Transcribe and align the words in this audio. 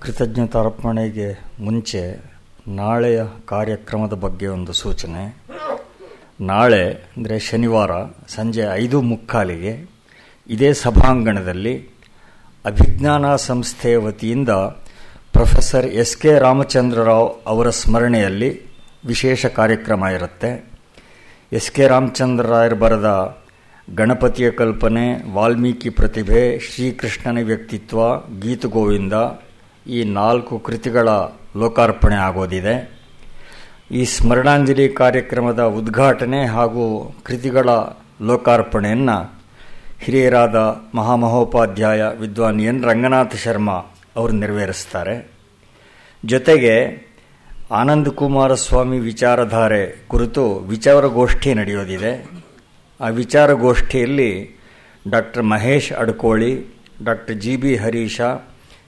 ಕೃತಜ್ಞತಾರ್ಪಣೆಗೆ 0.00 1.26
ಮುಂಚೆ 1.60 2.00
ನಾಳೆಯ 2.68 3.20
ಕಾರ್ಯಕ್ರಮದ 3.46 4.12
ಬಗ್ಗೆ 4.12 4.46
ಒಂದು 4.46 4.72
ಸೂಚನೆ. 4.72 5.24
ನಾಳೆ, 6.40 6.82
ಅಂದರೆ 7.16 7.38
ಶನಿವಾರ 7.38 7.90
ಸಂಜೆ 8.28 8.64
ಐದು 8.74 9.00
ಮುಕ್ಕಾಲಿಗೆ 9.00 9.72
ಇದೇ 10.48 10.72
ಸಭಾಂಗಣದಲ್ಲಿ 10.72 11.74
ಅಭಿಜ್ಞಾನ 12.64 13.36
ಸಂಸ್ಥೆಯ 13.36 13.96
ವತಿಯಿಂದ 13.96 14.48
ಪ್ರೊಫೆಸರ್ 15.32 15.86
ಎಸ್ 16.02 16.16
ಕೆ 16.16 16.38
ರಾಮಚಂದ್ರರಾವ್ 16.38 17.28
ಅವರ 17.46 17.70
ಸ್ಮರಣೆಯಲ್ಲಿ 17.70 18.50
ವಿಶೇಷ 19.06 19.46
ಕಾರ್ಯಕ್ರಮ 19.46 20.04
ಇರುತ್ತೆ. 20.16 20.50
ಎಸ್ 21.52 21.70
ಕೆ 21.70 21.86
ರಾಮಚಂದ್ರರಾಯರು 21.86 22.76
ಬರೆದ 22.76 23.10
ಗಣಪತಿಯ 23.94 24.50
ಕಲ್ಪನೆ, 24.50 25.06
ವಾಲ್ಮೀಕಿ 25.32 25.90
ಪ್ರತಿಭೆ, 25.90 26.42
ಶ್ರೀಕೃಷ್ಣನ 26.58 27.38
ವ್ಯಕ್ತಿತ್ವ 27.42 28.00
ಗೀತಗೋವಿಂದ 28.40 29.14
ಈ 29.86 30.04
ನಾಲ್ಕು 30.04 30.58
ಕೃತಿಗಳ 30.58 31.08
ಲೋಕಾರ್ಪಣೆ 31.56 32.14
ಆಗೋದಿದೆ. 32.14 33.00
ಈ 33.90 34.04
ಸ್ಮರಣಾಂಜಲಿ 34.04 34.88
ಕಾರ್ಯಕ್ರಮದ 34.88 35.62
ಉದ್ಘಾಟನೆ 35.62 36.46
ಹಾಗೂ 36.46 37.14
ಕೃತಿಗಳ 37.24 37.68
ಲೋಕಾರ್ಪಣೆಯನ್ನು 38.22 39.40
ಹಿರಿಯರಾದ 40.00 40.56
ಮಹಾಮಹೋಪಾಧ್ಯಾಯ 40.94 42.02
ವಿದ್ವಾನ್ 42.20 42.60
ಎನ್ 42.60 42.84
ರಂಗನಾಥ 42.84 43.36
ಶರ್ಮಾ 43.36 43.76
ಅವರು 44.16 44.32
ನೆರವೇರಿಸ್ತಾರೆ 44.32 45.30
ಜೊತೆಗೆ 46.24 47.06
ಆನಂದ 47.70 48.08
ಕುಮಾರಸ್ವಾಮಿ 48.08 48.98
ವಿಚಾರಧಾರೆ 48.98 50.04
ಕುರಿತು 50.08 50.54
ವಿಚಾರಗೋಷ್ಠಿ 50.54 51.54
ನಡೆಯೋದಿದೆ. 51.54 52.30
ಆ 53.00 53.08
ವಿಚಾರಗೋಷ್ಠಿಯಲ್ಲಿ 53.08 54.60
doctor 55.10 55.42
Mahesh 55.42 55.92
Adkoli, 55.92 56.74
doctor 57.04 57.36
G 57.36 57.56
B 57.56 57.76
Harisha 57.76 58.20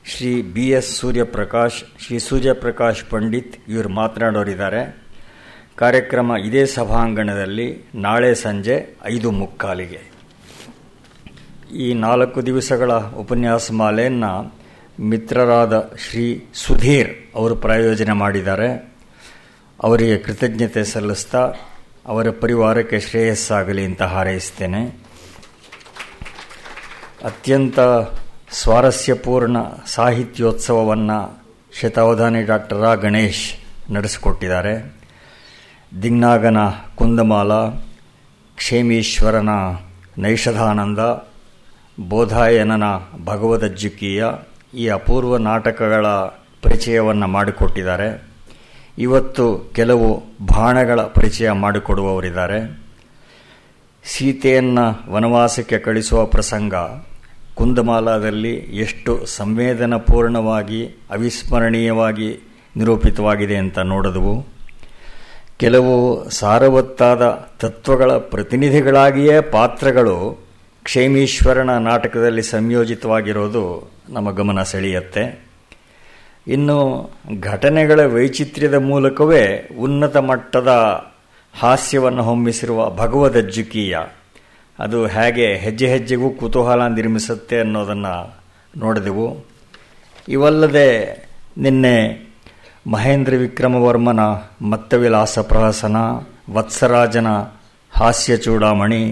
Shri 0.05 0.43
B 0.43 0.71
S 0.71 0.97
Suryaprakash, 0.97 1.83
Shri 2.03 2.19
Suryaprakash 2.19 3.05
Pandit 3.11 3.57
ಇವರು 3.69 3.89
ಮಾತನಾಡೋರಿದ್ದಾರೆ. 3.89 5.03
ಕಾರ್ಯಕ್ರಮ 5.77 6.33
ಇದೇ 6.45 6.67
ಸಭಾಂಗಣದಲ್ಲಿ 6.67 7.85
ನಾಳೆ 7.95 8.35
ಸಂಜೆ 8.35 8.97
ಐದು 9.05 9.31
ಮುಕ್ಕಾಲಿಗೆ. 9.31 10.01
ಈ 11.75 11.95
ನಾಲ್ಕು 11.95 12.47
ದಿವಸಗಳ 12.47 12.93
ಉಪನ್ಯಾಸ 12.93 13.73
ಮಾಲೆಯನ್ನು 13.73 14.55
ಮಿತ್ರರಾದ 15.01 15.93
ಶ್ರೀ 15.97 16.47
ಸುಧೀರ್ 16.55 17.11
ಅವರು 17.35 17.57
ಪ್ರಾಯೋಜನೆ 17.57 18.13
ಮಾಡಿದ್ದಾರೆ. 18.13 18.99
ಅವರಿಗೆ 19.83 20.19
ಕೃತಜ್ಞತೆ 20.19 20.85
ಸಲ್ಲಿಸ್ತಾ 20.85 21.53
ಅವರ 22.07 22.31
ಪರಿವಾರಕ್ಕೆ 22.31 23.01
ಶ್ರೇಯಸ್ಸಾಗಲಿ 23.01 23.85
ಅಂತ 23.85 24.03
ಹಾರೈಸ್ತೇನೆ. 24.03 24.83
ಅತ್ಯಂತ 27.25 27.81
ಸ್ವಾರಸ್ಯಪೂರ್ಣ 28.53 29.57
ಸಾಹಿತ್ಯೋತ್ಸವವನ್ನು 29.87 31.45
ಶತಾವಧಾನಿ 31.81 32.43
ಡಾಕ್ಟರ್ 32.43 32.79
ರಾ. 32.79 32.95
ಗಣೇಶ್ 32.95 33.55
ನಡೆಸಿಕೊಟ್ಟಿದ್ದಾರೆ. 33.93 34.95
ದಿಗ್ನಾಗನ 36.03 36.57
ಕುಂದಮಾಲ, 36.97 37.53
ಕ್ಷೇಮೀಶ್ವರನ 38.57 39.49
ನೈಷಧಾನಂದ, 40.19 40.99
ಬೋಧಾಯನನ 42.09 42.83
ಭಗವದಜ್ಜಿಕೀಯ 43.25 44.25
ಈ 44.75 44.89
ಅಪೂರ್ವ 44.89 45.37
ನಾಟಕಗಳ 45.37 46.07
ಪರಿಚಯವನ್ನು 46.63 47.27
ಮಾಡಿಕೊಟ್ಟಿದ್ದಾರೆ. 47.27 48.23
ಇವತ್ತು 48.99 49.73
ಕೆಲವು 49.75 50.23
ಬಾಣಗಳ 50.55 51.01
ಪರಿಚಯ 51.01 51.51
ಮಾಡಿಕೊಡುವವರಿದ್ದಾರೆ. 51.51 52.81
ಸೀತೆಯನ್ನು 54.05 55.13
ವನವಾಸಕ್ಕೆ 55.13 55.79
ಕಳಿಸುವ 55.79 56.27
ಪ್ರಸಂಗ 56.27 56.75
ಕುಂದಮಾಲಾದಲ್ಲಿ 57.55 58.55
ಎಷ್ಟು 58.55 59.27
ಸಂವೇದನಾಪೂರ್ಣವಾಗಿ, 59.27 60.87
ಅವಿಸ್ಮರಣೀಯವಾಗಿ 61.11 62.41
ನಿರೂಪಿತವಾಗಿದೆ 62.77 63.57
ಅಂತ 63.57 63.79
ನೋಡಿದವು. 63.79 64.47
ಕೆಲವು 65.59 66.29
ಸಾರವತ್ತಾದ 66.31 67.49
ತತ್ವಗಳ 67.61 68.13
ಪ್ರತಿನಿಧಿಗಳಾಗಿಯೇ 68.13 69.41
ಪಾತ್ರಗಳು 69.41 70.39
ಕ್ಷೇಮೀಶ್ವರನ 70.85 71.79
ನಾಟಕದಲ್ಲಿ 71.79 72.43
ಸಂಯೋಜಿತವಾಗಿರೋದು 72.43 73.91
ನಮ್ಮ 74.09 74.31
ಗಮನ 74.31 74.63
ಸೆಳೆಯುತ್ತೆ. 74.63 75.53
ಇನ್ನು 76.49 77.11
ಘಟನೆಗಳ 77.41 78.05
ವೈಚಿತ್ರ್ಯದ 78.05 78.75
ಮೂಲಕವೇ 78.75 79.69
ಉನ್ನತ 79.81 80.17
ಮಟ್ಟದ 80.17 80.69
ಹಾಸ್ಯವನ್ನು 81.55 82.23
ಹೊಮ್ಮಿಸಿರುವ 82.23 82.91
ಭಗವದಜ್ಜುಕೀಯ 82.91 83.99
ಅದು 84.83 85.07
ಹೇಗೆ 85.07 85.57
ಹೆಜ್ಜೆ 85.57 85.87
ಹೆಜ್ಜೆಗೂ 85.89 86.31
ಕುತೂಹಲ 86.31 86.87
ನಿರ್ಮಿಸುತ್ತೆ 86.87 87.61
ಅನ್ನೋದನ್ನು 87.61 88.15
ನೋಡಿದೆವು. 88.77 89.45
ಇವಲ್ಲದೆ 90.29 90.89
ನಿನ್ನೆ 91.59 91.97
ಮಹೇಂದ್ರ 92.87 93.35
ವಿಕ್ರಮವರ್ಮನ 93.37 94.21
ಮತ್ತವಿಲಾಸ 94.63 95.39
ಪ್ರಹಸನ 95.39 95.97
ವತ್ಸರಾಜನ 96.53 97.27
ಹಾಸ್ಯ 97.93 98.37
ಚೂಡಾಮಣಿ 98.37 99.03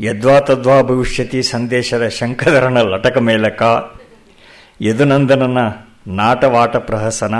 ಯದ್ವಾ 0.00 0.40
ತದ್ವಾ 0.40 0.82
ಭವಿಷ್ಯತಿ 0.82 1.42
ಸಂದೇಶದ 1.42 2.08
ಶಂಕರನ 2.08 2.78
ಲಟಕ 2.80 3.16
ಮೇಲಕ, 3.18 3.62
ಯದುನಂದನನ 4.80 5.58
ನಾಟವಾಟ 6.06 6.76
ಪ್ರಹಸನ, 6.76 7.34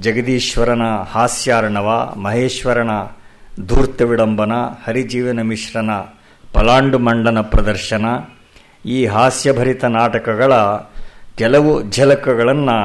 ಜಗದೀಶ್ವರನ 0.00 0.82
ಹಾಸ್ಯಾರ್ಣವ, 1.10 2.14
ಮಹೇಶ್ವರನ 2.16 2.90
ಧೂರ್ತ 3.66 4.02
ವಿಡಂಬನ 4.02 4.52
ಹರಿಜೀವನ 4.86 5.42
ಮಿಶ್ರನ 5.42 5.90
ಪಲಾಂಡು 6.52 6.98
ಮಂಡನ 6.98 7.40
ಪ್ರದರ್ಶನ, 7.40 8.06
ಈ 8.86 9.06
ಹಾಸ್ಯಭರಿತ 9.06 9.84
ನಾಟಕಗಳ 9.84 10.52
ಕೆಲವು 11.36 11.82
ಝಲಕಗಳನ್ನು 11.82 12.76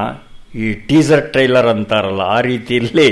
ಈ 0.54 0.72
ಟೀಸರ್ 0.72 1.32
ಟ್ರೈಲರ್ 1.32 1.66
ಅಂತಾರಲ್ಲ, 1.66 2.20
ಆ 2.20 2.40
ರೀತಿಯಲ್ಲಿ 2.40 3.08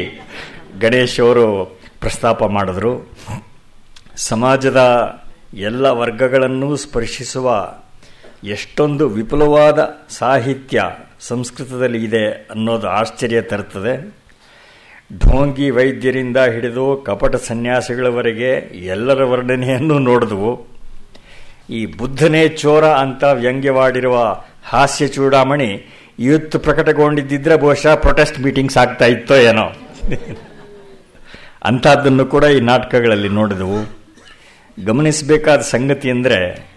ಗಣೇಶ್ 0.80 1.20
ಅವರು 1.20 1.78
ಪ್ರಸ್ತಾಪ 2.00 2.44
ಮಾಡಿದ್ರು. 2.44 3.16
ಸಮಾಜದ 4.16 4.80
ಎಲ್ಲ 5.54 5.86
ವರ್ಗಗಳನ್ನೂ 5.86 6.76
ಸ್ಪರ್ಶಿಸುವ 6.76 7.74
ಎಷ್ಟೊಂದು 8.44 9.08
ವಿಪುಲವಾದ 9.08 9.78
ಸಾಹಿತ್ಯ 10.08 10.82
ಸಂಸ್ಕೃತದಲ್ಲಿ 11.20 12.04
ಇದೆ 12.04 12.24
ಅನ್ನೋದು 12.26 12.88
ಆಶ್ಚರ್ಯ 12.88 13.40
ತರುತ್ತದೆ. 13.42 14.19
ಢೋಂಗಿ 15.18 15.70
ವೈದ್ಯರಿಂದ 15.70 16.36
ಹಿಡಿದು 16.36 16.96
ಕಪಟ 16.96 17.36
ಸನ್ಯಾಸಿಗಳವರೆಗೆ 17.36 18.50
ಎಲ್ಲರ 18.84 19.24
ವರ್ಣನೆಯನ್ನು 19.24 19.98
ನೋಡಿದವು. 19.98 20.66
ಈ 21.70 21.86
ಬುದ್ಧನೇ 21.86 22.48
ಚೋರ 22.48 22.84
ಅಂತ 22.84 23.24
ವ್ಯಂಗ್ಯವಾಡಿರುವ 23.24 24.42
ಹಾಸ್ಯ 24.64 25.08
ಚೂಡಾಮಣಿ 25.08 25.90
ಇವತ್ತು 26.18 26.58
ಪ್ರಕಟಗೊಂಡಿದ್ದಿದ್ರೆ 26.58 27.56
ಬಹುಶಃ 27.56 27.94
ಪ್ರೊಟೆಸ್ಟ್ 27.94 28.40
ಮೀಟಿಂಗ್ಸ್ 28.40 28.76
ಆಗ್ತಾ 28.76 29.06
ಇತ್ತೋ 29.06 29.34
ಏನೋ. 29.34 29.66
ಅಂಥದ್ದನ್ನು 31.64 32.26
ಕೂಡ 32.26 32.44
ಈ 32.44 32.60
ನಾಟಕಗಳಲ್ಲಿ 32.60 33.28
ನೋಡಿದವು. 33.28 34.00
ಗಮನಿಸಬೇಕಾದ 34.84 35.60
ಸಂಗತಿ 35.60 36.10
ಅಂದರೆ 36.10 36.69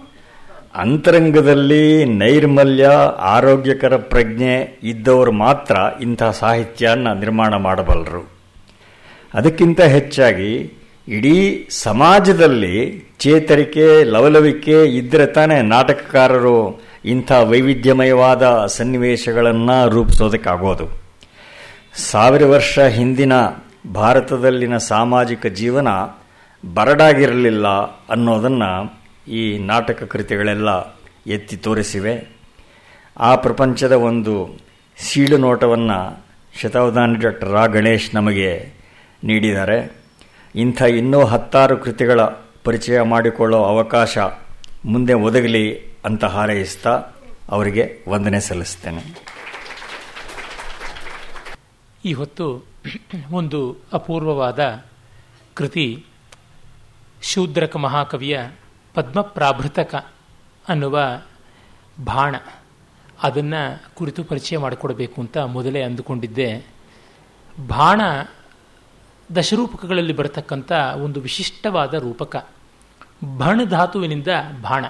ಅಂತರಂಗದಲ್ಲಿ 0.76 2.06
ನೈರ್ಮಲ್ಯ, 2.06 2.90
ಆರೋಗ್ಯಕರ 3.20 3.96
ಪ್ರಜ್ಞೆ 3.96 4.80
ಇದ್ದವರು 4.84 5.32
ಮಾತ್ರ 5.32 5.76
ಇಂಥ 6.02 6.24
ಸಾಹಿತ್ಯನ 6.24 7.08
ನಿರ್ಮಾಣ 7.14 7.56
ಮಾಡಬಲ್ಲರು. 7.56 8.32
ಅದಕ್ಕಿಂತ 9.34 9.82
ಹೆಚ್ಚಾಗಿ 9.82 10.74
ಇಡೀ 11.08 11.68
ಸಮಾಜದಲ್ಲಿ 11.70 13.08
ಚೇತರಿಕೆ, 13.20 14.04
ಲವಲವಿಕೆ 14.04 14.84
ಇದ್ದರೆ 14.84 15.26
ತಾನೇ 15.26 15.62
ನಾಟಕಕಾರರು 15.62 16.82
ಇಂಥ 17.06 17.32
ವೈವಿಧ್ಯಮಯವಾದ 17.32 18.66
ಸನ್ನಿವೇಶಗಳನ್ನು 18.66 19.90
ರೂಪಿಸೋದಕ್ಕಾಗೋದು. 19.90 20.90
ಸಾವಿರ 22.12 22.46
ವರ್ಷ 22.46 22.80
ಹಿಂದಿನ 22.80 23.34
ಭಾರತದಲ್ಲಿನ 23.94 24.78
ಸಾಮಾಜಿಕ 24.78 25.48
ಜೀವನ 25.48 25.88
ಬರಡಾಗಿರಲಿಲ್ಲ 26.74 27.68
ಅನ್ನೋದನ್ನು 28.10 29.03
ಈ 29.28 29.58
ನಾಟಕ 29.58 30.04
ಕೃತಿಗಳೆಲ್ಲ 30.04 30.70
ಎತ್ತಿ 31.28 31.58
ತೋರಿಸಿವೆ. 31.58 32.30
ಆ 33.18 33.36
ಪ್ರಪಂಚದ 33.36 33.92
ಒಂದು 33.92 34.60
ಸೀಳು 34.98 35.38
ನೋಟವನ್ನು 35.38 36.25
ಶತಾವಧಾನಿ 36.62 37.16
ಡಾಕ್ಟರ್ 37.16 37.50
ರಾ 37.50 37.66
ಗಣೇಶ್ 37.66 38.16
ನಮಗೆ 38.16 38.74
ನೀಡಿದ್ದಾರೆ. 39.24 40.02
ಇಂಥ 40.56 40.81
ಇನ್ನೂ 40.81 41.25
ಹತ್ತಾರು 41.25 41.78
ಕೃತಿಗಳ 41.78 42.22
ಪರಿಚಯ 42.64 43.02
ಮಾಡಿಕೊಳ್ಳೋ 43.02 43.64
ಅವಕಾಶ 43.64 44.18
ಮುಂದೆ 44.86 45.14
ಒದಗಲಿ 45.14 45.80
ಅಂತ 45.80 46.26
ಹಾರೈಸ್ತಾ 46.26 47.04
ಅವರಿಗೆ 47.50 48.06
ವಂದನೆ 48.10 48.40
ಸಲ್ಲಿಸ್ತೇನೆ. 48.40 49.34
ಈ 52.06 52.14
ಹೊತ್ತು 52.14 52.66
ಒಂದು 53.31 53.78
ಅಪೂರ್ವವಾದ 53.94 54.84
ಕೃತಿ 55.54 56.06
ಶೂದ್ರಕ 57.22 57.76
ಮಹಾಕವಿಯ 57.78 58.40
ಪದ್ಮಪ್ರಾಭೃತಕ 58.94 59.95
ಅನ್ನುವ 60.68 61.00
ಬಾಣ 62.04 62.36
ಅದನ್ನು 63.24 63.95
ಕುರಿತು 63.95 64.24
ಪರಿಚಯ 64.24 64.57
ಮಾಡಿಕೊಡಬೇಕು 64.57 65.22
ಅಂತ 65.22 65.38
ಮೊದಲೇ 65.38 65.81
ಅಂದುಕೊಂಡಿದ್ದೆ. 65.81 66.68
ಬಾಣ 67.68 68.01
ದಶರೂಪಕಗಳಲ್ಲಿ 69.36 70.13
ಬರತಕ್ಕಂಥ 70.13 70.72
ಒಂದು 70.72 71.19
ವಿಶಿಷ್ಟವಾದ 71.19 71.94
ರೂಪಕ. 71.94 72.50
ಭಣ 73.38 73.62
ಧಾತುವಿನಿಂದ 73.63 74.28
ಬಾಣ 74.62 74.86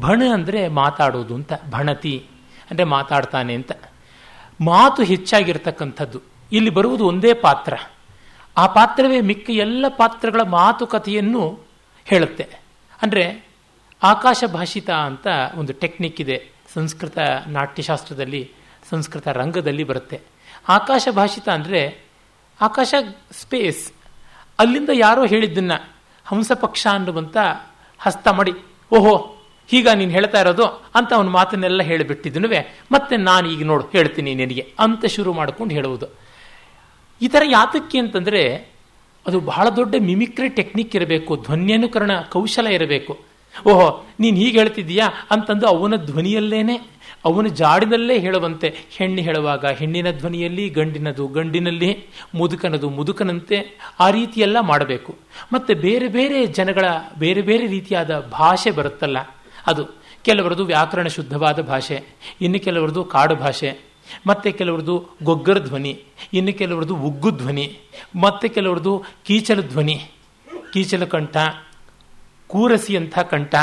ಭಣ 0.00 0.22
ಅಂದರೆ 0.32 0.68
ಮಾತಾಡೋದು 0.68 1.34
ಅಂತ, 1.34 1.52
ಭಣತಿ 1.70 2.26
ಅಂದರೆ 2.70 2.84
ಮಾತಾಡ್ತಾನೆ 2.84 3.54
ಅಂತ. 3.54 3.72
ಮಾತು 4.60 5.02
ಹೆಚ್ಚಾಗಿರ್ತಕ್ಕಂಥದ್ದು. 5.02 6.20
ಇಲ್ಲಿ 6.52 6.70
ಬರುವುದು 6.70 7.06
ಒಂದೇ 7.06 7.34
ಪಾತ್ರ. 7.34 7.78
ಆ 8.56 8.66
ಪಾತ್ರವೇ 8.66 9.20
ಮಿಕ್ಕ 9.20 9.50
ಎಲ್ಲ 9.50 9.84
ಪಾತ್ರಗಳ 9.88 10.40
ಮಾತುಕತೆಯನ್ನು 10.40 11.60
ಹೇಳುತ್ತೆ. 12.04 12.63
ಅಂದರೆ 13.02 13.24
ಆಕಾಶ 14.02 14.44
ಭಾಷಿತ 14.56 14.90
ಅಂತ 15.08 15.26
ಒಂದು 15.60 15.72
ಟೆಕ್ನಿಕ್ 15.82 16.20
ಇದೆ. 16.20 16.38
ಸಂಸ್ಕೃತ 16.74 17.18
ನಾಟ್ಯಶಾಸ್ತ್ರದಲ್ಲಿ, 17.56 18.42
ಸಂಸ್ಕೃತ 18.90 19.26
ರಂಗದಲ್ಲಿ 19.40 19.84
ಬರುತ್ತೆ. 19.90 20.18
ಆಕಾಶ 20.68 21.08
ಭಾಷಿತ 21.20 21.46
ಅಂದರೆ 21.48 21.80
ಆಕಾಶ 22.60 22.94
ಸ್ಪೇಸ್ 23.40 23.82
ಅಲ್ಲಿಂದ 24.58 24.90
ಯಾರೋ 24.94 25.22
ಹೇಳಿದ್ದನ್ನ 25.32 25.74
ಹಂಸ 26.26 26.52
ಪಕ್ಷ 26.64 26.82
ಅನ್ನುವಂತ 26.92 27.36
ಹಸ್ತ 28.00 28.26
ಮಾಡಿ, 28.38 28.54
ಓಹೋ 28.92 29.14
ಹೀಗ 29.68 29.88
ನೀನು 30.00 30.12
ಹೇಳ್ತಾ 30.16 30.38
ಇರೋದು 30.44 30.66
ಅಂತ 30.98 31.10
ಅವನ 31.18 31.30
ಮಾತನ್ನೆಲ್ಲ 31.36 31.82
ಹೇಳಿಬಿಟ್ಟಿದ್ದನು 31.90 32.48
ಮತ್ತೆ 32.92 33.14
ನಾನು 33.28 33.46
ಈಗ 33.54 33.62
ನೋಡು 33.70 33.84
ಹೇಳ್ತೀನಿ 33.92 34.32
ನಿನಗೆ 34.40 34.64
ಅಂತ 34.84 35.04
ಶುರು 35.16 35.32
ಮಾಡ್ಕೊಂಡು 35.32 35.72
ಹೇಳುವುದು. 35.74 36.06
ಈ 37.20 37.28
ಥರ 37.34 37.42
ಯಾತಕ್ಕೆ 37.46 37.98
ಅಂತಂದರೆ 37.98 38.42
ಅದು 39.26 39.38
ಬಹಳ 39.40 39.68
ದೊಡ್ಡ 39.68 39.94
ಮಿಮಿಕ್ರಿ 40.00 40.48
ಟೆಕ್ನಿಕ್ 40.48 40.96
ಇರಬೇಕು, 40.96 41.36
ಧ್ವನ್ಯನುಕರಣ 41.36 42.12
ಕೌಶಲ 42.32 42.66
ಇರಬೇಕು. 42.66 43.12
ಓಹೋ, 43.66 43.86
ನೀನು 44.20 44.36
ಹೀಗೆ 44.36 44.58
ಹೇಳ್ತಿದ್ದೀಯಾ 44.58 45.06
ಅಂತಂದು 45.30 45.66
ಅವನ 45.66 45.96
ಧ್ವನಿಯಲ್ಲೇನೆ, 45.96 46.76
ಅವನ 47.24 47.46
ಜಾಡಿನಲ್ಲೇ 47.46 48.18
ಹೇಳುವಂತೆ, 48.18 48.68
ಹೆಣ್ಣು 48.90 49.22
ಹೇಳುವಾಗ 49.22 49.64
ಹೆಣ್ಣಿನ 49.66 50.10
ಧ್ವನಿಯಲ್ಲಿ, 50.10 50.68
ಗಂಡಿನದು 50.68 51.26
ಗಂಡಿನಲ್ಲಿ, 51.28 51.90
ಮುದುಕನದು 52.34 52.90
ಮುದುಕನಂತೆ 52.90 53.58
ಆ 54.00 54.10
ರೀತಿಯೆಲ್ಲ 54.10 54.56
ಮಾಡಬೇಕು. 54.60 55.14
ಮತ್ತೆ 55.52 55.74
ಬೇರೆ 55.74 56.08
ಬೇರೆ 56.08 56.46
ಜನಗಳ 56.46 56.84
ಬೇರೆ 57.18 57.42
ಬೇರೆ 57.42 57.66
ರೀತಿಯಾದ 57.66 58.18
ಭಾಷೆ 58.32 58.70
ಬರುತ್ತಲ್ಲ, 58.70 59.18
ಅದು 59.66 59.84
ಕೆಲವರದು 60.24 60.64
ವ್ಯಾಕರಣ 60.64 61.06
ಶುದ್ಧವಾದ 61.06 61.60
ಭಾಷೆ, 61.62 61.98
ಇನ್ನು 62.40 62.58
ಕೆಲವರದು 62.58 63.04
ಕಾಡು 63.04 63.34
ಭಾಷೆ 63.36 63.93
ಮತ್ತೆ 64.26 64.52
ಕೆಲವರದು 64.52 65.08
ಗೊಗ್ಗರ 65.22 65.58
ಧ್ವನಿ, 65.58 66.04
ಇನ್ನು 66.32 66.52
ಕೆಲವರದು 66.52 66.96
ಉಗ್ಗು 66.96 67.30
ಧ್ವನಿ, 67.30 67.78
ಮತ್ತೆ 68.20 68.48
ಕೆಲವರದು 68.48 69.04
ಕೀಚಲ 69.24 69.60
ಧ್ವನಿ, 69.60 70.10
ಕೀಚಲ 70.72 71.04
ಕಂಠ 71.04 71.36
ಕೂರಸಿಯಂಥ 72.46 73.18
ಕಂಠ, 73.18 73.54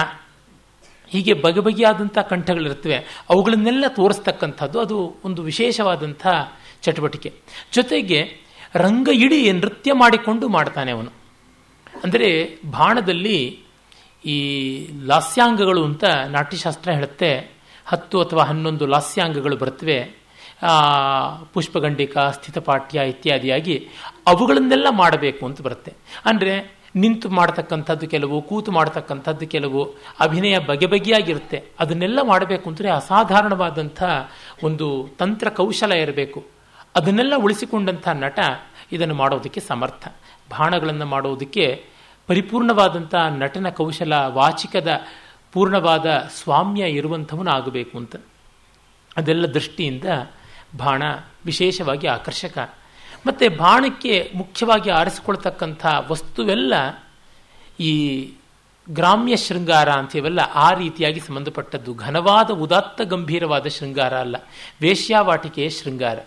ಹೀಗೆ 1.07 1.33
ಬಗೆ 1.33 1.59
ಬಗೆಯಾದಂಥ 1.59 2.17
ಕಂಠಗಳಿರ್ತವೆ 2.17 3.25
ಅವುಗಳನ್ನೆಲ್ಲ 3.29 3.85
ತೋರಿಸ್ತಕ್ಕಂಥದ್ದು 3.87 4.79
ಅದು 4.79 5.15
ಒಂದು 5.25 5.41
ವಿಶೇಷವಾದಂಥ 5.41 6.27
ಚಟುವಟಿಕೆ. 6.81 7.33
ಜೊತೆಗೆ 7.73 8.37
ರಂಗ 8.75 9.09
ಇಡೀ 9.13 9.51
ನೃತ್ಯ 9.51 9.93
ಮಾಡಿಕೊಂಡು 9.93 10.49
ಮಾಡ್ತಾನೆ 10.49 10.91
ಅವನು. 10.91 11.11
ಅಂದರೆ 12.03 12.57
ಬಾಣದಲ್ಲಿ 12.71 13.59
ಈ 14.25 14.37
ಲಾಸ್ಯಾಂಗಗಳು 15.05 15.85
ಅಂತ 15.85 16.03
ನಾಟ್ಯಶಾಸ್ತ್ರ 16.29 16.91
ಹೇಳುತ್ತೆ. 16.91 17.51
ಹತ್ತು 17.85 18.21
ಅಥವಾ 18.21 18.43
ಹನ್ನೊಂದು 18.43 18.85
ಲಾಸ್ಯಾಂಗಗಳು 18.85 19.57
ಬರ್ತವೆ 19.57 20.20
ಪುಷ್ಪಗಂಡಿಕ, 21.53 22.17
ಸ್ಥಿತಪಾಠ್ಯ 22.17 23.07
ಇತ್ಯಾದಿಯಾಗಿ 23.07 23.87
ಅವುಗಳನ್ನೆಲ್ಲ 24.27 24.87
ಮಾಡಬೇಕು 24.91 25.45
ಅಂತ 25.45 25.61
ಬರುತ್ತೆ. 25.61 25.93
ಅಂದರೆ 26.25 26.81
ನಿಂತು 26.95 27.29
ಮಾಡ್ತಕ್ಕಂಥದ್ದು 27.29 28.07
ಕೆಲವು, 28.07 28.41
ಕೂತು 28.41 28.71
ಮಾಡ್ತಕ್ಕಂಥದ್ದು 28.71 29.47
ಕೆಲವು, 29.47 29.95
ಅಭಿನಯ 30.19 30.59
ಬಗೆ 30.59 30.85
ಬಗೆಯಾಗಿರುತ್ತೆ. 30.85 31.63
ಅದನ್ನೆಲ್ಲ 31.79 32.19
ಮಾಡಬೇಕು 32.21 32.69
ಅಂದರೆ 32.69 32.89
ಅಸಾಧಾರಣವಾದಂಥ 32.89 34.03
ಒಂದು 34.63 35.09
ತಂತ್ರ 35.19 35.49
ಕೌಶಲ 35.49 35.91
ಇರಬೇಕು. 35.91 36.45
ಅದನ್ನೆಲ್ಲ 36.95 37.33
ಉಳಿಸಿಕೊಂಡಂಥ 37.37 38.07
ನಟ 38.07 38.39
ಇದನ್ನು 38.91 39.15
ಮಾಡೋದಕ್ಕೆ 39.15 39.59
ಸಮರ್ಥ. 39.59 40.07
ಬಾಣಗಳನ್ನು 40.49 41.05
ಮಾಡೋದಕ್ಕೆ 41.05 41.83
ಪರಿಪೂರ್ಣವಾದಂಥ 42.27 43.15
ನಟನ 43.29 43.69
ಕೌಶಲ, 43.69 44.13
ವಾಚಿಕದ 44.27 45.07
ಪೂರ್ಣವಾದ 45.53 46.05
ಸ್ವಾಮ್ಯ 46.43 46.83
ಇರುವಂಥವನು 46.89 47.51
ಆಗಬೇಕು 47.51 47.97
ಅಂತ. 47.97 48.15
ಅದೆಲ್ಲ 49.17 49.45
ದೃಷ್ಟಿಯಿಂದ 49.45 50.05
ಬಾಣ 50.77 51.03
ವಿಶೇಷವಾಗಿ 51.45 52.07
ಆಕರ್ಷಕ. 52.07 52.73
ಮತ್ತು 53.27 53.57
ಬಾಣಕ್ಕೆ 53.57 54.31
ಮುಖ್ಯವಾಗಿ 54.35 54.89
ಆರಿಸಿಕೊಳ್ತಕ್ಕಂಥ 54.89 55.85
ವಸ್ತುವೆಲ್ಲ 56.07 56.73
ಈ 57.79 58.29
ಗ್ರಾಮ್ಯ 58.89 59.35
ಶೃಂಗಾರ 59.35 59.89
ಅಂತೀವಲ್ಲ, 59.89 60.39
ಆ 60.39 60.73
ರೀತಿಯಾಗಿ 60.73 61.19
ಸಂಬಂಧಪಟ್ಟದ್ದು. 61.19 61.93
ಘನವಾದ, 61.93 62.49
ಉದಾತ್ತ, 62.49 63.01
ಗಂಭೀರವಾದ 63.01 63.67
ಶೃಂಗಾರ 63.67 64.19
ಅಲ್ಲ. 64.19 64.35
ವೇಶ್ಯಾವಾಟಿಕೆಯ 64.81 65.69
ಶೃಂಗಾರ. 65.69 66.19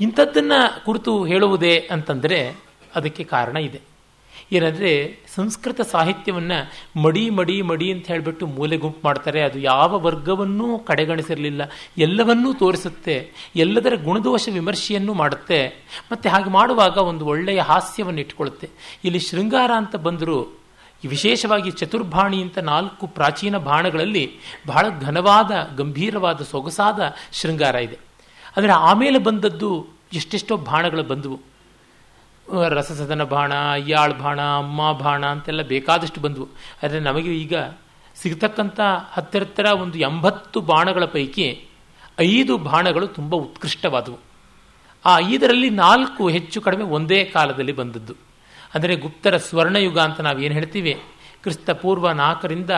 ಇಂಥದ್ದನ್ನು 0.00 0.84
ಕುರಿತು 0.84 1.24
ಹೇಳುವುದೇ 1.24 1.88
ಅಂತಂದರೆ 1.90 2.56
ಅದಕ್ಕೆ 2.94 3.24
ಕಾರಣ 3.24 3.56
ಇದೆ. 3.56 3.89
ಏನಂದರೆ 4.52 5.18
ಸಂಸ್ಕೃತ 5.34 5.80
ಸಾಹಿತ್ಯವನ್ನು 5.80 7.02
ಮಡಿ 7.02 7.30
ಮಡಿ 7.30 7.62
ಮಡಿ 7.62 7.92
ಅಂತ 7.92 8.06
ಹೇಳಿಬಿಟ್ಟು 8.06 8.46
ಮೂಲೆ 8.46 8.76
ಗುಂಪು 8.76 8.98
ಮಾಡ್ತಾರೆ. 9.04 9.42
ಅದು 9.42 9.58
ಯಾವ 9.58 10.00
ವರ್ಗವನ್ನೂ 10.00 10.78
ಕಡೆಗಣಿಸಿರಲಿಲ್ಲ. 10.78 11.62
ಎಲ್ಲವನ್ನೂ 11.98 12.52
ತೋರಿಸುತ್ತೆ. 12.52 13.30
ಎಲ್ಲದರ 13.56 13.94
ಗುಣದೋಷ 14.04 14.48
ವಿಮರ್ಶೆಯನ್ನು 14.52 15.14
ಮಾಡುತ್ತೆ. 15.14 15.68
ಮತ್ತು 16.12 16.28
ಹಾಗೆ 16.28 16.50
ಮಾಡುವಾಗ 16.50 16.96
ಒಂದು 16.96 17.26
ಒಳ್ಳೆಯ 17.26 17.60
ಹಾಸ್ಯವನ್ನು 17.60 18.20
ಇಟ್ಕೊಳ್ಳುತ್ತೆ. 18.20 18.68
ಇಲ್ಲಿ 19.04 19.18
ಶೃಂಗಾರ 19.18 19.70
ಅಂತ 19.76 19.96
ಬಂದರೂ. 19.96 20.58
ವಿಶೇಷವಾಗಿ 21.08 21.70
ಚತುರ್ಭಾಣಿ 21.70 22.42
ಅಂತ 22.42 22.58
ನಾಲ್ಕು 22.58 23.06
ಪ್ರಾಚೀನ 23.06 23.58
ಬಾಣಗಳಲ್ಲಿ 23.58 24.32
ಬಹಳ 24.66 24.86
ಘನವಾದ, 25.00 25.50
ಗಂಭೀರವಾದ, 25.76 26.42
ಸೊಗಸಾದ 26.42 27.14
ಶೃಂಗಾರ 27.32 27.74
ಇದೆ. 27.74 27.98
ಆದರೆ 28.56 28.72
ಆಮೇಲೆ 28.72 29.18
ಬಂದದ್ದು 29.18 29.86
ಎಷ್ಟೆಷ್ಟೋ 30.12 30.56
ಬಾಣಗಳು 30.56 31.02
ಬಂದವು. 31.02 31.49
ರಸಸದನ 32.68 33.22
ಬಾಣ 33.22 33.54
ಅಯ್ಯಾಳ್ 33.54 34.22
ಬಾಣ, 34.22 34.40
ಅಮ್ಮ 34.40 34.92
ಬಾಣ 34.92 35.26
ಅಂತೆಲ್ಲ 35.26 35.62
ಬೇಕಾದಷ್ಟು 35.62 36.20
ಬಂದವು. 36.20 36.48
ಆದರೆ 36.82 37.00
ನಮಗೆ 37.00 37.34
ಈಗ 37.34 37.54
ಸಿಗತಕ್ಕಂಥ 38.14 38.80
ಹತ್ತಿರ 39.12 39.66
ಒಂದು 39.66 39.98
ಎಂಬತ್ತು 39.98 40.60
ಬಾಣಗಳ 40.60 41.04
ಪೈಕಿ 41.04 41.64
ಐದು 42.18 42.58
ಬಾಣಗಳು 42.58 43.06
ತುಂಬ 43.06 43.34
ಉತ್ಕೃಷ್ಟವಾದವು. 43.34 44.18
ಆ 45.04 45.18
ಐದರಲ್ಲಿ 45.18 45.70
ನಾಲ್ಕು 45.70 46.28
ಹೆಚ್ಚು 46.28 46.60
ಕಡಿಮೆ 46.60 46.84
ಒಂದೇ 46.84 47.24
ಕಾಲದಲ್ಲಿ 47.24 47.72
ಬಂದದ್ದು. 47.72 48.14
ಅಂದರೆ 48.74 48.96
ಗುಪ್ತರ 48.96 49.36
ಸ್ವರ್ಣಯುಗ 49.36 49.98
ಅಂತ 49.98 50.20
ನಾವು 50.20 50.40
ಏನು 50.40 50.54
ಹೇಳ್ತೀವಿ? 50.54 51.02
ಕ್ರಿಸ್ತ 51.42 51.70
ಪೂರ್ವ 51.70 52.10
ನಾಲ್ಕರಿಂದ 52.10 52.70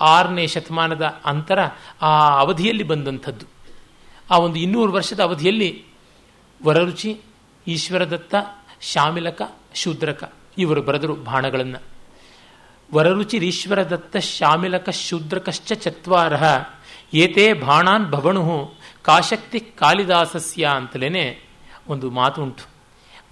ಆರನೇ 0.00 0.46
ಶತಮಾನದ 0.46 1.20
ಅಂತರ 1.24 1.58
ಆ 2.02 2.38
ಅವಧಿಯಲ್ಲಿ 2.38 2.82
ಬಂದಂಥದ್ದು. 2.82 3.46
ಆ 4.30 4.38
ಒಂದು 4.38 4.58
ಇನ್ನೂರು 4.58 4.92
ವರ್ಷದ 4.92 5.20
ಅವಧಿಯಲ್ಲಿ 5.20 5.84
ವರರುಚಿ, 6.64 7.20
ಈಶ್ವರದತ್ತ 7.68 8.34
ಶಾಮಿಲಕ, 8.92 9.42
ಶೂದ್ರಕ, 9.74 10.32
ಇವರು 10.58 10.82
ಬರೆದರು 10.82 11.14
ಬಾಣಗಳನ್ನು. 11.14 11.82
ವರರುಚಿರೀಶ್ವರದತ್ತ 12.94 14.16
ಶಾಮಿಲಕ, 14.16 14.90
ಶೂದ್ರಕಶ್ಚ 14.90 15.72
ಚತ್ವಾರ 15.72 16.32
ಏತೇ 17.14 17.52
ಬಾಣಾನ್ 17.52 18.10
ಭವಣು 18.10 18.74
ಕಾಶಕ್ತಿ 19.02 19.60
ಕಾಳಿದಾಸಸ್ಯ 19.60 20.66
ಅಂತಲೇ 20.66 21.48
ಒಂದು 21.88 22.10
ಮಾತು 22.10 22.42
ಉಂಟು 22.42 22.64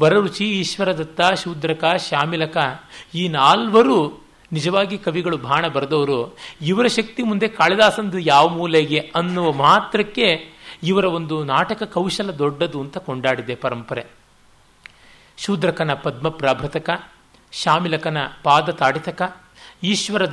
ವರರುಚಿ 0.00 0.44
ಈಶ್ವರದತ್ತ 0.60 1.20
ಶೂದ್ರಕ, 1.42 1.84
ಶಾಮಿಲಕ, 2.10 2.56
ಈ 3.14 3.28
ನಾಲ್ವರು 3.28 4.26
ನಿಜವಾಗಿ 4.52 4.98
ಕವಿಗಳು 4.98 5.36
ಬಾಣ 5.36 5.68
ಬರೆದವರು. 5.68 6.36
ಇವರ 6.60 6.86
ಶಕ್ತಿ 6.86 7.22
ಮುಂದೆ 7.22 7.48
ಕಾಳಿದಾಸಂದು 7.48 8.18
ಯಾವ 8.18 8.48
ಮೂಲೆಗೆ 8.48 9.12
ಅನ್ನುವ 9.14 9.52
ಮಾತ್ರಕ್ಕೆ 9.52 10.28
ಇವರ 10.82 11.04
ಒಂದು 11.04 11.44
ನಾಟಕ 11.44 11.82
ಕೌಶಲ 11.82 12.30
ದೊಡ್ಡದು 12.30 12.80
ಅಂತ 12.80 12.98
ಕೊಂಡಾಡಿದೆ 12.98 13.54
ಪರಂಪರೆ. 13.54 14.21
ಶೂದ್ರಕನ 15.36 15.94
ಪದ್ಮಪ್ರಾಭೃತಕ, 15.94 16.90
ಶಾಮಿಲಕನ 17.52 18.16
ಪಾದ 18.42 18.70
ತಾಡಿತಕ 18.70 19.36
ಈಶ್ವರ 19.82 20.26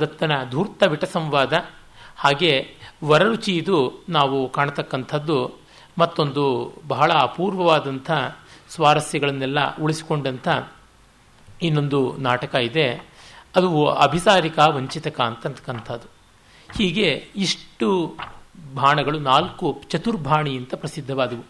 ಧೂರ್ತ 0.50 0.82
ವಿಟ 0.82 1.04
ಸಂವಾದ 1.04 1.52
ಹಾಗೆ 2.16 2.74
ವರರುಚಿ 3.04 3.56
ಇದು 3.56 4.04
ನಾವು 4.08 4.52
ಕಾಣತಕ್ಕಂಥದ್ದು, 4.52 5.60
ಮತ್ತೊಂದು 5.98 6.74
ಬಹಳ 6.88 7.12
ಅಪೂರ್ವವಾದಂಥ 7.12 8.10
ಸ್ವಾರಸ್ಯಗಳನ್ನೆಲ್ಲ 8.68 9.76
ಉಳಿಸಿಕೊಂಡಂಥ 9.76 10.48
ಇನ್ನೊಂದು 11.62 12.16
ನಾಟಕ 12.16 12.54
ಇದೆ. 12.54 13.10
ಅದು 13.56 13.86
ಅಭಿಸಾರಿಕ 13.86 14.58
ವಂಚಿತಕ 14.58 15.20
ಅಂತಕ್ಕಂಥದ್ದು. 15.20 16.08
ಹೀಗೆ 16.78 17.28
ಇಷ್ಟು 17.36 18.16
ಬಾಣಗಳು, 18.74 19.18
ನಾಲ್ಕು 19.18 19.82
ಚತುರ್ಭಾಣಿ 19.88 20.56
ಅಂತ 20.56 20.74
ಪ್ರಸಿದ್ಧವಾದವು. 20.74 21.44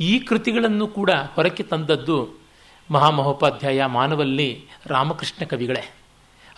ಈ 0.00 0.18
ಕೃತಿಗಳನ್ನು 0.18 0.86
ಕೂಡ 0.86 1.10
ಹೊರಕ್ಕೆ 1.10 1.62
ತಂದದ್ದು 1.62 2.37
ಮಹಾಮಹೋಪಾಧ್ಯಾಯ 2.90 3.86
ಮಾನವಲ್ಲಿ 3.86 4.64
ರಾಮಕೃಷ್ಣ 4.86 5.44
ಕವಿಗಳೇ. 5.44 5.94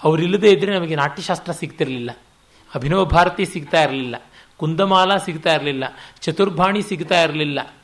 ಅವರಿಲ್ಲದೆ 0.04 0.50
ಇದ್ದರೆ 0.50 0.78
ನಮಗೆ 0.78 0.96
ನಾಟ್ಯಶಾಸ್ತ್ರ 0.96 1.52
ಸಿಗ್ತಿರಲಿಲ್ಲ. 1.52 2.10
ಅಭಿನವ 2.74 3.04
ಭಾರತಿ 3.04 3.46
ಸಿಗ್ತಾ 3.46 3.82
ಇರಲಿಲ್ಲ. 3.82 4.16
ಕುಂದಮಾಲ 4.56 5.16
ಸಿಗ್ತಾ 5.16 5.54
ಇರಲಿಲ್ಲ. 5.54 5.84
ಚತುರ್ಭಾಣಿ 6.20 6.82
ಸಿಗ್ತಾ 6.82 7.22
ಇರಲಿಲ್ಲ. 7.22 7.74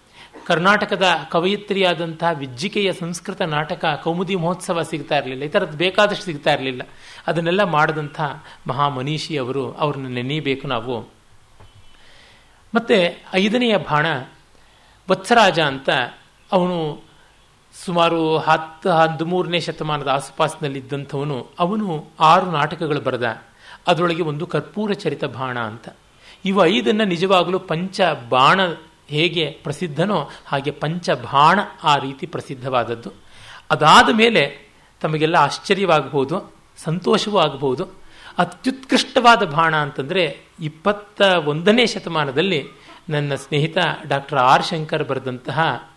ಕರ್ನಾಟಕದ 0.47 1.05
ಕವಯಿತ್ರಿಯಾದಂತಹ 1.31 2.31
ವಿಜ್ಜಿಕೆಯ 2.33 2.93
ಸಂಸ್ಕೃತ 2.93 3.43
ನಾಟಕ 3.43 4.01
ಕೌಮುದಿ 4.05 4.37
ಮಹೋತ್ಸವ 4.37 4.83
ಸಿಗ್ತಾ 4.83 5.19
ಇರಲಿಲ್ಲ. 5.19 5.43
ಈ 5.43 5.49
ಥರದ್ದು 5.49 5.79
ಬೇಕಾದಷ್ಟು 5.79 6.25
ಸಿಗ್ತಾ 6.25 6.53
ಇರಲಿಲ್ಲ. 6.53 6.83
ಅದನ್ನೆಲ್ಲ 7.27 7.63
ಮಾಡಿದಂಥ 7.63 8.21
ಮಹಾಮನೀಷಿ 8.67 9.37
ಅವರು 9.37 9.73
ಅವ್ರನ್ನ 9.73 10.07
ನೆನೆಯಬೇಕು 10.07 10.69
ನಾವು. 10.69 11.01
ಮತ್ತು 12.75 13.19
ಐದನೆಯ 13.35 13.77
ಬಾಣ 13.77 14.07
ವತ್ಸರಾಜ 15.11 15.61
ಅಂತ 15.61 15.91
ಅವನು 16.53 17.06
ಸುಮಾರು 17.85 18.39
ಹತ್ತು, 18.39 18.91
ಹದಿಮೂರನೇ 18.91 19.61
ಶತಮಾನದ 19.61 20.09
ಆಸುಪಾಸಿನಲ್ಲಿದ್ದಂಥವನು, 20.09 21.51
ಅವನು 21.59 22.11
ಆರು 22.21 22.51
ನಾಟಕಗಳು 22.51 23.01
ಬರೆದ. 23.01 23.39
ಅದರೊಳಗೆ 23.87 24.23
ಒಂದು 24.23 24.47
ಕರ್ಪೂರ 24.47 24.93
ಚರಿತ 24.93 25.25
ಬಾಣ 25.25 25.59
ಅಂತ. 25.59 25.89
ಇವು 26.45 26.67
ಐದನ್ನು 26.67 27.05
ನಿಜವಾಗಲೂ 27.05 27.59
ಪಂಚ 27.59 28.01
ಬಾಣ 28.29 28.61
ಹೇಗೆ 29.09 29.47
ಪ್ರಸಿದ್ಧನೋ 29.63 30.31
ಹಾಗೆ 30.47 30.71
ಪಂಚ 30.71 31.11
ಬಾಣ 31.11 31.61
ಆ 31.85 31.97
ರೀತಿ 31.97 32.27
ಪ್ರಸಿದ್ಧವಾದದ್ದು. 32.27 33.13
ಅದಾದ 33.71 34.15
ಮೇಲೆ 34.15 34.73
ತಮಗೆಲ್ಲ 35.01 35.37
ಆಶ್ಚರ್ಯವಾಗಬಹುದು, 35.37 36.55
ಸಂತೋಷವೂ 36.85 37.39
ಆಗಬಹುದು. 37.39 37.89
ಅತ್ಯುತ್ಕೃಷ್ಟವಾದ 38.39 39.43
ಬಾಣ 39.43 39.77
ಅಂತಂದರೆ 39.77 40.39
ಇಪ್ಪತ್ತ 40.61 41.23
ಒಂದನೇ 41.23 41.87
ಶತಮಾನದಲ್ಲಿ 41.87 42.69
ನನ್ನ 43.11 43.35
ಸ್ನೇಹಿತ 43.35 43.79
ಡಾಕ್ಟರ್ 44.09 44.39
ಆರ್ 44.39 44.65
ಶಂಕರ್ 44.65 45.09
ಬರೆದಂತಹ 45.09 45.91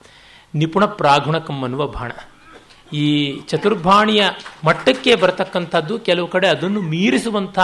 ನಿಪುಣ 0.56 0.86
ಪ್ರಾಗುಣಕಂ 0.86 1.64
ಅನ್ನುವ 1.64 1.88
ಬಾಣ. 1.88 2.12
ಈ 2.94 3.40
ಚತುರ್ಭಾಣಿಯ 3.40 4.24
ಮಟ್ಟಕ್ಕೆ 4.66 5.16
ಬರತಕ್ಕಂಥದ್ದು 5.16 6.00
ಕೆಲವು 6.00 6.28
ಕಡೆ 6.28 6.48
ಅದನ್ನು 6.48 6.82
ಮೀರಿಸುವಂಥ 6.82 7.60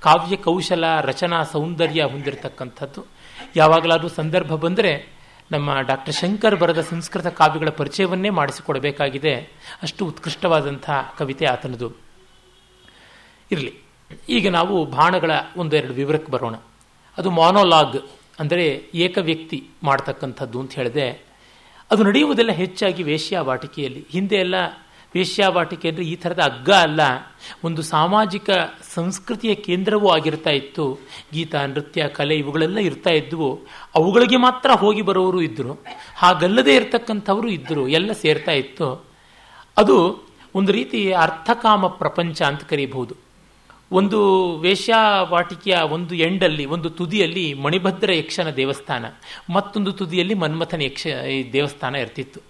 ಕಾವ್ಯ 0.00 0.36
ಕೌಶಲ 0.36 0.84
ರಚನಾ 1.00 1.42
ಸೌಂದರ್ಯ 1.42 2.02
ಹೊಂದಿರತಕ್ಕಂಥದ್ದು. 2.02 3.06
ಯಾವಾಗಲಾದರೂ 3.56 4.08
ಸಂದರ್ಭ 4.08 4.54
ಬಂದರೆ 4.54 5.18
ನಮ್ಮ 5.52 5.80
ಡಾಕ್ಟರ್ 5.80 6.14
ಶಂಕರ್ 6.14 6.56
ಬರೆದ 6.56 6.80
ಸಂಸ್ಕೃತ 6.80 7.26
ಕಾವ್ಯಗಳ 7.26 7.68
ಪರಿಚಯವನ್ನೇ 7.68 8.30
ಮಾಡಿಸಿಕೊಡಬೇಕಾಗಿದೆ. 8.30 9.34
ಅಷ್ಟು 9.82 10.06
ಉತ್ಕೃಷ್ಟವಾದಂಥ 10.06 10.90
ಕವಿತೆ 11.18 11.46
ಆತನದು. 11.46 11.96
ಇರಲಿ, 13.50 13.74
ಈಗ 14.28 14.50
ನಾವು 14.50 14.84
ಬಾಣಗಳ 14.84 15.30
ಒಂದೆರಡು 15.56 15.92
ವಿವರಕ್ಕೆ 15.92 16.32
ಬರೋಣ. 16.32 16.54
ಅದು 17.18 17.30
ಮಾನೋಲಾಗ್ 17.30 17.96
ಅಂದರೆ 18.40 18.90
ಏಕ 18.94 19.18
ವ್ಯಕ್ತಿ 19.18 19.66
ಮಾಡ್ತಕ್ಕಂಥದ್ದು 19.82 20.60
ಅಂತ 20.60 20.72
ಹೇಳಿದೆ. 20.72 21.27
ಅದು 21.90 22.04
ನಡೆಯುವುದೆಲ್ಲ 22.04 22.50
ಹೆಚ್ಚಾಗಿ 22.50 23.02
ವೇಶ್ಯಾವಾಟಿಕೆಯಲ್ಲಿ. 23.02 24.06
ಹಿಂದೆ 24.10 24.36
ಎಲ್ಲ 24.36 24.54
ವೇಶ್ಯಾವಾಟಿಕೆ 25.14 25.88
ಅಂದರೆ 25.88 26.04
ಈ 26.04 26.16
ಥರದ 26.16 26.40
ಅಗ್ಗ 26.40 26.70
ಅಲ್ಲ. 26.70 27.00
ಒಂದು 27.64 27.82
ಸಾಮಾಜಿಕ 27.82 28.50
ಸಂಸ್ಕೃತಿಯ 28.94 29.54
ಕೇಂದ್ರವೂ 29.54 30.08
ಆಗಿರ್ತಾ 30.08 30.50
ಇತ್ತು. 30.50 30.98
ಗೀತ, 31.32 31.54
ನೃತ್ಯ, 31.54 32.08
ಕಲೆ 32.08 32.36
ಇವುಗಳೆಲ್ಲ 32.36 32.78
ಇರ್ತಾ 32.78 33.10
ಇದ್ವು. 33.10 33.60
ಅವುಗಳಿಗೆ 33.94 34.36
ಮಾತ್ರ 34.36 34.70
ಹೋಗಿ 34.70 35.02
ಬರೋರು 35.02 35.40
ಇದ್ದರು 35.40 35.84
ಹಾಗಲ್ಲದೆ 36.16 36.74
ಇರತಕ್ಕಂಥವರು 36.74 37.48
ಇದ್ದರು 37.48 37.88
ಎಲ್ಲ 37.88 38.12
ಸೇರ್ತಾ 38.12 38.52
ಇತ್ತು. 38.52 39.04
ಅದು 39.76 40.28
ಒಂದು 40.54 40.72
ರೀತಿ 40.72 41.12
ಅರ್ಥಕಾಮ 41.12 41.86
ಪ್ರಪಂಚ 41.86 42.42
ಅಂತ 42.42 42.64
ಕರೀಬಹುದು. 42.64 43.27
ಒಂದು 43.92 44.18
ವೇಶ್ಯಾವಾಟಿಕೆಯ 44.58 45.76
ಒಂದು 45.76 46.14
ಎಂಡಲ್ಲಿ, 46.14 46.66
ಒಂದು 46.66 46.90
ತುದಿಯಲ್ಲಿ 46.90 47.54
ಮಣಿಭದ್ರ 47.54 48.12
ಯಕ್ಷನ 48.12 48.50
ದೇವಸ್ಥಾನ, 48.50 49.04
ಮತ್ತೊಂದು 49.50 49.92
ತುದಿಯಲ್ಲಿ 49.92 50.34
ಮನ್ಮಥನ 50.34 50.82
ಯಕ್ಷ 50.82 51.06
ದೇವಸ್ಥಾನ 51.52 51.94
ಇರ್ತಿತ್ತು. 51.94 52.40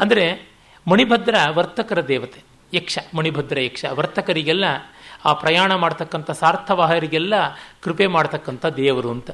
ಅಂದರೆ 0.00 0.48
ಮಣಿಭದ್ರ 0.88 1.34
ವರ್ತಕರ 1.48 2.06
ದೇವತೆ, 2.06 2.42
ಯಕ್ಷ, 2.74 2.98
ಮಣಿಭದ್ರ 3.14 3.60
ಯಕ್ಷ, 3.60 3.84
ವರ್ತಕರಿಗೆಲ್ಲ 3.90 4.64
ಆ 5.24 5.32
ಪ್ರಯಾಣ 5.32 5.74
ಮಾಡ್ತಕ್ಕಂಥ 5.74 6.30
ಸಾರ್ಥವಾಹರಿಗೆಲ್ಲ 6.30 7.34
ಕೃಪೆ 7.80 8.06
ಮಾಡ್ತಕ್ಕಂಥ 8.06 8.66
ದೇವರು 8.66 9.10
ಅಂತ. 9.10 9.30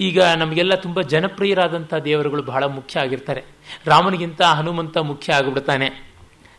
ಈಗ 0.00 0.22
ನಮಗೆಲ್ಲ 0.22 0.74
ತುಂಬ 0.74 1.02
ಜನಪ್ರಿಯರಾದಂಥ 1.02 1.94
ದೇವರುಗಳು 1.94 2.42
ಬಹಳ 2.42 2.64
ಮುಖ್ಯ 2.64 3.00
ಆಗಿರ್ತಾರೆ. 3.00 3.44
ರಾಮನಿಗಿಂತ 3.84 4.42
ಹನುಮಂತ 4.42 4.98
ಮುಖ್ಯ 4.98 5.32
ಆಗಿಬಿಡ್ತಾನೆ. 5.32 6.10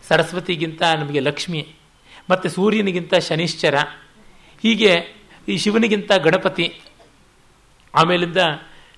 ಸರಸ್ವತಿಗಿಂತ 0.08 0.84
ನಮಗೆ 0.84 1.20
ಲಕ್ಷ್ಮಿ. 1.20 1.68
ಮತ್ತು 2.30 2.48
ಸೂರ್ಯನಿಗಿಂತ 2.50 3.14
ಶನಿಶ್ಚರ, 3.28 3.76
ಹೀಗೆ 4.64 4.92
ಈ 5.48 5.56
ಶಿವನಿಗಿಂತ 5.58 6.12
ಗಣಪತಿ, 6.26 6.68
ಆಮೇಲಿಂದ 7.94 8.42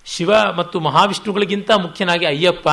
ಶಿವ 0.06 0.32
ಮತ್ತು 0.58 0.78
ಮಹಾವಿಷ್ಣುಗಳಿಗಿಂತ 0.80 1.72
ಮುಖ್ಯನಾಗಿ 1.84 2.26
ಅಯ್ಯಪ್ಪ, 2.26 2.68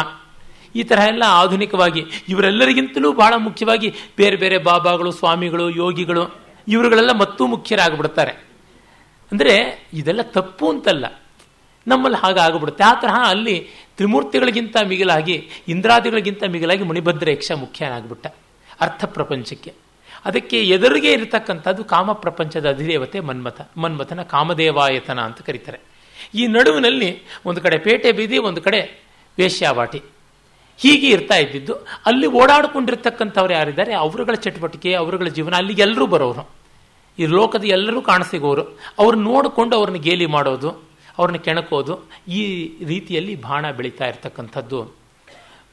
ಈ 0.74 0.82
ತರಹ 0.82 1.04
ಎಲ್ಲ 1.04 1.24
ಆಧುನಿಕವಾಗಿ 1.40 2.02
ಇವರೆಲ್ಲರಿಗಿಂತಲೂ 2.28 3.08
ಬಹಳ 3.12 3.34
ಮುಖ್ಯವಾಗಿ 3.36 3.88
ಬೇರೆ 4.16 4.36
ಬೇರೆ 4.36 4.58
ಬಾಬಾಗಳು, 4.58 5.10
ಸ್ವಾಮಿಗಳು, 5.12 5.66
ಯೋಗಿಗಳು, 5.70 6.24
ಇವರುಗಳೆಲ್ಲ 6.68 7.12
ಮತ್ತೂ 7.12 7.46
ಮುಖ್ಯರಾಗ್ಬಿಡ್ತಾರೆ. 7.46 8.32
ಅಂದರೆ 9.32 9.54
ಇದೆಲ್ಲ 9.94 10.22
ತಪ್ಪು 10.22 10.66
ಅಂತಲ್ಲ, 10.70 11.06
ನಮ್ಮಲ್ಲಿ 11.86 12.18
ಹಾಗೆ 12.22 12.40
ಆಗಿಬಿಡುತ್ತೆ. 12.40 12.82
ಆ 12.84 12.94
ತರಹ 12.94 13.18
ಅಲ್ಲಿ 13.28 13.56
ತ್ರಿಮೂರ್ತಿಗಳಿಗಿಂತ 13.96 14.76
ಮಿಗಿಲಾಗಿ, 14.88 15.36
ಇಂದ್ರಾದಿಗಳಿಗಿಂತ 15.68 16.42
ಮಿಗಿಲಾಗಿ 16.48 16.84
ಮಣಿಭದ್ರ 16.84 17.30
ಯಕ್ಷ 17.30 17.50
ಮುಖ್ಯನಾಗ್ಬಿಟ್ಟ 17.62 18.26
ಅರ್ಥ 18.80 19.04
ಪ್ರಪಂಚಕ್ಕೆ. 19.16 19.72
ಅದಕ್ಕೆ 20.24 20.62
ಎದುರಿಗೆ 20.62 21.12
ಇರತಕ್ಕಂಥದ್ದು 21.12 21.84
ಕಾಮ 21.84 22.12
ಪ್ರಪಂಚದ 22.12 22.68
ಅಧಿದೇವತೆ 22.68 23.20
ಮನ್ಮಥ. 23.20 23.60
ಮನ್ಮಥನ 23.76 24.22
ಕಾಮದೇವಾಯತನ 24.22 25.20
ಅಂತ 25.20 25.42
ಕರೀತಾರೆ. 25.42 25.80
ಈ 26.34 26.46
ನಡುವಿನಲ್ಲಿ 26.46 27.22
ಒಂದು 27.46 27.60
ಕಡೆ 27.60 27.78
ಪೇಟೆ 27.78 28.12
ಬೀದಿ, 28.12 28.38
ಒಂದು 28.38 28.62
ಕಡೆ 28.62 29.04
ವೇಶ್ಯಾವಾಟಿ. 29.38 30.02
ಹೀಗೆ 30.78 31.08
ಇರ್ತಾ 31.08 31.36
ಇದ್ದಿದ್ದು, 31.36 31.74
ಅಲ್ಲಿ 32.06 32.26
ಓಡಾಡಿಕೊಂಡಿರ್ತಕ್ಕಂಥವ್ರು 32.26 33.52
ಯಾರಿದ್ದಾರೆ? 33.52 33.92
ಅವರುಗಳ 33.92 34.34
ಚಟುವಟಿಕೆ, 34.34 34.94
ಅವರುಗಳ 34.94 35.28
ಜೀವನ 35.28 35.54
ಅಲ್ಲಿಗೆ 35.54 35.82
ಎಲ್ಲರೂ 35.82 36.06
ಬರೋರು. 36.06 36.50
ಈ 37.18 37.26
ಲೋಕದ 37.26 37.64
ಎಲ್ಲರೂ 37.64 38.02
ಕಾಣಸಿಗೋರು. 38.02 38.62
ಅವ್ರನ್ನ 38.98 39.24
ನೋಡಿಕೊಂಡು 39.24 39.76
ಅವ್ರನ್ನ 39.76 39.98
ಗೇಲಿ 39.98 40.26
ಮಾಡೋದು 40.26 40.70
ಅವ್ರನ್ನ 41.18 41.36
ಕೆಣಕೋದು, 41.36 42.08
ಈ 42.28 42.42
ರೀತಿಯಲ್ಲಿ 42.84 43.34
ಬಾಣ 43.34 43.70
ಬೆಳೀತಾ 43.70 44.04
ಇರ್ತಕ್ಕಂಥದ್ದು. 44.04 44.99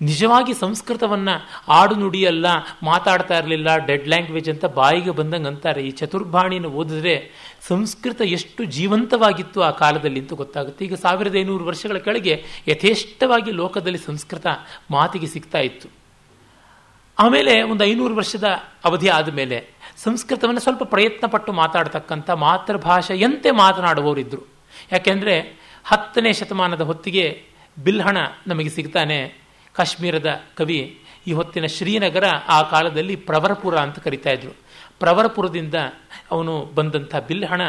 ನಿಜವಾಗಿ 0.01 0.53
ಸಂಸ್ಕೃತವನ್ನು 0.53 1.49
ಆಡು 1.67 1.95
ನುಡಿಯಲ್ಲ, 1.95 2.45
ಮಾತಾಡ್ತಾ 2.83 3.37
ಇರಲಿಲ್ಲ 3.37 3.77
ಡೆಡ್ 3.77 4.07
ಲ್ಯಾಂಗ್ವೇಜ್ 4.07 4.49
ಅಂತ 4.49 4.65
ಬಾಯಿಗೆ 4.65 5.11
ಬಂದಂಗೆ 5.11 5.47
ಅಂತಾರೆ. 5.47 5.81
ಈ 5.83 5.91
ಚತುರ್ಭಾಣಿಯನ್ನು 5.91 6.69
ಓದಿದ್ರೆ 6.69 7.31
ಸಂಸ್ಕೃತ 7.67 8.21
ಎಷ್ಟು 8.21 8.63
ಜೀವಂತವಾಗಿತ್ತು 8.63 9.61
ಆ 9.61 9.71
ಕಾಲದಲ್ಲಿ 9.71 10.19
ಅಂತ 10.19 10.33
ಗೊತ್ತಾಗುತ್ತೆ. 10.33 10.85
ಈಗ 10.85 10.93
ಸಾವಿರದ 10.93 11.35
ಐನೂರು 11.35 11.65
ವರ್ಷಗಳ 11.65 11.97
ಕೆಳಗೆ 11.97 12.45
ಯಥೇಷ್ಟವಾಗಿ 12.67 13.51
ಲೋಕದಲ್ಲಿ 13.51 13.97
ಸಂಸ್ಕೃತ 13.97 14.47
ಮಾತಿಗೆ 14.91 15.27
ಸಿಗ್ತಾ 15.27 15.59
ಇತ್ತು. 15.59 15.89
ಆಮೇಲೆ 17.19 17.61
ಒಂದು 17.61 17.83
ಐನೂರು 17.83 18.15
ವರ್ಷದ 18.15 18.43
ಅವಧಿ 18.85 19.09
ಆದಮೇಲೆ 19.09 19.69
ಸಂಸ್ಕೃತವನ್ನು 19.97 20.61
ಸ್ವಲ್ಪ 20.61 20.83
ಪ್ರಯತ್ನ 20.83 21.27
ಪಟ್ಟು 21.27 21.53
ಮಾತಾಡ್ತಕ್ಕಂಥ 21.53 22.29
ಮಾತೃಭಾಷೆಯಂತೆ 22.29 23.51
ಮಾತನಾಡುವವರಿದ್ದರು 23.51 24.47
ಯಾಕೆಂದರೆ 24.91 25.59
ಹತ್ತನೇ 25.83 26.33
ಶತಮಾನದ 26.33 26.81
ಹೊತ್ತಿಗೆ 26.81 27.43
ಬಿಲ್ಹಣ 27.83 28.17
ನಮಗೆ 28.47 28.69
ಸಿಗ್ತಾನೆ. 28.69 29.46
ಕಾಶ್ಮೀರದ 29.77 30.41
ಕವಿ 30.55 31.01
ಈ 31.27 31.33
ಹೊತ್ತಿನ 31.33 31.65
ಶ್ರೀನಗರ 31.65 32.23
ಆ 32.47 32.61
ಕಾಲದಲ್ಲಿ 32.61 33.15
ಪ್ರವರಪುರ 33.15 33.77
ಅಂತ 33.77 33.99
ಕರಿತಾ 33.99 34.29
ಇದ್ರು. 34.29 34.51
ಪ್ರವರಪುರದಿಂದ 34.99 35.73
ಅವನು 36.31 36.71
ಬಂದಂಥ 36.75 37.15
ಬಿಲ್ಹಣ 37.15 37.61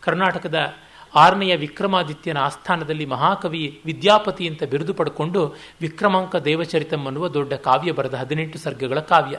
ಕರ್ನಾಟಕದ 0.00 0.74
ಆರನೆಯ 1.14 1.56
ವಿಕ್ರಮಾದಿತ್ಯನ 1.56 2.38
ಆಸ್ಥಾನದಲ್ಲಿ 2.38 3.06
ಮಹಾಕವಿ 3.06 3.80
ವಿದ್ಯಾಪತಿ 3.84 4.48
ಅಂತ 4.48 4.64
ಬಿರುದು 4.64 4.94
ಪಡ್ಕೊಂಡು 4.94 5.54
ವಿಕ್ರಮಾಂಕ 5.80 6.36
ದೇವಚರಿತಂ 6.36 7.04
ಅನ್ನುವ 7.06 7.28
ದೊಡ್ಡ 7.28 7.52
ಕಾವ್ಯ 7.52 7.92
ಬರೆದ 7.92 8.14
ಹದಿನೆಂಟು 8.14 8.58
ಸರ್ಗಗಳ 8.58 9.00
ಕಾವ್ಯ. 9.00 9.38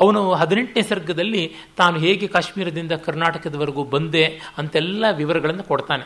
ಅವನು 0.00 0.34
ಹದಿನೆಂಟನೇ 0.34 0.82
ಸರ್ಗದಲ್ಲಿ 0.82 1.54
ತಾನು 1.76 1.98
ಹೇಗೆ 1.98 2.26
ಕಾಶ್ಮೀರದಿಂದ 2.26 2.92
ಕರ್ನಾಟಕದವರೆಗೂ 2.92 3.84
ಬಂದೆ 3.84 4.40
ಅಂತೆಲ್ಲ 4.58 5.04
ವಿವರಗಳನ್ನು 5.12 5.62
ಕೊಡ್ತಾನೆ. 5.62 6.04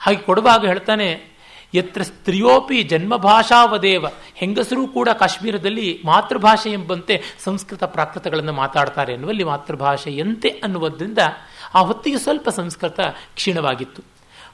ಹಾಗೆ 0.00 0.18
ಕೊಡುವಾಗ 0.18 0.66
ಹೇಳ್ತಾನೆ 0.66 1.29
ಎತ್ರ 1.74 2.02
ಸ್ತ್ರೀಯೋಪಿ 2.02 2.82
ಜನ್ಮಭಾಷಾವದೇವ. 2.82 4.06
ಹೆಂಗಸರೂ 4.34 4.86
ಕೂಡ 4.86 5.08
ಕಾಶ್ಮೀರದಲ್ಲಿ 5.08 6.02
ಮಾತೃಭಾಷೆ 6.04 6.70
ಎಂಬಂತೆ 6.70 7.22
ಸಂಸ್ಕೃತ 7.44 7.84
ಪ್ರಾಕೃತಗಳನ್ನು 7.84 8.52
ಮಾತಾಡ್ತಾರೆ 8.52 9.12
ಎನ್ನುವಲ್ಲಿ 9.12 9.44
ಮಾತೃಭಾಷೆಯಂತೆ 9.44 10.48
ಅನ್ನುವುದರಿಂದ 10.48 11.18
ಆ 11.74 11.80
ಹೊತ್ತಿಗೆ 11.80 12.18
ಸ್ವಲ್ಪ 12.18 12.48
ಸಂಸ್ಕೃತ 12.48 13.00
ಕ್ಷೀಣವಾಗಿತ್ತು. 13.34 14.02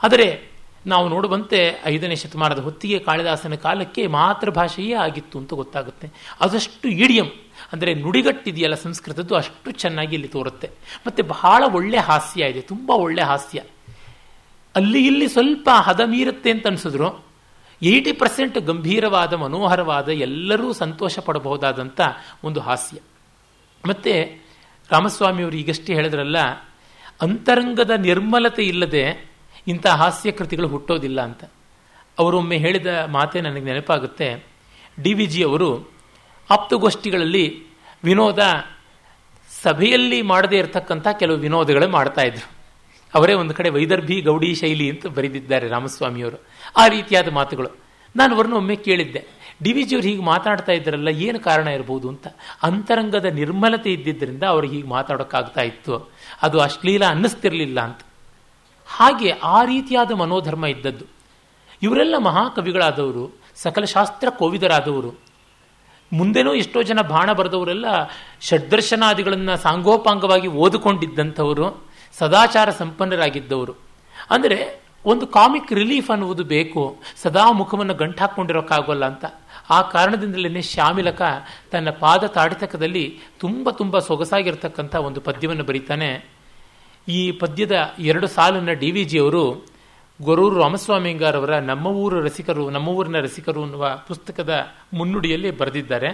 ಆದರೆ 0.02 0.56
ನಾವು 0.86 1.08
ನೋಡುವಂತೆ 1.08 1.82
ಐದನೇ 1.84 2.16
ಶತಮಾನದ 2.16 2.58
ಹೊತ್ತಿಗೆ 2.58 2.98
ಕಾಳಿದಾಸನ 2.98 3.54
ಕಾಲಕ್ಕೆ 3.54 4.06
ಮಾತೃಭಾಷೆಯೇ 4.06 4.94
ಆಗಿತ್ತು 4.94 5.38
ಅಂತ 5.38 5.54
ಗೊತ್ತಾಗುತ್ತೆ. 5.54 6.12
ಅದಷ್ಟು 6.40 6.88
ಇಡಿಯಂ. 6.88 7.26
ಅಂದರೆ 7.72 7.94
ನುಡಿಗಟ್ಟಿದೆಯಲ್ಲ 7.94 8.74
ಸಂಸ್ಕೃತದ್ದು 8.74 9.34
ಅಷ್ಟು 9.34 9.70
ಚೆನ್ನಾಗಿ 9.70 10.14
ಇಲ್ಲಿ 10.14 10.28
ತೋರುತ್ತೆ. 10.28 10.70
ಮತ್ತು 11.06 11.22
ಬಹಳ 11.22 11.64
ಒಳ್ಳೆ 11.72 11.98
ಹಾಸ್ಯ 11.98 12.44
ಇದೆ, 12.44 12.60
ತುಂಬ 12.60 12.90
ಒಳ್ಳೆ 12.90 13.22
ಹಾಸ್ಯ. 13.22 13.62
ಅಲ್ಲಿ 14.76 15.06
ಇಲ್ಲಿ 15.06 15.28
ಸ್ವಲ್ಪ 15.28 15.68
ಹದ 15.72 16.00
ಮೀರುತ್ತೆ 16.00 16.50
ಅಂತ 16.50 16.66
ಅನಿಸಿದ್ರು. 16.66 17.24
ಏಯ್ಟಿ 17.82 18.12
ಪರ್ಸೆಂಟ್ 18.12 18.58
ಗಂಭೀರವಾದ, 18.58 19.32
ಮನೋಹರವಾದ, 19.32 20.08
ಎಲ್ಲರೂ 20.08 20.72
ಸಂತೋಷ 20.72 21.18
ಪಡಬಹುದಾದಂಥ 21.18 22.00
ಒಂದು 22.44 22.60
ಹಾಸ್ಯ. 22.60 22.98
ಮತ್ತು 23.88 24.42
ರಾಮಸ್ವಾಮಿಯವರು 24.90 25.56
ಈಗಷ್ಟೇ 25.56 25.94
ಹೇಳಿದ್ರಲ್ಲ, 25.94 26.36
ಅಂತರಂಗದ 27.20 27.90
ನಿರ್ಮಲತೆ 27.90 28.62
ಇಲ್ಲದೆ 28.62 29.30
ಇಂಥ 29.68 29.86
ಹಾಸ್ಯ 29.86 30.30
ಕೃತಿಗಳು 30.30 30.68
ಹುಟ್ಟೋದಿಲ್ಲ 30.68 31.20
ಅಂತ. 31.20 31.44
ಅವರೊಮ್ಮೆ 32.18 32.56
ಹೇಳಿದ 32.56 32.86
ಮಾತೆ 33.06 33.40
ನನಗೆ 33.40 33.64
ನೆನಪಾಗುತ್ತೆ. 33.64 34.46
ಡಿ 35.02 35.14
ವಿ 35.14 35.26
ಜಿ 35.26 35.42
ಅವರು 35.42 35.90
ಆಪ್ತಗೋಷ್ಠಿಗಳಲ್ಲಿ 36.50 37.66
ವಿನೋದ 38.04 38.38
ಸಭೆಯಲ್ಲಿ 39.62 40.22
ಮಾಡದೇ 40.22 40.58
ಇರತಕ್ಕಂಥ 40.58 41.08
ಕೆಲವು 41.08 41.36
ವಿನೋದಗಳು 41.36 41.88
ಮಾಡ್ತಾ 41.88 42.22
ಇದ್ರು. 42.22 42.55
ಅವರೇ 43.16 43.34
ಒಂದು 43.34 43.54
ಕಡೆ 43.54 43.70
ವೈದರ್ಭಿ 43.70 44.20
ಗೌಡಿ 44.20 44.54
ಶೈಲಿ 44.54 44.90
ಅಂತ 44.90 45.06
ಬರೆದಿದ್ದಾರೆ 45.06 45.68
ರಾಮಸ್ವಾಮಿಯವರು. 45.68 46.44
ಆ 46.76 46.86
ರೀತಿಯಾದ 46.86 47.32
ಮಾತುಗಳು. 47.32 47.68
ನಾನು 48.16 48.34
ಅವ್ರನ್ನ 48.34 48.54
ಒಮ್ಮೆ 48.54 48.76
ಕೇಳಿದ್ದೆ. 48.76 49.26
ಡಿ 49.62 49.72
ವಿ 49.72 49.82
ಜಿಯವರು 49.82 50.06
ಹೀಗೆ 50.06 50.22
ಮಾತಾಡ್ತಾ 50.22 50.72
ಇದ್ರಲ್ಲ 50.72 51.08
ಏನು 51.08 51.40
ಕಾರಣ 51.40 51.68
ಇರಬಹುದು 51.68 52.08
ಅಂತ. 52.08 52.26
ಅಂತರಂಗದ 52.62 53.24
ನಿರ್ಮಲತೆ 53.24 53.92
ಇದ್ದಿದ್ದರಿಂದ 53.92 54.42
ಅವ್ರು 54.42 54.66
ಹೀಗೆ 54.66 54.88
ಮಾತಾಡೋಕ್ಕಾಗ್ತಾ 54.88 55.60
ಇತ್ತು. 55.60 56.12
ಅದು 56.42 56.60
ಅಶ್ಲೀಲ 56.60 57.04
ಅನ್ನಿಸ್ತಿರಲಿಲ್ಲ 57.04 57.80
ಅಂತ. 57.80 57.98
ಹಾಗೆ 58.86 59.30
ಆ 59.30 59.64
ರೀತಿಯಾದ 59.64 60.12
ಮನೋಧರ್ಮ 60.12 60.66
ಇದ್ದದ್ದು. 60.66 61.04
ಇವರೆಲ್ಲ 61.82 62.18
ಮಹಾಕವಿಗಳಾದವರು, 62.18 63.40
ಸಕಲ 63.56 63.84
ಶಾಸ್ತ್ರ 63.84 64.30
ಕೋವಿದರಾದವರು. 64.30 65.14
ಮುಂದೆನೂ 66.12 66.54
ಎಷ್ಟೋ 66.54 66.82
ಜನ 66.82 67.00
ಬಾಣ 67.00 67.32
ಬರೆದವರೆಲ್ಲ 67.32 67.84
ಷಡ್ದರ್ಶನಾದಿಗಳನ್ನು 68.40 69.56
ಸಾಂಗೋಪಾಂಗವಾಗಿ 69.56 70.48
ಓದಿಕೊಂಡಿದ್ದಂಥವರು. 70.48 71.85
ಸದಾಚಾರ 72.18 72.70
ಸಂಪನ್ನರಾಗಿದ್ದವರು. 72.70 73.74
ಅಂದರೆ 74.30 74.58
ಒಂದು 75.04 75.26
ಕಾಮಿಕ್ 75.26 75.72
ರಿಲೀಫ್ 75.72 76.10
ಅನ್ನುವುದು 76.10 76.44
ಬೇಕು, 76.44 76.82
ಸದಾ 77.22 77.44
ಮುಖವನ್ನು 77.52 77.94
ಗಂಟು 77.94 78.20
ಹಾಕ್ಕೊಂಡಿರೋಕ್ಕಾಗಲ್ಲ 78.20 79.04
ಅಂತ. 79.04 79.24
ಆ 79.70 79.82
ಕಾರಣದಿಂದಲೇ 79.82 80.62
ಶ್ಯಾಮಿಲಕ 80.62 81.22
ತನ್ನ 81.72 81.90
ಪಾದ 81.90 82.24
ತಾಡಿತಕದಲ್ಲಿ 82.26 83.04
ತುಂಬ 83.40 83.70
ತುಂಬ 83.70 83.98
ಸೊಗಸಾಗಿರ್ತಕ್ಕಂಥ 83.98 84.94
ಒಂದು 85.08 85.20
ಪದ್ಯವನ್ನು 85.20 85.64
ಬರೀತಾನೆ. 85.64 86.10
ಈ 87.08 87.20
ಪದ್ಯದ 87.30 87.76
ಎರಡು 87.98 88.26
ಸಾಲನ್ನು 88.26 88.74
ಡಿ 88.74 88.90
ವಿ 88.90 89.04
ಜಿಯವರು 89.04 89.44
ಗೊರೂರು 90.22 90.56
ರಾಮಸ್ವಾಮಿಂಗಾರವರ 90.60 91.54
ನಮ್ಮ 91.70 91.86
ಊರು 91.86 92.20
ರಸಿಕರು, 92.20 92.70
ನಮ್ಮ 92.70 92.88
ಊರಿನ 92.88 93.20
ರಸಿಕರು 93.20 93.62
ಅನ್ನುವ 93.62 93.86
ಪುಸ್ತಕದ 94.08 94.52
ಮುನ್ನುಡಿಯಲ್ಲಿ 94.94 95.50
ಬರೆದಿದ್ದಾರೆ. 95.50 96.10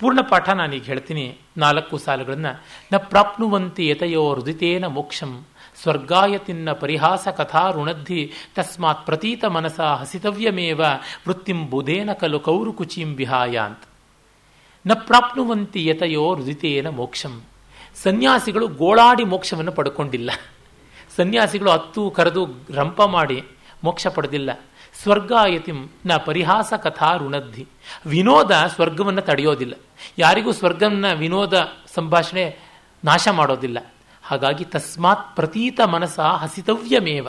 ಪೂರ್ಣ 0.00 0.20
ಪಾಠ 0.20 0.48
ನಾನೀಗ 0.48 0.82
ಹೇಳ್ತೀನಿ. 0.82 1.38
ನಾಲ್ಕು 1.56 1.98
ಸಾಲುಗಳನ್ನು. 1.98 2.62
ನ 2.92 2.96
ಪ್ರಾಪ್ನುವಂತಿ 2.96 3.88
ಯತಯೋ 3.88 4.34
ಹೃದಿತೇನ 4.34 4.86
ಮೋಕ್ಷಂ 4.86 5.44
ಸ್ವರ್ಗಾಯತಿನ್ನ 5.82 6.72
ಪರಿಹಾಸ 6.72 7.28
ಕಥಾ 7.28 7.70
ಋಣದ್ಧಿ. 7.70 8.32
ತಸ್ಮಾತ್ 8.56 9.06
ಪ್ರತೀತ 9.06 9.44
ಮನಸ 9.44 9.80
ಹಸಿತವ್ಯಮೇವ. 9.80 10.80
ವೃತ್ತಿಂ 11.28 11.70
ಬುಧೇನ 11.70 12.12
ಕಲು 12.12 12.40
ಕೌರು 12.40 12.72
ಕುಚಿಂ 12.72 13.14
ವಿಹಾಯ 13.14 13.58
ಅಂತ. 13.58 13.80
ನ 14.86 14.92
ಪ್ರಾಪ್ನುವಂತಿ 14.94 15.86
ಯತಯೋ 15.86 16.34
ಹೃದಿತೇನ 16.34 16.88
ಮೋಕ್ಷಂ. 16.88 17.42
ಸನ್ಯಾಸಿಗಳು 18.02 18.68
ಗೋಳಾಡಿ 18.68 19.24
ಮೋಕ್ಷವನ್ನು 19.24 19.72
ಪಡ್ಕೊಂಡಿಲ್ಲ. 19.72 20.30
ಸನ್ಯಾಸಿಗಳು 21.16 21.70
ಹತ್ತು 21.70 22.10
ಕರೆದು 22.10 22.46
ರಂಪ 22.74 23.02
ಮಾಡಿ 23.02 23.44
ಮೋಕ್ಷ 23.84 24.06
ಪಡೆದಿಲ್ಲ. 24.06 24.50
ಸ್ವರ್ಗಾಯತಿಂ 24.94 25.90
ನ 26.06 26.16
ಪರಿಹಾಸ 26.16 26.72
ಕಥಾ 26.82 27.16
ಋಣದ್ಧಿ. 27.16 27.66
ವಿನೋದ 28.06 28.50
ಸ್ವರ್ಗವನ್ನು 28.74 29.20
ತಡೆಯೋದಿಲ್ಲ. 29.20 29.74
ಯಾರಿಗೂ 30.18 30.52
ಸ್ವರ್ಗವನ್ನ 30.52 31.12
ವಿನೋದ 31.12 31.72
ಸಂಭಾಷಣೆ 31.94 32.58
ನಾಶ 33.04 33.28
ಮಾಡೋದಿಲ್ಲ. 33.28 33.92
ಹಾಗಾಗಿ 34.22 34.64
ತಸ್ಮಾತ್ 34.64 35.36
ಪ್ರತೀತ 35.36 35.80
ಮನಸ್ಸ 35.80 36.20
ಹಸಿತವ್ಯಮೇವ. 36.20 37.28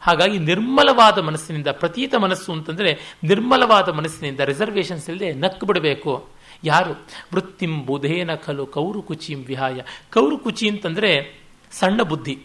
ಹಾಗಾಗಿ 0.00 0.38
ನಿರ್ಮಲವಾದ 0.38 1.18
ಮನಸ್ಸಿನಿಂದ 1.18 1.66
ಪ್ರತೀತ 1.72 2.14
ಮನಸ್ಸು 2.14 2.52
ಅಂತಂದರೆ 2.52 3.16
ನಿರ್ಮಲವಾದ 3.24 3.88
ಮನಸ್ಸಿನಿಂದ 3.88 4.40
ರಿಸರ್ವೇಷನ್ಸ್ 4.40 5.10
ಇಲ್ಲದೆ 5.10 5.32
ನಕ್ಕು 5.32 5.66
ಬಿಡಬೇಕು. 5.66 6.28
ಯಾರು? 6.64 6.90
ವೃತ್ತಿಂ 7.34 7.86
ಬುಧೇನ 7.86 8.34
ಖಲು 8.34 8.66
ಕೌರು 8.66 9.02
ಕುಚಿಂ 9.02 9.38
ವಿಹಾಯ. 9.38 9.80
ಕೌರು 10.14 10.38
ಕುಚಿ 10.38 10.68
ಅಂತಂದರೆ 10.68 11.40
ಸಣ್ಣ 11.72 12.02
ಬುದ್ಧಿ. 12.02 12.42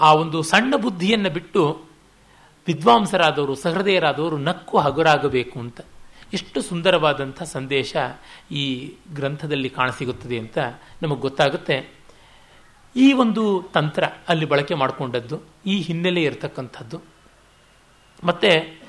ಆ 0.00 0.14
ಒಂದು 0.14 0.42
ಸಣ್ಣ 0.42 0.76
ಬುದ್ಧಿಯನ್ನು 0.76 1.30
ಬಿಟ್ಟು 1.30 1.85
ವಿದ್ವಾಂಸರಾದವರು, 2.66 3.54
ಸಹೃದಯರಾದವರು 3.54 4.38
ನಕ್ಕು 4.38 4.78
ಹಗುರಾಗಬೇಕು 4.78 5.60
ಅಂತ. 5.60 5.80
ಎಷ್ಟು 6.32 6.62
ಸುಂದರವಾದಂಥ 6.62 7.42
ಸಂದೇಶ 7.42 7.96
ಈ 8.50 8.92
ಗ್ರಂಥದಲ್ಲಿ 9.14 9.68
ಕಾಣಸಿಗುತ್ತದೆ 9.68 10.38
ಅಂತ 10.38 10.58
ನಮಗೆ 11.02 11.20
ಗೊತ್ತಾಗುತ್ತೆ. 11.20 11.90
ಈ 12.96 13.12
ಒಂದು 13.12 13.62
ತಂತ್ರ 13.74 14.04
ಅಲ್ಲಿ 14.28 14.44
ಬಳಕೆ 14.44 14.74
ಮಾಡಿಕೊಂಡದ್ದು, 14.74 15.40
ಈ 15.66 15.80
ಹಿನ್ನೆಲೆ 15.80 16.22
ಇರತಕ್ಕಂಥದ್ದು. 16.22 17.00
ಮತ್ತು 18.24 18.80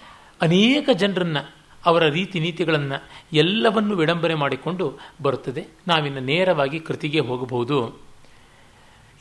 ಅನೇಕ 0.41 0.89
ಜನರನ್ನು, 0.93 1.55
ಅವರ 1.85 2.03
ರೀತಿ 2.03 2.39
ನೀತಿಗಳನ್ನು 2.39 3.03
ಎಲ್ಲವನ್ನು 3.33 3.95
ವಿಡಂಬನೆ 3.95 4.33
ಮಾಡಿಕೊಂಡು 4.33 4.99
ಬರುತ್ತದೆ. 5.21 5.67
ನಾವಿನ್ನು 5.87 6.19
ನೇರವಾಗಿ 6.19 6.79
ಕೃತಿಗೆ 6.79 7.19
ಹೋಗಬಹುದು. 7.19 7.99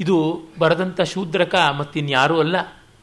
ಇದು 0.00 0.40
ಬರೆದಂಥ 0.58 1.00
ಶೂದ್ರಕ 1.00 1.54
ಮತ್ತಿನ್ಯಾರೂ 1.54 2.38
ಅಲ್ಲ. 2.38 2.56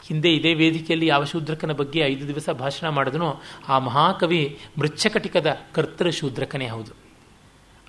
ಹಿಂದೆ 0.07 0.33
ಇದೇ 0.33 0.53
ವೇದಿಕೆಯಲ್ಲಿ 0.53 1.07
ಯಾವ 1.07 1.23
ಶೂದ್ರಕನ 1.23 1.71
ಬಗ್ಗೆ 1.71 1.99
ಐದು 1.99 2.27
ದಿವಸ 2.27 2.49
ಭಾಷಣ 2.49 2.89
ಮಾಡಿದನೋ 2.89 3.41
ಆ 3.67 3.79
ಮಹಾಕವಿ 3.79 4.59
ಮೃಚ್ಛಕಟಿಕದ 4.79 5.57
ಕರ್ತೃ 5.73 6.09
ಶೂದ್ರಕನೇ 6.09 6.67
ಹೌದು. 6.67 6.91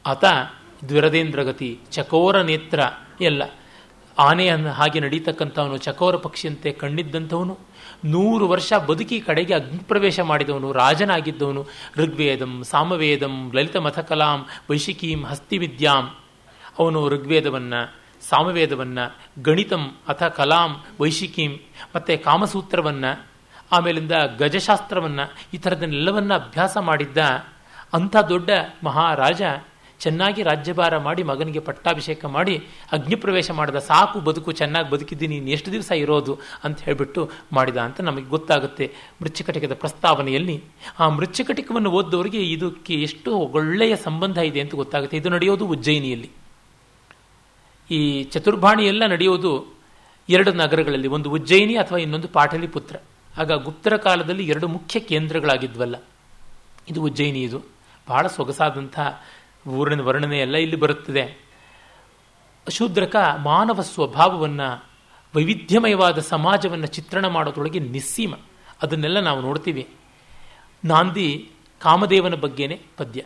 ಆತ 0.06 0.25
ದ್ವಿರದೇಂದ್ರಗತಿ, 0.88 1.78
ಚಕೋರ 1.90 2.42
ನೇತ್ರ 2.42 2.80
ಎಲ್ಲ 3.21 3.42
ಆನೆಯನ್ನು 4.18 4.71
ಹಾಗೆ 4.71 5.00
ನಡೀತಕ್ಕಂಥವನು, 5.00 5.76
ಚಕೋರ 5.76 6.16
ಪಕ್ಷಿಯಂತೆ 6.16 6.73
ಕಣ್ಣಿದ್ದಂಥವನು, 6.73 7.59
ನೂರು 8.04 8.49
ವರ್ಷ 8.49 8.73
ಬದುಕಿ 8.73 9.21
ಕಡೆಗೆ 9.21 9.54
ಅಗ್ನಿಪ್ರವೇಶ 9.54 10.21
ಮಾಡಿದವನು, 10.21 10.73
ರಾಜನಾಗಿದ್ದವನು, 10.73 11.66
ಋಗ್ವೇದಂ, 11.97 12.62
ಸಾಮವೇದಂ 12.64 13.52
ಲಲಿತ 13.54 13.76
ಮಥಕಲಾಂ 13.76 14.46
ವೈಶಿಕೀಂ, 14.70 15.24
ಹಸ್ತಿವಿದ್ಯಾಂ. 15.24 16.16
ಅವನು 16.79 17.09
ಋಗ್ವೇದವನ್ನು 17.09 18.04
ಸಾಮವೇದವನ್ನು, 18.29 19.05
ಗಣಿತಂ 19.43 19.97
ಅಥ 20.09 20.23
ಕಲಾಂ 20.23 20.85
ವೈಶಿಕೀಂ, 21.01 21.61
ಮತ್ತು 21.95 22.25
ಕಾಮಸೂತ್ರವನ್ನು, 22.25 23.27
ಆಮೇಲಿಂದ 23.73 24.13
ಗಜಶಾಸ್ತ್ರವನ್ನು, 24.39 25.25
ಈ 25.55 25.57
ಥರದನ್ನೆಲ್ಲವನ್ನ 25.57 26.35
ಅಭ್ಯಾಸ 26.35 26.77
ಮಾಡಿದ್ದ 26.81 27.19
ಅಂಥ 27.93 28.17
ದೊಡ್ಡ 28.17 28.51
ಮಹಾರಾಜ 28.85 29.43
ಚೆನ್ನಾಗಿ 30.01 30.43
ರಾಜ್ಯಭಾರ 30.43 30.99
ಮಾಡಿ 30.99 31.23
ಮಗನಿಗೆ 31.23 31.59
ಪಟ್ಟಾಭಿಷೇಕ 31.59 32.25
ಮಾಡಿ 32.25 32.55
ಅಗ್ನಿಪ್ರವೇಶ 32.93 33.51
ಮಾಡಿದ 33.51 33.77
ಸಾಕು 33.77 34.21
ಬದುಕು, 34.21 34.53
ಚೆನ್ನಾಗಿ 34.53 34.91
ಬದುಕಿದ್ದೀನಿ 34.91 35.41
ನೀನು 35.41 35.51
ಎಷ್ಟು 35.51 35.73
ದಿವಸ 35.73 35.91
ಇರೋದು 35.91 36.39
ಅಂತ 36.65 36.81
ಹೇಳಿಬಿಟ್ಟು 36.81 37.31
ಮಾಡಿದ 37.53 37.77
ಅಂತ 37.77 38.01
ನಮಗೆ 38.01 38.25
ಗೊತ್ತಾಗುತ್ತೆ 38.25 38.93
ಮೃಚ್ಛಕಟಿಕದ 39.23 39.75
ಪ್ರಸ್ತಾವನೆಯಲ್ಲಿ. 39.75 40.65
ಆ 41.01 41.09
ಮೃಚ್ಛಕಟಿಕವನ್ನು 41.09 41.91
ಓದ್ದವರಿಗೆ 41.91 42.39
ಇದಕ್ಕೆ 42.39 42.95
ಎಷ್ಟು 42.95 43.37
ಒಳ್ಳೆಯ 43.37 43.97
ಸಂಬಂಧ 43.97 44.39
ಇದೆ 44.39 44.61
ಅಂತ 44.61 44.75
ಗೊತ್ತಾಗುತ್ತೆ. 44.75 45.17
ಇದು 45.17 45.29
ನಡೆಯೋದು 45.29 45.67
ಉಜ್ಜಯಿನಿಯಲ್ಲಿ. 45.67 46.31
ಈ 47.90 48.25
ಚತುರ್ಭಾಣಿ 48.25 48.87
ಎಲ್ಲ 48.87 49.07
ನಡೆಯೋದು 49.07 49.75
ಎರಡು 50.29 50.53
ನಗರಗಳಲ್ಲಿ, 50.53 51.09
ಒಂದು 51.09 51.31
ಉಜ್ಜಯಿನಿ 51.31 51.77
ಅಥವಾ 51.77 51.99
ಇನ್ನೊಂದು 51.99 52.29
ಪಾಟಲಿಪುತ್ರ 52.29 52.97
ಆಗ 53.38 53.53
ಗುಪ್ತರ 53.53 53.97
ಕಾಲದಲ್ಲಿ 53.97 54.47
ಎರಡು 54.47 54.68
ಮುಖ್ಯ 54.68 55.01
ಕೇಂದ್ರಗಳಾಗಿದ್ವಲ್ಲ. 55.01 55.97
ಇದು 56.88 57.03
ಉಜ್ಜಯಿನಿ 57.03 57.42
ಇದು. 57.42 57.62
ಬಹಳ 58.09 58.27
ಸೊಗಸಾದಂಥ 58.27 59.01
ಊರಿನ 59.68 60.01
ವರ್ಣನೆ 60.01 60.38
ಎಲ್ಲ 60.38 60.57
ಇಲ್ಲಿ 60.57 60.77
ಬರುತ್ತದೆ. 60.77 61.44
ಶೂದ್ರಕ 62.70 63.16
ಮಾನವ 63.37 63.81
ಸ್ವಭಾವವನ್ನು, 63.81 64.85
ವೈವಿಧ್ಯಮಯವಾದ 65.37 66.18
ಸಮಾಜವನ್ನು 66.18 66.87
ಚಿತ್ರಣ 66.87 67.27
ಮಾಡೋದ್ರೊಳಗೆ 67.27 67.79
ನಿಸ್ಸೀಮ. 67.79 68.35
ಅದನ್ನೆಲ್ಲ 68.83 69.20
ನಾವು 69.20 69.40
ನೋಡ್ತೀವಿ. 69.40 69.88
ನಾಂದಿ 70.85 71.51
ಕಾಮದೇವನ 71.79 72.35
ಬಗ್ಗೆನೇ 72.35 72.81
ಪದ್ಯ. 72.97 73.25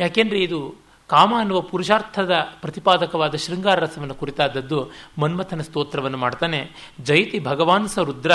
ಯಾಕೆಂದರೆ 0.00 0.42
ಇದು 0.42 0.74
ಕಾಮ 1.10 1.34
ಅನ್ನುವ 1.38 1.60
ಪುರುಷಾರ್ಥದ 1.60 2.32
ಪ್ರತಿಪಾದಕವಾದ 2.60 3.34
ಶೃಂಗಾರ 3.34 3.78
ರಸವನ್ನು 3.78 4.14
ಕುರಿತಾದದ್ದು 4.14 4.90
ಮನ್ಮಥನ 5.18 5.60
ಸ್ತೋತ್ರವನ್ನು 5.60 6.18
ಮಾಡ್ತಾನೆ. 6.18 6.70
ಜಯತಿ 7.00 7.38
ಭಗವಾನ್ 7.38 7.88
ಸ 7.88 7.98
ರುದ್ರ. 7.98 8.32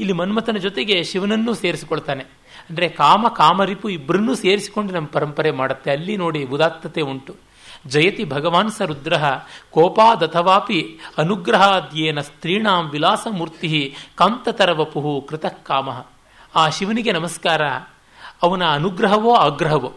ಇಲ್ಲಿ 0.00 0.12
ಮನ್ಮಥನ 0.12 0.56
ಜೊತೆಗೆ 0.56 1.04
ಶಿವನನ್ನೂ 1.04 1.54
ಸೇರಿಸಿಕೊಳ್ತಾನೆ. 1.54 2.22
ಅಂದರೆ 2.70 2.88
ಕಾಮ, 2.88 3.28
ಕಾಮರಿಪು 3.28 3.88
ಇಬ್ಬರನ್ನೂ 3.88 4.34
ಸೇರಿಸಿಕೊಂಡು 4.34 4.94
ನಮ್ಮ 4.94 5.08
ಪರಂಪರೆ 5.12 5.50
ಮಾಡುತ್ತೆ. 5.50 5.90
ಅಲ್ಲಿ 5.90 6.16
ನೋಡಿ 6.16 6.44
ಉದಾತ್ತತೆ 6.44 7.00
ಉಂಟು. 7.00 7.34
ಜಯತಿ 7.86 8.24
ಭಗವಾನ್ 8.24 8.70
ಸ 8.70 8.82
ರುದ್ರ, 8.82 9.14
ಕೋಪಾದಥವಾಪಿ 9.70 10.98
ಅನುಗ್ರಹಾದ್ಯೇನ 11.18 12.20
ಸ್ತ್ರೀಣಾಂ 12.20 12.90
ವಿಲಾಸಮೂರ್ತಿ 12.90 13.94
ಕಾಂತತರವಪುಹು 14.14 15.26
ಕೃತಃ 15.28 15.48
ಕಾಮ. 15.48 15.88
ಆ 16.54 16.68
ಶಿವನಿಗೆ 16.68 17.12
ನಮಸ್ಕಾರ. 17.12 17.62
ಅವನ 18.42 18.64
ಅನುಗ್ರಹವೋ 18.64 19.34
ಆಗ್ರಹವೋ? 19.34 19.92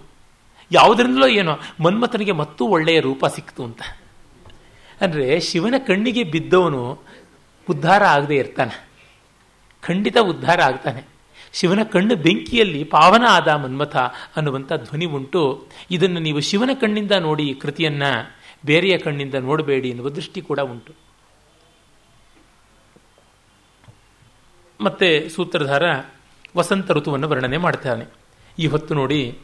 ಯಾವುದರಿಂದಲೋ 0.72 1.28
ಏನೋ, 1.28 1.60
ಮನ್ಮಥನಿಗೆ 1.84 2.32
ಮತ್ತೂ 2.32 2.66
ಒಳ್ಳೆಯ 2.68 3.00
ರೂಪ 3.00 3.26
ಸಿಕ್ತು 3.26 3.64
ಅಂತ. 3.64 3.82
ಅಂದರೆ 5.02 5.40
ಶಿವನ 5.40 5.76
ಕಣ್ಣಿಗೆ 5.88 6.24
ಬಿದ್ದವನು 6.24 7.00
ಉದ್ಧಾರ 7.70 8.04
ಆಗದೆ 8.04 8.36
ಇರ್ತಾನೆ. 8.36 8.90
ಖಂಡಿತ 9.82 10.18
ಉದ್ಧಾರ 10.22 10.62
ಆಗ್ತಾನೆ. 10.62 11.16
ಶಿವನ 11.54 11.84
ಕಣ್ಣು 11.84 12.16
ಬೆಂಕಿಯಲ್ಲಿ 12.16 12.84
ಪಾವನ 12.84 13.26
ಆದ 13.30 13.48
ಮನ್ಮಥ 13.48 13.98
ಅನ್ನುವಂಥ 14.36 14.74
ಧ್ವನಿ 14.74 15.06
ಉಂಟು. 15.06 15.68
ಇದನ್ನು 15.92 16.20
ನೀವು 16.20 16.40
ಶಿವನ 16.40 16.70
ಕಣ್ಣಿಂದ 16.82 17.12
ನೋಡಿ 17.12 17.54
ಕೃತಿಯನ್ನ, 17.54 18.04
ಬೇರೆಯ 18.66 18.98
ಕಣ್ಣಿಂದ 18.98 19.34
ನೋಡಬೇಡಿ 19.34 19.90
ಎನ್ನುವ 19.90 20.10
ದೃಷ್ಟಿ 20.10 20.42
ಕೂಡ 20.42 20.60
ಉಂಟು. 20.60 20.94
ಮತ್ತೆ 24.82 25.30
ಸೂತ್ರಧಾರ 25.30 25.84
ವಸಂತ 26.58 26.92
ಋತುವನ್ನು 26.92 27.30
ವರ್ಣನೆ 27.30 27.58
ಮಾಡ್ತಾನೆ. 27.58 28.06
ಈ 28.60 28.68
ಹೊತ್ತು 28.68 28.94
ನೋಡಿ 28.94 29.38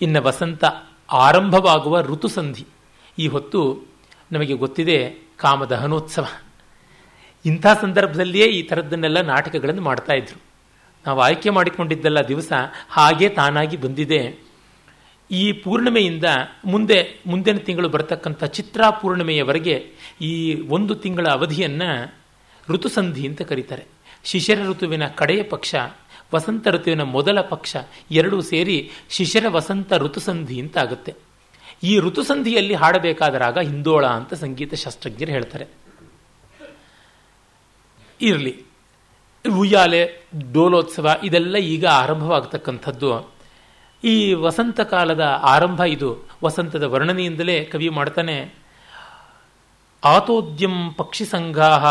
ಇನ್ನು 0.00 0.22
ವಸಂತ 0.22 0.64
ಆರಂಭವಾಗುವ 1.12 2.00
ಋತುಸಂಧಿ. 2.02 2.66
ಈ 3.18 3.28
ಹೊತ್ತು 3.28 3.82
ನಮಗೆ 4.32 4.54
ಗೊತ್ತಿದೆ 4.54 5.10
ಕಾಮದಹನೋತ್ಸವ. 5.36 6.26
ಇಂಥ 7.44 7.66
ಸಂದರ್ಭದಲ್ಲಿಯೇ 7.80 8.46
ಈ 8.46 8.62
ಥರದ್ದನ್ನೆಲ್ಲ 8.62 9.20
ನಾಟಕಗಳನ್ನು 9.20 9.82
ಮಾಡ್ತಾ 9.82 10.12
ಇದ್ರು. 10.12 10.40
ನಾವು 11.06 11.20
ಆಯ್ಕೆ 11.20 11.50
ಮಾಡಿಕೊಂಡಿದ್ದಲ್ಲ 11.50 12.28
ದಿವಸ 12.28 12.52
ಹಾಗೆ 12.88 13.28
ತಾನಾಗಿ 13.28 13.76
ಬಂದಿದೆ. 13.76 14.50
ಈ 15.30 15.52
ಪೂರ್ಣಿಮೆಯಿಂದ 15.52 16.24
ಮುಂದೆ, 16.64 17.22
ಮುಂದಿನ 17.26 17.56
ತಿಂಗಳು 17.56 17.88
ಬರತಕ್ಕಂಥ 17.88 18.44
ಚಿತ್ರಾ 18.44 18.90
ಪೂರ್ಣಿಮೆಯವರೆಗೆ 18.90 19.90
ಈ 20.20 20.60
ಒಂದು 20.68 20.94
ತಿಂಗಳ 20.94 21.26
ಅವಧಿಯನ್ನು 21.26 22.14
ಋತುಸಂಧಿ 22.68 23.28
ಅಂತ 23.28 23.42
ಕರೀತಾರೆ. 23.42 23.84
ಶಿಶಿರ 24.24 24.58
ಋತುವಿನ 24.68 25.06
ಕಡೆಯ 25.06 25.42
ಪಕ್ಷ 25.42 25.74
ವಸಂತ 26.34 26.68
ಋತುವಿನ 26.68 27.02
ಮೊದಲ 27.02 27.40
ಪಕ್ಷ 27.40 27.76
ಎರಡೂ 28.10 28.40
ಸೇರಿ 28.40 28.90
ಶಿಶಿರ 29.08 29.44
ವಸಂತ 29.48 29.92
ಋತುಸಂಧಿ 29.92 30.60
ಅಂತ 30.60 30.78
ಆಗುತ್ತೆ 30.78 31.14
ಈ 31.82 31.98
ಋತುಸಂಧಿಯಲ್ಲಿ 31.98 32.74
ಹಾಡಬೇಕಾದ 32.74 33.34
ರಾಗ 33.34 33.58
ಹಿಂದೋಳ 33.58 34.06
ಅಂತ 34.06 34.34
ಸಂಗೀತ 34.34 34.74
ಶಾಸ್ತ್ರಜ್ಞರು 34.74 35.30
ಹೇಳ್ತಾರೆ. 35.30 35.66
ಇರಲಿ, 38.20 38.64
ಉಯ್ಯಾಲೆ, 39.56 40.26
ಡೋಲೋತ್ಸವ 40.52 41.18
ಇದೆಲ್ಲ 41.24 41.56
ಈಗ 41.56 41.86
ಆರಂಭವಾಗತಕ್ಕಂಥದ್ದು. 41.86 43.32
ಈ 44.04 44.32
ವಸಂತ 44.32 44.80
ಕಾಲದ 44.80 45.20
ಆರಂಭ 45.42 45.80
ಇದು. 45.80 46.28
ವಸಂತದ 46.44 46.82
ವರ್ಣನೆಯಿಂದಲೇ 46.82 47.64
ಕವಿ 47.64 47.88
ಮಾಡ್ತಾನೆ, 47.88 48.54
ಆತೋದ್ಯಂ 50.04 50.94
ಪಕ್ಷಿ 50.94 51.24
ಸಂಘಾಹ 51.24 51.84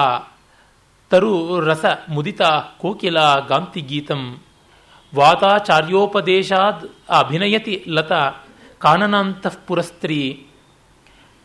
ತರು 1.10 1.60
ರಸ 1.60 1.86
ಮುದಿತ 2.10 2.41
ಕೋಕಿಲ 2.78 3.17
ಗಾಂತಿ 3.48 3.82
ಗೀತಂ. 3.82 4.39
ವಾತಾಚಾರ್ಯೋಪದೇಶಾದ್ 5.15 7.10
ಅಭಿನಯತಿ 7.10 7.86
ಲತಾ 7.88 8.32
ಕಾನನಾಂತಃ 8.80 9.54
ಪುರಸ್ತ್ರೀ. 9.67 10.45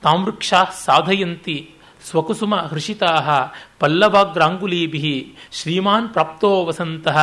ತಾಮೃಕ್ಷಾ 0.03 0.64
ಸಾಧಯಂತಿ 0.64 1.70
ಸ್ವಕುಸುಮ 2.05 2.57
ಹೃಷಿತಾ 2.57 3.53
ಪಲ್ಲವಾಗ್ರಾಂಗುಲೀಭಿ 3.79 5.37
ಶ್ರೀಮಾನ್ 5.53 6.09
ಪ್ರಾಪ್ತೋ 6.09 6.64
ವಸಂತಃ. 6.64 7.18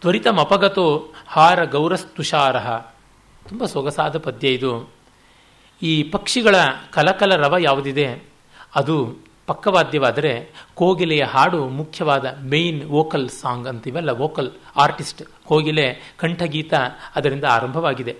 ತ್ವರಿತಮಪಗತೋ 0.00 1.12
ಹಾರ 1.26 1.64
ಗೌರಸ್ತುಷಾರ. 1.64 2.56
ತುಂಬ 3.48 3.64
ಸೊಗಸಾದ 3.64 4.18
ಪದ್ಯ 4.18 4.48
ಇದು. 4.48 4.92
ಈ 5.82 6.02
ಪಕ್ಷಿಗಳ 6.02 6.56
ಕಲಕಲ 6.90 7.36
ರವ 7.36 7.56
ಯಾವುದಿದೆ? 7.58 8.28
ಅದು 8.74 9.16
ಪಕ್ಕವಾದ್ಯವಾದರೆ 9.52 10.32
ಕೋಗಿಲೆಯ 10.74 11.24
ಹಾಡು 11.24 11.68
ಮುಖ್ಯವಾದ 11.68 12.26
ಮೇಯ್ನ್ 12.42 12.90
ವೋಕಲ್ 12.90 13.28
ಸಾಂಗ್ 13.28 13.68
ಅಂತೀವಲ್ಲ 13.68 14.10
ವೋಕಲ್ 14.10 14.50
ಆರ್ಟಿಸ್ಟ್ 14.76 15.22
ಕೋಗಿಲೆ 15.44 15.86
ಕಂಠಗೀತ 16.18 16.74
ಅದರಿಂದ 17.16 17.44
ಆರಂಭವಾಗಿದೆ. 17.44 18.14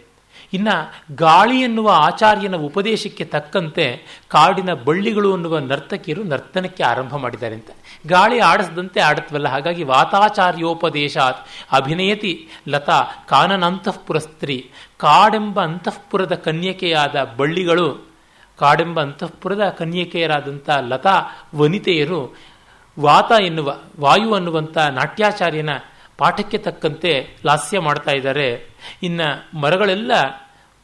ಇನ್ನ 0.52 0.68
ಗಾಳಿ 1.14 1.60
ಎನ್ನುವ 1.60 1.90
ಆಚಾರ್ಯನ 1.94 2.56
ಉಪದೇಶಕ್ಕೆ 2.56 3.24
ತಕ್ಕಂತೆ 3.24 3.84
ಕಾಡಿನ 4.28 4.74
ಬಳ್ಳಿಗಳು 4.74 5.34
ಅನ್ನುವ 5.34 5.58
ನರ್ತಕಿಯರು 5.58 6.22
ನರ್ತನಕ್ಕೆ 6.22 6.82
ಆರಂಭ 6.82 7.16
ಮಾಡಿದ್ದಾರೆ 7.16 7.54
ಅಂತ 7.54 7.70
ಗಾಳಿ 8.06 8.38
ಆಡಿಸದಂತೆ 8.38 9.00
ಆಡತ್ವಲ್ಲ 9.00 9.48
ಹಾಗಾಗಿ 9.48 9.84
ವಾತಾಚಾರ್ಯೋಪದೇಶಾತ್ 9.84 11.40
ಅಭಿನಯತಿ 11.72 12.48
ಲತಾ 12.68 12.98
ಕಾನನಂತಃಪುರ 13.28 14.18
ಸ್ತ್ರೀ 14.18 14.70
ಕಾಡೆಂಬ 14.98 15.62
ಅಂತಃಪುರದ 15.62 16.34
ಕನ್ಯಕೆಯಾದ 16.34 17.24
ಬಳ್ಳಿಗಳು 17.36 18.11
ಕಾಡೆಂಬ 18.62 19.02
ಅಂತಃಪುರದ 19.02 19.68
ಕನ್ಯಕೆಯರಾದಂಥ 19.78 20.70
ಲತಾ 20.80 21.22
ವನಿತೆಯರು 21.54 22.36
ವಾತ 23.00 23.32
ಎನ್ನುವ, 23.40 23.76
ವಾಯು 24.00 24.34
ಅನ್ನುವಂಥ 24.34 24.78
ನಾಟ್ಯಾಚಾರ್ಯನ 24.78 25.70
ಪಾಠಕ್ಕೆ 26.18 26.58
ತಕ್ಕಂತೆ 26.58 27.36
ಲಾಸ್ಯ 27.46 27.80
ಮಾಡ್ತಾ 27.80 28.10
ಇದ್ದಾರೆ. 28.10 28.70
ಇನ್ನು 29.02 29.58
ಮರಗಳೆಲ್ಲ 29.60 30.12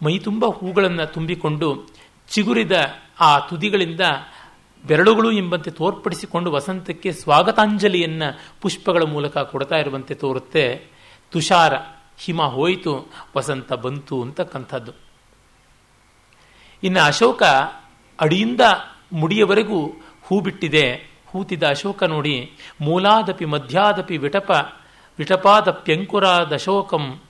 ಮೈ 0.05 0.19
ತುಂಬ 0.19 0.47
ಹೂಗಳನ್ನು 0.47 1.13
ತುಂಬಿಕೊಂಡು 1.13 1.87
ಚಿಗುರಿದ 2.29 2.73
ಆ 3.21 3.39
ತುದಿಗಳಿಂದ 3.39 4.01
ಬೆರಳುಗಳು 4.85 5.33
ಎಂಬಂತೆ 5.33 5.71
ತೋರ್ಪಡಿಸಿಕೊಂಡು 5.71 6.53
ವಸಂತಕ್ಕೆ 6.53 7.13
ಸ್ವಾಗತಾಂಜಲಿಯನ್ನ 7.13 8.23
ಪುಷ್ಪಗಳ 8.61 9.03
ಮೂಲಕ 9.03 9.39
ಕೊಡ್ತಾ 9.39 9.77
ಇರುವಂತೆ 9.77 10.15
ತೋರುತ್ತೆ. 10.15 10.87
ತುಷಾರ, 11.31 11.73
ಹಿಮ 12.19 12.43
ಹೋಯಿತು, 12.43 13.13
ವಸಂತ 13.37 13.73
ಬಂತು 13.73 14.23
ಅಂತಕ್ಕಂಥದ್ದು. 14.23 15.08
ಇನ್ನು 16.83 17.01
ಅಶೋಕ 17.01 17.43
ಅಡಿಯಿಂದ 18.19 18.61
ಮುಡಿಯವರೆಗೂ 19.13 19.87
ಹೂ 20.27 20.41
ಬಿಟ್ಟಿದೆ. 20.41 21.13
ಹೂತಿದ 21.27 21.69
ಅಶೋಕ 21.69 22.05
ನೋಡಿ, 22.05 22.51
ಮೂಲಾದಪಿ 22.81 23.45
ಮಧ್ಯಾದಪಿ 23.45 24.17
ವಿಟಪ 24.17 24.51
ವಿಟಪಾದಪ್ಯಂಕುರಾದಶೋಕಂ 25.19 27.21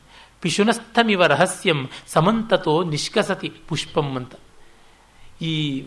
ಪಿಶುನಸ್ಥಮಿವ 0.41 1.27
ರಹಸ್ಯಂ, 1.27 1.91
ಸಮಂತತೋ 2.07 2.85
ನಿಷ್ಕಸತಿ 2.85 3.53
ಪುಷ್ಪಂ 3.69 4.17
ಅಂತ. 4.17 4.33
ಈ 5.43 5.85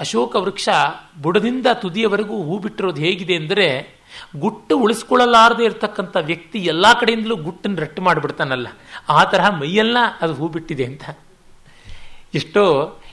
ಅಶೋಕ 0.00 0.36
ವೃಕ್ಷ 0.36 0.68
ಬುಡದಿಂದ 1.22 1.66
ತುದಿಯವರೆಗೂ 1.72 2.42
ಹೂ 2.42 2.58
ಬಿಟ್ಟಿರೋದು 2.58 3.00
ಹೇಗಿದೆ 3.00 3.36
ಅಂದರೆ, 3.36 3.98
ಗುಟ್ಟು 4.36 4.78
ಉಳಿಸ್ಕೊಳ್ಳಲಾರದೆ 4.78 5.64
ಇರತಕ್ಕಂಥ 5.64 6.16
ವ್ಯಕ್ತಿ 6.20 6.58
ಎಲ್ಲ 6.58 6.86
ಕಡೆಯಿಂದಲೂ 7.00 7.36
ಗುಟ್ಟನ್ನು 7.36 7.80
ರಟ್ಟು 7.80 8.02
ಮಾಡಿಬಿಡ್ತಾನಲ್ಲ. 8.02 8.66
ಆ 9.08 9.24
ತರಹ 9.24 9.58
ಮೈಯೆಲ್ಲ 9.58 9.98
ಅದು 10.20 10.34
ಹೂ 10.34 10.48
ಬಿಟ್ಟಿದೆ 10.48 10.84
ಅಂತ. 10.84 11.02
ಎಷ್ಟೋ 12.34 12.64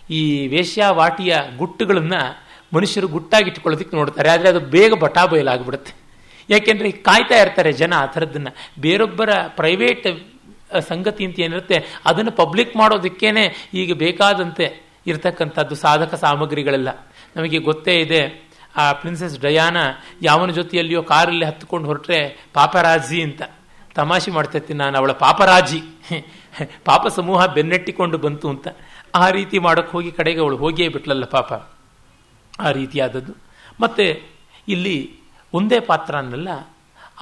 ಈ 0.09 0.47
ವೇಶ್ಯಾವಾಟಿಯ 0.47 1.37
ಗುಟ್ಟುಗಳನ್ನು 1.57 2.21
ಮನುಷ್ಯರು 2.73 3.07
ಗುಟ್ಟಾಗಿಟ್ಕೊಳ್ಳೋದಕ್ಕೆ 3.07 3.95
ನೋಡ್ತಾರೆ. 3.97 4.29
ಆದರೆ 4.29 4.49
ಅದು 4.49 4.59
ಬೇಗ 4.59 4.93
ಬಟಾ 4.93 5.25
ಬಯಲಾಗ್ಬಿಡುತ್ತೆ 5.25 5.93
ಯಾಕೆಂದರೆ 6.49 6.91
ಕಾಯ್ತಾ 6.91 7.41
ಇರ್ತಾರೆ 7.41 7.73
ಜನ 7.73 7.93
ಆ 7.97 8.05
ಥರದ್ದನ್ನು. 8.05 8.81
ಬೇರೊಬ್ಬರ 8.81 9.29
ಪ್ರೈವೇಟ್ 9.47 10.07
ಸಂಗತಿ 10.87 11.25
ಅಂತ 11.25 11.39
ಏನಿರುತ್ತೆ, 11.39 11.99
ಅದನ್ನು 12.05 12.31
ಪಬ್ಲಿಕ್ 12.31 12.75
ಮಾಡೋದಕ್ಕೇನೆ 12.75 13.71
ಈಗ 13.73 13.93
ಬೇಕಾದಂತೆ 13.93 14.85
ಇರತಕ್ಕಂಥದ್ದು 15.07 15.75
ಸಾಧಕ 15.75 16.13
ಸಾಮಗ್ರಿಗಳೆಲ್ಲ. 16.13 16.89
ನಮಗೆ 17.35 17.57
ಗೊತ್ತೇ 17.57 17.99
ಇದೆ, 17.99 18.49
ಆ 18.75 18.91
ಪ್ರಿನ್ಸೆಸ್ 18.91 19.39
ಡಯಾನ 19.39 19.77
ಯಾವನ 20.21 20.51
ಜೊತೆಯಲ್ಲಿಯೋ 20.51 21.03
ಕಾರಲ್ಲಿ 21.03 21.45
ಹತ್ಕೊಂಡು 21.45 21.87
ಹೊರಟ್ರೆ 21.87 22.47
ಪಾಪರಾಜಿ 22.53 23.21
ಅಂತ. 23.21 23.41
ತಮಾಷೆ 23.95 24.31
ಮಾಡ್ತಿರ್ತೀನಿ 24.31 24.77
ನಾನು, 24.77 24.97
ಅವಳ 24.97 25.11
ಪಾಪರಾಜಿ. 25.11 25.81
ಪಾಪ 26.85 27.07
ಸಮೂಹ 27.07 27.45
ಬೆನ್ನಟ್ಟಿಕೊಂಡು 27.45 28.17
ಬಂತು 28.17 28.49
ಅಂತ. 28.49 28.67
ಆ 29.21 29.25
ರೀತಿ 29.37 29.57
ಮಾಡೋಕ್ಕೆ 29.65 29.93
ಹೋಗಿ 29.95 30.11
ಕಡೆಗೆ 30.19 30.39
ಅವಳು 30.43 30.57
ಹೋಗಿಯೇ 30.63 30.87
ಬಿಟ್ಲಲ್ಲ 30.95 31.25
ಪಾಪ. 31.35 31.51
ಆ 32.65 32.69
ರೀತಿಯಾದದ್ದು. 32.79 33.33
ಮತ್ತೆ 33.83 34.05
ಇಲ್ಲಿ 34.73 34.97
ಒಂದೇ 35.53 35.79
ಪಾತ್ರ 35.89 36.13
ಅನ್ನಲ್ಲ 36.23 36.49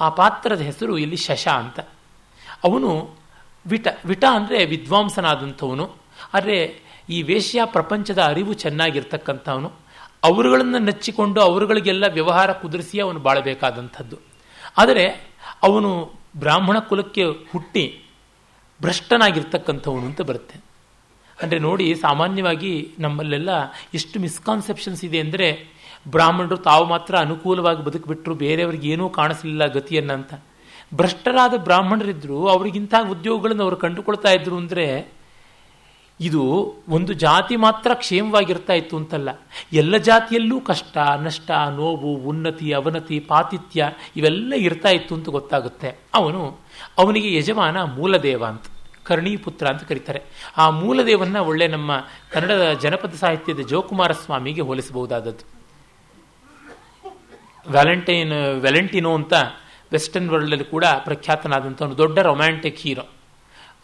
ಆ 0.04 0.06
ಪಾತ್ರದ 0.20 0.62
ಹೆಸರು 0.70 0.94
ಇಲ್ಲಿ 1.04 1.18
ಶಶ 1.26 1.44
ಅಂತ. 1.62 1.78
ಅವನು 2.66 2.90
ವಿಟ 3.66 3.86
ವಿಟ 4.10 4.24
ಅಂದರೆ 4.38 4.58
ವಿದ್ವಾಂಸನಾದಂಥವನು, 4.72 5.86
ಆದರೆ 6.36 6.56
ಈ 7.14 7.18
ವೇಶ್ಯ 7.30 7.60
ಪ್ರಪಂಚದ 7.76 8.20
ಅರಿವು 8.32 8.52
ಚೆನ್ನಾಗಿರ್ತಕ್ಕಂಥವನು. 8.62 9.68
ಅವರುಗಳನ್ನು 10.28 10.78
ನೆಚ್ಚಿಕೊಂಡು 10.88 11.38
ಅವರುಗಳಿಗೆಲ್ಲ 11.48 12.04
ವ್ಯವಹಾರ 12.18 12.50
ಕುದುರಿಸಿ 12.60 12.96
ಅವನು 13.06 13.20
ಬಾಳಬೇಕಾದಂಥದ್ದು. 13.26 14.16
ಆದರೆ 14.78 15.04
ಅವನು 15.68 15.90
ಬ್ರಾಹ್ಮಣ 16.42 16.76
ಕುಲಕ್ಕೆ 16.90 17.24
ಹುಟ್ಟಿ 17.52 17.84
ಭ್ರಷ್ಟನಾಗಿರ್ತಕ್ಕಂಥವನು 18.80 20.06
ಅಂತ 20.10 20.22
ಬರುತ್ತೆ. 20.30 20.56
ಅಂದರೆ 21.42 21.58
ನೋಡಿ, 21.68 21.86
ಸಾಮಾನ್ಯವಾಗಿ 22.06 22.72
ನಮ್ಮಲ್ಲೆಲ್ಲ 23.04 23.50
ಎಷ್ಟು 23.98 24.16
ಮಿಸ್ಕಾನ್ಸೆಪ್ಷನ್ಸ್ 24.26 25.02
ಇದೆ 25.08 25.20
ಅಂದರೆ 25.26 25.48
ಬ್ರಾಹ್ಮಣರು 26.06 26.58
ತಾವು 26.68 26.84
ಮಾತ್ರ 26.94 27.14
ಅನುಕೂಲವಾಗಿ 27.26 27.82
ಬದುಕಿಬಿಟ್ರು, 27.88 28.34
ಬೇರೆಯವ್ರಿಗೆ 28.44 28.88
ಏನೂ 28.94 29.04
ಕಾಣಿಸಲಿಲ್ಲ 29.18 29.66
ಗತಿಯನ್ನಂತ 29.78 30.32
ಭ್ರಷ್ಟರಾದ 31.00 31.54
ಬ್ರಾಹ್ಮಣರಿದ್ದರು 31.66 32.38
ಅವರಿಗಿಂತ 32.54 32.94
ಉದ್ಯೋಗಗಳನ್ನು 33.14 33.62
ಅವರು 33.66 33.76
ಕಂಡುಕೊಳ್ತಾ 33.84 34.32
ಇದ್ರು 34.38 34.56
ಅಂದರೆ 34.62 34.86
ಇದು 36.20 36.42
ಒಂದು 36.96 37.12
ಜಾತಿ 37.24 37.54
ಮಾತ್ರ 37.64 37.90
ಕ್ಷೇಮವಾಗಿರ್ತಾ 38.02 38.74
ಇತ್ತು 38.80 38.94
ಅಂತಲ್ಲ. 39.00 39.30
ಎಲ್ಲ 39.80 39.96
ಜಾತಿಯಲ್ಲೂ 40.08 40.56
ಕಷ್ಟ, 40.68 40.96
ನಷ್ಟ, 41.24 41.50
ನೋವು, 41.78 42.12
ಉನ್ನತಿ, 42.30 42.68
ಅವನತಿ 42.78 43.16
ಪಾತಿತ್ಯ 43.30 43.88
ಇವೆಲ್ಲ 44.18 44.52
ಇರ್ತಾ 44.66 44.92
ಇತ್ತು 44.98 45.14
ಅಂತ 45.16 45.28
ಗೊತ್ತಾಗುತ್ತೆ. 45.38 45.90
ಅವನು 46.20 46.42
ಅವನಿಗೆ 47.04 47.30
ಯಜಮಾನ 47.38 47.76
ಮೂಲದೇವ 47.96 48.44
ಅಂತ. 48.52 48.66
ಕರ್ಣೀಪುತ್ರ 49.04 49.68
ಅಂತ 49.68 49.84
ಕರೀತಾರೆ. 49.84 50.22
ಆ 50.56 50.70
ಮೂಲದೇವನ್ನ 50.70 51.38
ಒಳ್ಳೆ 51.38 51.68
ನಮ್ಮ 51.68 52.06
ಕನ್ನಡದ 52.32 52.72
ಜನಪದ 52.72 53.14
ಸಾಹಿತ್ಯದ 53.14 53.60
ಜೋಕುಮಾರ 53.60 54.12
ಸ್ವಾಮಿಗೆ 54.12 54.60
ಹೋಲಿಸಬಹುದಾದದ್ದು. 54.60 55.54
ವ್ಯಾಲೆಂಟೈನ್, 57.66 58.60
ವ್ಯಾಲೆಂಟಿನೋ 58.60 59.14
ಅಂತ 59.14 59.32
ವೆಸ್ಟರ್ನ್ 59.92 60.30
ವರ್ಲ್ಡಲ್ಲಿ 60.30 60.64
ಕೂಡ 60.64 60.84
ಪ್ರಖ್ಯಾತನಾದಂಥ 60.84 61.82
ಒಂದು 61.82 61.98
ದೊಡ್ಡ 61.98 62.18
ರೊಮ್ಯಾಂಟಿಕ್ 62.18 62.80
ಹೀರೋ. 62.80 63.02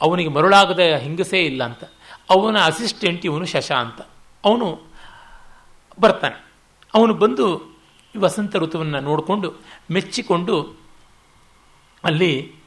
ಅವನಿಗೆ 0.00 0.28
ಮರುಳಾಗದ 0.28 0.78
ಹಿಂಗಸೇ 0.78 1.40
ಇಲ್ಲ 1.40 1.64
ಅಂತ. 1.64 1.84
ಅವನ 2.30 2.58
ಅಸಿಸ್ಟೆಂಟ್ 2.58 3.26
ಇವನು 3.26 3.46
ಶಶ 3.46 3.72
ಅಂತ. 3.72 4.00
ಅವನು 4.44 4.82
ಬರ್ತಾನೆ. 6.00 6.44
ಅವನು 6.94 7.14
ಬಂದು 7.14 7.78
ವಸಂತ 8.18 8.56
ಋತುವನ್ನು 8.56 9.00
ನೋಡಿಕೊಂಡು, 9.00 9.54
ಮೆಚ್ಚಿಕೊಂಡು 9.90 10.80
ಅಲ್ಲಿ 12.04 12.59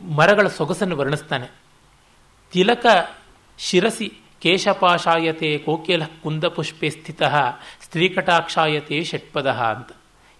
ಮರಗಳ 0.00 0.48
ಸೊಗಸನ್ನು 0.48 0.96
ವರ್ಣಿಸ್ತಾನೆ. 0.96 1.48
ತಿಲಕ 2.52 2.86
ಶಿರಸಿ 3.58 4.12
ಕೇಶಪಾಶಾಯತೆ 4.40 5.58
ಕೋಕಿಲ 5.58 6.04
ಕುಂದಪುಷ್ಪೆ 6.04 6.90
ಸ್ಥಿತ, 6.90 7.22
ಸ್ತ್ರೀಕಟಾಕ್ಷಾಯತೆ 7.80 9.04
ಷಟ್ಪದ 9.04 9.50
ಅಂತ. 9.50 9.88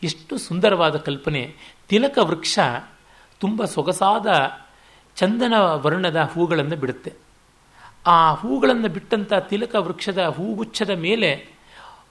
ಎಷ್ಟು 0.02 0.38
ಸುಂದರವಾದ 0.38 0.96
ಕಲ್ಪನೆ. 0.96 1.54
ತಿಲಕ 1.88 2.18
ವೃಕ್ಷ 2.18 2.58
ತುಂಬ 3.40 3.64
ಸೊಗಸಾದ 3.64 4.26
ಚಂದನ 5.16 5.52
ವರ್ಣದ 5.58 6.16
ಹೂಗಳನ್ನು 6.16 6.76
ಬಿಡುತ್ತೆ. 6.76 7.12
ಆ 8.06 8.34
ಹೂಗಳನ್ನು 8.34 8.88
ಬಿಟ್ಟಂಥ 8.88 9.32
ತಿಲಕ 9.32 9.74
ವೃಕ್ಷದ 9.74 10.22
ಹೂಗುಚ್ಛದ 10.22 10.90
ಮೇಲೆ 10.90 11.48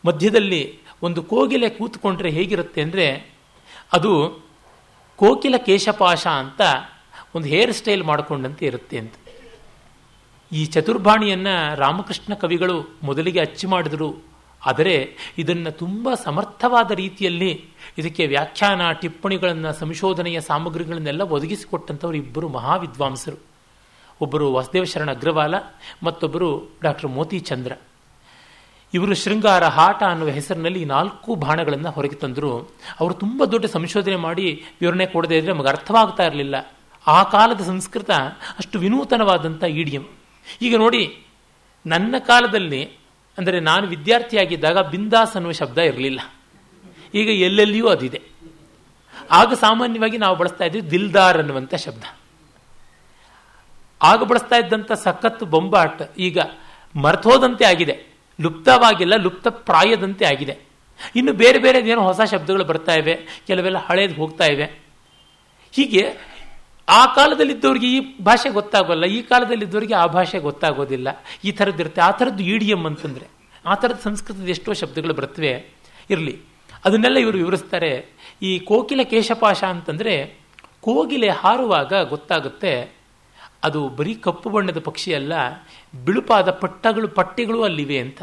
ಮಧ್ಯದಲ್ಲಿ 0.05 0.79
ಒಂದು 1.03 1.23
ಕೋಗಿಲೆ 1.23 1.69
ಕೂತ್ಕೊಂಡ್ರೆ 1.69 2.29
ಹೇಗಿರುತ್ತೆ 2.29 2.81
ಅಂದರೆ 2.81 3.33
ಅದು 3.93 4.41
ಕೋಕಿಲ 5.15 5.55
ಕೇಶಪಾಶ 5.57 6.27
ಅಂತ 6.27 6.61
ಒಂದು 7.35 7.47
ಹೇರ್ 7.47 7.73
ಸ್ಟೈಲ್ 7.73 8.03
ಮಾಡಿಕೊಂಡಂತೆ 8.03 8.65
ಇರುತ್ತೆ 8.65 8.97
ಅಂತ. 8.97 9.13
ಈ 10.51 10.65
ಚತುರ್ಭಾಣಿಯನ್ನು 10.65 11.75
ರಾಮಕೃಷ್ಣ 11.75 12.33
ಕವಿಗಳು 12.33 12.97
ಮೊದಲಿಗೆ 13.03 13.39
ಅಚ್ಚು 13.39 13.69
ಮಾಡಿದರು. 13.69 14.35
ಆದರೆ 14.65 15.09
ಇದನ್ನು 15.37 15.71
ತುಂಬ 15.71 16.09
ಸಮರ್ಥವಾದ 16.23 16.91
ರೀತಿಯಲ್ಲಿ 16.91 17.65
ಇದಕ್ಕೆ 17.97 18.27
ವ್ಯಾಖ್ಯಾನ, 18.27 18.91
ಟಿಪ್ಪಣಿಗಳನ್ನು, 18.91 19.73
ಸಂಶೋಧನೆಯ 19.73 20.41
ಸಾಮಗ್ರಿಗಳನ್ನೆಲ್ಲ 20.41 21.21
ಒದಗಿಸಿಕೊಟ್ಟಂಥವ್ರು 21.21 22.17
ಇಬ್ಬರು 22.17 22.49
ಮಹಾವಿದ್ವಾಂಸರು. 22.49 23.37
ಒಬ್ಬರು 24.21 24.53
ವಾಸುದೇವ 24.53 24.83
ಶರಣ 24.83 25.11
ಅಗ್ರವಾಲ, 25.11 25.55
ಮತ್ತೊಬ್ಬರು 26.03 26.69
ಡಾಕ್ಟರ್ 26.83 27.09
ಮೋತಿ 27.09 27.39
ಚಂದ್ರ. 27.39 27.71
ಇವರು 28.93 29.15
ಶೃಂಗಾರ 29.15 29.63
ಹಾಟ 29.63 30.03
ಅನ್ನುವ 30.03 30.29
ಹೆಸರಿನಲ್ಲಿ 30.29 30.85
ನಾಲ್ಕು 30.85 31.35
ಬಾಣಗಳನ್ನು 31.35 31.91
ಹೊರಗೆ 31.91 32.15
ತಂದರು. 32.15 32.71
ಅವರು 32.99 33.13
ತುಂಬ 33.13 33.45
ದೊಡ್ಡ 33.45 33.65
ಸಂಶೋಧನೆ 33.65 34.15
ಮಾಡಿ 34.15 34.63
ವಿವರಣೆ 34.81 35.05
ಕೊಡದೇ 35.05 35.37
ಇದ್ದರೆ 35.37 35.53
ನಮಗೆ 35.53 35.67
ಅರ್ಥವಾಗ್ತಾ 35.67 36.23
ಇರಲಿಲ್ಲ. 36.23 36.74
ಆ 37.07 37.19
ಕಾಲದ 37.33 37.61
ಸಂಸ್ಕೃತ 37.71 38.11
ಅಷ್ಟು 38.59 38.75
ವಿನೂತನವಾದಂಥ 38.83 39.63
ಈಡಿಯಂ 39.79 40.05
ಈಗ 40.61 40.75
ನೋಡಿ, 40.83 41.03
ನನ್ನ 41.85 42.15
ಕಾಲದಲ್ಲಿ, 42.29 42.81
ಅಂದರೆ 43.37 43.57
ನಾನು 43.69 43.85
ವಿದ್ಯಾರ್ಥಿಯಾಗಿದ್ದಾಗ 43.93 44.77
ಬಿಂದಾಸ್ 44.91 45.35
ಅನ್ನುವ 45.37 45.53
ಶಬ್ದ 45.61 45.77
ಇರಲಿಲ್ಲ. 45.89 46.19
ಈಗ 47.13 47.29
ಎಲ್ಲೆಲ್ಲಿಯೂ 47.47 47.87
ಅದಿದೆ. 47.87 48.19
ಆಗ 49.39 49.53
ಸಾಮಾನ್ಯವಾಗಿ 49.65 50.17
ನಾವು 50.23 50.35
ಬಳಸ್ತಾ 50.41 50.63
ಇದ್ವಿ 50.65 50.81
ದಿಲ್ದಾರ್ 50.91 51.37
ಅನ್ನುವಂಥ 51.41 51.73
ಶಬ್ದ. 51.85 52.03
ಆಗ 54.01 54.23
ಬಳಸ್ತಾ 54.29 54.55
ಇದ್ದಂಥ 54.55 54.91
ಸಖತ್ 55.05 55.43
ಬೊಂಬಾಟ್ 55.53 56.01
ಈಗ 56.27 56.39
ಮರ್ತೋದಂತೆ 56.95 57.65
ಆಗಿದೆ. 57.65 57.95
ಲುಪ್ತವಾಗಿಲ್ಲ, 58.39 59.13
ಲುಪ್ತ 59.25 59.47
ಪ್ರಾಯದಂತೆ 59.69 60.25
ಆಗಿದೆ. 60.25 60.55
ಇನ್ನು 61.15 61.31
ಬೇರೆ 61.33 61.59
ಬೇರೆ 61.59 61.79
ಏನೋ 61.91 62.01
ಹೊಸ 62.01 62.21
ಶಬ್ದಗಳು 62.33 62.65
ಬರ್ತಾ 62.71 62.93
ಇವೆ, 63.01 63.15
ಕೆಲವೆಲ್ಲ 63.47 63.79
ಹಳೇದು 63.87 64.13
ಹೋಗ್ತಾ 64.13 64.45
ಇವೆ. 64.45 64.67
ಹೀಗೆ 65.73 66.03
ಆ 66.87 67.05
ಕಾಲದಲ್ಲಿದ್ದವ್ರಿಗೆ 67.05 67.87
ಈ 67.87 67.99
ಭಾಷೆ 68.23 68.49
ಗೊತ್ತಾಗೋಲ್ಲ, 68.49 69.03
ಈ 69.03 69.21
ಕಾಲದಲ್ಲಿದ್ದವರಿಗೆ 69.21 69.93
ಆ 69.93 70.05
ಭಾಷೆ 70.05 70.39
ಗೊತ್ತಾಗೋದಿಲ್ಲ. 70.39 71.07
ಈ 71.43 71.51
ಥರದ್ದಿರುತ್ತೆ 71.51 72.01
ಆ 72.01 72.11
ಥರದ್ದು 72.11 72.43
ಇಡಿಯಂ 72.43 72.85
ಅಂತಂದರೆ, 72.85 73.27
ಆ 73.65 73.75
ಥರದ 73.75 73.99
ಸಂಸ್ಕೃತದ 74.03 74.47
ಎಷ್ಟೋ 74.47 74.73
ಶಬ್ದಗಳು 74.73 75.13
ಬರ್ತವೆ. 75.13 75.73
ಇರಲಿ. 76.09 76.39
ಅದನ್ನೆಲ್ಲ 76.85 77.17
ಇವರು 77.17 77.37
ವಿವರಿಸ್ತಾರೆ. 77.37 78.05
ಈ 78.41 78.59
ಕೋಕಿಲ 78.59 79.01
ಕೇಶಪಾಶ 79.01 79.63
ಅಂತಂದರೆ, 79.63 80.39
ಕೋಗಿಲೆ 80.81 81.29
ಹಾರುವಾಗ 81.29 81.93
ಗೊತ್ತಾಗುತ್ತೆ, 82.09 82.95
ಅದು 83.63 83.89
ಬರೀ 83.89 84.13
ಕಪ್ಪು 84.15 84.49
ಬಣ್ಣದ 84.49 84.79
ಪಕ್ಷಿ 84.79 85.13
ಅಲ್ಲ, 85.13 85.33
ಬಿಳುಪಾದ 86.05 86.49
ಪಟ್ಟಗಳು, 86.49 87.07
ಪಟ್ಟಿಗಳು 87.07 87.63
ಅಲ್ಲಿವೆ 87.63 87.99
ಅಂತ. 87.99 88.21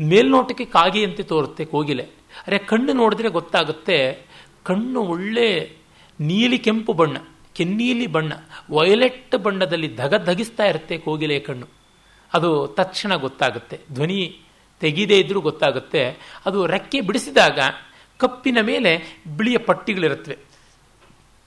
ಮೇಲ್ನೋಟಕ್ಕೆ 0.00 0.64
ಕಾಗೆಯಂತೆ 0.64 1.22
ತೋರುತ್ತೆ 1.22 1.64
ಕೋಗಿಲೆ. 1.64 2.02
ಅರೆ 2.46 2.58
ಕಣ್ಣು 2.58 2.92
ನೋಡಿದ್ರೆ 2.92 3.28
ಗೊತ್ತಾಗುತ್ತೆ, 3.28 4.26
ಕಣ್ಣು 4.64 5.00
ಒಳ್ಳೆ 5.02 5.76
ನೀಲಿ 6.20 6.58
ಕೆಂಪು 6.58 6.92
ಬಣ್ಣ. 6.92 7.16
ಕೆನ್ನೀಲಿ 7.60 8.06
ಬಣ್ಣ, 8.06 8.32
ವಯಲೆಟ್ 8.70 9.36
ಬಣ್ಣದಲ್ಲಿ 9.44 9.88
ಧಗ 9.96 10.14
ಧಗಿಸ್ತಾ 10.24 10.64
ಇರುತ್ತೆ 10.64 10.98
ಕೋಗಿಲೆ 10.98 11.38
ಕಣ್ಣು. 11.48 11.66
ಅದು 12.34 12.50
ತಕ್ಷಣ 12.78 13.12
ಗೊತ್ತಾಗುತ್ತೆ. 13.14 13.78
ಧ್ವನಿ 13.92 14.20
ತೆಗೀದೇ 14.80 15.16
ಇದ್ರೂ 15.18 15.40
ಗೊತ್ತಾಗುತ್ತೆ. 15.40 16.02
ಅದು 16.46 16.66
ರೆಕ್ಕೆ 16.66 17.00
ಬಿಡಿಸಿದಾಗ 17.00 17.58
ಕಪ್ಪಿನ 18.20 18.58
ಮೇಲೆ 18.60 18.92
ಬಿಳಿಯ 19.36 19.58
ಪಟ್ಟಿಗಳಿರುತ್ತವೆ. 19.58 20.36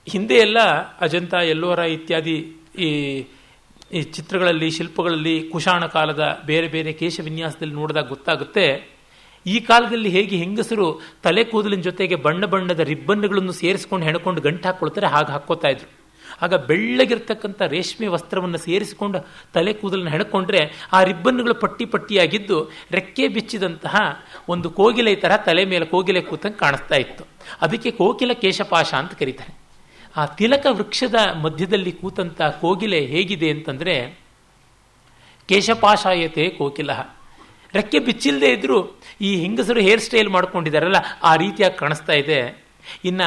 ಹಿಂದೆ 0.08 0.36
ಎಲ್ಲ 0.36 0.60
ಅಜಂತ, 0.99 1.34
ಎಲ್ಲೋರ 1.34 1.80
ಇತ್ಯಾದಿ 1.80 2.36
ಈ 2.80 2.89
ಈ 3.93 4.02
ಚಿತ್ರಗಳಲ್ಲಿ, 4.02 4.69
ಶಿಲ್ಪಗಳಲ್ಲಿ, 4.71 5.49
ಕುಶಾಣ 5.52 5.86
ಕಾಲದ 5.86 6.23
ಬೇರೆ 6.45 6.67
ಬೇರೆ 6.67 6.93
ಕೇಶ 6.93 7.19
ವಿನ್ಯಾಸದಲ್ಲಿ 7.23 7.73
ನೋಡಿದಾಗ 7.73 8.08
ಗೊತ್ತಾಗುತ್ತೆ. 8.08 8.65
ಈ 9.45 9.60
ಕಾಲದಲ್ಲಿ 9.60 10.10
ಹೇಗೆ 10.10 10.36
ಹೆಂಗಸರು 10.36 11.02
ತಲೆ 11.23 11.43
ಕೂದಲಿನ 11.43 11.82
ಜೊತೆಗೆ 11.82 12.15
ಬಣ್ಣ 12.15 12.45
ಬಣ್ಣದ 12.45 12.80
ರಿಬ್ಬನ್ಗಳನ್ನು 12.80 13.52
ಸೇರಿಸ್ಕೊಂಡು 13.52 14.06
ಹೆಣ್ಕೊಂಡು 14.06 14.41
ಗಂಟು 14.41 14.67
ಹಾಕ್ಕೊಳ್ತಾರೆ, 14.67 15.08
ಹಾಗೆ 15.08 15.32
ಹಾಕ್ಕೋತಾ 15.32 15.67
ಇದ್ರು. 15.67 16.03
ಆಗ 16.43 16.53
ಬೆಳ್ಳಗಿರ್ತಕ್ಕಂಥ 16.67 17.62
ರೇಷ್ಮೆ 17.62 18.08
ವಸ್ತ್ರವನ್ನು 18.08 18.58
ಸೇರಿಸಿಕೊಂಡು 18.58 19.19
ತಲೆ 19.53 19.73
ಕೂದಲನ್ನು 19.73 20.12
ಹೆಣಕೊಂಡ್ರೆ 20.12 20.62
ಆ 20.93 21.03
ರಿಬ್ಬನ್ಗಳು 21.03 21.56
ಪಟ್ಟಿ 21.56 21.86
ಪಟ್ಟಿಯಾಗಿದ್ದು 21.86 22.58
ರೆಕ್ಕೆ 22.91 23.27
ಬಿಚ್ಚಿದಂತಹ 23.27 23.95
ಒಂದು 24.49 24.69
ಕೋಗಿಲೆ 24.69 25.15
ಥರ 25.15 25.38
ತಲೆ 25.38 25.65
ಮೇಲೆ 25.65 25.86
ಕೋಗಿಲೆ 25.86 26.21
ಕೂತಂಗೆ 26.21 26.58
ಕಾಣಿಸ್ತಾ 26.58 26.95
ಇತ್ತು. 26.95 27.23
ಅದಕ್ಕೆ 27.62 27.91
ಕೋಕಿಲ 27.91 28.32
ಕೇಶಪಾಶ 28.34 28.93
ಅಂತ 28.93 29.13
ಕರೀತಾರೆ. 29.13 29.53
ಆ 30.17 30.25
ತಿಲಕ 30.25 30.65
ವೃಕ್ಷದ 30.69 31.15
ಮಧ್ಯದಲ್ಲಿ 31.41 31.91
ಕೂತಂತ 31.91 32.41
ಕೋಗಿಲೆ 32.41 32.99
ಹೇಗಿದೆ 33.06 33.49
ಅಂತಂದರೆ, 33.49 33.95
ಕೇಶಪಾಶಾಯತೆ 35.49 36.49
ಕೋಕಿಲ. 36.49 36.91
ರೆಕ್ಕೆ 37.73 37.99
ಬಿಚ್ಚಿಲ್ಲದೆ 37.99 38.49
ಇದ್ದರೂ 38.51 38.77
ಈ 39.21 39.36
ಹೆಂಗಸರು 39.36 39.79
ಹೇರ್ 39.79 40.01
ಸ್ಟೈಲ್ 40.01 40.29
ಮಾಡ್ಕೊಂಡಿದ್ದಾರಲ್ಲ, 40.29 40.95
ಆ 41.23 41.36
ರೀತಿಯಾಗಿ 41.36 41.77
ಕಾಣಿಸ್ತಾ 41.77 42.13
ಇದೆ. 42.13 42.65
ಇನ್ನ 43.06 43.21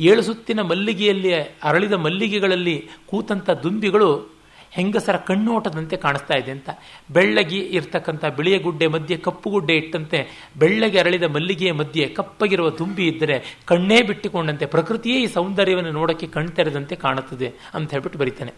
ಏಳು 0.00 0.22
ಸುತ್ತಿನ 0.22 0.60
ಮಲ್ಲಿಗೆಯಲ್ಲಿ 0.62 1.34
ಅರಳಿದ 1.62 1.92
ಮಲ್ಲಿಗೆಗಳಲ್ಲಿ 1.92 2.88
ಕೂತಂಥ 3.06 3.50
ದುಂಬಿಗಳು 3.50 4.34
ಹೆಂಗಸರ 4.70 5.16
ಕಣ್ಣೋಟದಂತೆ 5.16 5.96
ಕಾಣಿಸ್ತಾ 5.96 6.34
ಇದೆ 6.34 6.50
ಅಂತ. 6.50 6.70
ಬೆಳ್ಳಗಿ 7.10 7.58
ಇರ್ತಕ್ಕಂಥ 7.58 8.24
ಬಿಳಿಯ 8.24 8.58
ಗುಡ್ಡೆ 8.58 8.86
ಮಧ್ಯೆ 8.86 9.16
ಕಪ್ಪು 9.16 9.50
ಗುಡ್ಡೆ 9.50 9.72
ಇಟ್ಟಂತೆ 9.72 10.50
ಬೆಳ್ಳಗೆ 10.58 10.98
ಅರಳಿದ 10.98 11.22
ಮಲ್ಲಿಗೆಯ 11.22 11.72
ಮಧ್ಯೆ 11.72 12.08
ಕಪ್ಪಗಿರುವ 12.08 12.70
ದುಂಬಿ 12.70 13.06
ಇದ್ದರೆ 13.06 13.60
ಕಣ್ಣೇ 13.64 14.02
ಬಿಟ್ಟುಕೊಂಡಂತೆ. 14.02 14.66
ಪ್ರಕೃತಿಯೇ 14.66 15.22
ಈ 15.22 15.26
ಸೌಂದರ್ಯವನ್ನು 15.26 15.90
ನೋಡೋಕ್ಕೆ 15.90 16.26
ಕಣ್ತೆರೆದಂತೆ 16.26 16.96
ಕಾಣುತ್ತದೆ 16.96 17.52
ಅಂತ 17.74 17.90
ಹೇಳ್ಬಿಟ್ಟು 17.90 18.18
ಬರೀತಾನೆ. 18.18 18.52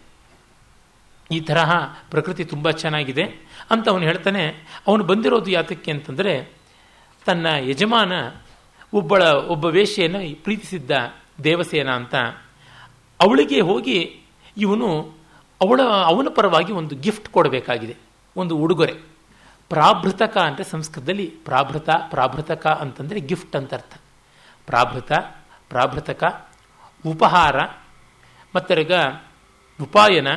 ಈ 1.31 1.39
ತರಹ 1.39 1.75
ಪ್ರಕೃತಿ 2.11 2.43
ತುಂಬ 2.45 2.71
ಚೆನ್ನಾಗಿದೆ 2.71 3.23
ಅಂತ 3.69 3.89
ಅವನು 3.89 4.03
ಹೇಳ್ತಾನೆ. 4.03 4.67
ಅವನು 4.87 5.03
ಬಂದಿರೋದು 5.03 5.51
ಯಾತಕ್ಕೆ 5.51 5.91
ಅಂತಂದರೆ 5.91 6.51
ತನ್ನ 7.25 7.47
ಯಜಮಾನ 7.59 8.11
ಒಬ್ಬಳ, 8.93 9.23
ಒಬ್ಬ 9.23 9.65
ವೇಷೆಯನ್ನು 9.65 10.43
ಪ್ರೀತಿಸಿದ್ದ 10.43 10.91
ದೇವಸೇನ 11.43 11.89
ಅಂತ, 11.91 12.15
ಅವಳಿಗೆ 13.19 13.59
ಹೋಗಿ 13.61 13.97
ಇವನು 14.57 14.89
ಅವಳ, 15.61 15.79
ಅವನ 16.05 16.27
ಪರವಾಗಿ 16.29 16.71
ಒಂದು 16.71 16.95
ಗಿಫ್ಟ್ 16.95 17.29
ಕೊಡಬೇಕಾಗಿದೆ, 17.29 17.95
ಒಂದು 18.35 18.53
ಉಡುಗೊರೆ. 18.57 18.95
ಪ್ರಾಭೃತಕ 19.71 20.35
ಅಂದರೆ 20.37 20.63
ಸಂಸ್ಕೃತದಲ್ಲಿ 20.63 21.25
ಪ್ರಾಭೃತ, 21.45 21.89
ಪ್ರಾಭೃತಕ 22.09 22.67
ಅಂತಂದರೆ 22.67 23.19
ಗಿಫ್ಟ್ 23.19 23.55
ಅಂತ 23.55 23.73
ಅರ್ಥ. 23.73 23.93
ಪ್ರಾಭೃತ, 24.67 25.11
ಪ್ರಾಭೃತಕ, 25.69 26.23
ಉಪಹಾರ 27.05 27.57
ಮತ್ತರ್ಗ 28.55 28.93
ಉಪಾಯನ, 29.79 30.29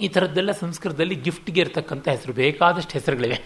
ಈ 0.00 0.08
ಥರದ್ದೆಲ್ಲ 0.08 0.52
ಸಂಸ್ಕೃತದಲ್ಲಿ 0.52 1.14
ಗಿಫ್ಟ್ಗೆ 1.14 1.60
ಇರತಕ್ಕಂಥ 1.60 2.06
ಹೆಸರು, 2.08 2.32
ಬೇಕಾದಷ್ಟು 2.32 2.92
ಹೆಸರುಗಳಿವೆ. 2.92 3.38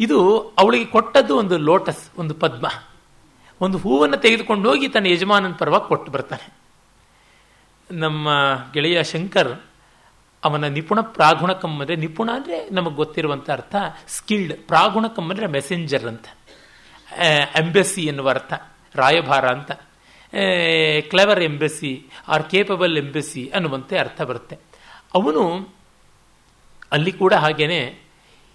ಇದು 0.00 0.18
ಅವಳಿಗೆ 0.58 0.84
ಕೊಟ್ಟದ್ದು 0.84 1.36
ಒಂದು 1.36 1.56
ಲೋಟಸ್ 1.58 2.04
ಒಂದು 2.18 2.34
ಪದ್ಮ. 2.34 2.66
ಒಂದು 3.60 3.78
ಹೂವನ್ನು 3.78 4.16
ತೆಗೆದುಕೊಂಡು 4.16 4.68
ಹೋಗಿ 4.68 4.88
ತನ್ನ 4.88 5.06
ಯಜಮಾನನ 5.06 5.52
ಪರವಾಗಿ 5.52 5.88
ಕೊಟ್ಟು 5.88 6.12
ಬರ್ತಾನೆ. 6.12 6.52
ನಮ್ಮ 7.90 8.28
ಗೆಳೆಯ 8.72 9.04
ಶಂಕರ್ 9.04 9.60
ಅವನ 10.44 10.64
ನಿಪುಣ 10.64 11.00
ಪ್ರಾಗುಣಕಂ 11.00 11.80
ಅಂದರೆ 11.80 11.96
ನಿಪುಣ 11.96 12.30
ಅಂದರೆ 12.34 12.70
ನಮಗೆ 12.70 12.94
ಗೊತ್ತಿರುವಂಥ 12.94 13.50
ಅರ್ಥ 13.50 13.74
ಸ್ಕಿಲ್ಡ್. 14.08 14.54
ಪ್ರಾಗುಣಕಂ 14.54 15.30
ಅಂದರೆ 15.30 15.46
ಮೆಸೆಂಜರ್ 15.46 16.04
ಅಂತ. 16.04 16.26
ಎಂಬೆಸಿ 17.58 18.02
ಎನ್ನುವ 18.02 18.30
ಅರ್ಥ. 18.30 18.52
ರಾಯಭಾರ 18.94 19.48
ಅಂತ. 19.48 19.72
Clever 21.08 21.42
embassy 21.42 22.06
or 22.28 22.50
capable 22.50 22.98
embassy 22.98 23.48
ಅನ್ನುವಂತೆ 23.48 23.98
ಅರ್ಥ 23.98 24.22
ಬರುತ್ತೆ. 24.22 24.58
ಅವನು 25.14 25.68
ಅಲ್ಲಿ 26.92 27.12
ಕೂಡ 27.12 27.34
ಹಾಗೇನೆ 27.34 27.98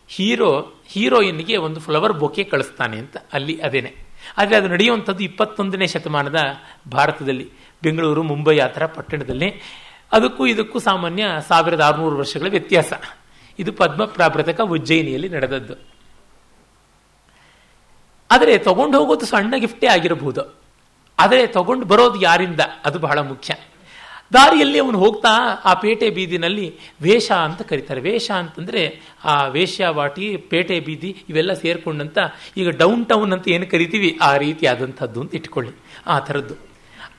ಹೀರೋ, 0.08 0.74
ಹೀರೋಯಿನ್ಗೆ 0.86 1.58
ಒಂದು 1.58 1.80
ಫ್ಲವರ್ 1.80 2.14
ಬೊಕೆ 2.14 2.44
ಕಳಿಸ್ತಾನೆ 2.44 2.98
ಅಂತ. 2.98 3.18
ಅಲ್ಲಿ 3.34 3.62
ಅದೇನೆ. 3.62 4.03
ಆದರೆ 4.38 4.56
ಅದು 4.56 4.68
ನಡೆಯುವಂಥದ್ದು 4.68 5.24
ಇಪ್ಪತ್ತೊಂದನೇ 5.24 5.88
ಶತಮಾನದ 5.88 6.40
ಭಾರತದಲ್ಲಿ, 6.92 7.52
ಬೆಂಗಳೂರು, 7.84 8.24
ಮುಂಬೈ 8.24 8.60
ಆ 8.60 8.68
ಥರ 8.68 8.86
ಪಟ್ಟಣದಲ್ಲಿ. 8.86 9.62
ಅದಕ್ಕೂ 10.12 10.46
ಇದಕ್ಕೂ 10.46 10.80
ಸಾಮಾನ್ಯ 10.80 11.26
ಸಾವಿರದ 11.48 11.82
ಆರುನೂರು 11.82 12.18
ವರ್ಷಗಳ 12.18 12.48
ವ್ಯತ್ಯಾಸ. 12.50 12.94
ಇದು 13.60 13.74
ಪದ್ಮ 13.74 14.06
ಪ್ರಾಭೃತಕ 14.06 14.62
ಉಜ್ಜಯಿನಿಯಲ್ಲಿ 14.62 15.30
ನಡೆದದ್ದು. 15.30 15.74
ಆದರೆ 18.32 18.58
ತಗೊಂಡು 18.58 19.00
ಹೋಗೋದು 19.00 19.26
ಸಣ್ಣ 19.26 19.56
ಗಿಫ್ಟೇ 19.58 19.88
ಆಗಿರಬಹುದು. 19.88 20.56
ಆದರೆ 21.20 21.48
ತಗೊಂಡು 21.48 21.86
ಬರೋದು 21.86 22.22
ಯಾರಿಂದ? 22.22 22.60
ಅದು 22.86 23.00
ಬಹಳ 23.00 23.20
ಮುಖ್ಯ. 23.20 23.56
ದಾರಿಯಲ್ಲಿ 24.34 24.80
ಅವನು 24.80 25.00
ಹೋಗ್ತಾ 25.00 25.30
ಆ 25.66 25.74
ಪೇಟೆ 25.74 26.10
ಬೀದಿನಲ್ಲಿ 26.10 26.76
ವೇಷ 27.02 27.32
ಅಂತ 27.32 27.62
ಕರೀತಾರೆ. 27.62 28.02
ವೇಷ 28.02 28.32
ಅಂತಂದ್ರೆ 28.32 29.02
ಆ 29.24 29.46
ವೇಶ್ಯಾವಾಟಿ 29.46 30.38
ಪೇಟೆ 30.38 30.80
ಬೀದಿ 30.80 31.24
ಇವೆಲ್ಲ 31.30 31.54
ಸೇರ್ಕೊಂಡಂತ 31.54 32.18
ಈಗ 32.58 32.70
ಡೌನ್ 32.70 33.06
ಟೌನ್ 33.06 33.34
ಅಂತ 33.34 33.48
ಏನು 33.48 33.68
ಕರಿತೀವಿ? 33.68 34.18
ಆ 34.22 34.38
ರೀತಿ 34.38 34.66
ಆದಂಥದ್ದು 34.66 35.22
ಅಂತ 35.22 35.36
ಇಟ್ಕೊಳ್ಳಿ. 35.36 35.72
ಆ 36.08 36.20
ಥರದ್ದು. 36.20 36.54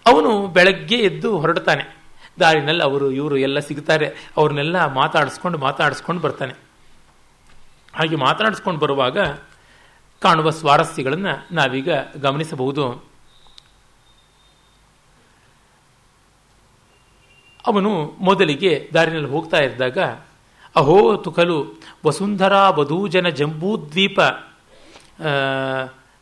ಅವನು 0.07 0.47
ಬೆಳಗ್ಗೆ 0.47 0.97
ಎದ್ದು 0.97 1.39
ಹೊರಡ್ತಾನೆ. 1.39 1.97
ದಾರಿನಲ್ಲಿ 2.41 2.83
ಅವರು, 2.83 3.11
ಇವರು 3.11 3.37
ಎಲ್ಲ 3.37 3.59
ಸಿಗ್ತಾರೆ. 3.59 4.31
ಅವ್ರನ್ನೆಲ್ಲ 4.37 4.87
ಮಾತಾಡಿಸ್ಕೊಂಡು 4.87 5.59
ಮಾತಾಡಿಸ್ಕೊಂಡು 5.59 6.23
ಬರ್ತಾನೆ. 6.23 6.53
ಹಾಗೆ 7.95 8.17
ಮಾತಾಡಿಸ್ಕೊಂಡು 8.17 8.81
ಬರುವಾಗ 8.81 9.19
ಕಾಣುವ 10.23 10.51
ಸ್ವಾರಸ್ಯಗಳನ್ನು 10.51 11.55
ನಾವೀಗ 11.55 11.89
ಗಮನಿಸಬಹುದು. 12.17 13.14
ಅವನು 17.67 17.91
ಮೊದಲಿಗೆ 18.21 18.73
ದಾರಿನಲ್ಲಿ 18.95 19.31
ಹೋಗ್ತಾ 19.31 19.59
ಇದ್ದಾಗ, 19.59 19.99
ಅಹೋ 20.77 21.17
ತುಕಲು, 21.17 21.59
ವಸುಂಧರಾ 22.07 22.71
ವಧೂಜನ 22.71 23.29
ಜಂಬೂದ್ವೀಪ 23.29 24.21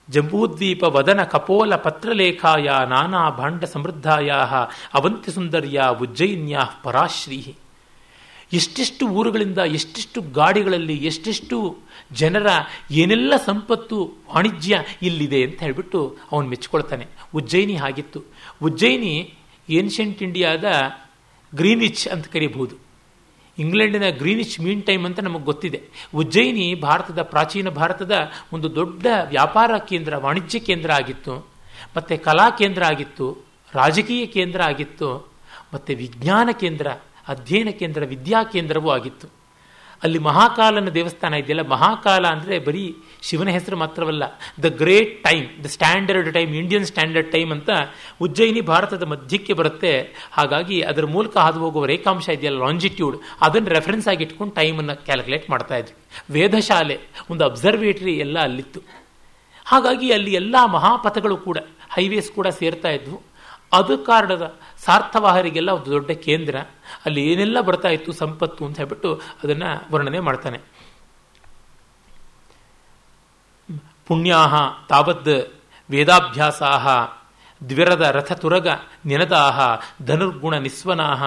ಜಂಬೂದ್ವೀಪ 0.08 0.82
ವದನ 0.82 1.22
ಕಪೋಲ 1.24 1.76
ಪತ್ರಲೇಖಾಯ 1.76 2.70
ನಾನಾ 2.88 3.30
ಭಾಂಡ 3.30 3.64
ಸಮೃದ್ಧಾಯ 3.64 4.30
ಅವಂತಿ 4.94 5.30
ಸುಂದರ್ಯ 5.30 5.82
ಉಜ್ಜಯಿನ್ಯಾ 6.00 6.62
ಪರಾಶ್ರೀ 6.82 7.54
ಎಷ್ಟೆಷ್ಟು 8.52 9.04
ಊರುಗಳಿಂದ 9.08 9.58
ಎಷ್ಟೆಷ್ಟು 9.58 10.20
ಗಾಡಿಗಳಲ್ಲಿ 10.32 10.96
ಎಷ್ಟೆಷ್ಟು 10.96 11.76
ಜನರ 12.12 12.48
ಏನೆಲ್ಲ 12.90 13.32
ಸಂಪತ್ತು, 13.46 13.98
ವಾಣಿಜ್ಯ 14.34 14.82
ಇಲ್ಲಿದೆ 15.02 15.40
ಅಂತ 15.44 15.60
ಹೇಳಿಬಿಟ್ಟು 15.60 16.00
ಅವನು 16.32 16.48
ಮೆಚ್ಚಿಕೊಳ್ತಾನೆ 16.48 17.06
ಉಜ್ಜಯಿನಿ 17.34 17.76
ಆಗಿತ್ತು 17.76 18.20
ಉಜ್ಜಯಿನಿ 18.62 19.14
ಏನ್ಷಂಟ್ 19.68 20.22
ಇಂಡಿಯಾದ 20.22 20.64
ಗ್ರೀನಿಚ್ 21.54 22.08
ಅಂತ 22.08 22.26
ಕರೀಬಹುದು. 22.26 22.76
ಇಂಗ್ಲೆಂಡಿನ 23.58 24.10
ಗ್ರೀನಿಚ್ 24.10 24.60
ಮೀನ್ 24.60 24.82
ಟೈಮ್ 24.82 25.06
ಅಂತ 25.06 25.20
ನಮಗೆ 25.20 25.44
ಗೊತ್ತಿದೆ. 25.44 25.82
ಉಜ್ಜಯಿನಿ 26.14 26.74
ಭಾರತದ, 26.74 27.22
ಪ್ರಾಚೀನ 27.22 27.68
ಭಾರತದ 27.68 28.12
ಒಂದು 28.52 28.74
ದೊಡ್ಡ 28.74 29.06
ವ್ಯಾಪಾರ 29.28 29.78
ಕೇಂದ್ರ, 29.78 30.16
ವಾಣಿಜ್ಯ 30.16 30.58
ಕೇಂದ್ರ 30.58 30.92
ಆಗಿತ್ತು. 30.92 31.48
ಮತ್ತು 31.96 32.24
ಕಲಾ 32.24 32.50
ಕೇಂದ್ರ 32.50 32.84
ಆಗಿತ್ತು, 32.84 33.44
ರಾಜಕೀಯ 33.74 34.26
ಕೇಂದ್ರ 34.26 34.62
ಆಗಿತ್ತು, 34.62 35.32
ಮತ್ತು 35.74 35.92
ವಿಜ್ಞಾನ 35.92 36.48
ಕೇಂದ್ರ, 36.60 36.86
ಅಧ್ಯಯನ 37.28 37.68
ಕೇಂದ್ರ, 37.70 38.04
ವಿದ್ಯಾ 38.04 38.44
ಕೇಂದ್ರವೂ 38.44 38.90
ಆಗಿತ್ತು. 38.90 39.41
ಅಲ್ಲಿ 40.06 40.20
ಮಹಾಕಾಲನ 40.28 40.90
ದೇವಸ್ಥಾನ 40.96 41.34
ಇದೆಯಲ್ಲ, 41.42 41.64
ಮಹಾಕಾಲ 41.74 42.24
ಅಂದರೆ 42.34 42.54
ಬರೀ 42.66 42.84
ಶಿವನ 43.26 43.50
ಹೆಸರು 43.56 43.76
ಮಾತ್ರವಲ್ಲ 43.82 44.24
the 44.64 44.68
great 44.80 45.12
time 45.26 45.44
the 45.64 45.68
standard 45.74 46.30
time 46.36 46.52
Indian 46.60 46.86
standard 46.90 47.30
time 47.34 47.50
ಅಂತ 47.56 47.70
ಉಜ್ಜಯಿನಿ 48.26 48.62
ಭಾರತದ 48.70 49.06
ಮಧ್ಯಕ್ಕೆ 49.12 49.54
ಬರುತ್ತೆ. 49.60 49.92
ಹಾಗಾಗಿ 50.38 50.78
ಅದರ 50.92 51.06
ಮೂಲಕ 51.16 51.36
ಹಾದು 51.44 51.60
ಹೋಗುವ 51.64 51.86
ರೇಖಾಂಶ 51.92 52.28
ಇದೆಯಲ್ಲ 52.38 52.60
ಲಾಂಜಿಟ್ಯೂಡ್ 52.66 53.18
ಅದನ್ನು 53.48 53.72
ರೆಫರೆನ್ಸ್ 53.76 54.08
ಆಗಿ 54.12 54.24
ಇಟ್ಕೊಂಡು 54.26 54.54
ಟೈಮನ್ನು 54.60 54.96
ಕ್ಯಾಲ್ಕುಲೇಟ್ 55.08 55.46
ಮಾಡ್ತಾ 55.54 55.78
ಇದ್ರು. 55.82 55.96
ವೇದಶಾಲೆ, 56.36 56.96
ಒಂದು 57.30 57.44
ಅಬ್ಸರ್ವೇಟರಿ 57.50 58.16
ಎಲ್ಲ 58.26 58.38
ಅಲ್ಲಿತ್ತು. 58.48 58.82
ಹಾಗಾಗಿ 59.72 60.08
ಅಲ್ಲಿ 60.16 60.32
ಎಲ್ಲ 60.42 60.56
ಮಹಾಪಥಗಳು 60.76 61.36
ಕೂಡ 61.48 61.58
ಹೈವೇಸ್ 61.96 62.30
ಕೂಡ 62.38 62.48
ಸೇರ್ತಾ 62.60 62.90
ಇದ್ವು. 62.98 63.18
ಅದು 63.72 63.98
ಕಾರಣದ 63.98 64.54
ಸಾರ್ಥವಾಹರಿಗೆಲ್ಲ 64.84 65.70
ಒಂದು 65.70 65.90
ದೊಡ್ಡ 65.90 66.10
ಕೇಂದ್ರ. 66.10 66.56
ಅಲ್ಲಿ 67.04 67.32
ಏನೆಲ್ಲ 67.32 67.60
ಬರ್ತಾ 67.60 67.88
ಇತ್ತು, 67.88 68.12
ಸಂಪತ್ತು 68.12 68.66
ಅಂತ 68.66 68.76
ಹೇಳ್ಬಿಟ್ಟು 68.76 69.20
ಅದನ್ನ 69.44 69.62
ವರ್ಣನೆ 69.92 70.20
ಮಾಡ್ತಾನೆ. 70.20 70.60
ಪುಣ್ಯಾಹ 74.06 74.54
ತಾವದ್ 74.88 75.52
ವೇದಾಭ್ಯಾಸಾಹ. 75.90 76.88
ದ್ವಿರದ 77.68 78.04
ರಥತುರಗ 78.16 78.68
ನಿನದಾಹ, 79.08 79.58
ಧನುರ್ಗುಣ 80.06 80.54
ನಿಸ್ವನಾಹ, 80.64 81.22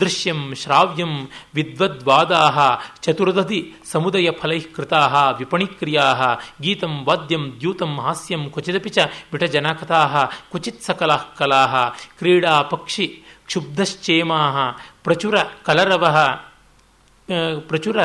ದೃಶ್ಯಂ 0.00 0.40
ಶ್ರಾವ್ಯಂ 0.62 1.12
ವಿದ್ವದ್ವಾದಾಹ, 1.54 2.56
ಚತುರ್ದಧಿ 3.02 3.60
ಸಮುದಯ 3.92 4.28
ಫಲೈಃಕೃತಾಹ, 4.40 5.14
ವಿಪಣಿಕ್ರಿಯಾಹ, 5.38 6.20
ಗೀತಂ 6.60 6.94
ವಾದ್ಯಂ 7.08 7.44
ದ್ಯೂತಂ 7.60 7.94
ಹಾಸ್ಯಂ 8.06 8.42
ಕ್ವಚಿದಪಿ 8.54 8.92
ಚ 8.96 8.98
ವಿಟಜನಕಥಾಹ, 9.32 10.14
ಕ್ವಚಿತ್ 10.50 10.84
ಸಕಲಃ 10.86 11.24
ಕಲಾಹ, 11.38 11.74
ಕ್ರೀಡಾ 12.18 12.54
ಪಕ್ಷಿ 12.72 13.08
ಕ್ಷುಬ್ಧಶ್ಚೇಮಾಹ, 13.48 14.56
ಪ್ರಚುರ 15.04 15.36
ಕಲರವಃ 15.66 16.18
ಪ್ರಚುರ 17.68 17.98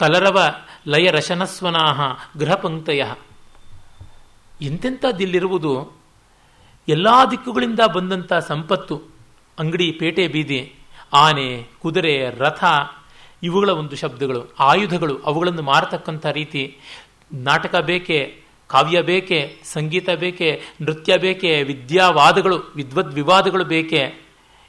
ಕಲರವ 0.00 0.38
ಲಯ 0.86 1.06
ರಶನಸ್ವನಾಹ 1.10 1.98
ಗೃಹಪಂಕ್ತಯ. 2.38 3.02
ಎಂತೆಂಥದ್ದಿಲ್ಲಿರುವುದು 4.62 6.00
ಎಲ್ಲ 6.88 7.08
ದಿಕ್ಕುಗಳಿಂದ 7.30 7.80
ಬಂದಂಥ 7.80 8.32
ಸಂಪತ್ತು, 8.32 9.02
ಅಂಗಡಿ, 9.58 9.92
ಪೇಟೆ, 9.92 10.28
ಬೀದಿ, 10.28 10.74
ಆನೆ, 11.12 11.66
ಕುದುರೆ, 11.78 12.30
ರಥ, 12.30 12.64
ಇವುಗಳ 13.42 13.70
ಒಂದು 13.70 13.96
ಶಬ್ದಗಳು, 13.96 14.54
ಆಯುಧಗಳು, 14.58 15.18
ಅವುಗಳನ್ನು 15.18 15.62
ಮಾರತಕ್ಕಂಥ 15.62 16.26
ರೀತಿ, 16.26 16.78
ನಾಟಕ 17.32 17.76
ಬೇಕೆ, 17.76 18.40
ಕಾವ್ಯ 18.68 19.02
ಬೇಕೆ, 19.02 19.60
ಸಂಗೀತ 19.64 20.10
ಬೇಕೆ, 20.10 20.62
ನೃತ್ಯ 20.82 21.16
ಬೇಕೆ, 21.16 21.62
ವಿದ್ಯಾವಾದಗಳು 21.62 22.72
ವಿದ್ವದ್ 22.76 23.14
ವಿವಾದಗಳು 23.14 23.64
ಬೇಕೆ, 23.64 24.26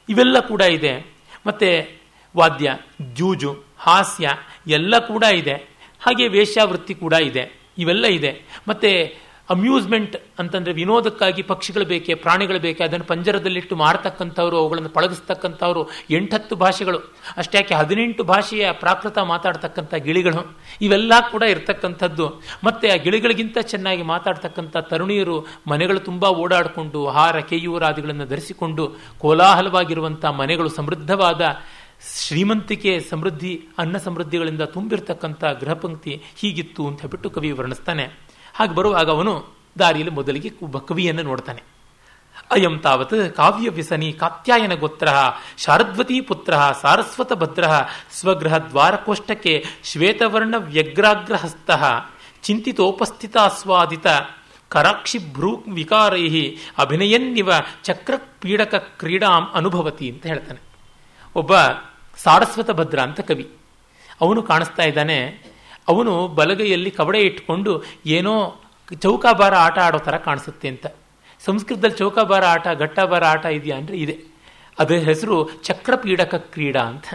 ಇವೆಲ್ಲ 0.08 0.40
ಕೂಡ 0.40 0.60
ಇದೆ. 0.60 1.14
ಮತ್ತು 1.46 2.00
ವಾದ್ಯ, 2.36 2.78
ಜೂಜು, 3.14 3.62
ಹಾಸ್ಯ, 3.78 4.28
ಎಲ್ಲ 4.66 4.98
ಕೂಡ 4.98 5.24
ಇದೆ. 5.24 5.54
ಹಾಗೆ 6.00 6.28
ವೇಶ್ಯಾವೃತ್ತಿ 6.28 6.94
ಕೂಡ 6.94 7.12
ಇದೆ. 7.12 7.60
ಇವೆಲ್ಲ 7.78 8.06
ಇದೆ. 8.06 8.42
ಮತ್ತೆ 8.68 9.18
ಅಮ್ಯೂಸ್ಮೆಂಟ್ 9.50 10.16
ಅಂತಂದರೆ 10.38 10.72
ವಿನೋದಕ್ಕಾಗಿ 10.72 11.42
ಪಕ್ಷಿಗಳು 11.42 11.84
ಬೇಕೆ, 11.84 12.14
ಪ್ರಾಣಿಗಳು 12.14 12.58
ಬೇಕೆ, 12.58 12.84
ಅದನ್ನು 12.84 13.04
ಪಂಜರದಲ್ಲಿಟ್ಟು 13.04 13.76
ಮಾರತಕ್ಕಂಥವ್ರು, 13.76 14.56
ಅವುಗಳನ್ನು 14.56 14.88
ಪಳಗಿಸ್ತಕ್ಕಂಥವ್ರು 14.88 15.88
ಎಂಟತ್ತು 16.10 16.56
ಭಾಷೆಗಳು. 16.56 16.98
ಅಷ್ಟ್ಯಾಕೆ 17.36 17.74
ಹದಿನೆಂಟು 17.74 18.24
ಭಾಷೆಯ 18.24 18.72
ಪ್ರಾಕೃತ 18.72 19.18
ಮಾತಾಡ್ತಕ್ಕಂಥ 19.18 19.94
ಗಿಳಿಗಳು. 19.94 20.56
ಇವೆಲ್ಲ 20.80 21.12
ಕೂಡ 21.30 21.42
ಇರ್ತಕ್ಕಂಥದ್ದು. 21.42 22.28
ಮತ್ತು 22.64 22.92
ಆ 22.92 22.96
ಗಿಳಿಗಳಿಗಿಂತ 22.96 23.58
ಚೆನ್ನಾಗಿ 23.58 24.02
ಮಾತಾಡ್ತಕ್ಕಂಥ 24.02 24.76
ತರುಣಿಯರು 24.76 25.46
ಮನೆಗಳು 25.66 26.00
ತುಂಬ 26.00 26.24
ಓಡಾಡಿಕೊಂಡು 26.24 27.06
ಹಾರ 27.06 27.40
ಕೇಯೂರಾದಿಗಳನ್ನು 27.40 28.26
ಧರಿಸಿಕೊಂಡು, 28.26 28.96
ಕೋಲಾಹಲವಾಗಿರುವಂಥ 29.18 30.24
ಮನೆಗಳು 30.24 30.68
ಸಮೃದ್ಧವಾದ 30.68 31.42
ಶ್ರೀಮಂತಿಕೆ 32.16 33.00
ಸಮೃದ್ಧಿ, 33.00 33.68
ಅನ್ನ 33.78 33.96
ಸಮೃದ್ಧಿಗಳಿಂದ 33.96 34.62
ತುಂಬಿರ್ತಕ್ಕಂಥ 34.62 35.44
ಗೃಹಪಂಕ್ತಿ 35.44 36.22
ಹೀಗಿತ್ತು 36.36 36.86
ಅಂತ 36.86 37.00
ಹೇಳ್ಬಿಟ್ಟು 37.00 37.30
ಕವಿ 37.30 37.50
ವರ್ಣಿಸ್ತಾನೆ. 37.50 38.27
ಹಾಗೆ 38.58 38.74
ಬರುವಾಗ 38.74 39.10
ಅವನು 39.10 39.46
ದಾರಿಯಲ್ಲಿ 39.78 40.14
ಮೊದಲಿಗೆ 40.14 40.50
ಕವಿಯನ್ನು 40.86 41.22
ನೋಡ್ತಾನೆ. 41.22 41.62
ಅಯಂ 42.50 42.78
ತಾವತ್ 42.78 43.32
ಕಾವ್ಯ 43.36 43.70
ವ್ಯಸನಿ 43.70 44.12
ಕಾತ್ಯಾಯನ 44.12 44.74
ಗೋತ್ರ, 44.74 45.08
ಶಾರದ್ವತಿ 45.56 46.20
ಪುತ್ರ, 46.20 46.54
ಸಾರಸ್ವತ 46.82 47.32
ಭದ್ರ, 47.32 47.64
ಸ್ವಗೃಹ 48.12 48.58
ದ್ವಾರಕೋಷ್ಟಕ್ಕೆ 48.58 49.64
ಶ್ವೇತವರ್ಣ 49.84 50.54
ವ್ಯಗ್ರಾಗ್ರಹಸ್ತ 50.58 51.70
ಚಿಂತಿತೋಪಸ್ಥಿತಾಸ್ವಾದಿತ 52.42 54.06
ಕರಾಕ್ಷಿ 54.68 55.18
ಭ್ರೂ 55.18 55.56
ವಿಕಾರೈ 55.56 56.56
ಅಭಿನಯನ್ನಿವ 56.78 57.50
ಚಕ್ರ 57.84 58.14
ಪೀಡಕ 58.40 58.74
ಕ್ರೀಡಾಂ 58.74 59.48
ಅನುಭವತಿ 59.54 60.10
ಅಂತ 60.10 60.26
ಹೇಳ್ತಾನೆ. 60.26 60.60
ಒಬ್ಬ 61.34 61.52
ಸಾರಸ್ವತ 62.16 62.70
ಭದ್ರ 62.70 63.00
ಅಂತ 63.00 63.20
ಕವಿ. 63.20 63.48
ಅವನು 64.20 64.42
ಕಾಣಿಸ್ತಾ 64.42 64.82
ಇದ್ದಾನೆ 64.82 65.18
ಅವನು 65.88 66.14
ಬಲಗೈಯಲ್ಲಿ 66.38 66.90
ಕವಡೆ 66.98 67.20
ಇಟ್ಕೊಂಡು 67.28 67.72
ಏನೋ 68.16 68.34
ಚೌಕಾಬಾರ 69.04 69.54
ಆಟ 69.66 69.78
ಆಡೋ 69.86 69.98
ಥರ 70.06 70.16
ಕಾಣಿಸುತ್ತೆ 70.26 70.66
ಅಂತ. 70.72 70.86
ಸಂಸ್ಕೃತದಲ್ಲಿ 71.42 71.96
ಚೌಕಾಬಾರ 71.96 72.44
ಆಟ, 72.54 72.66
ಘಟ್ಟಬಾರ 72.84 73.24
ಆಟ 73.24 73.44
ಇದೆಯಾ 73.58 73.76
ಅಂದರೆ 73.80 73.96
ಇದೆ. 73.96 74.16
ಅದರ 74.78 74.96
ಹೆಸರು 75.08 75.36
ಚಕ್ರಪೀಡಕ 75.68 76.34
ಕ್ರೀಡಾ 76.54 76.82
ಅಂತ. 76.92 77.06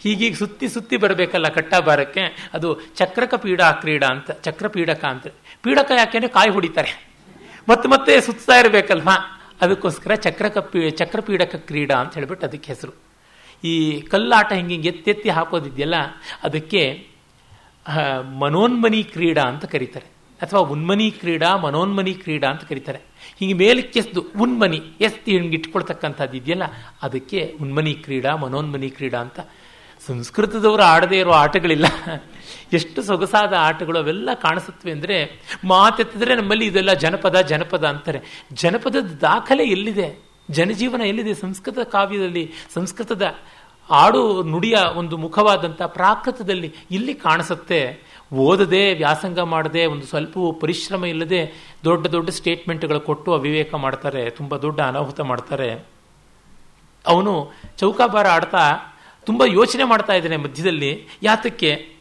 ಹೀಗೀಗ 0.00 0.34
ಸುತ್ತಿ 0.34 0.66
ಸುತ್ತಿ 0.68 0.96
ಬರಬೇಕಲ್ಲ 1.02 1.48
ಕಟ್ಟಾಬಾರಕ್ಕೆ 1.48 2.22
ಅದು 2.54 2.68
ಚಕ್ರಕ 2.96 3.34
ಪೀಡಾ 3.44 3.68
ಕ್ರೀಡಾ 3.82 4.08
ಅಂತ, 4.14 4.30
ಚಕ್ರಪೀಡಕ 4.46 5.02
ಅಂತ. 5.04 5.26
ಪೀಡಕ 5.62 5.90
ಯಾಕೆಂದ್ರೆ 5.96 6.30
ಕಾಯಿ 6.32 6.50
ಹೊಡಿತಾರೆ. 6.50 6.92
ಮತ್ತೆ 7.68 7.88
ಮತ್ತೆ 7.88 8.12
ಸುತ್ತಾ 8.20 8.56
ಇರಬೇಕಲ್ವಾ? 8.58 9.16
ಅದಕ್ಕೋಸ್ಕರ 9.62 10.12
ಚಕ್ರಕ 10.26 10.58
ಪೀ, 10.70 10.80
ಚಕ್ರಪೀಡಕ 11.00 11.56
ಕ್ರೀಡಾ 11.68 11.96
ಅಂತ 12.02 12.12
ಹೇಳ್ಬಿಟ್ಟು 12.14 12.46
ಅದಕ್ಕೆ 12.46 12.68
ಹೆಸರು. 12.72 12.92
ಈ 13.64 13.74
ಕಲ್ಲಾಟ 14.12 14.50
ಹಿಂಗೆ 14.52 14.76
ಎತ್ತೆತ್ತಿ 14.88 15.28
ಹಾಕೋದಿದೆಯಲ್ಲ, 15.28 15.98
ಅದಕ್ಕೆ 16.42 16.82
ಮನೋನ್ಮನಿ 18.42 19.02
ಕ್ರೀಡಾ 19.04 19.42
ಅಂತ 19.42 19.64
ಕರೀತಾರೆ. 19.64 20.06
ಅಥವಾ 20.40 20.60
ಉನ್ಮನಿ 20.60 21.10
ಕ್ರೀಡಾ, 21.10 21.56
ಮನೋನ್ಮನಿ 21.56 22.14
ಕ್ರೀಡಾ 22.14 22.48
ಅಂತ 22.50 22.64
ಕರೀತಾರೆ. 22.64 23.00
ಹಿಂಗೆ 23.38 23.54
ಮೇಲಕ್ಕೆ 23.54 23.98
ಎಸ್ದು 23.98 24.20
ಉನ್ಮನಿ 24.40 24.80
ಎಸ್ತಿ 25.00 25.30
ಹಿಂಗೆ 25.32 25.56
ಇಟ್ಕೊಳ್ತಕ್ಕಂಥದ್ದು 25.56 26.36
ಇದೆಯಲ್ಲ, 26.36 26.66
ಅದಕ್ಕೆ 27.02 27.40
ಉನ್ಮನಿ 27.60 27.94
ಕ್ರೀಡಾ, 27.94 28.36
ಮನೋನ್ಮನಿ 28.36 28.90
ಕ್ರೀಡಾ 28.90 29.20
ಅಂತ 29.20 29.40
ಸಂಸ್ಕೃತದವರು 30.06 30.82
ಆಡದೇ 30.82 31.18
ಇರೋ 31.18 31.30
ಆಟಗಳಿಲ್ಲ. 31.30 31.86
ಎಷ್ಟು 32.72 33.02
ಸೊಗಸಾದ 33.02 33.52
ಆಟಗಳು 33.58 33.98
ಅವೆಲ್ಲ 33.98 34.30
ಕಾಣಿಸುತ್ತವೆ 34.34 34.92
ಅಂದರೆ 34.92 35.16
ಮಾತೆತ್ತಿದ್ರೆ 35.64 36.34
ನಮ್ಮಲ್ಲಿ 36.34 36.66
ಇದೆಲ್ಲ 36.66 36.92
ಜನಪದ 36.94 37.36
ಜನಪದ 37.40 37.84
ಅಂತಾರೆ. 37.84 38.20
ಜನಪದದ 38.52 39.12
ದಾಖಲೆ 39.20 39.64
ಎಲ್ಲಿದೆ? 39.64 40.08
ಜನಜೀವನ 40.50 41.00
ಎಲ್ಲಿದೆ? 41.00 41.34
ಸಂಸ್ಕೃತ 41.34 41.78
ಕಾವ್ಯದಲ್ಲಿ, 41.78 42.44
ಸಂಸ್ಕೃತದ 42.74 43.26
ಆಡು 43.90 44.42
ನುಡಿಯ 44.42 44.76
ಒಂದು 44.94 45.16
ಮುಖವಾದಂಥ 45.16 45.82
ಪ್ರಾಕೃತದಲ್ಲಿ 45.82 46.74
ಇಲ್ಲಿ 46.90 47.14
ಕಾಣಿಸುತ್ತೆ. 47.14 48.02
ಓದದೆ, 48.34 48.94
ವ್ಯಾಸಂಗ 48.94 49.40
ಮಾಡದೆ, 49.40 49.86
ಒಂದು 49.86 50.06
ಸ್ವಲ್ಪ 50.06 50.38
ಪರಿಶ್ರಮ 50.60 51.04
ಇಲ್ಲದೆ 51.04 51.52
ದೊಡ್ಡ 51.84 52.06
ದೊಡ್ಡ 52.06 52.30
ಸ್ಟೇಟ್ಮೆಂಟ್ಗಳು 52.30 53.00
ಕೊಟ್ಟು 53.00 53.34
ಅವಿವೇಕ 53.34 53.74
ಮಾಡ್ತಾರೆ, 53.74 54.30
ತುಂಬ 54.30 54.56
ದೊಡ್ಡ 54.56 54.80
ಅನಾಹುತ 54.80 55.20
ಮಾಡ್ತಾರೆ. 55.20 55.84
ಅವನು 57.06 57.52
ಚೌಕಾಬಾರ 57.78 58.26
ಆಡ್ತಾ 58.26 58.72
ತುಂಬ 59.26 59.42
ಯೋಚನೆ 59.46 59.84
ಮಾಡ್ತಾ 59.84 60.12
ಇದ್ದಾನೆ 60.12 60.36
ಮಧ್ಯದಲ್ಲಿ. 60.36 61.06
ಯಾತಕ್ಕೆ? 61.22 61.94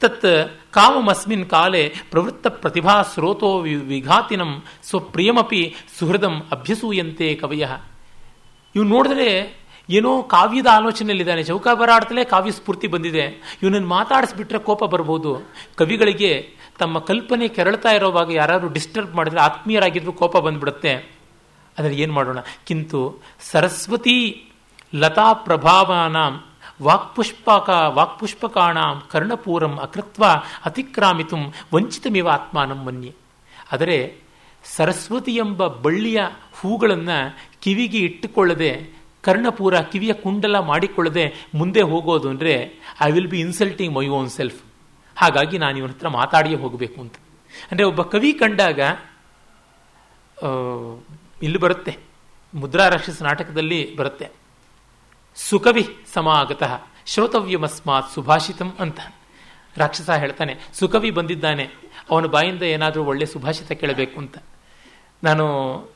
ತತ್ 0.00 0.24
ಕಾಮಮಸ್ಮಿನ್ 0.70 1.50
ಕಾಲೆ 1.50 1.94
ಪ್ರವೃತ್ತ 2.10 2.46
ಪ್ರತಿಭಾ 2.46 3.02
ಸ್ರೋತೋ 3.02 3.58
ವಿಘಾತಿನಂ 3.60 4.62
ಸ್ವಪ್ರಿಯಮಪಿ 4.82 5.74
ಸುಹೃದಂ 5.98 6.42
ಅಭ್ಯಸೂಯಂತೆ 6.52 7.34
ಕವಯ. 7.34 7.66
ಇವು 8.74 8.84
ನೋಡಿದ್ರೆ 8.84 9.63
ಏನೋ 9.90 10.22
ಕಾವ್ಯದ 10.22 10.66
ಆಲೋಚನೆಯಲ್ಲಿದ್ದಾನೆ 10.72 11.42
ಚೌಕಾಬರಾಡ್ತಲೇ 11.42 12.24
ಕಾವ್ಯ 12.24 12.50
ಸ್ಫೂರ್ತಿ 12.50 12.86
ಬಂದಿದೆ. 12.86 13.58
ಇವನನ್ನು 13.62 13.88
ಮಾತಾಡಿಸ್ಬಿಟ್ರೆ 13.88 14.58
ಕೋಪ 14.58 14.84
ಬರ್ಬೋದು. 14.84 15.46
ಕವಿಗಳಿಗೆ 15.76 16.50
ತಮ್ಮ 16.78 16.98
ಕಲ್ಪನೆ 16.98 17.48
ಕೆರಳ್ತಾ 17.48 17.90
ಇರೋವಾಗ 17.90 18.30
ಯಾರಾದ್ರು 18.30 18.68
ಡಿಸ್ಟರ್ಬ್ 18.68 19.14
ಮಾಡಿದ್ರೆ 19.14 19.40
ಆತ್ಮೀಯರಾಗಿದ್ರು 19.40 20.12
ಕೋಪ 20.12 20.36
ಬಂದ್ಬಿಡುತ್ತೆ. 20.36 20.94
ಅದನ್ನು 21.78 21.96
ಏನು 21.96 22.12
ಮಾಡೋಣ? 22.12 22.38
ಕಿಂತು 22.66 23.22
ಸರಸ್ವತಿ 23.50 24.46
ಲತಾ 24.94 25.32
ಪ್ರಭಾವಾನಾಂ 25.32 26.44
ವಾಕ್ಪುಷ್ಪಕ 26.82 27.70
ವಾಕ್ಪುಷ್ಪಕಾಣಾಂ 27.86 29.02
ಕರ್ಣಪೂರಂ 29.10 29.78
ಅಕೃತ್ವ 29.78 30.24
ಅತಿಕ್ರಾಮಿತು 30.64 31.36
ವಂಚಿತಮಿವ 31.74 32.28
ಆತ್ಮಾನಂ 32.28 32.84
ಮನ್ಯೆ. 32.84 33.14
ಆದರೆ 33.72 34.16
ಸರಸ್ವತಿ 34.76 35.34
ಎಂಬ 35.34 35.66
ಬಳ್ಳಿಯ 35.66 36.22
ಹೂಗಳನ್ನು 36.60 37.36
ಕಿವಿಗೆ 37.60 37.98
ಇಟ್ಟುಕೊಳ್ಳದೆ 37.98 39.03
ಕರ್ಣಪೂರ 39.26 39.74
ಕಿವಿಯ 39.92 40.12
ಕುಂಡಲ 40.22 40.56
ಮಾಡಿಕೊಳ್ಳದೆ 40.70 41.24
ಮುಂದೆ 41.60 41.82
ಹೋಗೋದು 41.92 42.28
ಅಂದರೆ 42.32 42.54
I 43.06 43.08
will 43.16 43.30
be 43.34 43.40
insulting 43.46 43.92
my 43.98 44.06
own 44.18 44.30
self 44.38 44.60
ಹಾಗಾಗಿ 45.16 45.56
ನಾನು 45.64 45.76
ಇವನ 45.80 45.92
ಹತ್ರ 45.94 46.08
ಮಾತಾಡಿಯೇ 46.20 46.56
ಹೋಗಬೇಕು 46.62 46.98
ಅಂತ. 47.04 47.16
ಅಂದರೆ 47.70 47.84
ಒಬ್ಬ 47.90 48.02
ಕವಿ 48.14 48.30
ಕಂಡಾಗ 48.40 48.80
ಇಲ್ಲಿ 51.46 51.58
ಬರುತ್ತೆ. 51.64 51.92
ಮುದ್ರಾ 52.54 52.84
ರಾಕ್ಷಸ 52.94 53.22
ನಾಟಕದಲ್ಲಿ 53.28 53.78
ಬರುತ್ತೆ. 53.98 54.26
ಸುಕವಿ 55.36 55.84
ಸಮಾಗತಃ 56.14 56.72
ಶ್ರೋತವ್ಯಮಸ್ಮಾತ್ 57.12 58.08
ಸುಭಾಷಿತಂ 58.14 58.70
ಅಂತ. 58.84 59.00
ರಾಕ್ಷಸ 59.82 60.10
ಹೇಳ್ತಾನೆ, 60.22 60.52
ಸುಕವಿ 60.78 61.10
ಬಂದಿದ್ದಾನೆ. 61.18 61.64
ಅವನ 62.10 62.26
ಬಾಯಿಂದ 62.34 62.64
ಏನಾದರೂ 62.74 63.02
ಒಳ್ಳೆ 63.10 63.26
ಸುಭಾಷಿತ 63.32 63.72
ಕೇಳಬೇಕು 63.80 64.16
ಅಂತ. 64.22 64.36
ನಾನು 65.24 65.44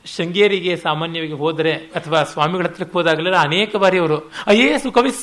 ಶೃಂಗೇರಿಗೆ 0.05 0.73
ಸಾಮಾನ್ಯವಾಗಿ 0.75 1.37
ಹೋದರೆ 1.41 1.73
ಅಥವಾ 1.73 2.19
ಸ್ವಾಮಿಗಳ 2.23 2.65
ಹತ್ರಕ್ಕೆ 2.65 2.97
ಹೋದಾಗಲೆಲ್ಲ 2.97 3.37
ಅನೇಕ 3.37 3.75
ಬಾರಿ 3.75 3.97
ಅವರು 3.97 4.17
ಅಯ್ಯೇ 4.47 4.67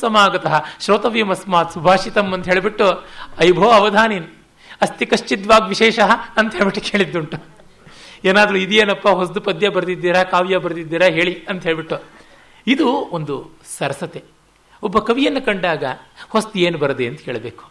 ಸಮಾಗತಃ 0.00 0.54
ಶ್ರೋತವ್ಯಮಸ್ಮಾತ್ 0.80 1.72
ಸುಭಾಷಿತಮ್ 1.72 2.32
ಅಂತ 2.34 2.46
ಹೇಳಿಬಿಟ್ಟು 2.48 2.86
ಐಭೋ 3.40 3.68
ಅವಧಾನಿನ್, 3.70 4.28
ಅಸ್ತಿ 4.82 5.06
ಕಶ್ಚಿದ್ವಾಗ್ 5.06 5.68
ವಿಶೇಷ 5.68 5.98
ಅಂತ 6.36 6.54
ಹೇಳ್ಬಿಟ್ಟು 6.54 6.82
ಕೇಳಿದ್ದುಂಟು. 6.90 7.38
ಏನಾದರೂ 8.24 8.56
ಇದೆಯೇನಪ್ಪ 8.56 9.08
ಹೊಸದು 9.08 9.40
ಪದ್ಯ 9.40 9.68
ಬರೆದಿದ್ದೀರಾ, 9.68 10.22
ಕಾವ್ಯ 10.24 10.56
ಬರೆದಿದ್ದೀರಾ 10.58 11.06
ಹೇಳಿ 11.06 11.34
ಅಂತ 11.48 11.62
ಹೇಳ್ಬಿಟ್ಟು. 11.62 11.96
ಇದು 12.66 12.86
ಒಂದು 13.18 13.34
ಸರಸತೆ. 13.78 14.22
ಒಬ್ಬ 14.82 14.98
ಕವಿಯನ್ನು 14.98 15.42
ಕಂಡಾಗ 15.46 15.84
ಹೊಸ್ತು 16.28 16.58
ಏನು 16.58 16.78
ಬರದೆ 16.78 17.06
ಅಂತ 17.06 17.20
ಕೇಳಬೇಕು. 17.20 17.64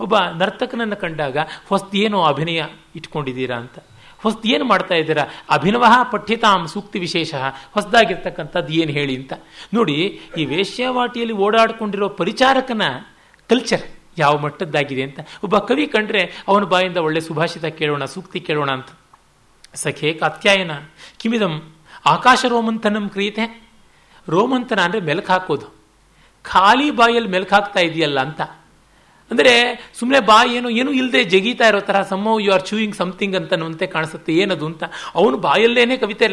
ಒಬ್ಬ 0.00 0.18
ನರ್ತಕನನ್ನು 0.18 0.96
ಕಂಡಾಗ 0.96 1.36
ಹೊಸ್ತು 1.68 1.96
ಏನು 1.96 2.18
ಅಭಿನಯ 2.24 2.64
ಇಟ್ಕೊಂಡಿದ್ದೀರಾ 2.96 3.56
ಅಂತ. 3.56 3.78
ಹೊಸ್ತು 4.22 4.48
ಏನು 4.48 4.64
ಮಾಡ್ತಾ 4.64 4.94
ಇದ್ದೀರಾ? 4.94 5.24
ಅಭಿನವ 5.50 5.84
ಪಠ್ಯತಾಂ 6.12 6.68
ಸೂಕ್ತಿ 6.68 6.98
ವಿಶೇಷ. 6.98 7.34
ಹೊಸದಾಗಿರ್ತಕ್ಕಂಥದ್ದು 7.72 8.72
ಏನು 8.72 8.92
ಹೇಳಿ 8.92 9.16
ಅಂತ. 9.16 9.32
ನೋಡಿ, 9.74 10.20
ಈ 10.38 10.44
ವೇಶ್ಯಾವಾಟಿಯಲ್ಲಿ 10.44 11.34
ಓಡಾಡಿಕೊಂಡಿರೋ 11.34 12.08
ಪರಿಚಾರಕನ 12.08 12.82
ಕಲ್ಚರ್ 13.50 13.86
ಯಾವ 14.18 14.38
ಮಟ್ಟದ್ದಾಗಿದೆ 14.38 15.02
ಅಂತ. 15.02 15.20
ಒಬ್ಬ 15.44 15.58
ಕವಿ 15.58 15.86
ಕಂಡ್ರೆ 15.86 16.44
ಅವನ 16.48 16.64
ಬಾಯಿಂದ 16.64 16.96
ಒಳ್ಳೆ 16.96 17.20
ಸುಭಾಷಿತ 17.20 17.64
ಕೇಳೋಣ, 17.64 18.04
ಸೂಕ್ತಿ 18.04 18.40
ಕೇಳೋಣ 18.40 18.70
ಅಂತ. 18.70 18.86
ಸಖೇ 19.74 20.12
ಕಾತ್ಯಾಯನ. 20.12 20.70
ಕಿಮಿದಂ 21.18 21.74
ಆಕಾಶ 22.06 22.44
ರೋಮಂಥನಂ 22.48 23.08
ಕ್ರಿಯತೆ. 23.08 23.44
ರೋಮಂಥನ 24.28 24.80
ಅಂದರೆ 24.80 25.00
ಮೆಲುಕು 25.00 25.32
ಹಾಕೋದು. 25.32 25.66
ಖಾಲಿ 26.42 26.90
ಬಾಯಲ್ಲಿ 26.90 27.30
ಮೆಲುಕು 27.30 27.54
ಹಾಕ್ತಾ 27.54 27.80
ಇದೆಯಲ್ಲ 27.80 28.20
ಅಂತ. 28.20 28.40
ಅಂದರೆ 29.30 29.52
ಸುಮ್ಮನೆ 29.98 30.26
ಬಾ 30.26 30.44
ಏನು 30.44 30.70
ಏನು 30.70 30.92
ಇಲ್ಲದೆ 30.92 31.24
ಜಗೀತಾ 31.24 31.68
ಇರೋ 31.68 31.80
ಥರ 31.80 32.02
ಸಮ್ಮೋ 32.02 32.38
ಯು 32.38 32.52
ಆರ್ 32.52 32.66
ಚೂಯಿಂಗ್ 32.66 32.94
ಸಮಥಿಂಗ್ 32.94 33.36
ಅಂತನ್ನುವಂತೆ 33.36 33.86
ಕಾಣಿಸುತ್ತೆ, 33.86 34.34
ಏನದು 34.34 34.66
ಅಂತ. 34.66 34.84
ಅವನು 35.14 35.38
ಬಾಯಲ್ಲೇನೆ 35.38 35.96
ಕವಿತೆ 35.96 36.26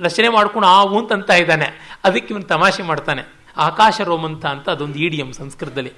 ರಚನೆ 0.00 0.28
ಮಾಡ್ಕೊಂಡು 0.28 0.68
ಆವು 0.68 0.98
ಅಂತ 0.98 1.12
ಅಂತ 1.12 1.30
ಇದ್ದಾನೆ. 1.30 1.98
ಅದಕ್ಕೆ 2.04 2.34
ಇವನು 2.34 2.44
ತಮಾಷೆ 2.44 2.82
ಮಾಡ್ತಾನೆ. 2.82 3.22
ಆಕಾಶ 3.56 4.00
ರೋಮಂತ 4.00 4.46
ಅಂತ 4.46 4.68
ಅದೊಂದು 4.68 4.98
ಇಡಿಯಂ 4.98 5.32
ಸಂಸ್ಕೃತದಲ್ಲಿ. 5.32 5.92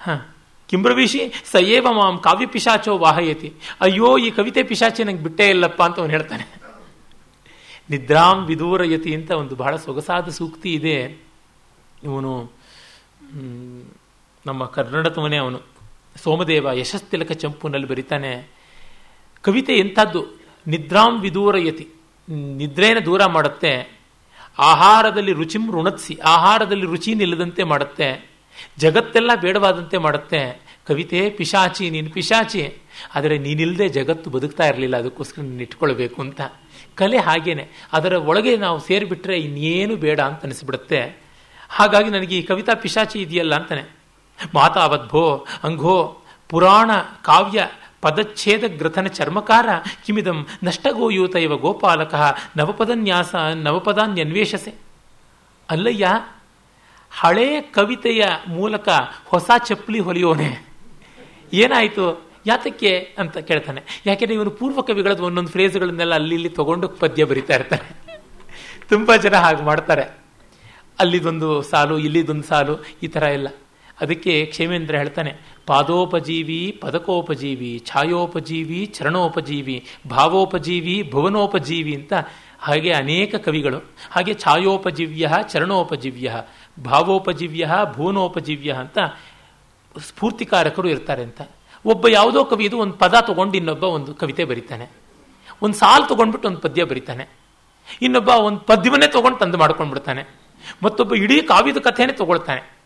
ಹ. 0.00 0.10
ಕಿಂಬ್ರವೀಶಿ, 0.68 1.32
ಸಯೇವ 1.50 1.86
ಮಾಂ 1.92 2.18
ಕಾವ್ಯ 2.18 2.46
ಪಿಶಾಚೋ 2.46 2.98
ವಾಹಯತಿ. 2.98 3.52
ಅಯ್ಯೋ, 3.80 4.18
ಈ 4.18 4.30
ಕವಿತೆ 4.30 4.62
ಪಿಶಾಚಿ 4.62 5.04
ನಂಗೆ 5.04 5.22
ಬಿಟ್ಟೇ 5.22 5.50
ಇಲ್ಲಪ್ಪ 5.50 5.82
ಅಂತ 5.82 6.00
ಅವನು 6.00 6.10
ಹೇಳ್ತಾನೆ. 6.10 6.68
ನಿದ್ರಾಂ 7.90 8.44
ವಿದೂರಯತಿ 8.44 9.14
ಅಂತ 9.14 9.30
ಒಂದು 9.30 9.54
ಬಹಳ 9.54 9.76
ಸೊಗಸಾದ 9.76 10.28
ಸೂಕ್ತಿ 10.28 10.74
ಇದೆ. 10.74 11.26
ಇವನು 12.02 12.52
ನಮ್ಮ 14.46 14.64
ಕರ್ನಾಟಕವನೇ 14.64 15.36
ಅವನು. 15.36 15.60
ಸೋಮದೇವ 16.22 16.68
ಯಶಸ್ತಿಲಕ 16.72 17.32
ಚಂಪುನಲ್ಲಿ 17.32 17.88
ಬರೀತಾನೆ. 17.88 18.50
ಕವಿತೆ 19.42 19.74
ಎಂಥದ್ದು? 19.74 20.40
ನಿದ್ರಾಂ 20.66 21.20
ವಿದೂರಯತಿ. 21.20 21.88
ನಿದ್ರೇನ 22.30 22.98
ದೂರ 23.04 23.26
ಮಾಡುತ್ತೆ. 23.26 24.00
ಆಹಾರದಲ್ಲಿ 24.58 25.32
ರುಚಿಂ 25.32 25.72
ಋಣತ್ಸಿ. 25.72 26.18
ಆಹಾರದಲ್ಲಿ 26.24 26.86
ರುಚಿ 26.86 27.14
ನಿಲ್ಲದಂತೆ 27.14 27.62
ಮಾಡುತ್ತೆ. 27.62 28.30
ಜಗತ್ತೆಲ್ಲ 28.78 29.30
ಬೇಡವಾದಂತೆ 29.40 29.98
ಮಾಡುತ್ತೆ. 29.98 30.68
ಕವಿತೆ 30.88 31.30
ಪಿಶಾಚಿ, 31.30 31.90
ನೀನು 31.90 32.10
ಪಿಶಾಚಿ. 32.10 32.74
ಆದರೆ 33.14 33.38
ನೀನಿಲ್ಲದೆ 33.38 33.88
ಜಗತ್ತು 33.88 34.30
ಬದುಕ್ತಾ 34.30 34.68
ಇರಲಿಲ್ಲ. 34.68 34.96
ಅದಕ್ಕೋಸ್ಕರ 34.96 35.42
ನೀನು 35.42 35.62
ಇಟ್ಕೊಳ್ಬೇಕು 35.62 36.22
ಅಂತ. 36.22 36.40
ಕಲೆ 36.94 37.18
ಹಾಗೇನೆ. 37.18 37.68
ಅದರ 37.92 38.12
ಒಳಗೆ 38.12 38.56
ನಾವು 38.56 38.80
ಸೇರಿಬಿಟ್ರೆ 38.80 39.38
ಇನ್ನೇನು 39.38 39.96
ಬೇಡ 39.96 40.20
ಅಂತ 40.20 40.44
ಅನಿಸ್ಬಿಡುತ್ತೆ. 40.44 41.22
ಹಾಗಾಗಿ 41.68 42.10
ನನಗೆ 42.10 42.38
ಈ 42.38 42.42
ಕವಿತಾ 42.42 42.74
ಪಿಶಾಚಿ 42.74 43.18
ಇದೆಯಲ್ಲ 43.18 43.54
ಅಂತಾನೆ. 43.54 43.97
ಮಾತಾವದ್ಭೋ, 44.54 45.46
ಅಂಘೋ, 45.62 46.18
ಪುರಾಣ, 46.48 46.90
ಕಾವ್ಯ, 47.22 47.68
ಪದಚ್ಛೇದ, 48.00 48.64
ಗ್ರಥನ 48.66 49.06
ಚರ್ಮಕಾರ, 49.06 49.68
ಕಿಮಿದಂ 50.06 50.46
ನಷ್ಟಗೋಯೂತ 50.64 51.36
ಇವ 51.36 51.56
ಗೋಪಾಲಕ 51.56 52.14
ನವಪದನ್ಯಾಸ, 52.56 53.34
ನವಪದಾನ್ಯನ್ವೇಷಸೆ. 53.54 54.74
ಅಲ್ಲಯ್ಯ, 55.70 56.08
ಹಳೇ 57.10 57.60
ಕವಿತೆಯ 57.60 58.24
ಮೂಲಕ 58.48 58.88
ಹೊಸ 59.24 59.50
ಚಪ್ಪಲಿ 59.66 60.00
ಹೊಲಿಯೋನೆ. 60.00 60.68
ಏನಾಯಿತು? 61.52 62.28
ಯಾತಕ್ಕೆ 62.46 63.14
ಅಂತ 63.18 63.38
ಕೇಳ್ತಾನೆ. 63.38 64.02
ಯಾಕೆಂದ್ರೆ 64.06 64.34
ಇವನು 64.34 64.50
ಪೂರ್ವ 64.50 64.80
ಕವಿಗಳದ್ದು 64.80 65.24
ಒಂದೊಂದು 65.24 65.48
ಫ್ರೇಸ್ಗಳನ್ನೆಲ್ಲ 65.48 66.14
ಅಲ್ಲಿ 66.14 66.34
ಇಲ್ಲಿ 66.34 66.48
ತಗೊಂಡು 66.48 66.88
ಪದ್ಯ 66.88 67.24
ಬರಿತಾ 67.24 67.54
ಇರ್ತಾರೆ 67.54 67.96
ತುಂಬ 68.88 69.16
ಜನ 69.16 69.36
ಹಾಗೆ 69.36 69.62
ಮಾಡ್ತಾರೆ. 69.62 70.18
ಅಲ್ಲಿದೊಂದು 70.98 71.62
ಸಾಲು, 71.62 71.98
ಇಲ್ಲಿದೊಂದು 71.98 72.42
ಸಾಲು, 72.42 72.84
ಈ 73.02 73.06
ಥರ 73.06 73.22
ಎಲ್ಲ. 73.22 73.48
ಅದಕ್ಕೆ 74.00 74.46
ಕ್ಷೇಮೇಂದ್ರ 74.46 74.96
ಹೇಳ್ತಾನೆ, 74.96 75.36
ಪಾದೋಪಜೀವಿ, 75.66 76.78
ಪದಕೋಪಜೀವಿ, 76.80 77.82
ಛಾಯೋಪಜೀವಿ, 77.86 78.86
ಚರಣೋಪಜೀವಿ, 78.86 79.86
ಭಾವೋಪಜೀವಿ, 80.10 81.10
ಭುವನೋಪಜೀವಿ 81.10 81.94
ಅಂತ 81.94 82.12
ಹಾಗೆ 82.58 82.92
ಅನೇಕ 82.92 83.34
ಕವಿಗಳು. 83.34 83.78
ಹಾಗೆ 84.10 84.34
ಛಾಯೋಪಜೀವ್ಯ, 84.34 85.30
ಚರಣೋಪಜೀವ್ಯ, 85.48 86.42
ಭಾವೋಪಜೀವ್ಯ, 86.84 87.70
ಭುವನೋಪಜೀವ್ಯ 87.92 88.72
ಅಂತ 88.72 88.98
ಸ್ಫೂರ್ತಿಕಾರಕರು 89.98 90.88
ಇರ್ತಾರೆ 90.88 91.22
ಅಂತ. 91.22 91.40
ಒಬ್ಬ 91.84 92.08
ಯಾವುದೋ 92.08 92.44
ಕವಿ 92.44 92.64
ಇದು 92.64 92.78
ಒಂದು 92.78 92.94
ಪದ 92.94 93.14
ತಗೊಂಡು 93.20 93.56
ಇನ್ನೊಬ್ಬ 93.56 93.84
ಒಂದು 93.84 94.14
ಕವಿತೆ 94.14 94.44
ಬರೀತಾನೆ. 94.44 94.90
ಒಂದು 95.62 95.74
ಸಾಲು 95.74 96.06
ತಗೊಂಡ್ಬಿಟ್ಟು 96.06 96.48
ಒಂದು 96.48 96.58
ಪದ್ಯ 96.58 96.84
ಬರೀತಾನೆ. 96.84 97.28
ಇನ್ನೊಬ್ಬ 98.02 98.28
ಒಂದು 98.28 98.58
ಪದ್ಯವನ್ನೇ 98.58 99.06
ತೊಗೊಂಡು 99.06 99.38
ತಂದು 99.38 99.58
ಮಾಡ್ಕೊಂಡ್ಬಿಡ್ತಾನೆ. 99.58 100.24
ಮತ್ತೊಬ್ಬ 100.82 101.14
ಇಡೀ 101.14 101.42
ಕಾವ್ಯದ 101.42 101.76
ಕಥೆನೇ 101.76 102.12
ತಗೊಳ್ತಾನೆ. 102.12 102.77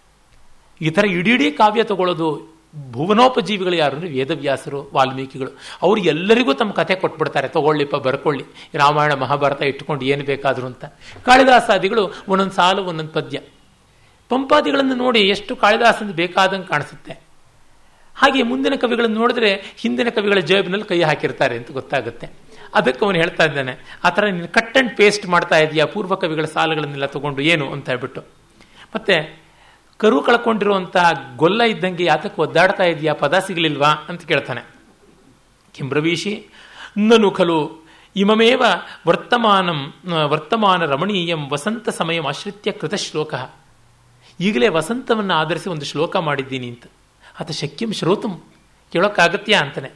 ಈ 0.83 0.91
ಥರ 0.91 1.05
ಇಡೀ 1.05 1.31
ಇಡೀ 1.31 1.51
ಕಾವ್ಯ 1.51 1.85
ತಗೊಳ್ಳೋದು 1.85 2.53
ಭುವನೋಪಜೀವಿಗಳು 2.93 3.77
ಯಾರು 3.77 3.97
ಅಂದರೆ 3.97 4.11
ವೇದವ್ಯಾಸರು, 4.11 4.91
ವಾಲ್ಮೀಕಿಗಳು. 4.95 5.51
ಅವರು 5.83 6.01
ಎಲ್ಲರಿಗೂ 6.01 6.53
ತಮ್ಮ 6.55 6.73
ಕಥೆ 6.73 6.95
ಕೊಟ್ಬಿಡ್ತಾರೆ, 6.95 7.49
ತಗೊಳ್ಳಿಪ್ಪ, 7.49 7.97
ಬರ್ಕೊಳ್ಳಿ. 7.97 8.45
ರಾಮಾಯಣ 8.75 9.15
ಮಹಾಭಾರತ 9.15 9.63
ಇಟ್ಕೊಂಡು 9.63 10.05
ಏನು 10.05 10.25
ಬೇಕಾದರೂ 10.25 10.67
ಅಂತ. 10.67 10.85
ಕಾಳಿದಾಸಾದಿಗಳು 11.25 12.25
ಒಂದೊಂದು 12.29 12.53
ಸಾಲು, 12.53 12.85
ಒಂದೊಂದು 12.85 13.11
ಪದ್ಯ. 13.11 13.39
ಪಂಪಾದಿಗಳನ್ನು 14.29 14.95
ನೋಡಿ 14.95 15.21
ಎಷ್ಟು 15.21 15.57
ಕಾಳಿದಾಸಂದು 15.57 16.13
ಬೇಕಾದಂಗೆ 16.13 16.67
ಕಾಣಿಸುತ್ತೆ. 16.67 17.21
ಹಾಗೆ 18.17 18.43
ಮುಂದಿನ 18.43 18.75
ಕವಿಗಳನ್ನು 18.77 19.17
ನೋಡಿದ್ರೆ 19.17 19.75
ಹಿಂದಿನ 19.79 20.09
ಕವಿಗಳ 20.09 20.39
ಜೇಬಿನಲ್ಲಿ 20.39 20.85
ಕೈ 20.85 21.03
ಹಾಕಿರ್ತಾರೆ 21.03 21.57
ಅಂತ 21.57 21.71
ಗೊತ್ತಾಗುತ್ತೆ. 21.71 22.31
ಅದಕ್ಕೆ 22.75 23.05
ಅವನು 23.05 23.19
ಹೇಳ್ತಾ 23.19 23.45
ಇದ್ದಾನೆ, 23.45 23.99
ಆ 24.05 24.09
ಥರ 24.09 24.25
ನೀನು 24.25 24.49
ಕಟ್ 24.49 24.77
ಆ್ಯಂಡ್ 24.77 24.97
ಪೇಸ್ಟ್ 24.97 25.27
ಮಾಡ್ತಾ 25.27 25.59
ಇದೆಯಾ? 25.59 25.85
ಪೂರ್ವ 25.85 26.15
ಕವಿಗಳ 26.15 26.45
ಸಾಲುಗಳನ್ನೆಲ್ಲ 26.45 27.07
ತಗೊಂಡು 27.07 27.43
ಏನು? 27.43 27.73
ಅಂತ 27.73 27.89
ಹೇಳ್ಬಿಟ್ಟು. 27.89 28.21
ಮತ್ತೆ 28.95 29.42
ಕರು 29.99 30.23
ಕಳ್ಕೊಂಡಿರುವಂತಹ 30.23 31.11
ಗೊಲ್ಲ 31.37 31.63
ಇದ್ದಂಗೆ 31.63 32.05
ಯಾತಕ್ಕೆ 32.05 32.43
ಒದ್ದಾಡ್ತಾ 32.43 32.85
ಇದೆಯಾ? 32.85 33.13
ಪದ 33.13 33.39
ಸಿಗಲಿಲ್ವಾ? 33.39 33.89
ಅಂತ 33.89 34.25
ಕೇಳ್ತಾನೆ. 34.25 34.61
ಕಿಂಬ್ರವೀಶಿ 35.75 36.47
ನನು 36.97 37.31
ಖಲು 37.31 37.83
ಇಮಮೇವ 38.17 38.63
ವರ್ತಮಾನಂ 39.07 39.95
ವರ್ತಮಾನ 40.25 40.85
ರಮಣೀಯಂ 40.85 41.49
ವಸಂತ 41.49 41.89
ಸಮಯಂ 41.89 42.27
ಆಶ್ರಿತ್ಯ 42.27 42.73
ಕೃತ 42.73 42.95
ಶ್ಲೋಕ. 42.95 43.35
ಈಗಲೇ 44.41 44.69
ವಸಂತವನ್ನು 44.69 45.35
ಆಧರಿಸಿ 45.35 45.71
ಒಂದು 45.71 45.85
ಶ್ಲೋಕ 45.85 46.17
ಮಾಡಿದ್ದೀನಿ 46.17 46.69
ಅಂತ. 46.69 46.87
ಆತ 47.41 47.51
ಶಕ್ಯಂ 47.51 47.93
ಶ್ರೋತಂ, 47.93 48.43
ಕೇಳೋಕ್ಕಾಗತ್ಯಾ? 48.93 49.61
ಅಂತಾನೆ. 49.61 49.91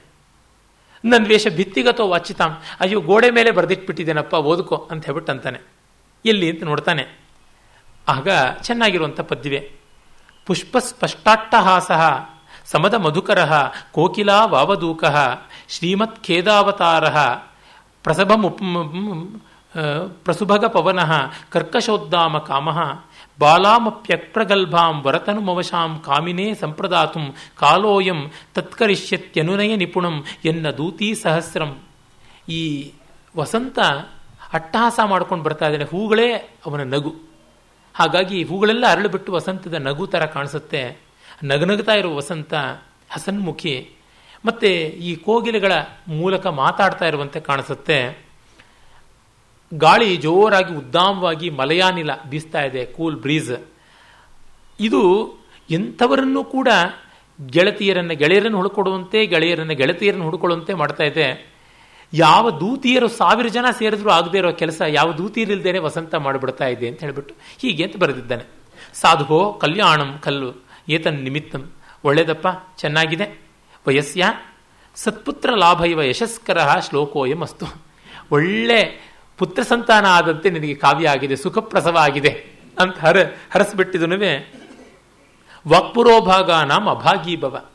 ನನ್ನ 1.05 1.27
ವೇಷ 1.27 1.47
ಭಿತ್ತಿಗತೋ 1.57 2.09
ವಾಚಿತಾಂ 2.09 2.63
ಅಯ್ಯೋ, 2.81 3.01
ಗೋಡೆ 3.01 3.31
ಮೇಲೆ 3.31 3.51
ಬರೆದಿಟ್ಬಿಟ್ಟಿದ್ದೇನಪ್ಪ, 3.51 4.35
ಓದ್ಕೋ, 4.35 4.89
ಅಂತ 4.91 5.05
ಹೇಳ್ಬಿಟ್ಟು 5.05 5.33
ಅಂತಾನೆ 5.33 5.59
ಎಲ್ಲಿ 6.25 6.51
ಅಂತ 6.51 6.65
ನೋಡ್ತಾನೆ. 6.65 7.21
ಆಗ 8.09 8.29
ಚೆನ್ನಾಗಿರುವಂಥ 8.63 9.21
ಪದ್ಯವೇ 9.21 9.73
ಪುಷ್ಪ 10.47 10.77
ಸ್ಪಷ್ಟಾಟ್ಟಹಾಸ 10.79 11.91
ಸಮದ 12.73 12.95
ಮಧುಕರ 12.95 13.41
ಕೋಕಿಲಾ 13.93 14.45
ವಾವದೂಕ 14.45 15.05
ಶ್ರೀಮತ್ 15.69 16.25
ಖೇದಾವತಾರ 16.25 17.07
ಪ್ರಸಭ 18.05 18.33
ಪ್ರಸುಭಗ 20.25 20.65
ಪವನ 20.65 21.01
ಕರ್ಕಶೋದ್ದಾಮ 21.49 22.39
ಕಾಮ 22.39 22.69
ಬಾಲಾಮಪ್ಯಪ್ರಗಲ್ಭಾಂ 23.39 25.03
ವರತನುಮವಶಾಂ 25.07 26.01
ಕಾಮಿನೇ 26.07 26.55
ಸಂಪ್ರದಾತು 26.55 27.21
ಕಾಲೋಯಂ 27.57 28.21
ತತ್ಕರಿಷ್ಯತ್ಯನುನಯ 28.55 29.77
ನಿಪುಣಂ 29.77 30.25
ಎನ್ನ 30.45 30.71
ದೂತೀ 30.71 31.15
ಸಹಸ್ರಂ. 31.15 31.73
ಈ 32.49 32.63
ವಸಂತ 33.37 33.79
ಅಟ್ಟಹಾಸ 34.53 35.01
ಮಾಡ್ಕೊಂಡು 35.05 35.45
ಬರ್ತಾ 35.45 35.67
ಇದ್ದಾನೆ, 35.67 35.87
ಹೂಗಳೇ 35.91 36.29
ಅವನ 36.67 36.83
ನಗು. 36.95 37.13
ಹಾಗಾಗಿ 37.99 38.45
ಹೂಗಳೆಲ್ಲ 38.45 38.85
ಅರಳು 38.91 39.09
ಬಿಟ್ಟು 39.09 39.33
ವಸಂತದ 39.33 39.75
ನಗು 39.75 40.07
ಥರ 40.07 40.25
ಕಾಣಿಸುತ್ತೆ. 40.27 41.01
ನಗನಗ್ತಾ 41.45 41.93
ಇರುವ 41.93 42.15
ವಸಂತ, 42.15 42.55
ಹಸನ್ಮುಖಿ, 43.11 43.91
ಮತ್ತು 44.45 44.67
ಈ 44.97 45.17
ಕೋಗಿಲೆಗಳ 45.17 45.73
ಮೂಲಕ 46.09 46.47
ಮಾತಾಡ್ತಾ 46.47 47.05
ಇರುವಂತೆ 47.05 47.41
ಕಾಣಿಸುತ್ತೆ. 47.41 48.27
ಗಾಳಿ 49.75 50.17
ಜೋರಾಗಿ 50.17 50.75
ಉದ್ದಾಮವಾಗಿ 50.75 51.51
ಮಲಯಾನಿಲ 51.51 52.11
ಬೀಸ್ತಾ 52.31 52.63
ಇದೆ 52.63 52.87
ಕೂಲ್ 52.87 53.17
ಬ್ರೀಸ್ 53.17 53.53
ಇದು 54.81 55.33
ಎಂಥವರನ್ನೂ 55.71 56.45
ಕೂಡ 56.45 56.69
ಗೆಳತಿಯರನ್ನ, 57.47 58.09
ಗೆಳೆಯರನ್ನು 58.09 58.57
ಹುಡುಕೊಡುವಂತೆ, 58.57 59.27
ಗೆಳೆಯರನ್ನು, 59.27 59.75
ಗೆಳತಿಯರನ್ನು 59.75 60.25
ಹುಡುಕೊಳ್ಳುವಂತೆ 60.25 60.75
ಮಾಡ್ತಾ 60.75 61.05
ಯಾವ 62.13 62.51
ದೂತಿಯರು 62.51 63.09
ಸಾವಿರ 63.09 63.47
ಜನ 63.47 63.67
ಸೇರಿದ್ರು 63.79 64.11
ಆಗದೇ 64.11 64.39
ಇರೋ 64.39 64.53
ಕೆಲಸ 64.53 64.83
ಯಾವ 64.89 65.13
ದೂತಿಯರಿಲ್ದೇನೆ 65.13 65.79
ವಸಂತ 65.79 66.15
ಮಾಡಿಬಿಡ್ತಾ 66.15 66.67
ಇದೆ 66.67 66.89
ಅಂತ 66.89 67.01
ಹೇಳ್ಬಿಟ್ಟು 67.01 67.35
ಹೀಗೆ 67.59 67.85
ಅಂತ 67.85 67.97
ಬರೆದಿದ್ದಾನೆ. 67.97 68.45
ಸಾಧುಹೋ 68.95 69.53
ಕಲ್ಯಾಣಂ 69.53 70.19
ಕಲ್ಲು 70.19 70.65
ಏತನ್ 70.89 71.15
ನಿಮಿತ್ತಂ. 71.15 71.73
ಒಳ್ಳೇದಪ್ಪ, 72.05 72.47
ಚೆನ್ನಾಗಿದೆ. 72.79 73.41
ವಯಸ್ಸ್ಯ 73.89 74.25
ಸತ್ಪುತ್ರ 74.95 75.51
ಲಾಭ 75.55 75.85
ಇವ 75.85 76.03
ಯಶಸ್ಕರ 76.03 76.59
ಶ್ಲೋಕೋಯಂ 76.89 77.43
ಅಸ್ತು. 77.43 77.67
ಒಳ್ಳೆ 78.31 79.01
ಪುತ್ರ 79.39 79.63
ಸಂತಾನ 79.63 80.07
ಆದಂತೆ 80.07 80.51
ನಿನಗೆ 80.51 80.75
ಕಾವ್ಯ 80.75 81.09
ಆಗಿದೆ 81.09 81.37
ಸುಖಪ್ರಸವ 81.37 81.97
ಆಗಿದೆ 81.97 82.61
ಅಂತ 82.79 82.99
ಹರ, 82.99 83.17
ಹರಸ್ಬಿಟ್ಟಿದನುವೆ. 83.51 84.53
ವಾಕ್ಪುರೋಭಾಗ 85.69 86.51
ನಾಮ 86.51 86.91
ಅಭಾಗೀ 86.91 87.37
ಭವ 87.37 87.71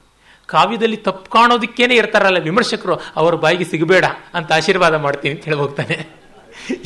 ಕಾವ್ಯದಲ್ಲಿ 0.55 0.99
ತಪ್ಪು 1.07 1.29
ಕಾಣೋದಕ್ಕೇನೆ 1.35 1.95
ಇರ್ತಾರಲ್ಲ 2.01 2.41
ವಿಮರ್ಶಕರು, 2.49 2.97
ಅವ್ರ 3.21 3.33
ಬಾಯಿಗೆ 3.45 3.67
ಸಿಗಬೇಡ 3.71 4.05
ಅಂತ 4.37 4.51
ಆಶೀರ್ವಾದ 4.59 4.95
ಮಾಡ್ತೀನಿ 5.05 5.33
ಅಂತ 5.35 5.45
ಹೇಳಿ 5.49 5.61
ಹೋಗ್ತಾನೆ 5.63 5.97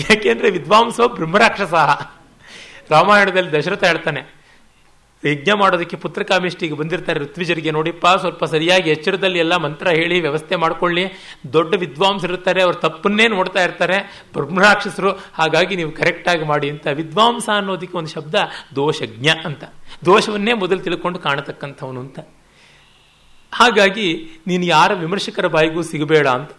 ಯಾಕೆಂದ್ರೆ 0.06 0.50
ವಿದ್ವಾಂಸೋ 0.58 1.06
ಬ್ರಹ್ಮರಾಕ್ಷಸ. 1.18 1.74
ರಾಮಾಯಣದಲ್ಲಿ 2.94 3.52
ದಶರಥ 3.56 3.84
ಹೇಳ್ತಾನೆ, 3.92 4.22
ಯಜ್ಞ 5.24 5.52
ಮಾಡೋದಕ್ಕೆ 5.60 5.98
ಪುತ್ರಕಾಮಿಷ್ಟಿಗೆ 6.04 6.76
ಬಂದಿರ್ತಾರೆ 6.80 7.20
ಋತ್ವಿಜರಿಗೆ 7.24 7.72
ನೋಡಿಪ್ಪ, 7.78 8.06
ಸ್ವಲ್ಪ 8.24 8.44
ಸರಿಯಾಗಿ 8.54 8.90
ಎಚ್ಚರದಲ್ಲಿ 8.96 9.40
ಎಲ್ಲ 9.44 9.56
ಮಂತ್ರ 9.64 9.88
ಹೇಳಿ 10.00 10.18
ವ್ಯವಸ್ಥೆ 10.26 10.56
ಮಾಡ್ಕೊಳ್ಳಿ. 10.64 11.04
ದೊಡ್ಡ 11.56 11.72
ವಿದ್ವಾಂಸರಿರ್ತಾರೆ 11.84 12.62
ಅವ್ರು 12.66 12.78
ತಪ್ಪನ್ನೇ 12.86 13.26
ನೋಡ್ತಾ 13.36 13.62
ಇರ್ತಾರೆ, 13.68 13.98
ಬ್ರಹ್ಮರಾಕ್ಷಸರು, 14.36 15.12
ಹಾಗಾಗಿ 15.40 15.76
ನೀವು 15.82 15.92
ಕರೆಕ್ಟಾಗಿ 16.02 16.46
ಮಾಡಿ 16.52 16.70
ಅಂತ 16.74 16.88
ವಿದ್ವಾಂಸ 17.02 17.50
ಅನ್ನೋದಕ್ಕೆ 17.58 17.98
ಒಂದು 18.02 18.14
ಶಬ್ದ 18.18 18.36
ದೋಷಜ್ಞ 18.76 19.28
ಅಂತ. 19.50 19.64
ದೋಷವನ್ನೇ 20.10 20.56
ಮೊದಲು 20.64 20.84
ತಿಳ್ಕೊಂಡು 20.88 21.22
ಕಾಣತಕ್ಕಂಥವನು 21.28 22.02
ಅಂತ. 22.06 22.20
ಹಾಗಾಗಿ 23.56 24.28
ನೀನು 24.48 24.66
ಯಾರ 24.66 24.94
ವಿಮರ್ಶಕರ 24.94 25.48
ಬಾಯಿಗೂ 25.48 25.82
ಸಿಗಬೇಡ 25.82 26.28
ಅಂತ 26.28 26.52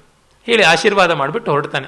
ಹೇಳಿ 0.46 0.62
ಆಶೀರ್ವಾದ 0.62 1.10
ಮಾಡಿಬಿಟ್ಟು 1.10 1.50
ಹೊರಡ್ತಾನೆ. 1.50 1.86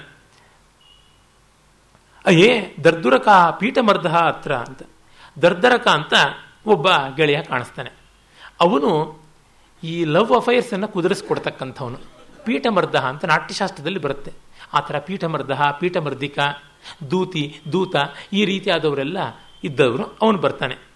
ಅಯ್ಯೇ, 2.27 2.75
ದರ್ದುರಕ 2.85 3.29
ಪೀಠಮರ್ಧ 3.61 4.07
ಹತ್ರ 4.07 4.57
ಅಂತ. 4.57 4.83
ದರ್ದರಕ 5.43 5.89
ಅಂತ 5.89 6.13
ಒಬ್ಬ 6.67 6.89
ಗೆಳೆಯ 7.17 7.43
ಕಾಣಿಸ್ತಾನೆ. 7.43 7.91
ಅವನು 8.61 9.21
ಈ 9.83 10.05
ಲವ್ 10.05 10.37
ಅಫೈರ್ಸ್ 10.37 10.73
ಅನ್ನು 10.73 10.89
ಕುದುರಿಸ್ಕೊಡ್ತಕ್ಕಂಥವನು. 10.89 11.99
ಪೀಠಮರ್ಧ 12.45 12.97
ಅಂತ 12.97 13.25
ನಾಟ್ಯಶಾಸ್ತ್ರದಲ್ಲಿ 13.25 13.99
ಬರುತ್ತೆ. 13.99 14.33
ಆ 14.73 14.81
ಥರ 14.81 14.99
ಪೀಠಮರ್ಧ 14.99 15.51
ಪೀಠಮರ್ಧಿಕ 15.81 16.39
ದೂತಿ, 17.11 17.61
ದೂತ 17.73 17.97
ಈ 18.33 18.45
ರೀತಿಯಾದವರೆಲ್ಲ 18.45 19.19
ಇದ್ದವರು, 19.65 20.19
ಅವನು 20.23 20.39
ಬರ್ತಾನೆ. 20.39 20.88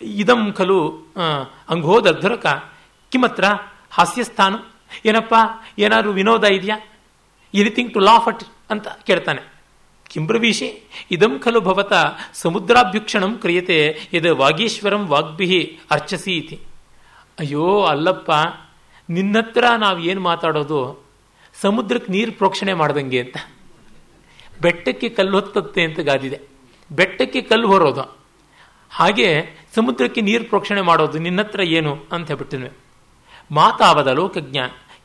ಇದಂ 0.00 0.52
ಖಲು 0.52 1.06
ಅಂಗೋದರ್ಧರಕ 1.68 2.72
ಕಿಮತ್ರ? 3.12 3.44
ಹಾಸ್ಯಸ್ಥಾನ. 3.90 4.54
ಏನಪ್ಪ? 5.04 5.34
ಏನಾದರೂ 5.78 6.12
ವಿನೋದ 6.12 6.44
ಇದೆಯಾ? 6.44 6.78
ಎನಿಥಿಂಗ್ 7.54 7.92
ಟು 7.92 8.00
ಲಾಫ್ 8.00 8.28
ಅಟ್ 8.28 8.44
ಅಂತ 8.70 8.88
ಕೇಳ್ತಾನೆ. 8.88 9.56
ಕಿಂಬ್ರವೀಷಿ 10.08 10.82
ಇದಂ 11.10 11.38
ಖಲು 11.38 11.60
ಭವತ 11.60 11.92
ಸಮುದ್ರಾಭ್ಯುಕ್ಷಣಂ 12.34 13.34
ಕ್ರಿಯತೆ 13.34 14.08
ಇದು 14.12 14.36
ವಾಗೀಶ್ವರಂ 14.36 15.06
ವಾಗ್ಭಿ 15.06 15.78
ಅರ್ಚಸಿ 15.90 16.36
ಇತಿ. 16.36 16.60
ಅಯ್ಯೋ, 17.38 17.82
ಅಲ್ಲಪ್ಪ, 17.82 18.30
ನಿನ್ನತ್ರ 19.10 19.64
ನಾವು 19.78 19.98
ಏನು 19.98 20.20
ಮಾತಾಡೋದು? 20.20 21.06
ಸಮುದ್ರಕ್ಕೆ 21.60 22.12
ನೀರು 22.12 22.32
ಪ್ರೋಕ್ಷಣೆ 22.32 22.74
ಮಾಡ್ದಂಗೆ 22.74 23.20
ಅಂತ. 23.20 23.36
ಬೆಟ್ಟಕ್ಕೆ 24.60 25.08
ಕಲ್ಲು 25.08 25.40
ಹೊತ್ತತ್ತೆ 25.40 25.82
ಅಂತ 25.82 26.00
ಗಾದಿದೆ. 26.00 26.40
ಬೆಟ್ಟಕ್ಕೆ 26.92 27.42
ಕಲ್ಲು 27.42 27.68
ಹೊರೋದು. 27.68 28.18
ಹಾಗೆ 28.90 29.42
ಸಮುದ್ರಕ್ಕೆ 29.76 30.20
ನೀರು 30.20 30.44
ಪ್ರೋಕ್ಷಣೆ 30.44 30.80
ಮಾಡೋದು 30.80 31.18
ನಿನ್ನ 31.18 31.42
ಹತ್ರ 31.42 31.60
ಏನು 31.60 31.98
ಅಂತ 32.12 32.26
ಹೇಳ್ಬಿಟ್ಟಿನ್ವೆ 32.26 32.70
ಮಾತಾವದ 33.50 34.06
ಲೋಕಜ್ಞ 34.06 34.58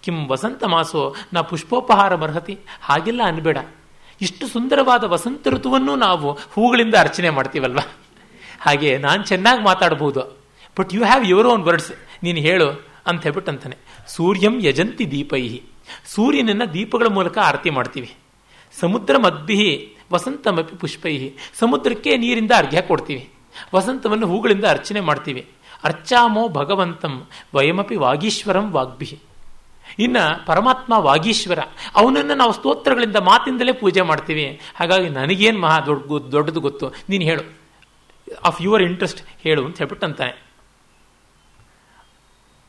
ಕಿಂ 0.03 0.28
ವಸಂತ 0.28 0.63
ಮಾಸೋ 0.63 1.15
ನಾ 1.34 1.41
ಪುಷ್ಪೋಪಹಾರ 1.41 2.15
ಮರ್ಹತಿ 2.15 2.59
ಹಾಗೆಲ್ಲ 2.82 3.22
ಅನ್ಬೇಡ. 3.26 3.57
ಇಷ್ಟು 4.22 4.47
ಸುಂದರವಾದ 4.47 5.03
ವಸಂತ 5.03 5.47
ಋತುವನ್ನು 5.47 5.95
ನಾವು 5.95 6.34
ಹೂಗಳಿಂದ 6.34 6.95
ಅರ್ಚನೆ 6.95 7.30
ಮಾಡ್ತೀವಲ್ವ? 7.30 7.80
ಹಾಗೆ 8.59 8.97
ನಾನು 8.97 9.24
ಚೆನ್ನಾಗಿ 9.24 9.63
ಮಾತಾಡಬಹುದು 9.63 10.39
but 10.80 10.93
you 10.93 11.03
have 11.03 11.26
your 11.26 11.47
own 11.47 11.63
words 11.63 11.91
ನೀನು 12.24 12.39
ಹೇಳು 12.39 12.86
ಅಂತ 13.07 13.24
ಹೇಳ್ಬಿಟ್ಟು 13.24 13.51
ಅಂತಾನೆ 13.51 13.78
ಸೂರ್ಯಂ 14.07 14.59
ಯಜಂತಿ 14.63 15.11
ದೀಪೈಹಿ. 15.11 15.63
ಸೂರ್ಯನನ್ನ 16.05 16.63
ದೀಪಗಳ 16.74 17.07
ಮೂಲಕ 17.07 17.38
ಆರತಿ 17.38 17.69
ಮಾಡ್ತೀವಿ. 17.69 18.13
ಸಮುದ್ರ 18.80 19.17
ಮದ್ಭಿ 19.17 19.93
ವಸಂತಮಪಿ 20.13 20.76
ಪುಷ್ಪೈಹಿ. 20.76 21.36
ಸಮುದ್ರಕ್ಕೆ 21.59 22.17
ನೀರಿಂದ 22.17 22.51
ಅರ್ಘ್ಯ 22.57 22.82
ಕೊಡ್ತೀವಿ. 22.82 23.30
ವಸಂತವನ್ನು 23.76 24.28
ಹೂಗಳಿಂದ 24.28 24.66
ಅರ್ಚನೆ 24.66 24.99
ಮಾಡ್ತೀವಿ. 24.99 25.49
ಅರ್ಚಾಮೋ 25.84 26.49
ಭಗವಂತಂ 26.49 27.28
ವಯಮಪಿ 27.56 27.95
ವಾಗೀಶ್ವರಂ 27.95 28.72
ವಾಗ್ಭಿ. 28.72 29.20
ಇನ್ನ 29.99 30.18
ಪರಮಾತ್ಮ 30.45 30.93
ವಾಗೀಶ್ವರ, 30.93 31.60
ಅವನನ್ನು 31.95 32.36
ನಾವು 32.36 32.54
ಸ್ತೋತ್ರಗಳಿಂದ 32.54 33.16
ಮಾತಿಂದಲೇ 33.16 33.72
ಪೂಜೆ 33.72 34.02
ಮಾಡ್ತೀವಿ. 34.02 34.62
ಹಾಗಾಗಿ 34.76 35.10
ನನಗೇನು 35.10 35.60
ಮಹಾ 35.60 35.80
ದೊಡ್ಡ 35.80 36.32
ದೊಡ್ಡದು 36.32 36.60
ಗೊತ್ತು? 36.60 36.89
ನೀನು 37.10 37.24
ಹೇಳು. 37.24 37.62
ಆಫ್ 38.43 38.62
ಯುವರ್ 38.62 38.84
ಇಂಟ್ರೆಸ್ಟ್ 38.84 39.28
ಹೇಳು 39.39 39.66
ಅಂತ 39.66 39.78
ಹೇಳ್ಬಿಟ್ಟು 39.78 40.52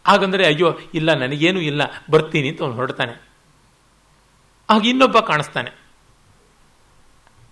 ಹಾಗಂದ್ರೆ 0.06 0.46
ಅಯ್ಯೋ, 0.46 0.78
ಇಲ್ಲ, 0.94 1.14
ನನಗೇನು 1.14 1.60
ಇಲ್ಲ, 1.60 1.82
ಬರ್ತೀನಿ 2.10 2.48
ಅಂತ 2.48 2.62
ಅವನು 2.62 2.74
ಹೊರಡ್ತಾನೆ. 2.74 3.28
ಆಗ 4.70 4.86
ಇನ್ನೊಬ್ಬ 4.86 5.18
ಕಾಣಿಸ್ತಾನೆ. 5.18 5.70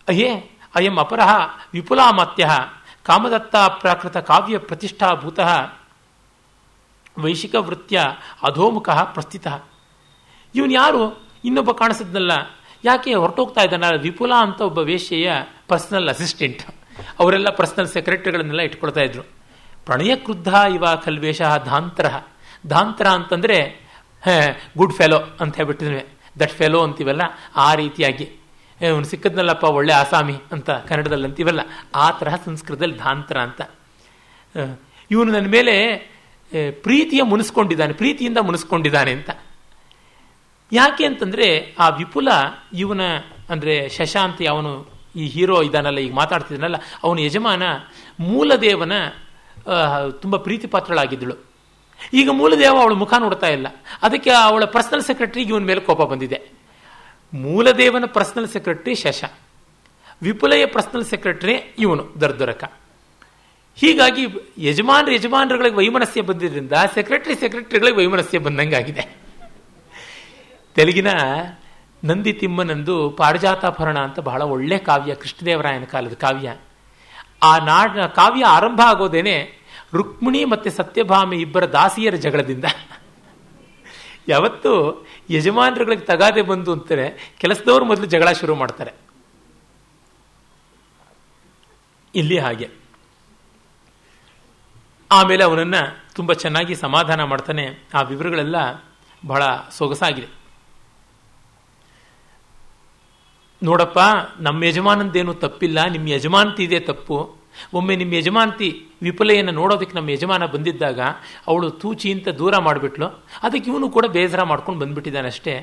ಅಯ್ಯೇ, 0.09 0.59
ಅಯಂ 0.75 0.97
ಅಪರಹ 0.97 1.35
ವಿಪುಲಾಮತ್ಯ 1.73 2.51
ಕಾಮದತ್ತ 3.05 3.57
ಪ್ರಾಕೃತ 3.57 4.17
ಕಾವ್ಯ 4.17 4.59
ಪ್ರತಿಷ್ಠಾಭೂತ 4.59 5.41
ವೈಶಿಕ 7.19 7.55
ವೃತ್ಯ 7.55 8.01
ಅಧೋಮುಖ 8.43 8.89
ಪ್ರಸ್ಥಿತ. 8.89 9.47
ಇವನು 10.55 10.73
ಯಾರು? 10.73 11.23
ಇನ್ನೊಬ್ಬ 11.45 11.73
ಕಾಣಿಸಿದ್ನಲ್ಲ. 11.73 12.33
ಯಾಕೆ 12.85 13.15
ಹೊರಟೋಗ್ತಾ 13.15 13.61
ಇದ್ದಾನ? 13.61 13.85
ವಿಪುಲ 14.01 14.33
ಅಂತ 14.35 14.61
ಒಬ್ಬ 14.61 14.79
ವೇಶ್ಯೆಯ 14.79 15.33
ಪರ್ಸನಲ್ 15.69 16.09
ಅಸಿಸ್ಟೆಂಟ್ 16.09 16.63
ಅವರೆಲ್ಲ 17.19 17.51
ಪರ್ಸನಲ್ 17.51 17.87
ಸೆಕ್ರೆಟರಿಗಳನ್ನೆಲ್ಲ 17.87 18.61
ಇಟ್ಕೊಳ್ತಾ 18.61 19.01
ಇದ್ರು. 19.01 19.23
ಪ್ರಣಯ 19.87 20.17
ಕ್ರುದ್ಧ 20.17 20.49
ಇವ 20.75 20.85
ಖಲ್ವೇಶ 20.97 21.43
ಧಾಂತರ. 21.65 22.21
ಧಾಂತರ 22.67 23.07
ಅಂತಂದ್ರೆ 23.07 23.91
ಗುಡ್ 24.77 24.93
ಫೆಲೋ 24.93 25.19
ಅಂತ 25.41 25.57
ಹೇಳ್ಬಿಟ್ಟಿದ್ವಿ. 25.57 26.09
ದಟ್ 26.41 26.51
ಫೆಲೋ 26.51 26.83
ಅಂತೀವಲ್ಲ, 26.83 27.23
ಆ 27.57 27.75
ರೀತಿಯಾಗಿ. 27.75 28.40
ಅವನು 28.89 29.05
ಸಿಕ್ಕದ್ನಲ್ಲಪ್ಪ, 29.05 29.65
ಒಳ್ಳೆ 29.65 29.93
ಆಸಾಮಿ 29.93 30.37
ಅಂತ 30.53 30.71
ಕನ್ನಡದಲ್ಲಿ 30.71 31.25
ಅಂತೀವಲ್ಲ 31.25 31.61
ಆ 31.95 32.11
ತರಹ 32.11 32.35
ಸಂಸ್ಕೃತದಲ್ಲಿ 32.45 32.97
ಧಾಂತರ 32.97 33.39
ಅಂತ. 33.39 33.61
ಇವನು 35.11 35.33
ನನ್ನ 35.33 35.49
ಮೇಲೆ 35.49 35.75
ಪ್ರೀತಿಯ 36.83 37.23
ಮುನಿಸ್ಕೊಂಡಿದ್ದಾನೆ, 37.23 37.93
ಪ್ರೀತಿಯಿಂದ 37.93 38.39
ಮುನಿಸ್ಕೊಂಡಿದ್ದಾನೆ 38.39 39.13
ಅಂತ. 39.13 39.31
ಯಾಕೆ 40.73 41.05
ಅಂತಂದ್ರೆ, 41.05 41.75
ಆ 41.79 41.89
ವಿಪುಲ 41.89 42.29
ಇವನ, 42.73 43.01
ಅಂದ್ರೆ 43.49 43.89
ಶಶಾಂತ್ 43.89 44.43
ಅವನು 44.49 44.73
ಈ 45.17 45.27
ಹೀರೋ 45.27 45.63
ಇದ್ದಾನಲ್ಲ 45.63 45.99
ಈಗ 45.99 46.15
ಮಾತಾಡ್ತಿದ್ದಾನಲ್ಲ, 46.15 46.77
ಅವನ 47.05 47.19
ಯಜಮಾನ 47.19 47.63
ಮೂಲದೇವನ 48.21 48.93
ತುಂಬ 50.23 50.37
ಪ್ರೀತಿ 50.37 50.67
ಪಾತ್ರಳಾಗಿದ್ದಳು 50.67 51.37
ಈಗ 52.13 52.29
ಮೂಲದೇವ 52.33 52.77
ಅವಳ 52.81 52.93
ಮುಖ 52.93 53.15
ನೋಡ್ತಾ 53.19 53.47
ಇಲ್ಲ. 53.47 53.67
ಅದಕ್ಕೆ 54.03 54.31
ಅವಳ 54.31 54.65
ಪರ್ಸನಲ್ 54.65 55.03
ಸೆಕ್ರೆಟರಿಗೆ 55.03 55.49
ಇವನ 55.49 55.65
ಮೇಲೆ 55.65 55.81
ಕೋಪ 55.81 56.03
ಬಂದಿದೆ. 56.03 56.60
ಮೂಲದೇವನ 57.35 58.05
ಪರ್ಸನಲ್ 58.05 58.49
ಸೆಕ್ರೆಟರಿ 58.49 58.95
ಶಶ 58.95 59.25
ವಿಪುಲಯ 60.23 60.67
ಪರ್ಸನಲ್ 60.67 61.05
ಸೆಕ್ರೆಟರಿ 61.05 61.75
ಇವನು, 61.79 62.13
ದರ್ದೊರಕ. 62.21 62.73
ಹೀಗಾಗಿ 63.77 64.27
ಯಜಮಾನ್ರ 64.59 65.13
ಯಜಮಾನರುಗಳಿಗೆ 65.13 65.77
ವೈಮನಸ್ಯ 65.77 66.21
ಬಂದಿದ್ದರಿಂದ 66.21 66.73
ಸೆಕ್ರೆಟರಿ 66.95 67.35
ಸೆಕ್ರೆಟರಿಗಳಿಗೆ 67.35 67.97
ವೈಮನಸ್ಯ 67.97 68.39
ಬಂದಂಗಾಗಿದೆ. 68.39 69.17
ತೆಲುಗಿನ 70.75 71.07
ನಂದಿ 72.05 72.33
ತಿಮ್ಮನಂದು 72.33 73.11
ಪಾರಿಜಾತಾಭರಣ 73.11 73.99
ಅಂತ 73.99 74.21
ಬಹಳ 74.21 74.43
ಒಳ್ಳೆ 74.43 74.79
ಕಾವ್ಯ, 74.79 75.15
ಕೃಷ್ಣದೇವರಾಯನ 75.15 75.85
ಕಾಲದ 75.85 76.13
ಕಾವ್ಯ. 76.13 76.57
ಆ 77.43 77.59
ನಾಡ, 77.59 77.91
ಕಾವ್ಯ 77.91 78.45
ಆರಂಭ 78.45 78.81
ಆಗೋದೇನೆ 78.87 79.61
ರುಕ್ಮಿಣಿ 79.95 80.45
ಮತ್ತು 80.45 80.71
ಸತ್ಯಭಾಮಿ 80.71 81.37
ಇಬ್ಬರ 81.37 81.65
ದಾಸಿಯರ 81.65 82.15
ಜಗಳದಿಂದ. 82.15 82.65
ಯಾವತ್ತು 84.29 85.07
ಯಜಮಾನರುಗಳಿಗೆ 85.31 86.03
ತಗಾದೆ 86.03 86.43
ಬಂದು 86.43 86.73
ಅಂತಾರೆ, 86.73 87.35
ಕೆಲಸದವರು 87.39 87.85
ಮೊದಲು 87.85 88.07
ಜಗಳ 88.07 88.33
ಶುರು 88.33 88.55
ಮಾಡ್ತಾರೆ. 88.55 88.93
ಇಲ್ಲಿ 92.15 92.39
ಹಾಗೆ. 92.39 92.71
ಆಮೇಲೆ 95.13 95.45
ಅವನನ್ನ 95.45 95.75
ತುಂಬ 96.15 96.33
ಚೆನ್ನಾಗಿ 96.33 96.75
ಸಮಾಧಾನ 96.75 97.25
ಮಾಡ್ತಾನೆ. 97.25 97.89
ಆ 97.95 98.03
ವಿವರಗಳೆಲ್ಲ 98.03 98.57
ಬಹಳ 99.27 99.43
ಸೊಗಸಾಗಿದೆ. 99.71 100.27
ನೋಡಪ್ಪ, 103.63 103.99
ನಮ್ಮ 104.41 104.65
ಯಜಮಾನಂದೇನು 104.65 105.35
ತಪ್ಪಿಲ್ಲ, 105.35 105.85
ನಿಮ್ಮ 105.85 106.09
ಯಜಮಾನ್ತಿದೆ 106.09 106.81
ತಪ್ಪು. 106.81 107.40
ಒಮ್ಮೆ 107.75 107.95
ನಿಮ್ಮ 107.97 108.15
ಯಜಮಾನ್ತಿ 108.15 108.69
ವಿಪುಲೆಯನ್ನು 109.03 109.53
ನೋಡೋದಕ್ಕೆ 109.53 109.97
ನಮ್ಮ 109.97 110.11
ಯಜಮಾನ 110.11 110.47
ಬಂದಿದ್ದಾಗ 110.47 111.01
ಅವಳು 111.47 111.69
ತೂಚಿ 111.81 112.09
ಅಂತ 112.13 112.29
ದೂರ 112.41 112.59
ಮಾಡಿಬಿಟ್ಲು. 112.59 113.09
ಅದಕ್ಕೆ 113.43 113.69
ಇವನು 113.71 113.89
ಕೂಡ 113.91 114.07
ಬೇಸರ 114.07 114.43
ಮಾಡ್ಕೊಂಡು 114.43 114.81
ಬಂದ್ಬಿಟ್ಟಿದ್ದಾನೆ 114.81 115.29
ಅಷ್ಟೇ. 115.29 115.55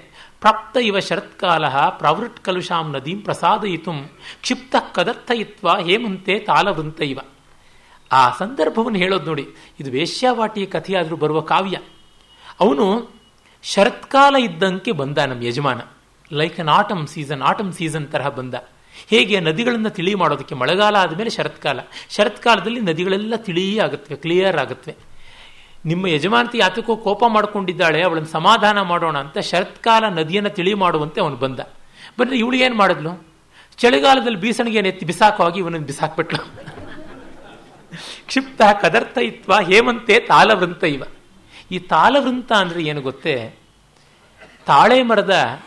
ಪ್ರಾಪ್ತ 0.41 0.77
ಇವ 0.89 0.99
ಶರತ್ಕಾಲ 0.99 1.65
ಪ್ರವೃಟ್ 1.97 2.39
ಕಲುಷಾಂ 2.39 2.87
ನದೀಂ 2.95 3.19
ಪ್ರಸಾದಯಿತು 3.21 3.93
ಕ್ಷಿಪ್ತ 4.41 4.75
ಕದರ್ಥಯಿತ್ವ 4.95 5.77
ಹೇಮಂತೆ 5.79 6.35
ತಾಲವೃಂತ 6.39 7.01
ಇವ. 7.03 7.19
ಆ 8.11 8.23
ಸಂದರ್ಭವನ್ನು 8.31 8.99
ಹೇಳೋದು 8.99 9.25
ನೋಡಿ, 9.25 9.45
ಇದು 9.79 9.89
ವೇಶ್ಯಾವಾಟಿಯ 9.91 10.65
ಕಥೆಯಾದರೂ 10.65 11.15
ಬರುವ 11.15 11.39
ಕಾವ್ಯ. 11.41 11.77
ಅವನು 12.59 12.85
ಶರತ್ಕಾಲ 13.63 14.35
ಇದ್ದಂಗೆ 14.35 14.91
ಬಂದ 14.91 15.17
ನಮ್ಮ 15.29 15.43
ಯಜಮಾನ. 15.43 15.79
Like 16.31 16.57
an 16.59 16.69
autumn 16.69 17.03
season 17.07 17.41
autumn 17.41 17.71
season 17.73 18.07
ತರಹ 18.07 18.29
ಬಂದ. 18.29 18.55
ಹೇಗೆ 19.09 19.39
ನದಿಗಳನ್ನು 19.39 19.89
ತಿಳಿ 19.89 20.15
ಮಾಡೋದಕ್ಕೆ 20.15 20.55
ಮಳೆಗಾಲ 20.55 20.95
ಆದಮೇಲೆ 20.95 21.29
ಶರತ್ಕಾಲ. 21.29 21.79
ಶರತ್ಕಾಲದಲ್ಲಿ 22.09 22.79
ನದಿಗಳೆಲ್ಲ 22.79 23.35
ತಿಳಿ 23.35 23.79
ಆಗುತ್ತವೆ 23.79 24.17
ಕ್ಲಿಯರ್ 24.17 24.57
ಆಗುತ್ತವೆ. 24.57 24.95
ನಿಮ್ಮ 25.85 26.07
ಯಜಮಾನತಿ 26.07 26.57
ಯಾತಕ್ಕೂ 26.57 26.97
ಕೋಪ 26.97 27.23
ಮಾಡ್ಕೊಂಡಿದ್ದಾಳೆ, 27.27 28.03
ಅವಳನ್ನು 28.03 28.29
ಸಮಾಧಾನ 28.29 28.81
ಮಾಡೋಣ 28.81 29.17
ಅಂತ 29.17 29.37
ಶರತ್ಕಾಲ 29.37 30.07
ನದಿಯನ್ನು 30.07 30.49
ತಿಳಿ 30.49 30.73
ಮಾಡುವಂತೆ 30.73 31.21
ಅವನು 31.21 31.35
ಬಂದ. 31.35 31.59
ಬಂದರೆ 32.19 32.37
ಇವಳು 32.37 32.57
ಏನು 32.57 32.75
ಮಾಡಿದ್ಲು? 32.75 33.27
ಚಳಿಗಾಲದಲ್ಲಿ 33.77 34.37
ಬೀಸಣಿಗೆ 34.37 34.77
ಎತ್ತಿ 34.77 35.05
ಬಿಸಾಕುವಾಗಿ 35.05 35.59
ಇವನನ್ನು 35.59 35.87
ಬಿಸಾಕ್ಬಿಟ್ಲು. 35.87 36.55
ಕ್ಷಿಪ್ತ 38.27 38.61
ಕದರ್ಥಯಿತ್ವ 38.81 39.53
ಹೇಮಂತೆ 39.61 40.19
ತಾಲವೃಂತ 40.19 40.83
ಇವ. 40.83 41.03
ಈ 41.71 41.79
ತಾಲವೃಂತ 41.79 42.53
ಅಂದ್ರೆ 42.53 42.83
ಏನು 42.83 43.01
ಗೊತ್ತೇ? 43.01 43.55
ತಾಳೆ 44.65 45.03
ಮರದ 45.03 45.59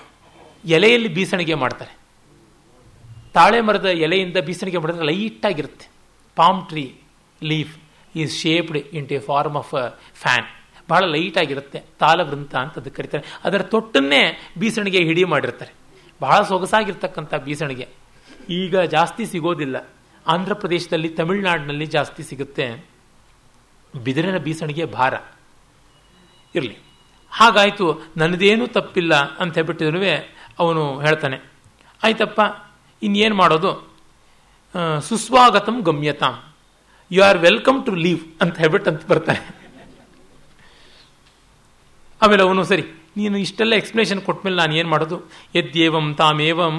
ಎಲೆಯಲ್ಲಿ 0.65 1.09
ಬೀಸಣಿಗೆ 1.09 1.55
ಮಾಡ್ತಾರೆ. 1.55 2.00
ತಾಳೆ 3.35 3.61
ಮರದ 3.61 3.87
ಎಲೆಯಿಂದ 3.87 4.37
ಬೀಸಣಿಗೆ 4.37 4.79
ಮಾಡಿದ್ರೆ 4.79 5.07
ಲೈಟ್ 5.07 5.47
ಆಗಿರುತ್ತೆ 5.47 5.89
palm 6.37 6.69
tree 6.69 7.01
leaf 7.43 7.79
is 8.17 8.43
shaped 8.43 8.79
in 8.79 9.09
a 9.09 9.19
form 9.19 9.57
of 9.57 9.99
fan 10.15 10.45
ಬಹಳ 10.89 11.05
ಲೈಟ್ 11.05 11.39
ಆಗಿರುತ್ತೆ 11.39 11.83
ತಾಲವೃಂತ 11.99 12.57
ಅಂತ 12.57 12.79
ಅದಕ್ಕೆ 12.79 12.97
ಕರೀತಾರೆ. 12.97 13.41
ಅದರ 13.45 13.63
ತೊಟ್ಟನ್ನೇ 13.63 14.53
ಬೀಸಣಿಗೆ 14.59 14.99
ಹಿಡಿ 14.99 15.25
ಮಾಡಿರ್ತಾರೆ. 15.25 15.73
ಬಹಳ 16.21 16.43
ಸೊಗಸಾಗಿರ್ತಕ್ಕಂಥ 16.43 17.35
ಬೀಸಣಿಗೆ. 17.35 17.89
ಈಗ 18.49 18.79
ಜಾಸ್ತಿ 18.79 19.27
ಸಿಗೋದಿಲ್ಲ. 19.27 19.89
ಆಂಧ್ರ 20.27 20.55
ಪ್ರದೇಶದಲ್ಲಿ, 20.55 21.09
ತಮಿಳುನಾಡಿನಲ್ಲಿ 21.09 21.87
ಜಾಸ್ತಿ 21.87 22.23
ಸಿಗುತ್ತೆ. 22.23 22.85
ಬಿದಿರಿನ 24.05 24.37
ಬೀಸಣಿಗೆ 24.37 24.85
ಭಾರ. 24.85 25.15
ಇರಲಿ. 26.55 26.77
ಹಾಗಾಯಿತು, 27.31 28.03
ನನ್ನದೇನೂ 28.17 28.67
ತಪ್ಪಿಲ್ಲ 28.67 29.15
ಅಂತ 29.37 29.55
ಹೇಳ್ಬಿಟ್ಟಿದ್ರು 29.55 29.99
ಅವನು 30.59 31.01
ಹೇಳ್ತಾನೆ, 31.01 31.39
ಆಯ್ತಪ್ಪ 32.05 32.41
ಇನ್ನೇನು 33.03 33.37
ಮಾಡೋದು? 33.43 33.71
ಸುಸ್ವಾಗತಂ 35.09 35.77
ಗಮ್ಯತಾಂ. 35.87 36.35
You 37.11 37.21
are 37.29 37.39
welcome 37.47 37.79
to 37.87 37.93
leave 38.05 38.23
ಅಂತ 38.43 38.55
ಹೇಳ್ಬಿಟ್ಟು 38.63 38.89
ಅಂತ 38.93 39.03
ಬರ್ತಾನೆ 39.13 39.41
ಆಮೇಲೆ 42.21 42.43
ಅವನು 42.47 42.63
ಸರಿ, 42.71 42.85
ನೀನು 43.19 43.37
ಇಷ್ಟೆಲ್ಲ 43.45 43.75
ಎಕ್ಸ್ಪ್ಲನೇಷನ್ 43.81 44.21
ಕೊಟ್ಮೇಲೆ 44.27 44.57
ನಾನು 44.61 44.73
ಏನು 44.81 44.89
ಮಾಡೋದು? 44.93 45.17
ಯದ್ಯೇವಂ 45.59 46.07
ತಾಮೇವಂ 46.21 46.77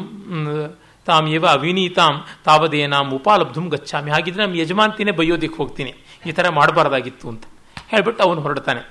ತಾಮೇವ 1.07 1.43
ಅವಿನೀತಾಂ, 1.57 2.15
ತಾವದೇನಾಂ 2.45 3.07
ಉಪಾಲಬ್ಧಂ 3.17 3.65
ಗಚ್ಚಾಮಿ 3.73 4.09
ಹಾಗಿದ್ರೆ 4.15 4.41
ನಮ್ಮ 4.43 4.57
ಯಜಮಾನ್ತಿನೇ 4.61 5.13
ಬೈಯೋದಿಕ್ಕೆ 5.19 5.57
ಹೋಗ್ತೀನಿ. 5.61 5.91
ಈ 6.27 6.31
ಥರ 6.37 6.49
ಮಾಡಬಾರ್ದಾಗಿತ್ತು 6.57 7.25
ಅಂತ 7.31 7.45
ಹೇಳ್ಬಿಟ್ಟು 7.91 8.21
ಅವನು 8.27 8.41
ಹೊರಡ್ತಾನೆ. 8.45 8.81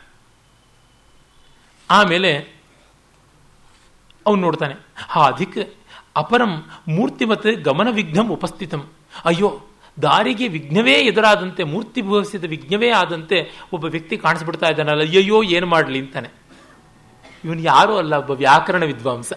ಆಮೇಲೆ 1.91 2.33
ಅವನು 4.27 4.41
ನೋಡ್ತಾನೆ, 4.47 4.75
ಹಾ, 5.13 5.21
ಅಧಿಕ್ 5.33 5.59
ಅಪರಂ 6.17 6.65
ಮೂರ್ತಿಮತ್ 6.89 7.47
ಗಮನ 7.47 7.89
ವಿಘ್ನಂ 7.91 8.29
ಉಪಸ್ಥಿತಂ. 8.33 8.89
ಅಯ್ಯೋ, 9.25 9.61
ದಾರಿಗೆ 10.03 10.49
ವಿಘ್ನವೇ 10.49 10.93
ಎದುರಾದಂತೆ, 10.93 11.65
ಮೂರ್ತಿ 11.65 12.03
ಭವಿಸಿದ 12.03 12.45
ವಿಘ್ನವೇ 12.45 12.91
ಆದಂತೆ 12.91 13.67
ಒಬ್ಬ 13.73 13.85
ವ್ಯಕ್ತಿ 13.85 14.17
ಕಾಣಿಸ್ಬಿಡ್ತಾ 14.17 14.69
ಇದ್ದಾನಲ್ಲ, 14.69 15.01
ಅಯ್ಯಯ್ಯೋ, 15.01 15.43
ಏನು 15.43 15.67
ಮಾಡಲಿ 15.67 15.99
ಅಂತಾನೆ. 15.99 16.29
ಇವನು 17.45 17.61
ಯಾರೂ 17.61 17.97
ಅಲ್ಲ, 17.97 18.15
ಒಬ್ಬ 18.15 18.31
ವ್ಯಾಕರಣ 18.31 18.85
ವಿದ್ವಾಂಸ. 18.85 19.33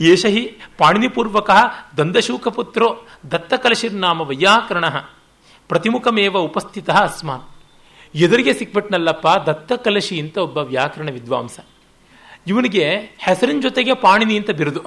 ಏಷ 0.00 0.26
ಹಿ 0.26 0.58
ಪಾಣಿನಿಪೂರ್ವಕ 0.78 1.50
ದಂದಶೂಕಪುತ್ರೋ 1.96 3.06
ದತ್ತಕಲಶಿರ್ನಾಮ 3.30 4.20
ವೈಯಾಕರಣ 4.20 4.88
ಪ್ರತಿಮುಖಮೇವ 5.68 6.38
ಉಪಸ್ಥಿತ 6.38 6.90
ಅಸ್ಮಾನ್. 6.90 7.42
ಎದುರಿಗೆ 8.14 8.52
ಸಿಕ್ಬಿಟ್ನಲ್ಲಪ್ಪ 8.52 9.26
ದತ್ತಕಲಶಿ 9.26 10.20
ಅಂತ 10.20 10.38
ಒಬ್ಬ 10.38 10.58
ವ್ಯಾಕರಣ 10.58 11.10
ವಿದ್ವಾಂಸ. 11.10 11.60
ಇವನಿಗೆ 12.48 12.84
ಹೆಸರಿನ 13.18 13.60
ಜೊತೆಗೆ 13.60 13.94
ಪಾಣಿನಿ 13.94 14.36
ಅಂತ 14.36 14.50
ಬಿರುದು. 14.50 14.82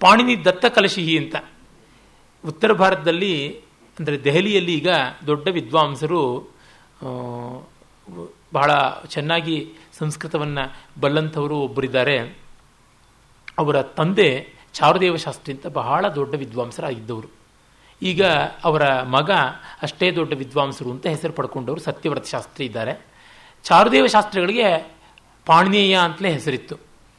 ಪಾಣಿನಿ 0.00 0.44
ದತ್ತ 0.44 0.66
ಕಲಶಿಹಿ 0.66 1.18
ಅಂತ. 1.18 1.36
ಉತ್ತರ 2.46 2.72
ಭಾರತದಲ್ಲಿ, 2.72 3.34
ಅಂದರೆ 3.98 4.24
ದೆಹಲಿಯಲ್ಲಿ 4.24 4.74
ಈಗ 4.74 4.88
ದೊಡ್ಡ 5.26 5.48
ವಿದ್ವಾಂಸರು 5.48 6.22
ಬಹಳ 8.52 8.70
ಚೆನ್ನಾಗಿ 9.08 9.56
ಸಂಸ್ಕೃತವನ್ನು 9.98 10.64
ಬಲ್ಲಂಥವರು 11.00 11.56
ಒಬ್ಬರಿದ್ದಾರೆ. 11.56 12.16
ಅವರ 13.58 13.82
ತಂದೆ 13.82 14.28
ಚಾರುದೇವ 14.74 15.16
ಶಾಸ್ತ್ರಿ 15.16 15.54
ಅಂತ 15.54 15.66
ಬಹಳ 15.66 16.08
ದೊಡ್ಡ 16.08 16.34
ವಿದ್ವಾಂಸರಾಗಿದ್ದವರು. 16.34 17.28
ಈಗ 18.02 18.24
ಅವರ 18.64 19.02
ಮಗ 19.02 19.30
ಅಷ್ಟೇ 19.82 20.10
ದೊಡ್ಡ 20.10 20.32
ವಿದ್ವಾಂಸರು 20.34 20.90
ಅಂತ 20.90 21.06
ಹೆಸರು 21.06 21.32
ಪಡ್ಕೊಂಡವರು 21.32 21.80
ಸತ್ಯವ್ರತ 21.80 22.26
ಶಾಸ್ತ್ರಿ 22.26 22.66
ಇದ್ದಾರೆ. 22.66 22.94
ಚಾರುದೇವ 23.64 24.06
ಶಾಸ್ತ್ರಿಗಳಿಗೆ 24.06 24.68
ಪಾಣಿನೇಯ 25.46 25.98
ಅಂತಲೇ 25.98 26.32
ಹೆಸರಿತ್ತು. 26.32 26.76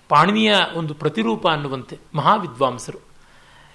ಪಾಣಿನಿಯ 0.09 0.55
ಒಂದು 0.73 0.93
ಪ್ರತಿರೂಪ 0.93 1.47
ಅನ್ನುವಂತೆ 1.47 1.99
ಮಹಾವಿದ್ವಾಂಸರು. 2.15 2.99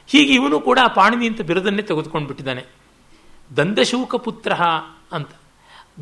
ಹೀಗೆ 0.07 0.35
ಇವನು 0.35 0.61
ಕೂಡ 0.61 0.79
ಪಾಣಿನಿ 0.95 1.27
ಅಂತ 1.27 1.41
ಬಿರುದನ್ನೇ 1.41 1.83
ತೆಗೆದುಕೊಂಡು 1.83 2.27
ಬಿಟ್ಟಿದ್ದಾನೆ 2.27 2.65
ದಂದಶೂಕ 3.57 4.15
ಪುತ್ರ 4.15 4.53
ಅಂತ. 5.13 5.31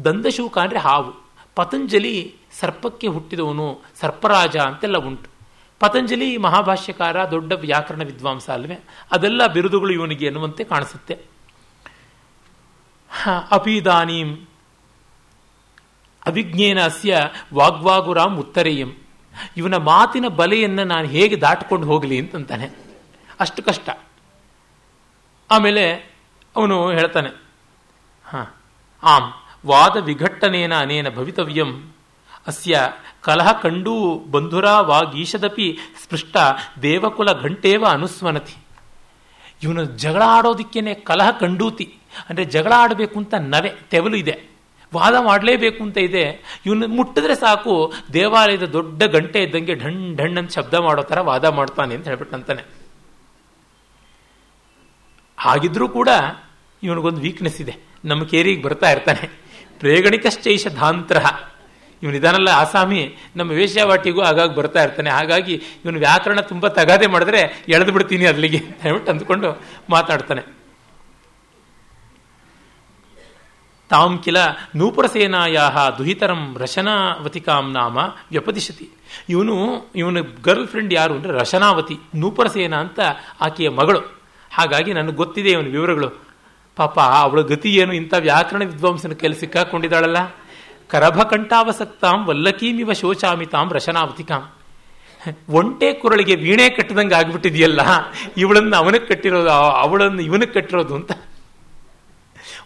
ದಂದಶೂಕ 0.04 0.58
ಅಂದರೆ 0.58 0.78
ಹಾವು. 0.78 1.12
ಪತಂಜಲಿ 1.54 2.34
ಸರ್ಪಕ್ಕೆ 2.60 3.06
ಹುಟ್ಟಿದವನು 3.06 3.80
ಸರ್ಪರಾಜ 4.00 4.56
ಅಂತೆಲ್ಲ 4.56 4.96
ಉಂಟು. 4.96 5.28
ಪತಂಜಲಿ 5.80 6.36
ಮಹಾಭಾಷ್ಯಕಾರ 6.36 7.30
ದೊಡ್ಡ 7.30 7.52
ವ್ಯಾಕರಣ 7.52 8.02
ವಿದ್ವಾಂಸ 8.02 8.50
ಅಲ್ವೇ? 8.50 8.78
ಅದೆಲ್ಲ 9.12 9.46
ಬಿರುದುಗಳು 9.46 9.92
ಇವನಿಗೆ 9.92 10.26
ಎನ್ನುವಂತೆ 10.26 10.64
ಕಾಣಿಸುತ್ತೆ. 10.64 11.18
ಅಪಿದಾನೀಂ 13.50 14.46
ಅವಿಜ್ಞೇನ 16.26 16.84
ಅಸ್ಯ 16.84 17.16
ವಾಗ್ವಾಗುರಾಮ್ 17.54 18.38
ಉತ್ತರೇಯಂ. 18.38 19.07
ಇವನ 19.56 19.76
ಮಾತಿನ 19.76 20.28
ಬಲೆಯನ್ನು 20.28 20.84
ನಾನು 20.84 21.08
ಹೇಗೆ 21.08 21.36
ದಾಟಿಕೊಂಡು 21.36 21.86
ಹೋಗಲಿ 21.86 22.18
ಅಂತಂತಾನೆ. 22.18 22.70
ಅಷ್ಟು 23.40 23.62
ಕಷ್ಟ. 23.62 23.90
ಆಮೇಲೆ 25.50 25.92
ಅವನು 26.56 26.90
ಹೇಳ್ತಾನೆ, 26.90 27.28
ಹಾ, 28.24 28.62
ಆಮ್, 29.02 29.32
ವಾದ 29.66 29.96
ವಿಘಟ್ಟನೇನ 29.96 30.74
ಅನೇನ 30.74 31.08
ಭವಿತವ್ಯಂ. 31.08 31.92
ಅಸ್ಯ 32.46 32.80
ಕಲಹ 33.20 33.52
ಕಂಡೂ 33.52 34.18
ಬಂಧುರ 34.18 34.70
ವಾಗೀಶದಪಿ 34.80 35.78
ಸ್ಪೃಷ್ಟ 36.04 36.36
ದೇವಕುಲ 36.82 37.32
ಘಂಟೇವ 37.32 37.84
ಅನುಸ್ಮನತಿ. 37.86 38.56
ಇವನು 39.62 39.84
ಜಗಳ 39.84 40.22
ಆಡೋದಕ್ಕೇನೆ 40.26 40.94
ಕಲಹ 40.94 41.30
ಕಂಡೂತಿ. 41.30 41.94
ಅಂದರೆ 42.28 42.44
ಜಗಳ 42.44 42.72
ಆಡಬೇಕು 42.76 43.18
ಅಂತ 43.18 43.34
ನವೆ, 43.38 43.72
ತೆವಲು 43.90 44.16
ಇದೆ. 44.16 44.57
ವಾದ 44.94 45.14
ಮಾಡಲೇಬೇಕು 45.20 45.84
ಅಂತ 45.84 45.98
ಇದೆ. 45.98 46.60
ಇವನು 46.66 46.88
ಮುಟ್ಟಿದ್ರೆ 46.88 47.34
ಸಾಕು, 47.34 47.92
ದೇವಾಲಯದ 48.12 48.62
ದೊಡ್ಡ 48.62 49.02
ಗಂಟೆ 49.02 49.42
ಇದ್ದಂಗೆ 49.42 49.74
ಢಣ್ 49.74 50.18
ಢಣ್ 50.18 50.38
ಅಂತ 50.38 50.52
ಶಬ್ದ 50.52 50.74
ಮಾಡೋ 50.74 51.02
ಥರ 51.02 51.20
ವಾದ 51.20 51.44
ಮಾಡ್ತಾನೆ 51.44 51.94
ಅಂತ 51.94 52.08
ಹೇಳ್ಬಿಟ್ಟಂತಾನೆ 52.08 52.62
ಹಾಗಿದ್ರೂ 55.38 55.88
ಕೂಡ 55.88 56.08
ಇವನಿಗೊಂದು 56.82 57.20
ವೀಕ್ನೆಸ್ 57.20 57.60
ಇದೆ. 57.60 57.76
ನಮ್ಮ 58.04 58.24
ಕೇರಿಗೆ 58.24 58.62
ಬರ್ತಾ 58.62 58.90
ಇರ್ತಾನೆ. 58.90 59.40
ಪ್ರೇಗಣಿಕಶ್ಚೈಷ 59.78 60.66
ಧಾಂತ್ರ. 60.66 61.16
ಇವನಿದಾನಲ್ಲ 62.02 62.48
ಆಸಾಮಿ, 62.48 63.16
ನಮ್ಮ 63.36 63.50
ವೇಶ್ಯಾವಾಟಿಗೂ 63.50 64.22
ಆಗಾಗ 64.22 64.54
ಬರ್ತಾ 64.54 64.82
ಇರ್ತಾನೆ. 64.82 65.10
ಹಾಗಾಗಿ 65.10 65.54
ಇವನು 65.54 65.98
ವ್ಯಾಕರಣ 65.98 66.40
ತುಂಬ 66.40 66.68
ತಗಾದೆ 66.68 67.06
ಮಾಡಿದ್ರೆ 67.06 67.64
ಎಳೆದು 67.68 67.92
ಬಿಡ್ತೀನಿ 67.92 68.26
ಅಲ್ಲಿಗೆ 68.26 68.58
ಅಂತ 68.58 68.82
ಹೇಳ್ಬಿಟ್ಟು 68.82 69.12
ಅಂದ್ಕೊಂಡು 69.12 69.62
ಮಾತಾಡ್ತಾನೆ. 69.90 70.57
ತಾಂ 73.88 74.18
ಕಿಲ 74.18 74.36
ನೂಪುರಸೇನಾಯಾಹ 74.76 75.88
ದುಹಿತರಂ 75.90 76.56
ರಶನಾವತಿಕಾಂ 76.58 77.72
ನಾಮ 77.72 77.96
ವ್ಯಪದಿಶತಿ. 78.30 78.88
ಇವನು, 79.28 79.86
ಇವನ 79.96 80.16
ಗರ್ಲ್ 80.42 80.68
ಫ್ರೆಂಡ್ 80.68 80.94
ಯಾರು 80.94 81.14
ಅಂದರೆ 81.14 81.32
ರಶನಾವತಿ, 81.32 81.96
ನೂಪುರಸೇನ 82.14 82.74
ಅಂತ 82.74 83.00
ಆಕೆಯ 83.40 83.68
ಮಗಳು. 83.68 84.00
ಹಾಗಾಗಿ 84.52 84.92
ನನಗೆ 84.92 85.12
ಗೊತ್ತಿದೆ 85.12 85.50
ಇವನ 85.50 85.66
ವಿವರಗಳು. 85.66 86.22
ಪಾಪ, 86.76 87.00
ಅವಳ 87.00 87.40
ಗತಿ 87.40 87.74
ಏನು? 87.74 87.92
ಇಂಥ 87.92 88.14
ವ್ಯಾಕರಣ 88.18 88.60
ವಿದ್ವಾಂಸನ 88.64 89.12
ಕೆಲ 89.12 89.32
ಸಿಕ್ಕಾಕೊಂಡಿದ್ದಾಳಲ್ಲ? 89.32 90.16
ಕರಭಕಂಠಾವಸಕ್ತಾಂ 90.88 92.26
ವಲ್ಲಕೀಮಿವ 92.26 92.92
ಶೋಚಾಮಿ 92.92 93.46
ತಾಂ 93.46 93.72
ರಶನಾವತಿಕಾಂ. 93.72 94.50
ಒಂಟೆ 95.48 95.92
ಕುರಳಿಗೆ 95.92 96.34
ವೀಣೆ 96.34 96.68
ಕಟ್ಟದಂಗೆ 96.68 97.14
ಆಗ್ಬಿಟ್ಟಿದೆಯಲ್ಲ? 97.14 97.80
ಇವಳನ್ನು 98.36 98.76
ಅವನಿಗೆ 98.76 99.06
ಕಟ್ಟಿರೋದು, 99.06 99.50
ಅವಳನ್ನು 99.50 100.22
ಇವನಿಗೆ 100.22 100.52
ಕಟ್ಟಿರೋದು 100.52 100.94
ಅಂತ. 100.94 101.12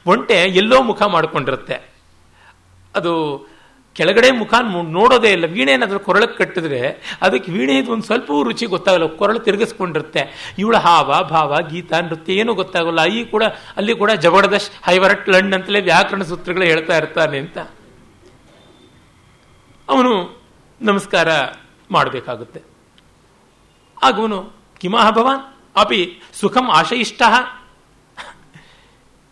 ಒಂಟೆ 0.06 0.34
ಎಲ್ಲೋ 0.34 0.82
ಮುಖ 0.82 1.02
ಮಾಡಿಕೊಂಡಿರುತ್ತೆ. 1.02 1.92
ಅದು 2.96 3.46
ಕೆಳಗಡೆ 3.94 4.30
ಮುಖ 4.30 4.54
ನೋಡೋದೇ 4.82 5.32
ಇಲ್ಲ. 5.32 5.46
ವೀಣೆ 5.46 5.72
ಏನಾದರೂ 5.72 5.98
ಕೊರಳಕ್ಕೆ 5.98 6.44
ಕಟ್ಟಿದ್ರೆ 6.44 7.16
ಅದಕ್ಕೆ 7.22 7.52
ವೀಣೆ 7.52 7.78
ಇದು 7.78 7.92
ಒಂದು 7.92 8.02
ಸ್ವಲ್ಪ 8.02 8.30
ರುಚಿ 8.42 8.66
ಗೊತ್ತಾಗಲ್ಲ. 8.66 9.06
ಕೊರಳು 9.06 9.38
ತಿರುಗಿಸ್ಕೊಂಡಿರುತ್ತೆ. 9.38 10.54
ಇವಳ 10.58 10.76
ಹಾವ, 10.76 11.22
ಭಾವ, 11.22 11.56
ಗೀತ, 11.70 11.92
ನೃತ್ಯ 11.92 12.32
ಏನೂ 12.32 12.54
ಗೊತ್ತಾಗಲ್ಲ. 12.54 13.04
ಈ 13.04 13.24
ಕೂಡ, 13.24 13.44
ಅಲ್ಲಿ 13.76 13.94
ಕೂಡ 13.94 14.10
ಜಬರ್ದಶ್ 14.10 14.70
ಹೈವರಟ್ 14.84 15.28
ಲಂಡ್ 15.28 15.54
ಅಂತಲೇ 15.54 15.80
ವ್ಯಾಕರಣ 15.80 16.22
ಸೂತ್ರಗಳು 16.22 16.64
ಹೇಳ್ತಾ 16.64 16.96
ಇರ್ತಾನೆ 16.96 17.38
ಅಂತ. 17.38 17.58
ಅವನು 19.88 20.42
ನಮಸ್ಕಾರ 20.82 21.28
ಮಾಡಬೇಕಾಗುತ್ತೆ. 21.90 22.62
ಆಗವನು 24.02 24.52
ಕಿಮಾಹ 24.78 25.10
ಭವಾನ್? 25.10 25.54
ಅಪಿ 25.76 26.20
ಸುಖಂ 26.40 26.70
ಆಶಯಿಷ್ಟ? 26.70 27.22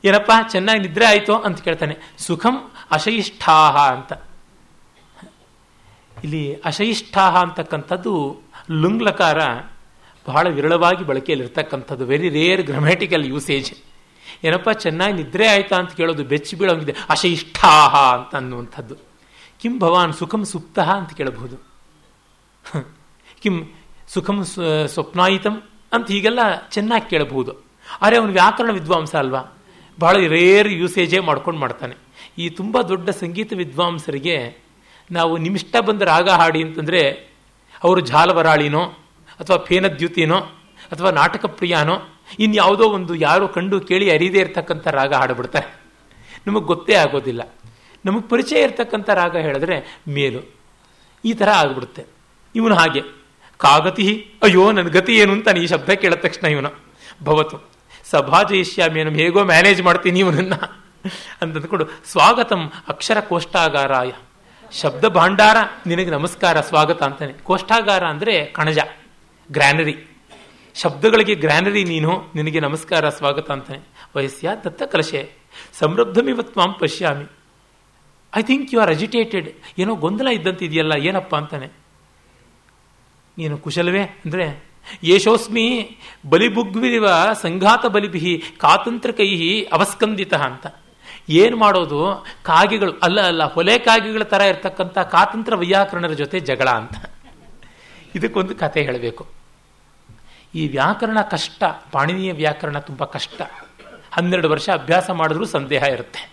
ಏನಪ್ಪ, 0.04 0.30
ಚೆನ್ನಾಗಿ 0.52 0.80
ನಿದ್ರೆ 0.80 1.06
ಆಯಿತು 1.06 1.34
ಅಂತ 1.46 1.58
ಕೇಳ್ತಾನೆ. 1.60 1.94
ಸುಖಂ 2.18 2.56
ಅಶಯಿಷ್ಠಾಹ 2.90 3.76
ಅಂತ. 3.96 4.12
ಇಲ್ಲಿ 6.24 6.42
ಅಶಯಿಷ್ಠಾಹ 6.64 7.34
ಅಂತಕ್ಕಂಥದ್ದು 7.42 8.12
ಲುಂಗ್ಲಕಾರ 8.82 9.38
ಬಹಳ 10.26 10.46
ವಿರಳವಾಗಿ 10.48 11.04
ಬಳಕೆಯಲ್ಲಿರ್ತಕ್ಕಂಥದ್ದು. 11.04 12.04
ವೆರಿ 12.06 12.28
ರೇರ್ 12.28 12.62
ಗ್ರಾಮ್ಯಾಟಿಕಲ್ 12.62 13.24
ಯೂಸೇಜ್ 13.26 13.70
ಏನಪ್ಪ, 14.44 14.68
ಚೆನ್ನಾಗಿ 14.84 15.14
ನಿದ್ರೆ 15.22 15.46
ಆಯ್ತಾ 15.48 15.76
ಅಂತ 15.76 15.92
ಕೇಳೋದು 15.92 16.24
ಬೆಚ್ಚಿ 16.24 16.54
ಬೀಳೋಂಗಿದೆ. 16.56 16.94
ಅಶಯಿಷ್ಠಾಹ 17.08 17.92
ಅಂತ 18.16 18.32
ಅನ್ನುವಂಥದ್ದು. 18.34 18.94
ಕಿಂ 19.60 19.78
ಭವಾನ್ 19.78 20.12
ಸುಖಂ 20.12 20.42
ಸುಪ್ತಃ 20.44 20.88
ಅಂತ 20.90 21.12
ಕೇಳಬಹುದು. 21.14 21.56
ಕಿಂ 23.42 23.56
ಸುಖಂ 24.08 24.38
ಸ್ವಪ್ನಾಯಿತಂ 24.86 25.54
ಅಂತ 25.92 26.06
ಹೀಗೆಲ್ಲ 26.08 26.40
ಚೆನ್ನಾಗಿ 26.70 27.06
ಕೇಳಬಹುದು. 27.10 27.52
ಆದರೆ 28.02 28.16
ಅವನು 28.16 28.32
ವ್ಯಾಕರಣ 28.32 28.70
ವಿದ್ವಾಂಸ 28.72 29.14
ಅಲ್ವಾ? 29.14 29.42
ಬಹಳ 29.98 30.16
ರೇರ್ 30.26 30.68
ಯೂಸೇಜೇ 30.68 31.18
ಮಾಡ್ಕೊಂಡು 31.18 31.60
ಮಾಡ್ತಾನೆ. 31.60 31.94
ಈ 32.38 32.50
ತುಂಬ 32.50 32.80
ದೊಡ್ಡ 32.80 33.10
ಸಂಗೀತ 33.10 33.52
ವಿದ್ವಾಂಸರಿಗೆ 33.52 34.58
ನಾವು 35.10 35.36
ನಿಮಿಷ್ಟ 35.36 35.76
ಬಂದ 35.76 36.02
ರಾಗ 36.02 36.28
ಹಾಡಿ 36.28 36.62
ಅಂತಂದರೆ 36.62 37.30
ಅವರು 37.84 38.00
ಜಾಲವರಾಳಿನೋ 38.00 38.82
ಅಥವಾ 39.40 39.56
ಫೇನದ್ಯುತಿನೋ 39.56 40.36
ಅಥವಾ 40.92 41.10
ನಾಟಕ 41.10 41.44
ಪ್ರಿಯಾನೋ 41.44 42.20
ಇನ್ಯಾವುದೋ 42.38 42.84
ಒಂದು 42.84 43.14
ಯಾರು 43.14 43.48
ಕಂಡು 43.48 43.80
ಕೇಳಿ 43.80 44.10
ಅರಿದೇ 44.10 44.38
ಇರತಕ್ಕಂಥ 44.38 44.88
ರಾಗ 44.88 45.14
ಹಾಡಿಬಿಡ್ತಾರೆ. 45.14 45.80
ನಮಗೆ 46.46 46.64
ಗೊತ್ತೇ 46.64 46.94
ಆಗೋದಿಲ್ಲ. 46.94 47.54
ನಮಗೆ 48.04 48.28
ಪರಿಚಯ 48.28 48.62
ಇರತಕ್ಕಂಥ 48.62 49.10
ರಾಗ 49.10 49.36
ಹೇಳಿದ್ರೆ 49.36 50.00
ಮೇಲು. 50.08 50.54
ಈ 51.24 51.32
ಥರ 51.32 51.48
ಆಗ್ಬಿಡುತ್ತೆ. 51.48 52.04
ಇವನು 52.54 52.74
ಹಾಗೆ, 52.74 53.02
ಕಾಗತಿ 53.58 54.26
ಅಯ್ಯೋ 54.42 54.72
ನನ್ನ 54.72 54.88
ಗತಿ 54.88 55.16
ಏನು 55.16 55.32
ಅಂತ 55.32 55.48
ಈ 55.48 55.66
ಶಬ್ದ 55.66 55.90
ಕೇಳಿದ 55.90 56.18
ತಕ್ಷಣ 56.18 56.46
ಇವನು. 56.46 56.70
ಭವತು. 57.24 57.79
ಸಭಾ 58.10 58.40
ಜಯಿಷ್ಯಾಮಿಯನ್ನು 58.50 59.14
ಹೇಗೋ 59.22 59.40
ಮ್ಯಾನೇಜ್ 59.52 59.80
ಮಾಡ್ತೀನಿ 59.88 60.20
ಇವನನ್ನ 60.24 60.54
ಅಂತಂದ್ಕೊಂಡು 61.42 61.86
ಸ್ವಾಗತಂ 62.12 62.62
ಅಕ್ಷರ 62.92 63.18
ಕೋಷ್ಟಾಗಾರಾಯ 63.30 64.10
ಶಬ್ದ 64.72 65.04
ಭಾಂಡಾರ, 65.16 65.58
ನಿನಗೆ 65.90 66.10
ನಮಸ್ಕಾರ, 66.16 66.56
ಸ್ವಾಗತ 66.68 67.00
ಅಂತಾನೆ. 67.06 67.32
ಕೋಷ್ಟಾಗಾರ 67.48 68.02
ಅಂದರೆ 68.14 68.34
ಕಣಜ, 68.56 68.78
ಗ್ರ್ಯಾನರಿ. 69.50 69.94
ಶಬ್ದಗಳಿಗೆ 70.76 71.34
ಗ್ರ್ಯಾನರಿ 71.44 71.82
ನೀನು, 71.92 72.12
ನಿನಗೆ 72.34 72.60
ನಮಸ್ಕಾರ, 72.66 73.08
ಸ್ವಾಗತ 73.18 73.48
ಅಂತಾನೆ. 73.50 73.80
ವಯಸ್ಸ್ಯ 74.16 74.54
ದತ್ತ 74.64 74.82
ಕಲಶೆ 74.92 75.22
ಸಮೃದ್ಧಮಿವತ್ವಾಂ 75.80 76.72
ಪಶ್ಯಾಮಿ. 76.80 77.26
I 78.32 78.42
think 78.50 78.68
you 78.74 78.80
are 78.82 78.92
agitated 78.96 79.48
ಏನೋ 79.82 79.92
ಗೊಂದಲ 80.04 80.28
ಇದ್ದಂತಿದೆಯಲ್ಲ, 80.38 80.94
ಏನಪ್ಪ 81.08 81.34
ಅಂತಾನೆ. 81.40 81.68
ಏನು 83.36 83.56
ಕುಶಲವೇ 83.64 84.04
ಅಂದರೆ 84.24 84.46
ಯೇಷೋಸ್ಮಿ 85.04 85.98
ಬಲಿಬುಗ್ವಿವ 86.30 87.08
ಸಂಘಾತ 87.42 87.86
ಬಲಿಭಿ 87.86 88.42
ಕಾತಂತ್ರಕೈ 88.58 89.60
ಅವಸ್ಕಂದಿತ 89.72 90.34
ಅಂತ. 90.34 90.66
ಏನು 91.28 91.56
ಮಾಡೋದು? 91.56 92.26
ಕಾಗೆಗಳು, 92.42 92.92
ಅಲ್ಲ 93.02 93.20
ಅಲ್ಲ, 93.20 93.44
ಹೊಲೆ 93.44 93.78
ಕಾಗೆಗಳ 93.78 94.22
ಥರ 94.22 94.40
ಇರ್ತಕ್ಕಂಥ 94.40 94.98
ಕಾತಂತ್ರ 94.98 95.54
ವೈಯಾಕರಣರ 95.54 96.12
ಜೊತೆ 96.12 96.40
ಜಗಳ 96.40 96.68
ಅಂತ. 96.68 96.92
ಇದಕ್ಕೊಂದು 98.14 98.54
ಕತೆ 98.54 98.82
ಹೇಳಬೇಕು. 98.82 99.26
ಈ 100.54 100.68
ವ್ಯಾಕರಣ 100.68 101.20
ಕಷ್ಟ, 101.20 101.64
ಪಾಣಿನೀಯ 101.92 102.32
ವ್ಯಾಕರಣ 102.32 102.78
ತುಂಬ 102.78 103.04
ಕಷ್ಟ. 103.04 103.42
ಹನ್ನೆರಡು 104.12 104.50
ವರ್ಷ 104.50 104.70
ಅಭ್ಯಾಸ 104.70 105.10
ಮಾಡಿದ್ರೂ 105.10 105.44
ಸಂದೇಹ 105.44 105.82
ಇರುತ್ತೆ. 105.82 106.30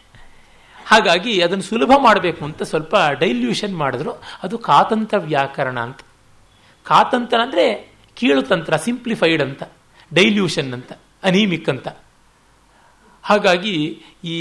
ಹಾಗಾಗಿ 0.86 1.42
ಅದನ್ನು 1.42 1.64
ಸುಲಭ 1.64 1.92
ಮಾಡಬೇಕು 1.98 2.46
ಅಂತ 2.46 2.64
ಸ್ವಲ್ಪ 2.64 2.96
ಡೈಲ್ಯೂಷನ್ 3.20 3.78
ಮಾಡಿದ್ರು. 3.78 4.12
ಅದು 4.44 4.58
ಕಾತಂತ್ರ 4.58 5.18
ವ್ಯಾಕರಣ 5.18 5.80
ಅಂತ. 5.80 6.00
ಕಾತಂತ್ರ 6.84 7.40
ಅಂದರೆ 7.42 7.97
ಕೀಳುತಂತ್ರ 8.20 8.76
ಸಿಂಪ್ಲಿಫೈಡ್ 8.86 9.42
ಅಂತ 9.48 9.64
ಡೈಲ್ಯೂಷನ್ 10.12 10.72
ಅಂತ 10.78 10.92
ಅನೀಮಿಕ್ 11.30 11.70
ಅಂತ. 11.74 11.88
ಹಾಗಾಗಿ 13.24 13.76
ಈ 14.26 14.36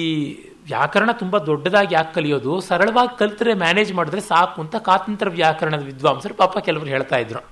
ವ್ಯಾಕರಣ 0.70 1.11
ತುಂಬ 1.20 1.37
ದೊಡ್ಡದಾಗಿ 1.49 1.93
ಯಾಕೆ 1.95 2.12
ಕಲಿಯೋದು? 2.14 2.53
ಸರಳವಾಗಿ 2.61 3.12
ಕಲಿತರೆ 3.18 3.53
ಮ್ಯಾನೇಜ್ 3.55 3.93
ಮಾಡಿದ್ರೆ 3.93 4.22
ಸಾಕು 4.31 4.59
ಅಂತ 4.64 4.77
ಕಾತಂತ್ರ 4.89 5.29
ವ್ಯಾಕರಣದ 5.39 5.85
ವಿದ್ವಾಂಸರು 5.91 6.35
ಪಾಪ 6.35 6.59
ಕೆಲವರು 6.66 6.91
ಹೇಳ್ತಾ 6.95 7.18
ಇದ್ರು. 7.24 7.43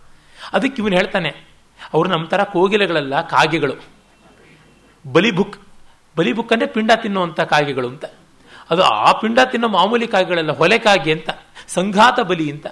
ಅದಕ್ಕೆ 0.53 0.79
ಇವನು 0.83 0.97
ಹೇಳ್ತಾನೆ, 0.97 1.31
ಅವರು 1.95 2.09
ನಮ್ಮ 2.09 2.25
ಥರ 2.27 2.43
ಕೋಗಿಲೆಗಳಲ್ಲ, 2.55 3.15
ಕಾಗೆಗಳು. 3.35 3.77
ಬಲಿಬುಕ್ 5.05 5.57
ಬಲಿಬುಕ್ 6.17 6.53
ಅಂದರೆ 6.53 6.69
ಪಿಂಡ 6.75 6.91
ತಿನ್ನುವಂಥ 7.03 7.41
ಕಾಗೆಗಳು 7.53 7.89
ಅಂತ. 7.93 8.05
ಅದು 8.71 8.83
ಆ 8.83 9.11
ಪಿಂಡ 9.21 9.39
ತಿನ್ನೋ 9.53 9.69
ಮಾಮೂಲಿ 9.69 10.07
ಕಾಗೆಗಳಲ್ಲ, 10.07 10.53
ಹೊಲೆ 10.61 10.79
ಕಾಗೆ 10.79 11.13
ಅಂತ, 11.13 11.31
ಸಂಘಾತ 11.69 12.19
ಬಲಿ 12.31 12.47
ಅಂತ. 12.55 12.67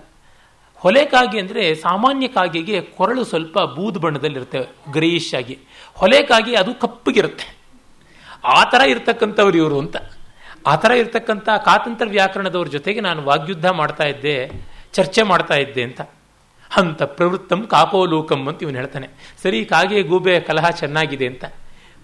ಹೊಲೆಕಾಗೆ 0.83 1.39
ಅಂದರೆ 1.41 1.74
ಸಾಮಾನ್ಯ 1.74 2.28
ಕಾಗೆಗೆ 2.28 2.80
ಕೊರಳು 2.80 3.24
ಸ್ವಲ್ಪ 3.24 3.59
ಬೂದು 3.59 4.01
ಬಣ್ಣದಲ್ಲಿರುತ್ತೆ 4.01 4.61
ಗ್ರೇಯಿಶ್ 4.93 5.35
ಆಗಿ. 5.35 5.59
ಹೊಲೆಕಾಗೆ 5.95 6.57
ಅದು 6.57 6.74
ಕಪ್ಪಗಿರುತ್ತೆ. 6.74 7.47
ಆ 8.45 8.64
ಥರ 8.64 8.80
ಇರ್ತಕ್ಕಂಥವ್ರು 8.80 9.57
ಇವರು 9.57 9.78
ಅಂತ. 9.78 9.97
ಆ 10.66 10.76
ಥರ 10.76 10.91
ಇರ್ತಕ್ಕಂಥ 10.91 11.49
ಕಾತಂತ್ರ 11.64 12.07
ವ್ಯಾಕರಣದವ್ರ 12.11 12.68
ಜೊತೆಗೆ 12.68 13.01
ನಾನು 13.01 13.22
ವಾಗ್ಯುದ್ಧ 13.22 13.66
ಮಾಡ್ತಾ 13.66 14.05
ಇದ್ದೆ, 14.05 14.35
ಚರ್ಚೆ 14.93 15.22
ಮಾಡ್ತಾ 15.22 15.55
ಇದ್ದೆ 15.55 15.83
ಅಂತ. 15.83 16.01
ಅಂತ 16.76 17.03
ಪ್ರವೃತ್ತಂ 17.03 17.66
ಕಾಪೋಲೋಕಂ 17.66 18.49
ಅಂತ 18.49 18.62
ಇವನು 18.62 18.76
ಹೇಳ್ತಾನೆ. 18.76 19.09
ಸರಿ 19.43 19.64
ಕಾಗೆ 19.64 20.03
ಗೂಬೆ 20.03 20.41
ಕಲಹ 20.41 20.70
ಚೆನ್ನಾಗಿದೆ 20.70 21.26
ಅಂತ. 21.26 21.45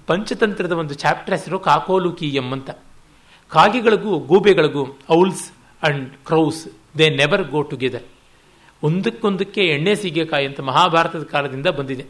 ಪಂಚತಂತ್ರದ 0.07 0.73
ಒಂದು 0.73 0.95
ಚಾಪ್ಟರ್ 0.95 1.35
ಹೆಸರು 1.35 1.59
ಕಾಕೋಲುಕೀಯಂ 1.59 2.53
ಅಂತ. 2.53 2.71
ಕಾಗೆಗಳಿಗೂ 3.49 4.19
ಗೂಬೆಗಳಿಗೂ 4.19 4.99
owls 5.11 5.47
and 5.83 6.09
crows, 6.27 6.63
they 6.99 7.09
never 7.11 7.43
go 7.43 7.63
together. 7.63 8.07
ಒಂದಕ್ಕೊಂದಕ್ಕೆ 8.83 9.63
ಎಣ್ಣೆ 9.65 9.95
ಸೀಗೆಕಾಯಿ 9.95 10.47
ಅಂತ 10.47 10.61
ಮಹಾಭಾರತದ 10.61 11.23
ಕಾಲದಿಂದ 11.23 11.67
ಬಂದಿದೆ. 11.67 12.05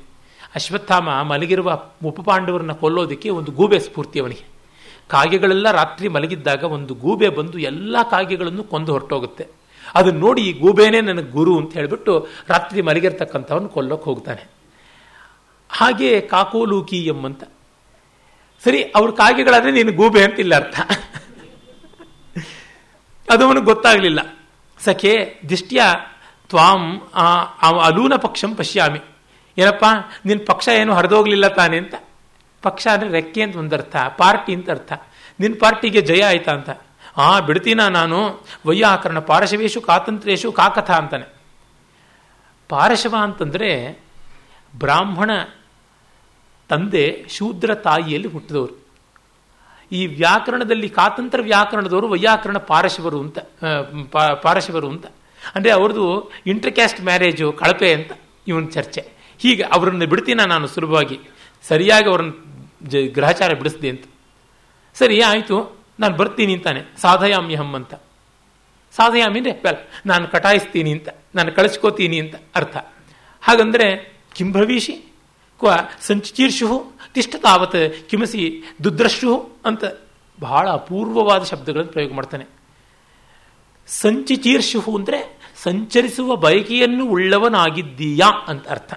ಅಶ್ವತ್ಥಾಮ 0.54 1.08
ಮಲಗಿರುವ 1.22 1.82
ಉಪಪಾಂಡವರನ್ನ 2.04 2.72
ಕೊಲ್ಲೋದಕ್ಕೆ 2.72 3.28
ಒಂದು 3.30 3.52
ಗೂಬೆ 3.52 3.78
ಸ್ಫೂರ್ತಿ 3.78 4.20
ಅವನಿಗೆ. 4.20 4.44
ಕಾಗೆಗಳೆಲ್ಲ 5.08 5.70
ರಾತ್ರಿ 5.70 6.08
ಮಲಗಿದ್ದಾಗ 6.08 6.64
ಒಂದು 6.64 6.94
ಗೂಬೆ 6.94 7.28
ಬಂದು 7.28 7.58
ಎಲ್ಲ 7.58 7.96
ಕಾಗೆಗಳನ್ನು 8.10 8.64
ಕೊಂದು 8.64 8.92
ಹೊರಟೋಗುತ್ತೆ. 8.92 9.46
ಅದನ್ನ 9.94 10.18
ನೋಡಿ 10.18 10.42
ಈ 10.42 10.52
ಗೂಬೆನೇ 10.52 11.00
ನನಗೆ 11.00 11.30
ಗುರು 11.30 11.58
ಅಂತ 11.58 11.72
ಹೇಳಿಬಿಟ್ಟು 11.72 12.28
ರಾತ್ರಿ 12.48 12.82
ಮಲಗಿರ್ತಕ್ಕಂಥವನ್ನ 12.82 13.66
ಕೊಲ್ಲೋಕೆ 13.66 14.04
ಹೋಗ್ತಾನೆ. 14.04 14.42
ಹಾಗೆ 15.70 16.20
ಕಾಕೋಲೂಕಿ 16.20 17.10
ಅಂತ 17.24 17.44
ಸರಿ, 18.64 18.82
ಅವ್ರ 18.82 19.10
ಕಾಗೆಗಳಾದ್ರೆ 19.10 19.72
ನೀನು 19.72 19.92
ಗೂಬೆ 19.92 20.24
ಅಂತ 20.24 20.40
ಇಲ್ಲ 20.40 20.54
ಅರ್ಥ. 20.54 20.80
ಅದು 23.30 23.46
ಅವನಿಗೆ 23.46 23.66
ಗೊತ್ತಾಗಲಿಲ್ಲ. 23.66 24.20
ಸಖೆ, 24.84 25.14
ದಿಷ್ಟ್ಯ 25.48 25.82
ತ್ವಾಂ 26.48 27.00
ಅಲೂನ 27.62 28.14
ಪಕ್ಷಂ 28.16 28.54
ಪಶ್ಯಾಮಿ. 28.54 29.00
ಏನಪ್ಪ? 29.58 29.84
ನಿನ್ನ 30.24 30.44
ಪಕ್ಷ 30.46 30.68
ಏನು 30.68 30.94
ಹರಿದೋಗ್ಲಿಲ್ಲ 30.94 31.48
ತಾನೆ 31.48 31.78
ಅಂತ? 31.78 31.94
ಪಕ್ಷ 32.62 32.86
ಅಂದರೆ 32.92 33.10
ರೆಕ್ಕೆ 33.10 33.42
ಅಂತ 33.42 33.56
ಒಂದರ್ಥ, 33.56 33.96
ಪಾರ್ಟಿ 34.18 34.54
ಅಂತ 34.54 34.70
ಅರ್ಥ. 34.70 34.92
ನಿನ್ನ 35.40 35.56
ಪಾರ್ಟಿಗೆ 35.60 36.00
ಜಯ 36.00 36.24
ಆಯ್ತಾ 36.24 36.52
ಅಂತ? 36.52 36.70
ಆ, 37.16 37.40
ಬಿಡ್ತೀನ 37.40 37.88
ನಾನು? 37.88 38.44
ವೈಯಾಕರಣ 38.66 39.18
ಪಾರಶವೇಶು 39.18 39.80
ಕಾತಂತ್ರೇಶು 39.80 40.52
ಕಾಕಥ 40.52 40.90
ಅಂತಾನೆ. 40.90 41.38
ಪಾರಶವ 42.68 43.14
ಅಂತಂದರೆ 43.20 44.00
ಬ್ರಾಹ್ಮಣ 44.78 45.30
ತಂದೆ 46.68 47.24
ಶೂದ್ರ 47.28 47.74
ತಾಯಿಯಲ್ಲಿ 47.74 48.28
ಹುಟ್ಟಿದವರು. 48.28 48.88
ಈ 49.92 50.06
ವ್ಯಾಕರಣದಲ್ಲಿ 50.06 50.88
ಕಾತಂತ್ರ 50.88 51.40
ವ್ಯಾಕರಣದವರು 51.42 52.08
ವೈಯಾಕರಣ 52.08 52.58
ಪಾರಶಿವರು 52.58 53.20
ಅಂತ 53.20 53.38
ಪಾರಶಿವರು 54.42 54.88
ಅಂತ. 54.88 55.06
ಅಂದರೆ 55.54 55.72
ಅವ್ರದ್ದು 55.78 56.06
ಇಂಟರ್ಕ್ಯಾಸ್ಟ್ 56.52 57.00
ಮ್ಯಾರೇಜು 57.08 57.48
ಕಳಪೆ 57.60 57.90
ಅಂತ 57.98 58.12
ಇವನ 58.50 58.66
ಚರ್ಚೆ. 58.76 59.02
ಹೀಗೆ 59.40 59.64
ಅವರನ್ನು 59.76 60.06
ಬಿಡ್ತೀನ 60.12 60.40
ನಾನು 60.52 60.66
ಸುಲಭವಾಗಿ. 60.74 61.18
ಸರಿಯಾಗಿ 61.64 62.08
ಅವ್ರನ್ನ 62.12 62.32
ಜ, 62.90 63.02
ಗ್ರಹಚಾರ 63.16 63.50
ಬಿಡಿಸ್ದೆ 63.60 63.88
ಅಂತ. 63.94 64.04
ಸರಿ, 64.96 65.16
ಆಯಿತು, 65.30 65.56
ನಾನು 66.02 66.14
ಬರ್ತೀನಿ 66.16 66.52
ಅಂತಾನೆ. 66.58 66.80
ಸಾಧಯಾಮಿ 67.04 67.54
ಹಮ್ 67.54 67.74
ಅಂತ. 67.74 67.94
ಸಾಧಯಾಮಿ 68.94 69.38
ಅಂದರೆ 69.40 69.54
ವೆಲ್ 69.64 69.80
ನಾನು 70.06 70.24
ಕಟಾಯಿಸ್ತೀನಿ 70.34 70.92
ಅಂತ, 70.96 71.08
ನಾನು 71.34 71.50
ಕಳಿಸ್ಕೋತೀನಿ 71.52 72.18
ಅಂತ 72.24 72.36
ಅರ್ಥ. 72.54 72.76
ಹಾಗಂದರೆ 73.42 73.86
ಕಿಂಭವೀಷಿ 74.36 74.94
ಕ್ವ 75.60 75.70
ಸಂಚೀರ್ಷು 76.00 76.78
ತಿಷ್ಟ 77.14 77.34
ತಾವತ್ 77.42 77.80
ಕಿಮಸಿ 78.10 78.42
ದುದ್ರಶು 78.84 79.32
ಅಂತ 79.64 79.84
ಬಹಳ 80.38 80.64
ಅಪೂರ್ವವಾದ 80.70 81.42
ಶಬ್ದಗಳನ್ನು 81.42 81.92
ಪ್ರಯೋಗ 81.92 82.12
ಮಾಡ್ತಾನೆ. 82.12 82.44
ಸಂಚಿಚೀರ್ಷು 83.88 84.80
ಅಂದರೆ 84.98 85.18
ಸಂಚರಿಸುವ 85.64 86.36
ಬಯಕೆಯನ್ನು 86.36 87.04
ಉಳ್ಳವನಾಗಿದ್ದೀಯಾ 87.14 88.28
ಅಂತ 88.50 88.66
ಅರ್ಥ. 88.68 88.92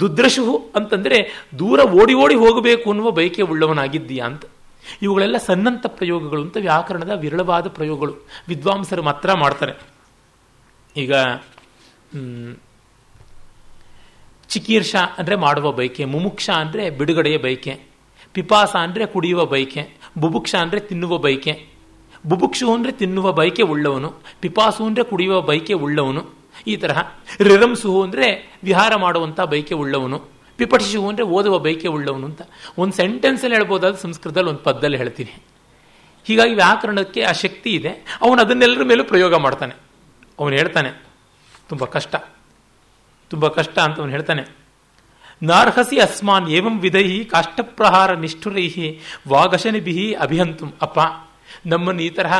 ದುದ್ರಶು 0.00 0.44
ಅಂತಂದರೆ 0.76 1.18
ದೂರ 1.58 1.80
ಓಡಿ 2.00 2.14
ಓಡಿ 2.14 2.36
ಹೋಗಬೇಕು 2.44 2.86
ಅನ್ನುವ 2.90 3.10
ಬಯಕೆ 3.18 3.42
ಉಳ್ಳವನಾಗಿದ್ದೀಯಾ 3.42 4.24
ಅಂತ. 4.26 4.44
ಇವುಗಳೆಲ್ಲ 5.02 5.38
ಸನ್ನಂತ 5.46 5.84
ಪ್ರಯೋಗಗಳು 5.98 6.42
ಅಂತ 6.42 6.56
ವ್ಯಾಕರಣದ 6.60 7.12
ವಿರಳವಾದ 7.22 7.68
ಪ್ರಯೋಗಗಳು. 7.68 8.14
ವಿದ್ವಾಂಸರು 8.48 9.02
ಮಾತ್ರ 9.02 9.28
ಮಾಡ್ತಾರೆ. 9.34 9.74
ಈಗ 10.96 11.12
ಚಿಕೀರ್ಷ 14.50 14.94
ಅಂದರೆ 15.18 15.36
ಮಾಡುವ 15.36 15.72
ಬಯಕೆ, 15.72 16.02
ಮುಮುಕ್ಷ 16.04 16.46
ಅಂದರೆ 16.62 16.84
ಬಿಡುಗಡೆಯ 16.90 17.36
ಬಯಕೆ, 17.36 17.72
ಪಿಪಾಸ 18.34 18.72
ಅಂದರೆ 18.76 19.04
ಕುಡಿಯುವ 19.06 19.42
ಬಯಕೆ 19.44 19.82
ಬುಭುಕ್ಷ 20.18 20.52
ಅಂದರೆ 20.64 20.80
ತಿನ್ನುವ 20.80 21.16
ಬಯಕೆ. 21.18 21.54
ಬುಭುಕ್ಷು 22.30 22.66
ಅಂದರೆ 22.74 22.92
ತಿನ್ನುವ 23.00 23.26
ಬಯಕೆ 23.40 23.64
ಉಳ್ಳವನು, 23.72 24.10
ಪಿಪಾಸು 24.42 24.82
ಅಂದರೆ 24.88 25.04
ಕುಡಿಯುವ 25.10 25.38
ಬಯಕೆ 25.50 25.74
ಉಳ್ಳವನು, 25.86 26.22
ಈ 26.70 26.74
ತರಹ 26.82 27.00
ರಿರಂಸು 27.48 27.90
ಅಂದರೆ 28.04 28.28
ವಿಹಾರ 28.68 28.92
ಮಾಡುವಂಥ 29.04 29.38
ಬಯಕೆ 29.52 29.76
ಉಳ್ಳವನು 29.82 30.18
ಪಿಪಟಿಸು 30.58 31.00
ಅಂದರೆ 31.08 31.24
ಓದುವ 31.36 31.56
ಬಯಕೆ 31.64 31.88
ಉಳ್ಳವನು 31.94 32.26
ಅಂತ 32.30 32.42
ಒಂದು 32.82 32.94
ಸೆಂಟೆನ್ಸಲ್ಲಿ 33.00 33.56
ಹೇಳ್ಬೋದಾದ 33.56 33.96
ಸಂಸ್ಕೃತದಲ್ಲಿ 34.04 34.50
ಒಂದು 34.52 34.62
ಪದ್ದಲ್ಲಿ 34.68 34.98
ಹೇಳ್ತೀನಿ. 35.02 35.34
ಹೀಗಾಗಿ 36.26 36.54
ವ್ಯಾಕರಣಕ್ಕೆ 36.60 37.20
ಆ 37.30 37.32
ಶಕ್ತಿ 37.42 37.70
ಇದೆ, 37.78 37.92
ಅವನು 38.24 38.38
ಅದನ್ನೆಲ್ಲರ 38.44 38.84
ಮೇಲೂ 38.90 39.04
ಪ್ರಯೋಗ 39.12 39.34
ಮಾಡ್ತಾನೆ. 39.46 39.74
ಅವನು 40.38 40.54
ಹೇಳ್ತಾನೆ, 40.60 40.90
ತುಂಬ 41.70 41.84
ಕಷ್ಟ 41.96 42.14
ತುಂಬ 43.30 43.44
ಕಷ್ಟ 43.58 43.76
ಅಂತ 43.84 43.96
ಅವನು 44.02 44.12
ಹೇಳ್ತಾನೆ. 44.16 44.42
ನಾರ್ಹಸಿ 45.42 45.96
ಅಸ್ಮಾನ್ 46.04 46.46
ಏವಂ 46.58 46.74
ವಿಧೈ 46.82 47.06
ಕಾಷ್ಟಪ್ರಹಾರ 47.32 48.10
ನಿಷ್ಠುರೈಹಿ 48.24 48.88
ವಾಗಶನಿಭಿ 49.28 49.94
ಅಭಿಹಂತು. 50.24 50.66
ಅಪ್ಪ 50.86 50.98
ನಮ್ಮನ್ನು 51.72 52.02
ಈ 52.08 52.10
ತರಹ 52.18 52.34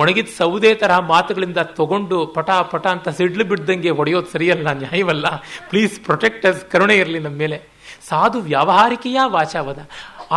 ಒಣಗಿದ 0.00 0.30
ಸೌದೆ 0.38 0.70
ತರಹ 0.82 0.98
ಮಾತುಗಳಿಂದ 1.12 1.60
ತಗೊಂಡು 1.78 2.18
ಪಟ 2.36 2.50
ಪಟ 2.72 2.86
ಅಂತ 2.96 3.08
ಸಿಡ್ಲು 3.18 3.44
ಬಿಡ್ದಂಗೆ 3.52 3.92
ಹೊಡೆಯೋದು 4.00 4.30
ಸರಿಯಲ್ಲ, 4.34 4.68
ನ್ಯಾಯವಲ್ಲ. 4.82 5.26
ಪ್ಲೀಸ್ 5.70 5.96
ಪ್ರೊಟೆಕ್ಟ್ 6.08 6.46
ಅಸ್ 6.50 6.62
ಕರುಣೆ 6.74 6.96
ಇರಲಿ 7.02 7.22
ನಮ್ಮ 7.26 7.38
ಮೇಲೆ. 7.44 7.58
ಸಾಧು 8.10 8.38
ವ್ಯಾವಹಾರಿಕೆಯ 8.50 9.18
ವಾಚಾವದ? 9.36 9.80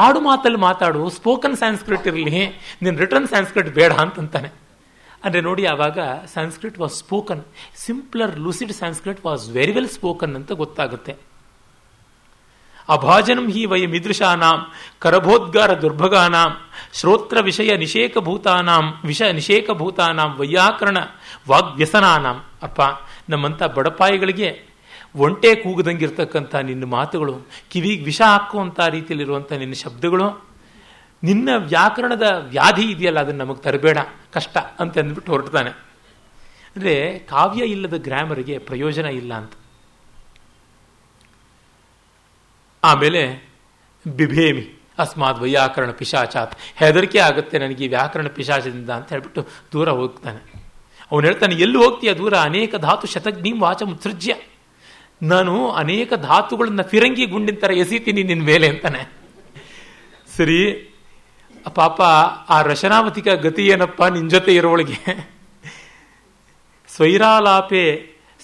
ಆಡು 0.04 0.20
ಮಾತಲ್ಲಿ 0.30 0.60
ಮಾತಾಡು 0.68 1.02
ಸ್ಪೋಕನ್ 1.20 1.56
ಸಂಸ್ಕೃತ್ 1.66 2.08
ಇರಲಿ 2.12 2.26
ನಿನ್ನ 2.84 2.96
ರಿಟರ್ನ್ 3.04 3.30
ಸಂಸ್ಕೃತ್ 3.36 3.72
ಬೇಡ 3.80 3.92
ಅಂತಂತಾನೆ. 4.04 4.50
ಅಂದರೆ 5.26 5.42
ನೋಡಿ, 5.48 5.64
ಆವಾಗ 5.66 6.00
Sanskrit 6.34 6.78
was 6.82 6.98
spoken 7.04 7.42
simpler 7.86 8.34
lucid 8.46 8.76
Sanskrit 8.84 9.24
was 9.26 9.46
very 9.58 9.74
well 9.78 9.90
spoken 9.98 10.36
ಅಂತ 10.40 10.52
ಗೊತ್ತಾಗುತ್ತೆ. 10.62 11.14
ಅಭಾಜನಂ 12.90 13.48
ಹಿ 13.52 13.66
ವಯ 13.66 13.84
ಇದೃಶಾನಾಂ 14.00 14.60
ಕರಭೋದ್ಗಾರ 15.00 15.72
ದುರ್ಭಗಾನಾಂ, 15.82 16.52
ಶ್ರೋತ್ರ 16.94 17.38
ವಿಷಯ 17.42 17.72
ನಿಷೇಕಭೂತಾನಾಂ, 17.78 18.86
ವಿಷ 19.06 19.22
ನಿಷೇಕಭೂತಾನಾಂ, 19.22 20.32
ವೈಯಾಕರಣ 20.40 20.98
ವಾಗ್ವ್ಯಸನಾನಾಂ. 21.50 22.38
ಅಪ್ಪ, 22.64 22.82
ನಮ್ಮಂಥ 23.30 23.62
ಬಡಪಾಯಿಗಳಿಗೆ 23.64 24.50
ಒಂಟೆ 25.16 25.56
ಕೂಗದಂಗಿರ್ತಕ್ಕಂಥ 25.56 26.56
ನಿನ್ನ 26.56 26.86
ಮಾತುಗಳು 26.86 27.36
ಕಿವಿಗೆ 27.72 28.04
ವಿಷ 28.04 28.22
ಹಾಕುವಂಥ 28.22 28.80
ರೀತಿಯಲ್ಲಿರುವಂಥ 28.80 29.52
ನಿನ್ನ 29.54 29.74
ಶಬ್ದಗಳು, 29.74 30.28
ನಿನ್ನ 31.24 31.50
ವ್ಯಾಕರಣದ 31.58 32.28
ವ್ಯಾಧಿ 32.50 32.86
ಇದೆಯಲ್ಲ, 32.92 33.20
ಅದನ್ನು 33.20 33.46
ನಮಗೆ 33.46 33.62
ತರಬೇಡ, 33.62 33.98
ಕಷ್ಟ 34.34 34.58
ಅಂತ 34.80 34.98
ಅಂದ್ಬಿಟ್ಟು 34.98 35.32
ಹೊರಡ್ತಾನೆ. 35.32 35.72
ಅಂದರೆ 36.76 37.20
ಕಾವ್ಯ 37.20 37.64
ಇಲ್ಲದ 37.66 37.98
ಗ್ರಾಮರಿಗೆ 37.98 38.58
ಪ್ರಯೋಜನ 38.58 39.06
ಇಲ್ಲ 39.06 39.34
ಅಂತ. 39.34 39.54
ಆಮೇಲೆ 42.84 43.22
ಬಿಭೇಮಿ, 44.06 44.66
ಅಸ್ಮಾತ್ 45.00 45.40
ವೈಯಾಕರಣ 45.40 45.92
ಪಿಶಾಚಾತ್. 45.92 46.54
ಹೆದರಿಕೆ 46.76 47.20
ಆಗುತ್ತೆ 47.20 47.56
ನನಗೆ 47.60 47.88
ವ್ಯಾಕರಣ 47.88 48.28
ಪಿಶಾಚದಿಂದ 48.38 48.90
ಅಂತ 48.90 49.10
ಹೇಳ್ಬಿಟ್ಟು 49.14 49.42
ದೂರ 49.74 49.90
ಹೋಗ್ತಾನೆ. 49.90 50.42
ಅವನು 51.12 51.24
ಹೇಳ್ತಾನೆ, 51.26 51.56
ಎಲ್ಲಿ 51.56 51.78
ಹೋಗ್ತೀಯ 51.78 52.12
ದೂರ? 52.14 52.34
ಅನೇಕ 52.50 52.76
ಧಾತು 52.76 53.08
ಶತಜ್ಞೀಂ 53.08 53.58
ವಾಚ 53.62 53.82
ಮುತ್ಸೃಜ್ಯ 53.84 54.34
ನಾನು 55.22 55.54
ಅನೇಕ 55.72 56.12
ಧಾತುಗಳನ್ನ 56.28 56.82
ಫಿರಂಗಿ 56.82 57.26
ಗುಂಡಿನ 57.26 57.58
ಥರ 57.60 57.72
ಎಸಿತೀನಿ 57.78 58.22
ನಿನ್ನ 58.24 58.44
ಮೇಲೆ 58.44 58.68
ಅಂತಾನೆ. 58.68 59.02
ಸರಿ, 60.38 60.60
ಪಾಪ 61.76 62.00
ಆ 62.50 62.58
ರಶನಾವತಿಕ 62.62 63.28
ಗತಿ 63.46 63.64
ಏನಪ್ಪ 63.68 64.04
ನಿನ್ನ 64.16 64.30
ಜೊತೆ 64.30 64.52
ಇರೋಳಿಗೆ 64.56 65.00
ಸ್ವೈರಾಲಾಪೆ 66.90 67.84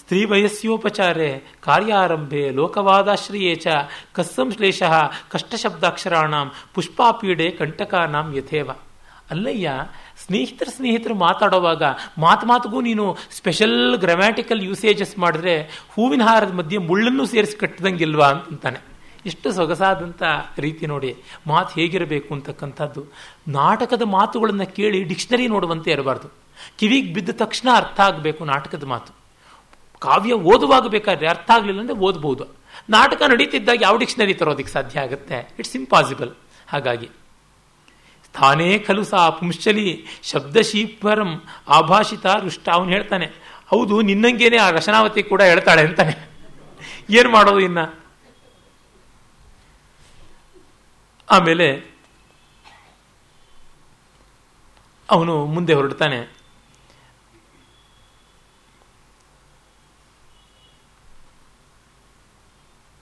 ಸ್ತ್ರೀ 0.05 0.19
ವಯಸ್ಯೋಪಚಾರೆ 0.31 1.27
ಕಾರ್ಯಾರಂಭೆ 1.61 2.41
ಲೋಕವಾದಾಶ್ರಯೇ 2.57 3.53
ಚ. 3.55 3.67
ಕಸ್ಸಂಶ್ಲೇಷ 4.13 4.83
ಕಷ್ಟಶಬ್ದಾಕ್ಷರಾಣಾಂ 5.31 6.47
ಪುಷ್ಪಾಪೀಡೆ 6.73 7.47
ಕಂಟಕಾನಾಂ 7.49 8.27
ಯಥೇವ. 8.37 8.69
ಅಲ್ಲಯ್ಯ, 9.31 9.71
ಸ್ನೇಹಿತರ 10.25 10.67
ಸ್ನೇಹಿತರು 10.75 11.15
ಮಾತಾಡುವಾಗ 11.23 11.83
ಮಾತು 12.17 12.45
ಮಾತುಗೂ 12.45 12.81
ನೀನು 12.81 13.05
ಸ್ಪೆಷಲ್ 13.31 13.97
ಗ್ರಾಮ್ಯಾಟಿಕಲ್ 13.97 14.63
ಯೂಸೇಜಸ್ 14.63 15.15
ಮಾಡಿದ್ರೆ 15.17 15.55
ಹೂವಿನ 15.95 16.23
ಹಾರದ 16.23 16.53
ಮಧ್ಯೆ 16.61 16.83
ಮುಳ್ಳನ್ನು 16.91 17.25
ಸೇರಿಸಿ 17.25 17.57
ಕಟ್ಟದಂಗಿಲ್ವಾ 17.57 18.29
ಅಂತಾನೆ. 18.51 18.79
ಎಷ್ಟು 19.25 19.47
ಸೊಗಸಾದಂಥ 19.51 20.23
ರೀತಿ 20.59 20.85
ನೋಡಿ, 20.85 21.13
ಮಾತು 21.47 21.73
ಹೇಗಿರಬೇಕು 21.81 22.31
ಅಂತಕ್ಕಂಥದ್ದು. 22.33 23.03
ನಾಟಕದ 23.59 24.03
ಮಾತುಗಳನ್ನು 24.17 24.69
ಕೇಳಿ 24.77 25.01
ಡಿಕ್ಷನರಿ 25.03 25.47
ನೋಡುವಂತೆ 25.47 25.91
ಇರಬಾರ್ದು. 25.91 26.29
ಕಿವಿಗೆ 26.79 27.13
ಬಿದ್ದ 27.13 27.39
ತಕ್ಷಣ 27.43 27.69
ಅರ್ಥ 27.75 27.99
ಆಗಬೇಕು 27.99 28.45
ನಾಟಕದ 28.45 28.85
ಮಾತು. 28.95 29.24
ಕಾವ್ಯ 29.99 30.33
ಓದುವಾಗ 30.33 30.87
ಬೇಕಾದ್ರೆ 30.87 31.27
ಅರ್ಥ 31.27 31.51
ಆಗಲಿಲ್ಲ 31.51 31.79
ಅಂದರೆ 31.79 31.95
ಓದ್ಬೋದು. 31.95 32.45
ನಾಟಕ 32.89 33.21
ನಡೀತಿದ್ದಾಗ 33.21 33.77
ಯಾವ 33.81 33.97
ಡಿಕ್ಷನರಿ 33.97 34.33
ತರೋದಕ್ಕೆ 34.33 34.73
ಸಾಧ್ಯ 34.73 34.99
ಆಗುತ್ತೆ? 34.99 35.55
ಇಟ್ಸ್ 35.59 35.75
ಇಂಪಾಸಿಬಲ್ 35.75 36.31
ಹಾಗಾಗಿ 36.67 37.09
ತಾನೇ 38.33 38.79
ಖಲು 38.79 39.05
ಪುಂಶಲಿ 39.05 39.29
ಪುಂಶ್ಚಲಿ 39.29 40.05
ಶಬ್ದಶೀಪರಂ 40.23 41.43
ಆಭಾಷಿತ 41.67 42.25
ರುಷ್ಟ 42.25 42.69
ಅವನು 42.69 42.91
ಹೇಳ್ತಾನೆ. 42.91 43.25
ಹೌದು, 43.67 44.01
ನಿನ್ನಂಗೇನೆ 44.01 44.57
ಆ 44.57 44.69
ರಶನಾವತಿ 44.69 45.23
ಕೂಡ 45.23 45.41
ಹೇಳ್ತಾಳೆ 45.41 45.81
ಅಂತಾನೆ. 45.81 46.29
ಏನು 47.09 47.29
ಮಾಡೋದು 47.29 47.59
ಇನ್ನ? 47.59 47.77
ಆಮೇಲೆ, 51.31 51.95
ಅವನು 55.11 55.45
ಮುಂದೆ 55.45 55.73
ಹೊರಡ್ತಾನೆ. 55.73 56.34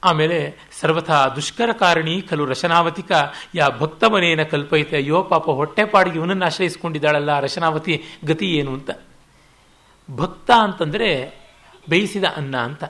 ಆಮೇಲೆ 0.04 0.58
ಸರ್ವಥ 0.82 1.12
ದುಷ್ಕರ 1.12 1.72
ಕಾರಣಿ 1.72 2.22
ಖಲು 2.22 2.46
ರಶನಾವತಿಕ, 2.46 3.12
ಯಾ 3.56 3.70
ಭಕ್ತಮನೇನ 3.70 4.44
ಕಲ್ಪೈತೆ 4.44 4.96
ಅಯ್ಯೋ 4.96 5.24
ಪಾಪ 5.24 5.50
ಹೊಟ್ಟೆಪಾಡಿಗೆ 5.50 6.20
ಇವನನ್ನು 6.20 6.46
ಆಶ್ರಯಿಸಿಕೊಂಡಿದ್ದಾಳಲ್ಲ, 6.46 7.40
ರಶನಾವತಿ 7.40 8.04
ಗತಿ 8.26 8.46
ಏನು 8.46 8.74
ಅಂತ. 8.74 8.90
ಭಕ್ತ 10.16 10.52
ಅಂತಂದರೆ 10.52 11.10
ಬೇಯಿಸಿದ 11.90 12.24
ಅನ್ನ 12.24 12.58
ಅಂತ. 12.58 12.84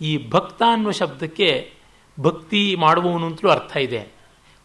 ಈ 0.00 0.30
ಭಕ್ತ 0.30 0.62
ಅನ್ನುವ 0.72 0.92
ಶಬ್ದಕ್ಕೆ 0.92 1.72
ಭಕ್ತಿ 2.20 2.76
ಮಾಡುವವನು 2.76 3.26
ಅಂತಲೂ 3.26 3.50
ಅರ್ಥ 3.50 3.76
ಇದೆ. 3.76 4.08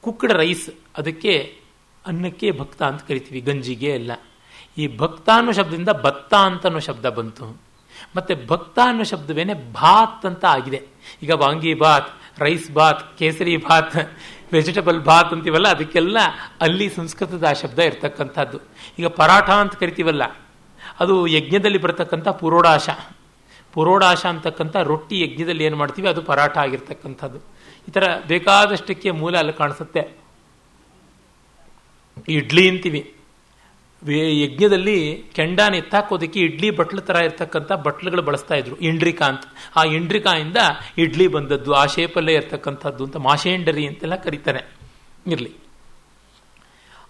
ಕುಕ್ಕಡ 0.02 0.32
ರೈಸ್, 0.32 0.70
ಅದಕ್ಕೆ 0.98 1.60
ಅನ್ನಕ್ಕೆ 2.06 2.52
ಭಕ್ತ 2.52 2.84
ಅಂತ 2.84 3.02
ಕರಿತೀವಿ, 3.08 3.40
ಗಂಜಿಗೆ 3.40 3.86
ಎಲ್ಲ 3.86 4.12
ಈ 4.78 4.98
ಭಕ್ತ 4.98 5.30
ಅನ್ನೋ 5.34 5.52
ಶಬ್ದದಿಂದ 5.52 5.90
ಭತ್ತ 5.90 6.34
ಅಂತ 6.34 6.66
ಅನ್ನೋ 6.66 6.80
ಶಬ್ದ 6.80 7.06
ಬಂತು. 7.06 7.73
ಮತ್ತೆ 8.16 8.34
ಭಕ್ತ 8.48 8.78
ಅನ್ನೋ 8.84 9.04
ಶಬ್ದವೇನೆ 9.04 9.54
ಭಾತ್ 9.74 10.26
ಅಂತ 10.26 10.46
ಆಗಿದೆ. 10.46 10.80
ಈಗ 11.24 11.32
ವಾಂಗಿ 11.32 11.74
ಭಾತ್, 11.74 12.10
ರೈಸ್ 12.40 12.68
ಭಾತ್, 12.72 13.02
ಕೇಸರಿ 13.18 13.56
ಭಾತ್, 13.58 13.96
ವೆಜಿಟಬಲ್ 14.54 15.00
ಭಾತ್ 15.06 15.32
ಅಂತೀವಲ್ಲ, 15.34 15.68
ಅದಕ್ಕೆಲ್ಲ 15.68 16.18
ಅಲ್ಲಿ 16.62 16.88
ಸಂಸ್ಕೃತದ 16.90 17.46
ಆ 17.50 17.54
ಶಬ್ದ 17.54 17.80
ಇರ್ತಕ್ಕಂಥದ್ದು. 17.80 18.58
ಈಗ 19.00 19.08
ಪರಾಠ 19.20 19.50
ಅಂತ 19.50 19.76
ಕರಿತೀವಲ್ಲ, 19.76 20.24
ಅದು 21.00 21.16
ಯಜ್ಞದಲ್ಲಿ 21.28 21.78
ಬರ್ತಕ್ಕಂಥ 21.78 22.28
ಪುರೋಡಾಶ. 22.42 22.90
ಪುರೋಡಾಶ 23.74 24.22
ಅಂತಕ್ಕಂಥ 24.26 24.76
ರೊಟ್ಟಿ 24.76 25.16
ಯಜ್ಞದಲ್ಲಿ 25.22 25.64
ಏನು 25.64 25.78
ಮಾಡ್ತೀವಿ, 25.78 26.08
ಅದು 26.08 26.22
ಪರಾಠ 26.22 26.58
ಆಗಿರ್ತಕ್ಕಂಥದ್ದು. 26.58 27.40
ಈ 27.88 27.92
ಥರ 27.92 28.04
ಬೇಕಾದಷ್ಟಕ್ಕೆ 28.28 29.12
ಮೂಲ 29.12 29.34
ಅಲ್ಲಿ 29.38 29.54
ಕಾಣಿಸುತ್ತೆ. 29.54 30.02
ಇಡ್ಲಿ 32.28 32.64
ಅಂತೀವಿ. 32.70 33.02
ಯಜ್ಞದಲ್ಲಿ 34.12 35.24
ಕೆಂಡಾನ 35.34 35.76
ಎತ್ತಾಕೋದಕ್ಕೆ 35.76 36.40
ಇಡ್ಲಿ 36.40 36.72
ಬಟ್ಲ 36.72 37.00
ಥರ 37.00 37.16
ಇರ್ತಕ್ಕಂಥ 37.16 37.72
ಬಟ್ಲುಗಳು 37.72 38.22
ಬಳಸ್ತಾ 38.22 38.56
ಇದ್ರು. 38.56 38.78
ಇಂಡ್ರಿಕಾ 38.80 39.26
ಅಂತ. 39.26 39.42
ಆ 39.76 39.84
ಇಂಡ್ರಿಕಾಯಿಂದ 39.84 40.58
ಇಡ್ಲಿ 40.98 41.28
ಬಂದದ್ದು, 41.28 41.74
ಆ 41.74 41.86
ಶೇಪಲ್ಲೇ 41.86 42.34
ಇರ್ತಕ್ಕಂಥದ್ದು 42.34 43.04
ಅಂತ 43.04 43.18
ಮಾಷೇಂಡರಿ 43.18 43.88
ಅಂತೆಲ್ಲ 43.88 44.16
ಕರೀತಾನೆ 44.16 44.78
ಇರಲಿ. 45.28 45.52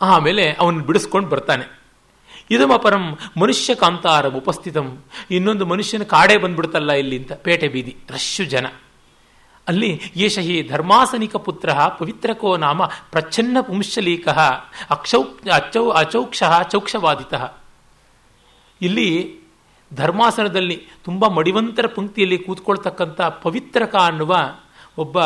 ಆಮೇಲೆ 0.01 0.53
ಅವನು 0.53 0.79
ಬಿಡಿಸ್ಕೊಂಡು 0.79 1.29
ಬರ್ತಾನೆ. 1.29 1.79
ಇದಮಪರಂ 2.51 3.17
ಮನುಷ್ಯ 3.37 3.75
ಕಾಂತಾರ 3.75 4.27
ಉಪಸ್ಥಿತಂ. 4.27 4.99
ಇನ್ನೊಂದು 5.31 5.65
ಮನುಷ್ಯನ 5.65 6.03
ಕಾಡೆ 6.03 6.37
ಬಂದ್ಬಿಡ್ತಲ್ಲ 6.37 6.91
ಇಲ್ಲಿ 6.91 7.17
ಅಂತ, 7.17 7.33
ಪೇಟೆ 7.33 7.67
ಬೀದಿ, 7.67 7.97
ರಶ್ಶು 8.09 8.45
ಜನ. 8.45 8.65
ಅಲ್ಲಿ 9.67 9.89
ಯೇಷ 10.15 10.39
ಹಿ 10.39 10.55
ಧರ್ಮಾಸನಿಕ 10.69 11.35
ಪುತ್ರ 11.35 11.69
ಪವಿತ್ರಕೋ 11.99 12.57
ನಾಮ 12.57 12.85
ಪ್ರಚ್ಛನ್ನ 13.11 13.57
ಪುಂಶಲೀಕ 13.61 14.27
ಅಕ್ಷೌ 14.89 15.21
ಅಚೌ 15.53 15.89
ಅಚೌಕ್ಷ 15.89 16.43
ಚೌಕ್ಷವಾದಿತ. 16.71 17.33
ಇಲ್ಲಿ 18.81 19.09
ಧರ್ಮಾಸನದಲ್ಲಿ 19.93 20.77
ತುಂಬ 21.03 21.27
ಮಡಿವಂತರ 21.27 21.85
ಪಂಕ್ತಿಯಲ್ಲಿ 21.87 22.37
ಕೂತ್ಕೊಳ್ತಕ್ಕಂಥ 22.37 23.21
ಪವಿತ್ರಕ 23.21 23.95
ಅನ್ನುವ 23.95 24.35
ಒಬ್ಬ 24.97 25.17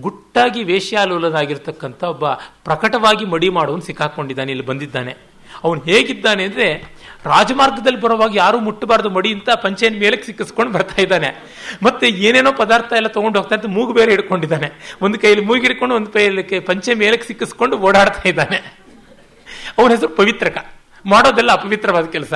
ಗುಟ್ಟಾಗಿ 0.00 0.62
ವೇಶ್ಯಾಲೋಲನಾಗಿರ್ತಕ್ಕಂಥ 0.62 2.02
ಒಬ್ಬ 2.04 2.28
ಪ್ರಕಟವಾಗಿ 2.64 3.24
ಮಡಿ 3.24 3.48
ಮಾಡುವನು 3.48 3.80
ಸಿಕ್ಕಾಕೊಂಡಿದ್ದಾನೆ, 3.80 4.50
ಇಲ್ಲಿ 4.52 4.66
ಬಂದಿದ್ದಾನೆ. 4.66 5.12
ಅವನು 5.64 5.80
ಹೇಗಿದ್ದಾನೆ 5.80 6.42
ಅಂದರೆ 6.44 6.93
ರಾಜಮಾರ್ಗದಲ್ಲಿ 7.24 8.00
ಬರುವಾಗ 8.00 8.36
ಯಾರು 8.36 8.58
ಮುಟ್ಟಬಾರ್ದು, 8.58 9.10
ಮಡಿ 9.10 9.32
ಅಂತ 9.32 9.50
ಪಂಚೆಯ 9.50 9.88
ಮೇಲಕ್ಕೆ 9.88 10.26
ಸಿಕ್ಕಿಸ್ಕೊಂಡು 10.26 10.72
ಬರ್ತಾ 10.72 11.02
ಇದ್ದಾನೆ. 11.02 11.28
ಮತ್ತೆ 11.82 12.08
ಏನೇನೋ 12.08 12.52
ಪದಾರ್ಥ 12.52 12.92
ಎಲ್ಲ 12.92 13.06
ತಗೊಂಡು 13.06 13.38
ಹೋಗ್ತಾ 13.38 13.54
ಅಂತ 13.54 13.66
ಮೂಗು 13.66 13.92
ಬೇರೆ 13.92 14.10
ಹಿಡ್ಕೊಂಡಿದ್ದಾನೆ. 14.10 14.96
ಒಂದು 15.02 15.18
ಕೈಯಲ್ಲಿ 15.18 15.44
ಮೂಗಿರ್ಕೊಂಡು, 15.44 15.94
ಒಂದು 15.94 16.12
ಕೈಯಲ್ಲಿ 16.12 16.60
ಪಂಚೆ 16.60 16.94
ಮೇಲಕ್ಕೆ 16.94 17.26
ಸಿಕ್ಕಿಸ್ಕೊಂಡು 17.26 17.78
ಓಡಾಡ್ತಾ 17.78 18.28
ಇದ್ದಾನೆ. 18.28 18.56
ಅವನ 19.78 19.90
ಹೆಸರು 19.90 20.08
ಪವಿತ್ರಕ. 20.08 20.66
ಮಾಡೋದೆಲ್ಲ 21.06 21.52
ಅಪವಿತ್ರವಾದ 21.52 22.04
ಕೆಲಸ. 22.04 22.32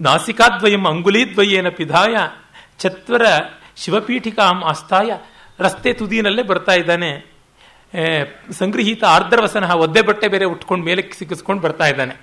ನಾಸಿಕಾದ್ವಯಂ 0.00 0.86
ಅಂಗುಲಿದ್ವಯೇನ 0.86 1.68
ಪಿಧಾಯ 1.68 2.16
ಚತ್ವರ 2.78 3.22
ಶಿವಪೀಠಿಕಾಂ 3.76 4.62
ಆಸ್ಥಾಯ 4.64 5.10
ರಸ್ತೆ 5.58 5.92
ತುದಿನಲ್ಲೇ 5.92 6.42
ಬರ್ತಾ 6.42 6.72
ಇದ್ದಾನೆ. 6.72 7.29
ಸಂಗೃಹೀತ 8.60 9.02
ಆರ್ದ್ರವಸನ 9.04 9.72
ಒದ್ದೆ 9.84 10.02
ಬಟ್ಟೆ 10.08 10.26
ಬೇರೆ 10.28 10.46
ಉಟ್ಕೊಂಡು 10.54 10.84
ಮೇಲೆ 10.88 11.02
ಸಿಕ್ಕಿಸ್ಕೊಂಡು 11.18 11.62
ಬರ್ತಾ 11.62 11.86
ಇದ್ದಾನೆ. 11.86 12.14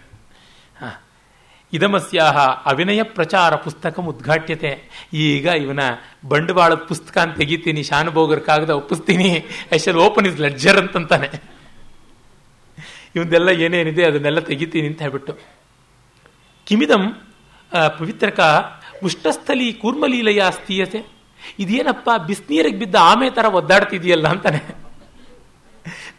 ಇದಮಸ್ಯಾಹ 1.74 2.38
ಅವಿನಯ 2.72 3.02
ಪ್ರಚಾರ 3.18 3.56
ಪುಸ್ತಕ 3.66 4.00
ಉದ್ಘಾಟ್ಯತೆ. 4.12 4.72
ಈಗ 5.14 5.46
ಇವನ 5.64 5.82
ಬಂಡವಾಳದ 6.32 6.82
ಪುಸ್ತಕ 6.92 7.18
ಅಂತ 7.18 7.36
ತೆಗಿತೀನಿ 7.38 7.84
ಶಾನುಭೋಗರ 7.84 8.40
ಕಾಗದ 8.50 8.74
ಒಪ್ಪಿಸ್ತೀನಿ 8.82 9.30
ಐ 9.76 9.80
ಓಪನ್ 10.06 10.28
ಇಸ್ 10.30 10.40
ಲೆಡ್ಜರ್ 10.46 10.80
ಅಂತಂತಾನೆ. 10.84 11.30
ಇವನ್ನೆಲ್ಲ 13.16 13.50
ಏನೇನಿದೆ 13.66 14.04
ಅದನ್ನೆಲ್ಲ 14.06 14.40
ತೆಗಿತೀನಿ 14.52 14.88
ಅಂತ 14.88 15.02
ಹೇಳ್ಬಿಟ್ಟು. 15.02 15.34
ಕಿಮಿದಂ 16.68 17.04
ಪವಿತ್ರಕ 18.00 18.40
ಉಷ್ಣಸ್ಥಲಿ 19.04 19.68
ಕೂರ್ಮಲೀಲಯ 19.74 20.42
ಸ್ಥೀಯತೆ 20.52 21.00
ಇದೇನಪ್ಪ, 21.64 22.10
ಬಿಸಿನೀರಿಗೆ 22.28 22.78
ಬಿದ್ದ 22.78 22.96
ಆಮೆ 23.12 23.30
ಥರ 23.30 23.46
ಒದ್ದಾಡ್ತಿದೆಯಲ್ಲ 23.60 24.28
ಅಂತಾನೆ. 24.28 24.62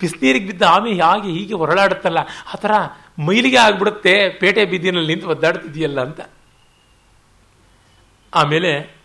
ಬಿಸಿನೀರಿಗೆ 0.00 0.46
ಬಿದ್ದ 0.46 0.62
ಆಮೆ 0.62 0.92
ಹಾಗೆ 1.00 1.30
ಹೀಗೆ 1.30 1.54
ಹೊರಳಾಡುತ್ತಲ್ಲ, 1.54 2.18
ಆ 2.52 2.56
ಥರ 2.56 2.70
ಮೈಲಿಗೆ 3.26 3.56
ಆಗ್ಬಿಡುತ್ತೆ, 3.56 4.28
ಪೇಟೆ 4.28 4.64
ಬೀದಿನಲ್ಲಿ 4.64 5.14
ನಿಂತು 5.14 5.28
ಒದ್ದಾಡ್ತಿದೆಯಲ್ಲ 5.28 6.00
ಅಂತ. 6.00 6.20
ಆಮೇಲೆ, 8.34 8.98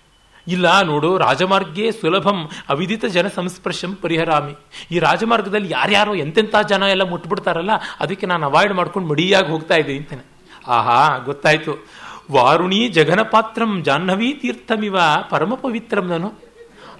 ಇಲ್ಲ 0.48 0.82
ನೋಡು, 0.82 1.18
ರಾಜಮಾರ್ಗೇ 1.18 1.92
ಸುಲಭಂ, 1.92 2.50
ಅವಿದಿತ 2.70 3.06
ಜನ 3.06 3.28
ಸಂಸ್ಪರ್ಶಂ 3.28 3.96
ಪರಿಹರಾಮಿ. 3.96 4.54
ಈ 4.92 5.00
ರಾಜಮಾರ್ಗದಲ್ಲಿ 5.00 5.70
ಯಾರ್ಯಾರೋ 5.72 6.14
ಎಂತೆಂಥ 6.14 6.56
ಜನ 6.70 6.84
ಎಲ್ಲ 6.84 7.04
ಮುಟ್ಬಿಡ್ತಾರಲ್ಲ, 7.04 7.72
ಅದಕ್ಕೆ 8.00 8.26
ನಾನು 8.26 8.46
ಅವಾಯ್ಡ್ 8.46 8.74
ಮಾಡ್ಕೊಂಡು 8.74 9.10
ಮಡಿಯಾಗಿ 9.10 9.48
ಹೋಗ್ತಾ 9.48 9.76
ಇದ್ದೆ 9.76 9.98
ಅಂತಾನೆ 9.98 10.26
ಆಹಾ, 10.68 11.18
ಗೊತ್ತಾಯ್ತು. 11.18 11.88
ವಾರುಣಿ 12.32 12.88
ಜಗನ 12.88 13.22
ಪಾತ್ರಂ 13.22 13.84
ಜಾಹ್ನವಿ 13.84 14.34
ತೀರ್ಥಮಿವ 14.34 14.98
ಪರಮ 15.30 15.54
ಪವಿತ್ರಂ 15.54 16.08
ನಾನು. 16.08 16.34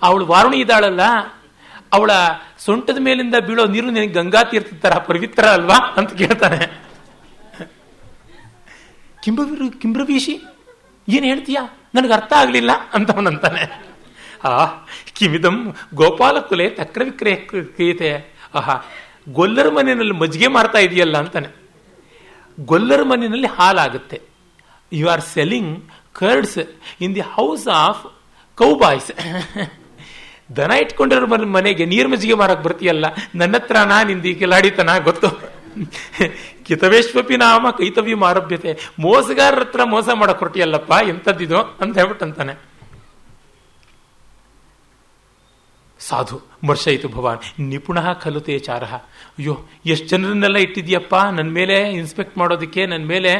ಅವಳು 0.04 0.26
ವಾರುಣಿ 0.26 0.58
ಇದ್ದಾಳಲ್ಲ 0.58 1.02
ಅವಳ 1.94 2.12
ಸೊಂಟದ 2.66 3.00
ಮೇಲಿಂದ 3.08 3.36
ಬೀಳೋ 3.48 3.64
ನೀರು 3.74 3.88
ನಿನಗೆ 3.96 4.14
ಗಂಗಾ 4.20 4.42
ತೀರ್ಥ 4.52 4.74
ತರ 4.84 4.94
ಪವಿತ್ರ 5.08 5.44
ಅಲ್ವಾ 5.58 5.78
ಅಂತ 6.00 6.12
ಕೇಳ್ತಾನೆ. 6.22 6.60
ಕಿಂಬವಿರು, 9.24 9.66
ಕಿಂಬ್ರವೀಶಿ, 9.82 10.36
ಏನು 11.08 11.26
ಹೇಳ್ತೀಯಾ? 11.32 11.64
ನನಗೆ 11.96 12.14
ಅರ್ಥ 12.14 12.32
ಆಗಲಿಲ್ಲ 12.42 12.72
ಅಂತವನಂತಾನೆ 12.94 13.64
ಆ 14.50 14.54
ಕಿಮಿದಂ 15.18 15.58
ಗೋಪಾಲ 16.00 16.38
ಕುಲೆ 16.50 16.66
ತಕ್ರ 16.80 17.02
ವಿಕ್ರಯ 17.04 17.36
ಕ್ರಿಯತೆ 17.76 18.10
ಆಹಾ, 18.60 18.76
ಗೊಲ್ಲರ 19.38 19.68
ಮನೆಯಲ್ಲಿ 19.70 20.16
ಮಜ್ಜಿಗೆ 20.22 20.48
ಮಾರ್ತಾ 20.48 20.80
ಇದೆಯಲ್ಲ 20.88 21.16
ಅಂತಾನೆ. 21.18 21.50
ಗೊಲ್ಲರ 22.60 23.02
ಮನೆಯಲ್ಲಿ 23.12 23.50
ಹಾಲಾಗುತ್ತೆ. 23.58 24.18
You 24.92 25.06
are 25.14 25.24
selling 25.36 25.72
curds 26.20 26.60
in 27.04 27.14
the 27.16 27.24
house 27.36 27.68
of 27.86 28.04
cowboys 28.84 29.12
ದನ 30.50 30.72
ಇಟ್ಕೊಂಡಿರೋ 30.82 31.28
ಮನೆ, 31.28 31.46
ಮನೆಗೆ 31.58 31.86
ನೀರು 31.86 32.08
ಮಜ್ಜಿಗೆ 32.10 32.36
ಮಾರಕ್ 32.42 32.64
ಬರ್ತೀಯಲ್ಲ? 32.64 33.06
ನನ್ನ 33.36 33.56
ಹತ್ರನಾ 33.58 33.98
ನಿಂದ 34.10 34.26
ಈ 34.32 34.34
ಕಿಲಾಡಿತನ, 34.42 34.92
ಗೊತ್ತು? 35.08 35.30
ಕಿತವೇಶ್ವಪಿ 36.66 37.36
ನಾಮ 37.38 37.68
ಕೈತವ್ಯ 37.78 38.16
ಆರಭ್ಯತೆ. 38.28 38.72
ಮೋಸಗಾರರ 39.00 39.64
ಹತ್ರ 39.66 39.84
ಮೋಸ 39.94 40.10
ಮಾಡಕ್ 40.20 40.42
ಹೊರಟಿಯಲ್ಲಪ್ಪ, 40.44 40.94
ಎಂಥದ್ದಿದು? 41.08 41.60
ಅಂತ 41.82 41.94
ಹೇಳ್ಬಿಟ್ಟು 42.00 42.26
ಅಂತಾನೆ 42.26 42.54
ಸಾಧು, 46.00 46.38
ಮರ್ಷಯಿತು 46.68 47.08
ಭವಾನ್. 47.08 47.42
ನಿಪುಣ 47.72 48.00
ಖಲುತೆ 48.22 48.56
ಚಾರ. 48.60 48.84
ಅಯ್ಯೋ, 49.38 49.54
ಎಷ್ಟು 49.86 50.08
ಜನರನ್ನೆಲ್ಲ 50.08 50.58
ಇಟ್ಟಿದ್ಯಪ್ಪ 50.58 51.16
ನನ್ನ 51.38 51.50
ಮೇಲೆ 51.50 51.76
ಇನ್ಸ್ಪೆಕ್ಟ್ 51.92 52.36
ಮಾಡೋದಕ್ಕೆ 52.38 52.82
ನನ್ನ 52.86 53.06
ಮೇಲೆ 53.06 53.32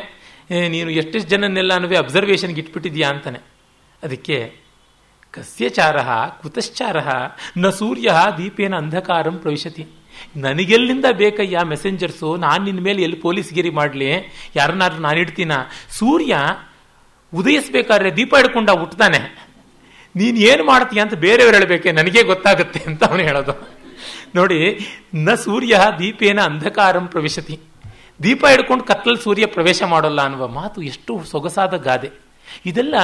ನೀನು 0.74 0.90
ಎಷ್ಟೆಷ್ಟು 0.92 1.30
ಜನನ್ನೆಲ್ಲ, 1.30 1.72
ಅನ್ವೇ 1.74 1.98
ಅಬ್ಸರ್ವೇಷನ್ಗೆ 1.98 2.62
ಇಟ್ಬಿಟ್ಟಿದ್ಯಾ 2.62 3.08
ಅಂತಾನೆ. 3.10 3.40
ಅದಕ್ಕೆ 4.04 4.38
ಕಸ್ಯಚಾರ, 5.34 5.98
ಕುತಶ್ಚಾರ, 6.42 6.98
ನ 7.58 7.70
ಸೂರ್ಯ 7.70 8.12
ದೀಪೇನ 8.38 8.76
ಅಂಧಕಾರಂ 8.76 9.38
ಪ್ರವಿಶತಿ. 9.38 9.88
ನನಗೆಲ್ಲಿಂದ 10.38 11.06
ಬೇಕಯ್ಯ 11.12 11.60
ಮೆಸೆಂಜರ್ಸು? 11.64 12.38
ನಾನು 12.38 12.64
ನಿನ್ನ 12.64 12.80
ಮೇಲೆ 12.80 13.02
ಎಲ್ಲಿ 13.02 13.18
ಪೊಲೀಸ್ಗಿರಿ 13.18 13.70
ಮಾಡಲಿ? 13.70 14.10
ಯಾರನ್ನಾದ್ರೂ 14.56 15.02
ನಾನು 15.02 15.20
ಇಡ್ತೀನ? 15.20 15.52
ಸೂರ್ಯ 15.90 16.38
ಉದಯಿಸ್ಬೇಕಾದ್ರೆ 17.36 18.16
ದೀಪ 18.16 18.36
ಹಿಡ್ಕೊಂಡ 18.36 18.70
ಹುಟ್ಟತಾನೆ 18.70 19.50
ನೀನು 20.16 20.38
ಏನು 20.38 20.64
ಮಾಡ್ತೀಯ 20.66 21.02
ಅಂತ 21.02 21.14
ಬೇರೆಯವ್ರು 21.14 21.58
ಹೇಳಬೇಕೆ? 21.58 21.92
ನನಗೆ 21.92 22.24
ಗೊತ್ತಾಗುತ್ತೆ 22.24 22.80
ಅಂತ 22.80 23.04
ಅವನು 23.04 23.24
ಹೇಳೋದು. 23.24 23.70
ನೋಡಿ, 24.36 24.80
ನ 25.16 25.34
ಸೂರ್ಯ 25.34 25.80
ದೀಪೇನ 26.00 26.42
ಅಂಧಕಾರಂ 26.42 27.08
ಪ್ರವೇಶತಿ. 27.08 27.60
ದೀಪ 28.24 28.46
ಹಿಡ್ಕೊಂಡು 28.46 28.84
ಕತ್ತಲಲ್ಲಿ 28.84 29.24
ಸೂರ್ಯ 29.24 29.46
ಪ್ರವೇಶ 29.46 29.84
ಮಾಡೋಲ್ಲ 29.84 30.22
ಅನ್ನುವ 30.22 30.48
ಮಾತು 30.48 30.82
ಎಷ್ಟು 30.82 31.24
ಸೊಗಸಾದ 31.32 31.74
ಗಾದೆ. 31.78 32.12
ಇದೆಲ್ಲ 32.66 32.96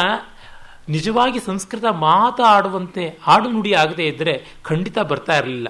ನಿಜವಾಗಿ 0.90 1.40
ಸಂಸ್ಕೃತ 1.40 1.86
ಮಾತಾಡುವಂತೆ 1.92 3.20
ಹಾಡು 3.24 3.50
ನುಡಿ 3.50 3.74
ಆಗದೆ 3.74 4.08
ಇದ್ದರೆ 4.08 4.46
ಖಂಡಿತ 4.64 5.00
ಬರ್ತಾ 5.00 5.38
ಇರಲಿಲ್ಲ. 5.38 5.68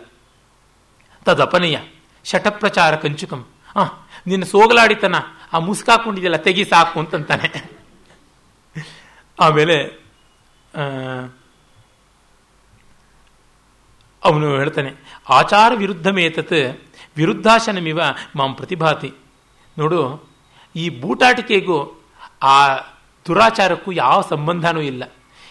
ತದಪನಯ, 1.26 1.78
ಶಟಪ್ರಚಾರ 2.24 2.96
ಕಂಚುಕಂ. 2.96 3.46
ಆ, 3.76 3.84
ನಿನ್ನ 4.28 4.44
ಸೋಗಲಾಡಿತನ, 4.44 5.16
ಆ 5.54 5.60
ಮುಸ್ಕಾಕೊಂಡಿದೆಯಲ್ಲ, 5.60 6.38
ತೆಗಿ 6.38 6.66
ಸಾಕು 6.66 7.00
ಅಂತಂತಾನೆ. 7.00 7.72
ಆಮೇಲೆ 9.40 9.84
ಅವನು 14.24 14.58
ಹೇಳ್ತಾನೆ, 14.58 15.22
ಆಚಾರ 15.30 15.74
ವಿರುದ್ಧಮೇತತ್ 15.76 16.82
ವಿರುದ್ಧಾಶನಮಿವ 17.16 18.02
ಮಾಂ 18.36 18.54
ಪ್ರತಿಭಾತಿ. 18.54 19.14
ನೋಡು, 19.78 20.30
ಈ 20.76 20.90
ಬೂಟಾಟಿಕೆಗೂ 20.90 22.04
ಆ 22.42 22.76
ದುರಾಚಾರಕ್ಕೂ 23.30 23.90
ಯಾವ 24.04 24.18
ಸಂಬಂಧನೂ 24.34 24.82
ಇಲ್ಲ. 24.92 25.04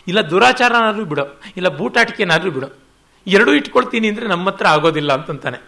ಇಲ್ಲ 0.07 0.21
ದುರಾಚಾರನಾದ್ರೂ 0.33 1.05
ಬಿಡೋ, 1.11 1.25
ಇಲ್ಲ 1.59 1.69
ಬೂಟಾಟಿಕೆನಾದ್ರೂ 1.79 2.51
ಬಿಡೋ. 2.57 2.69
ಎರಡೂ 3.27 3.51
ಇಟ್ಕೊಳ್ತೀನಿ 3.59 4.07
ಅಂದರೆ 4.11 4.27
ನಮ್ಮ 4.33 4.47
ಹತ್ರ 4.51 4.67
ಆಗೋದಿಲ್ಲ 4.75 5.11
ಅಂತಂತಾನೆ. 5.19 5.59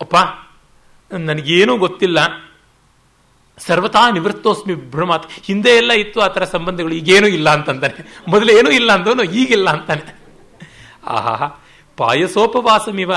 ಅಪ್ಪ, 0.00 0.16
ನನಗೇನೂ 1.10 1.74
ಗೊತ್ತಿಲ್ಲ. 1.84 2.18
ಸರ್ವತಾ 3.58 4.00
ನಿವೃತ್ತೋಸ್ಮಿ 4.16 4.74
ಭ್ರಮಾತ್ 4.94 5.26
ಹಿಂದೆ 5.48 5.72
ಎಲ್ಲ 5.80 5.92
ಇತ್ತು 6.02 6.18
ಆ 6.26 6.28
ಥರ 6.36 6.44
ಸಂಬಂಧಗಳು, 6.54 6.94
ಈಗೇನೂ 7.00 7.28
ಇಲ್ಲ 7.38 7.48
ಅಂತಂತಾನೆ. 7.56 8.02
ಮೊದಲು 8.32 8.50
ಏನೂ 8.58 8.70
ಇಲ್ಲ 8.78 8.90
ಅಂದವನು 8.98 9.24
ಈಗಿಲ್ಲ 9.40 9.68
ಅಂತಾನೆ. 9.76 10.04
ಆಹಾ 11.14 11.34
ಪಾಯಸೋಪವಾಸಮಿವ, 11.98 13.12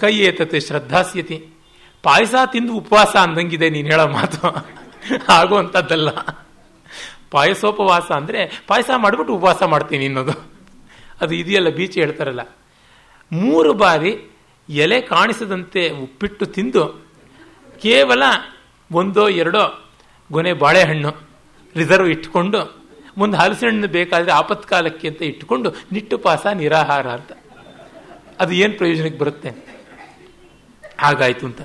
ಕೈ 0.00 0.14
ಏತತೆ 0.28 0.58
ಶ್ರದ್ಧಾಸ್ಯತಿ. 0.68 1.36
ಪಾಯಸ 2.04 2.34
ತಿಂದು 2.52 2.72
ಉಪವಾಸ 2.80 3.14
ಅಂದಂಗಿದೆ 3.26 3.68
ನೀನು 3.74 3.88
ಹೇಳೋ 3.92 4.06
ಮಾತು. 4.16 4.40
ಆಗುವಂಥದ್ದಲ್ಲ 5.28 6.10
ಪಾಯಸೋಪವಾಸ 7.30 8.12
ಅಂದರೆ 8.12 8.62
ಪಾಯಸ 8.66 8.90
ಮಾಡಿಬಿಟ್ಟು 8.96 9.34
ಉಪವಾಸ 9.34 9.62
ಮಾಡ್ತೀನಿ 9.62 10.06
ಅನ್ನೋದು. 10.06 10.52
ಅದು 11.20 11.34
ಇದೆಯಲ್ಲ 11.34 11.68
ಬೀಚ್ 11.68 11.98
ಹೇಳ್ತಾರಲ್ಲ. 11.98 12.40
ಮೂರು 13.32 13.74
ಬಾರಿ 13.74 14.32
ಎಲೆ 14.68 15.00
ಕಾಣಿಸದಂತೆ 15.00 15.90
ಉಪ್ಪಿಟ್ಟು 15.90 16.46
ತಿಂದು 16.46 17.04
ಕೇವಲ 17.82 18.22
ಒಂದೋ 18.92 19.28
ಎರಡೋ 19.28 19.90
ಗೊನೆ 20.32 20.52
ಬಾಳೆಹಣ್ಣು 20.52 21.14
ರಿಸರ್ವ್ 21.76 22.08
ಇಟ್ಕೊಂಡು 22.08 22.82
ಮುಂದೆ 23.16 23.36
ಹಲಸಿನ 23.36 23.68
ಹಣ್ಣು 23.68 23.88
ಬೇಕಾದರೆ 23.88 24.32
ಆಪತ್ಕಾಲಕ್ಕೆ 24.32 25.08
ಅಂತ 25.08 25.22
ಇಟ್ಟುಕೊಂಡು 25.22 25.74
ನಿಟ್ಟುಪಾಸ 25.92 26.46
ನಿರಾಹಾರ 26.46 27.06
ಅಂತ. 27.10 27.32
ಅದು 28.40 28.52
ಏನು 28.52 28.76
ಪ್ರಯೋಜನಕ್ಕೆ 28.76 29.18
ಬರುತ್ತೆ? 29.18 29.48
ಹಾಗಾಯಿತು 31.00 31.46
ಅಂತ. 31.46 31.60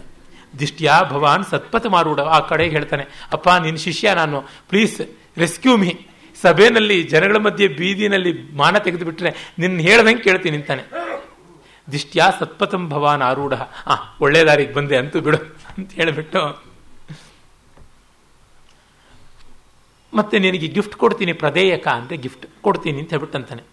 ದಿಷ್ಟ್ಯಾ 0.59 1.03
ಭವಾನ್ 1.03 1.45
ಸತ್ಪಥ 1.45 1.85
ಮಾರೂಢ 1.85 2.19
ಆ 2.19 2.39
ಕಡೆ 2.39 2.69
ಹೇಳ್ತಾನೆ, 2.69 3.05
ಅಪ್ಪ 3.31 3.49
ನಿನ್ನ 3.49 3.77
ಶಿಷ್ಯ 3.77 4.13
ನಾನು. 4.13 4.41
Please, 4.69 5.01
rescue 5.37 5.77
me. 5.77 6.07
ಸಭೆಯಲ್ಲಿ 6.41 7.03
ಜನಗಳ 7.03 7.35
ಮಧ್ಯೆ 7.35 7.67
ಬೀದಿನಲ್ಲಿ 7.67 8.55
ಮಾನ 8.55 8.77
ತೆಗೆದುಬಿಟ್ರೆ 8.77 9.53
ನಿನ್ನ 9.59 9.79
ಹೇಳ್ದಂಗೆ 9.79 10.23
ಕೇಳ್ತೀನಿ 10.23 10.57
ನಿಂತಾನೆ 10.57 10.83
ದಿಷ್ಟ್ಯಾ 11.91 12.29
ಸತ್ಪಥಂ 12.39 12.89
ಭವಾನ್ 12.89 13.21
ಆರೂಢ. 13.21 13.53
ಆ, 13.87 14.17
ಒಳ್ಳೆ 14.21 14.45
ದಾರಿಗೆ 14.45 14.73
ಬಂದೆ 14.73 14.97
ಅಂತೂ 14.97 15.21
ಬಿಡು, 15.21 15.37
ಅಂತ 15.77 15.91
ಹೇಳಿಬಿಟ್ಟು. 15.91 16.63
ಮತ್ತೆ 20.13 20.39
ನಿನಗೆ 20.39 20.67
ಗಿಫ್ಟ್ 20.67 20.95
ಕೊಡ್ತೀನಿ, 20.95 21.33
ಪ್ರದೇಯಕ 21.33 21.87
ಅಂತ 21.87 22.13
ಗಿಫ್ಟ್ 22.13 22.47
ಕೊಡ್ತೀನಿ 22.61 22.99
ಅಂತ 22.99 23.09
ಹೇಳ್ಬಿಟ್ಟಂತಾನೆ 23.09 23.63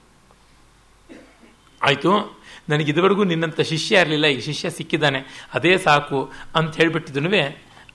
ಆಯಿತು. 1.83 2.34
ನನಗೆ 2.69 2.89
ಇದುವರೆಗೂ 2.93 3.23
ನಿನ್ನಂಥ 3.31 3.61
ಶಿಷ್ಯ 3.73 4.03
ಇರಲಿಲ್ಲ, 4.03 4.27
ಈ 4.37 4.39
ಶಿಷ್ಯ 4.49 4.71
ಸಿಕ್ಕಿದ್ದಾನೆ, 4.79 5.21
ಅದೇ 5.57 5.73
ಸಾಕು 5.87 6.19
ಅಂತ 6.59 6.73
ಹೇಳಿಬಿಟ್ಟಿದ್ದನು 6.81 7.31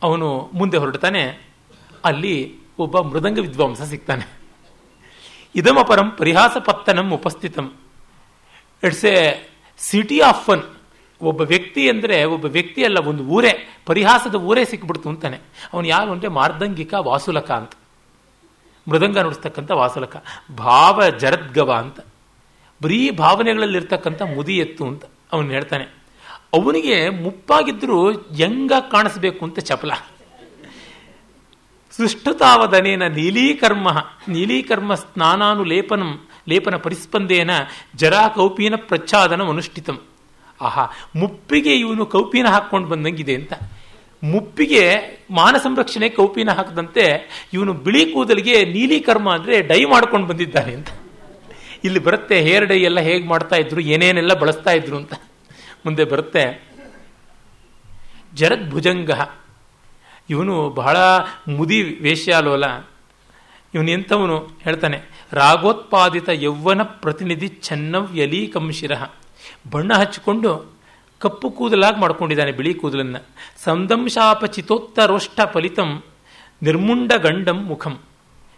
ಅವನು 0.08 0.28
ಮುಂದೆ 0.60 0.78
ಹೊರಡ್ತಾನೆ, 0.82 1.24
ಅಲ್ಲಿ 2.10 2.36
ಒಬ್ಬ 2.84 2.98
ಮೃದಂಗ 3.12 3.40
ವಿದ್ವಾಂಸ 3.48 3.82
ಸಿಗ್ತಾನೆ 3.94 4.26
ಇದಮಪರಂ 5.56 6.08
ಪರಿಹಾಸ 6.20 6.56
ಪತ್ತನಂ 6.68 7.08
ಉಪಸ್ಥಿತಂ. 7.18 7.68
It's 8.84 9.08
a 9.12 9.16
city 9.80 10.18
of 10.28 10.44
fun 10.48 10.64
ಒಬ್ಬ 11.22 11.42
ವ್ಯಕ್ತಿ 11.52 11.84
ಅಂದರೆ 11.92 12.18
ಒಬ್ಬ 12.36 12.46
ವ್ಯಕ್ತಿ 12.58 12.82
ಅಲ್ಲ, 12.88 13.00
ಒಂದು 13.12 13.24
ಊರೇ, 13.36 13.52
ಪರಿಹಾಸದ 13.90 14.38
ಊರೇ 14.50 14.64
ಸಿಕ್ಬಿಡ್ತು 14.72 15.08
ಅಂತಾನೆ. 15.12 15.40
ಅವನು 15.74 15.86
ಯಾರು 15.96 16.10
ಅಂದರೆ 16.16 16.30
ಮಾರ್ದಂಗಿಕ 16.38 16.94
ವಾಸುಲಕ 17.10 17.50
ಅಂತ. 17.62 17.74
ಮೃದಂಗ 18.88 19.18
ನುಡಿಸ್ತಕ್ಕಂಥ 19.26 19.72
ವಾಸುಲಕ. 19.82 20.16
ಭಾವ 20.64 21.10
ಜರದ್ಗವ 21.24 21.70
ಅಂತ. 21.84 22.00
ಬರೀ 22.82 23.12
ಭಾವನೆಗಳಲ್ಲಿರ್ತಕ್ಕಂಥ 23.12 24.22
ಮುದಿ 24.22 24.58
ಎತ್ತು 24.58 24.88
ಅಂತ 24.88 25.04
ಅವನು 25.32 25.50
ಹೇಳ್ತಾನೆ. 25.50 25.84
ಅವನಿಗೆ 26.54 27.10
ಮುಪ್ಪಾಗಿದ್ದರೂ 27.10 28.12
ಯಂಗ 28.40 28.72
ಕಾಣಿಸ್ಬೇಕು 28.92 29.46
ಅಂತ 29.46 29.60
ಚಪಲ. 29.60 29.92
ಸೃಷ್ಟುತಾವದನೇನ 31.98 33.08
ನೀಲೀಕರ್ಮ 33.08 33.90
ನೀಲೀಕರ್ಮ 34.28 34.96
ಸ್ನಾನಾನು 34.96 35.64
ಲೇಪನಂ 35.64 36.20
ಲೇಪನ 36.50 36.76
ಪರಿಸ್ಪಂದೇನ 36.76 37.50
ಜರಾ 37.96 38.28
ಕೌಪೀನ 38.28 38.74
ಪ್ರಚ್ಛಾದನ 38.76 39.44
ಅನುಷ್ಠಿತಂ. 39.44 40.00
ಆಹಾ, 40.62 40.88
ಮುಪ್ಪಿಗೆ 41.16 41.76
ಇವನು 41.76 42.06
ಕೌಪೀನ 42.06 42.48
ಹಾಕ್ಕೊಂಡು 42.48 42.88
ಬಂದಂಗಿದೆ 42.88 43.36
ಅಂತ. 43.36 43.54
ಮುಪ್ಪಿಗೆ 44.24 44.84
ಮಾನ 45.32 45.56
ಸಂರಕ್ಷಣೆ 45.58 46.10
ಕೌಪಿನ 46.10 46.52
ಹಾಕದಂತೆ 46.52 47.04
ಇವನು 47.54 47.74
ಬಿಳಿ 47.74 48.06
ಕೂದಲಿಗೆ 48.06 48.66
ನೀಲಿ 48.66 49.00
ಕರ್ಮ 49.00 49.34
ಅಂದರೆ 49.34 49.62
ಡೈ 49.62 49.86
ಮಾಡ್ಕೊಂಡು 49.86 50.28
ಬಂದಿದ್ದಾನೆ 50.28 50.74
ಅಂತ. 50.74 50.88
ಇಲ್ಲಿ 51.84 52.00
ಬರುತ್ತೆ 52.00 52.42
ಹೇರ್ 52.42 52.66
ಡೈ 52.66 52.80
ಎಲ್ಲ 52.82 53.00
ಹೇಗೆ 53.00 53.28
ಮಾಡ್ತಾ 53.28 53.56
ಇದ್ರು, 53.56 53.82
ಏನೇನೆಲ್ಲ 53.82 54.34
ಬಳಸ್ತಾ 54.34 54.72
ಇದ್ರು 54.72 54.98
ಅಂತ. 54.98 55.14
ಮುಂದೆ 55.86 56.04
ಬರುತ್ತೆ 56.04 56.70
ಜರದ್ 58.34 58.70
ಭುಜಂಗ. 58.70 59.12
ಇವನು 60.30 60.70
ಬಹಳ 60.70 60.98
ಮುದಿ 61.48 61.84
ವೇಶ್ಯಾಲೋಲ. 61.84 62.64
ಇವನು 63.74 63.92
ಎಂಥವನು? 63.92 64.38
ಹೇಳ್ತಾನೆ, 64.62 65.02
ರಾಗೋತ್ಪಾದಿತ 65.34 66.30
ಯೌವನ 66.30 66.84
ಪ್ರತಿನಿಧಿ 66.84 67.50
ಛನ್ನವ್ಯಲೀಕಂ 67.62 68.66
ಕಂಶಿರ. 68.66 68.92
ಬಣ್ಣ 69.72 69.94
ಹಚ್ಚಿಕೊಂಡು 69.94 70.80
ಕಪ್ಪು 71.20 71.50
ಕೂದಲಾಗಿ 71.50 72.00
ಮಾಡ್ಕೊಂಡಿದ್ದಾನೆ 72.00 72.52
ಬಿಳಿ 72.52 72.74
ಕೂದಲನ್ನು. 72.74 73.26
ಸಂದಂಶಾಪಚಿತೋತ್ತರೋಷ್ಟ 73.64 75.40
ಫಲಿತಂ 75.54 76.04
ನಿರ್ಮುಂಡ 76.62 77.12
ಗಂಡಂ 77.18 77.66
ಮುಖಂ. 77.66 78.00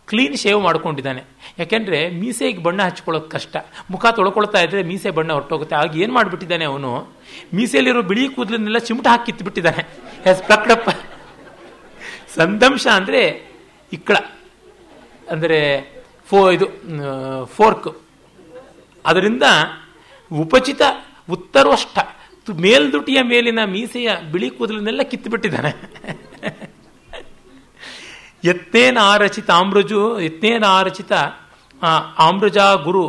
ಕ್ಲೀನ್ 0.09 0.35
ಶೇವ್ 0.43 0.59
ಮಾಡ್ಕೊಂಡಿದ್ದಾನೆ. 0.61 1.21
ಯಾಕೆಂದ್ರೆ 1.59 1.99
ಮೀಸೆಗೆ 2.21 2.61
ಬಣ್ಣ 2.63 2.81
ಹಚ್ಕೊಳ್ಳೋದು 2.87 3.29
ಕಷ್ಟ. 3.29 3.55
ಮುಖ 3.91 4.05
ತೊಳ್ಕೊಳ್ತಾ 4.17 4.59
ಇದ್ರೆ 4.61 4.81
ಮೀಸೆ 4.83 5.09
ಬಣ್ಣ 5.17 5.31
ಹೊರಟೋಗುತ್ತೆ. 5.37 5.75
ಆಗ 5.75 5.97
ಏನು 6.03 6.13
ಮಾಡಿಬಿಟ್ಟಿದ್ದಾನೆ 6.13 6.65
ಅವನು? 6.71 6.91
ಮೀಸೆಯಲ್ಲಿರೋ 7.53 8.01
ಬಿಳಿ 8.11 8.23
ಕೂದಲನ್ನೆಲ್ಲ 8.35 8.79
ಚಿಮಟ 8.89 9.07
ಹಾಕಿ 9.07 9.25
ಕಿತ್ಬಿಟ್ಟಿದ್ದಾನೆ 9.25 9.83
ಎಸ್ 10.31 10.43
ಪ್ಲಕ್ಡಪ್ಪ 10.43 10.89
ಸಂದಂಶ 12.35 12.85
ಅಂದರೆ 12.99 13.21
ಇಕ್ಕಳ. 13.93 14.17
ಅಂದರೆ 15.31 15.59
ಫೋ, 16.29 16.37
ಇದು 16.55 16.67
ಫೋರ್ಕ್. 17.55 17.89
ಅದರಿಂದ 19.05 19.45
ಉಪಚಿತ 20.31 20.81
ಉತ್ತರೋಷ್ಟ 21.35 21.97
ಮೇಲ್ದುಟಿಯ 22.65 23.19
ಮೇಲಿನ 23.31 23.61
ಮೀಸೆಯ 23.73 24.09
ಬಿಳಿ 24.31 24.49
ಕೂದಲನ್ನೆಲ್ಲ 24.49 25.01
ಕಿತ್ತುಬಿಟ್ಟಿದ್ದಾನೆ 25.11 25.71
ಯತ್ನೇನ 28.43 28.97
ಆರಚಿತ 29.01 29.49
ಆಮ್ರಜು 29.51 30.01
ಯತ್ನೇನ 30.21 30.65
ಆರಚಿತ 30.77 31.11
ಆಮ್ರಜಾ 32.27 32.67
ಗುರು 32.87 33.05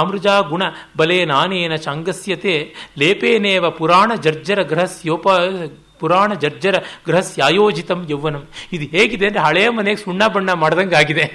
ಆಮೃಜಾ 0.00 0.34
ಗುಣ, 0.40 0.62
ಬಲೆ 0.96 1.16
ನಾನೇನ 1.24 1.74
ಚಾಂಗಸ್ಯತೆ, 1.76 2.54
ಲೇಪೇನೇವ 2.98 3.70
ಪುರಾಣ 3.70 4.12
ಜರ್ಜರ 4.14 4.60
ಗೃಹಸ್ಯೋಪ, 4.62 5.26
ಪುರಾಣ 6.00 6.32
ಜರ್ಜರ 6.34 6.76
ಗೃಹಸ್ಯಾಯೋಜಿತಂ 7.06 8.00
ಯೌವನಂ. 8.08 8.44
ಇದು 8.72 8.86
ಹೇಗಿದೆ 8.96 9.26
ಅಂದರೆ 9.26 9.42
ಹಳೆಯ 9.42 9.68
ಮನೆಗೆ 9.68 10.00
ಸುಣ್ಣ 10.04 10.22
ಬಣ್ಣ 10.26 10.52
ಮಾಡ್ದಂಗೆ 10.52 10.96
ಆಗಿದೆ. 10.96 11.26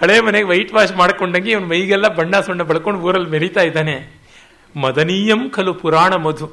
ಹಳೆ 0.00 0.16
ಮನೆಗೆ 0.20 0.46
ವೈಟ್ 0.46 0.72
ವಾಶ್ 0.74 0.94
ಮಾಡ್ಕೊಂಡಂಗೆ 0.96 1.50
ಇವನು 1.50 1.66
ಮೈಗೆಲ್ಲ 1.66 2.08
ಬಣ್ಣ 2.18 2.40
ಸುಣ್ಣ 2.40 2.62
ಬಳ್ಕೊಂಡು 2.62 3.00
ಊರಲ್ಲಿ 3.00 3.30
ಮೆರಿತಾ 3.30 3.60
ಇದ್ದಾನೆ. 3.60 3.96
ಮದನೀಯಂ 4.74 5.42
ಖಲು 5.50 5.74
ಪುರಾಣ 5.74 6.14
ಮಧು. 6.26 6.48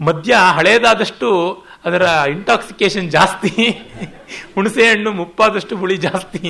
ಮದ್ಯ 0.00 0.34
ಹಳೇದಾದಷ್ಟು 0.56 1.28
ಅದರ 1.84 2.02
ಇಂಟಾಕ್ಸಿಕೇಶನ್ 2.30 3.10
ಜಾಸ್ತಿ. 3.10 3.50
ಹುಣಸೆ 4.54 4.84
ಹಣ್ಣು 4.90 5.10
ಮುಪ್ಪಾದಷ್ಟು 5.12 5.76
ಹುಳಿ 5.76 5.96
ಜಾಸ್ತಿ. 5.96 6.40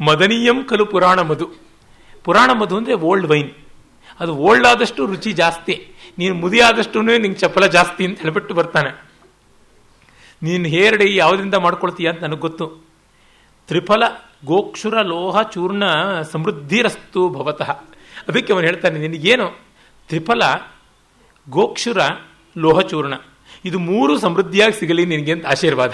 ಮದನೀಯಂ 0.00 0.64
ಕಲು 0.64 0.86
ಪುರಾಣ 0.86 1.20
ಮಧು. 1.20 1.46
ಪುರಾಣ 2.24 2.50
ಮಧು 2.52 2.76
ಅಂದರೆ 2.76 2.94
ಓಲ್ಡ್ 2.94 3.26
ವೈನ್. 3.26 3.50
ಅದು 4.20 4.36
ಓಲ್ಡ್ 4.36 4.66
ಆದಷ್ಟು 4.66 5.06
ರುಚಿ 5.06 5.32
ಜಾಸ್ತಿ. 5.32 5.74
ನೀನು 6.18 6.34
ಮುದಿಯಾದಷ್ಟು 6.34 7.02
ನಿಂಗೆ 7.02 7.38
ಚಪಲ 7.38 7.66
ಜಾಸ್ತಿ 7.66 8.06
ಅಂತ 8.06 8.20
ಹೇಳ್ಬಿಟ್ಟು 8.20 8.54
ಬರ್ತಾನೆ. 8.54 8.90
ನೀನು 10.42 10.68
ಹೇರ್ 10.68 10.96
ಡೈ 10.96 11.16
ಯಾವುದರಿಂದ 11.16 11.54
ಮಾಡ್ಕೊಳ್ತೀಯ 11.54 12.08
ಅಂತ 12.08 12.22
ನನಗೆ 12.22 12.40
ಗೊತ್ತು. 12.40 12.66
ತ್ರಿಫಲ 13.68 14.02
ಗೋಕ್ಷುರ 14.44 15.02
ಲೋಹ 15.02 15.42
ಚೂರ್ಣ 15.42 15.84
ಸಮೃದ್ಧಿರಸ್ತು 16.22 17.28
ಭವತಃ. 17.28 17.70
ಅದಕ್ಕೆ 18.28 18.52
ಅವನು 18.52 18.66
ಹೇಳ್ತಾನೆ, 18.66 18.98
ನಿನಗೇನು? 18.98 19.48
ತ್ರಿಫಲ 20.08 20.42
ಗೋಕ್ಷುರ 21.48 21.98
ಲೋಹಚೂರ್ಣ 22.58 23.14
ಇದು 23.64 23.78
ಮೂರು 23.78 24.18
ಸಮೃದ್ಧಿಯಾಗಿ 24.18 24.72
ಸಿಗಲಿ 24.72 25.06
ನಿನಗೆ 25.06 25.32
ಅಂತ 25.32 25.46
ಆಶೀರ್ವಾದ. 25.46 25.92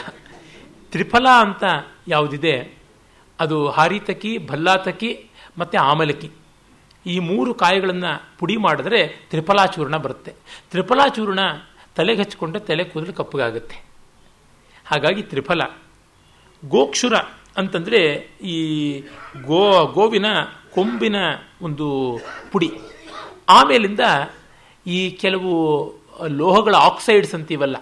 ತ್ರಿಫಲ 0.91 1.27
ಅಂತ 1.41 1.64
ಯಾವುದಿದೆ? 2.09 2.79
ಅದು 3.41 3.71
ಹಾರಿತಕಿ, 3.71 4.39
ಭಲ್ಲಾತಕಿ 4.47 5.31
ಮತ್ತು 5.59 5.79
ಆಮಲಕಿ. 5.79 6.31
ಈ 7.07 7.19
ಮೂರು 7.19 7.55
ಕಾಯಿಗಳನ್ನು 7.55 8.39
ಪುಡಿ 8.39 8.57
ಮಾಡಿದ್ರೆ 8.57 9.09
ತ್ರಿಫಲಾಚೂರ್ಣ 9.09 9.97
ಬರುತ್ತೆ. 9.97 10.33
ತ್ರಿಫಲಾಚೂರ್ಣ 10.71 11.39
ತಲೆಗೆ 11.97 12.23
ಹಚ್ಕೊಂಡ್ರೆ 12.23 12.64
ತಲೆ 12.64 12.85
ಕೂದಲು 12.85 13.12
ಕಪ್ಪಗಾಗುತ್ತೆ. 13.12 13.77
ಹಾಗಾಗಿ 14.87 15.23
ತ್ರಿಫಲ. 15.23 15.62
ಗೋಕ್ಷುರ 16.69 17.14
ಅಂತಂದರೆ 17.57 18.31
ಈ 18.43 19.01
ಗೋ, 19.43 19.87
ಗೋವಿನ 19.87 20.27
ಕೊಂಬಿನ 20.75 21.17
ಒಂದು 21.62 22.19
ಪುಡಿ. 22.53 22.71
ಆಮೇಲಿಂದ 23.49 24.01
ಈ 24.87 25.11
ಕೆಲವು 25.11 25.96
ಲೋಹಗಳ 26.41 26.75
ಆಕ್ಸೈಡ್ಸ್ 26.89 27.35
ಅಂತೀವಲ್ಲ, 27.35 27.77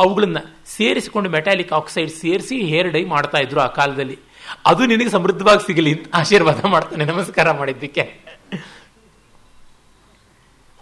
ಅವುಗಳನ್ನ 0.00 0.40
ಸೇರಿಸಿಕೊಂಡು 0.66 1.30
ಮೆಟಾಲಿಕ್ 1.30 1.72
ಆಕ್ಸೈಡ್ 1.72 2.10
ಸೇರಿಸಿ 2.10 2.56
ಹೇರ್ 2.62 2.90
ಡೈ 2.90 3.04
ಮಾಡ್ತಾ 3.04 3.38
ಇದ್ರು 3.38 3.60
ಆ 3.60 3.66
ಕಾಲದಲ್ಲಿ. 3.66 4.18
ಅದು 4.66 4.82
ನಿನಗೆ 4.86 5.10
ಸಮೃದ್ಧವಾಗಿ 5.10 5.66
ಸಿಗಲಿ 5.66 5.92
ಅಂತ 5.92 6.06
ಆಶೀರ್ವಾದ 6.14 6.60
ಮಾಡ್ತಾನೆ. 6.66 7.04
ನಮಸ್ಕಾರ 7.04 7.50
ಮಾಡಿದ್ದಕ್ಕೆ. 7.52 8.04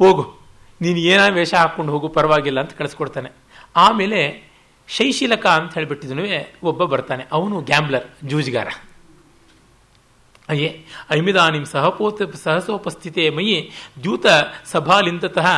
ಹೋಗು, 0.01 0.25
ನೀನು 0.81 0.99
ಏನ 0.99 1.23
ವೇಷ 1.29 1.55
ಹಾಕ್ಕೊಂಡು 1.55 1.93
ಹೋಗು, 1.93 2.09
ಪರವಾಗಿಲ್ಲ 2.09 2.61
ಅಂತ 2.61 2.73
ಕಳಿಸ್ಕೊಡ್ತಾನೆ. 2.73 3.31
ಆಮೇಲೆ 3.77 4.21
ಶೈಶಿಲಕ 4.89 5.47
ಅಂತ 5.47 5.75
ಹೇಳಿಬಿಟ್ಟಿದ್ನು 5.75 6.25
ಒಬ್ಬ 6.63 6.85
ಬರ್ತಾನೆ. 6.85 7.27
ಅವನು 7.33 7.61
ಗ್ಯಾಂಬ್ಲರ್, 7.61 8.07
ಜೂಜ್ಗಾರ. 8.25 8.69
ಅಯ್ಯೇ 10.49 10.69
ಐಮಿದಾನಿಂ 11.11 11.65
ಸಹಪೋತ 11.65 12.23
ಸಹಸೋಪಸ್ಥಿತಿಯ 12.37 13.31
ಮಯಿ 13.31 13.57
ದ್ಯೂತ 14.03 14.27
ಸಭಾಲಿಂತತಃ 14.65 15.49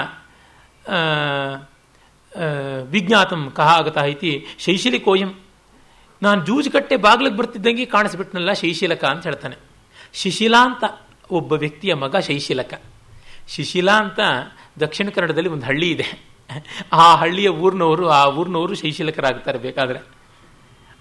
ವಿಜ್ಞಾತಂ 2.87 3.53
ಕಹ 3.57 3.69
ಆಗತಃ 3.69 4.05
ಇತಿ 4.05 4.47
ಶೈಶಿಲಿಕೋಯಂ 4.59 5.35
ನಾನು 6.23 6.47
ಜೂಜುಕಟ್ಟೆ 6.47 6.97
ಬಾಗ್ಲಿಗೆ 6.97 7.37
ಬರ್ತಿದ್ದಂಗೆ 7.37 7.85
ಕಾಣಿಸ್ಬಿಟ್ನಲ್ಲ 7.85 8.53
ಶೈಶಿಲಕ 8.53 9.05
ಅಂತ 9.05 9.25
ಹೇಳ್ತಾನೆ. 9.25 9.57
ಶಿಶಿಲಾ 10.13 10.65
ಅಂತ 10.65 10.85
ಒಬ್ಬ 11.31 11.53
ವ್ಯಕ್ತಿಯ 11.53 11.95
ಮಗ 11.95 12.17
ಶೈಶಿಲಕ. 12.17 12.83
ಶಿಶಿಲಾ 13.49 13.93
ಅಂತ 13.93 14.21
ದಕ್ಷಿಣ 14.81 15.09
ಕನ್ನಡದಲ್ಲಿ 15.09 15.49
ಒಂದು 15.49 15.67
ಹಳ್ಳಿ 15.67 15.91
ಇದೆ. 15.91 16.29
ಆ 16.93 17.17
ಹಳ್ಳಿಯ 17.17 17.49
ಊರಿನವರು, 17.49 18.09
ಆ 18.09 18.27
ಊರಿನವರು 18.27 18.75
ಶೈಶಿಲಕರಾಗ್ತಾರೆ 18.75 19.59
ಬೇಕಾದ್ರೆ. 19.59 20.01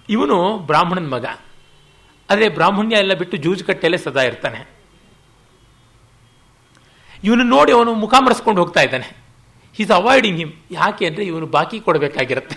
ಇವನು 0.08 0.58
ಬ್ರಾಹ್ಮಣನ 0.58 1.08
ಮಗ. 1.08 1.26
ಆದರೆ 2.30 2.48
ಬ್ರಾಹ್ಮಣ್ಯ 2.48 2.96
ಎಲ್ಲ 2.96 3.14
ಬಿಟ್ಟು 3.14 3.36
ಜೂಜುಕಟ್ಟೆಯಲ್ಲೇ 3.36 3.98
ಸದಾ 3.98 4.22
ಇರ್ತಾನೆ. 4.22 4.68
ಇವನು 7.24 7.44
ನೋಡಿ 7.44 7.72
ಅವನು 7.72 7.94
ಮುಖ 7.94 8.14
ಮರೆಸ್ಕೊಂಡು 8.18 8.60
ಹೋಗ್ತಾ 8.60 8.80
ಇದ್ದಾನೆ. 8.80 9.27
ಈಸ್ 9.78 9.90
ಅವಾಯ್ಡಿಂಗ್ 9.90 10.38
ಹಿಮ್ 10.38 10.52
ಯಾಕೆ 10.70 11.06
ಅಂದರೆ 11.06 11.24
ಇವನು 11.24 11.46
ಬಾಕಿ 11.46 11.80
ಕೊಡಬೇಕಾಗಿರುತ್ತೆ. 11.80 12.56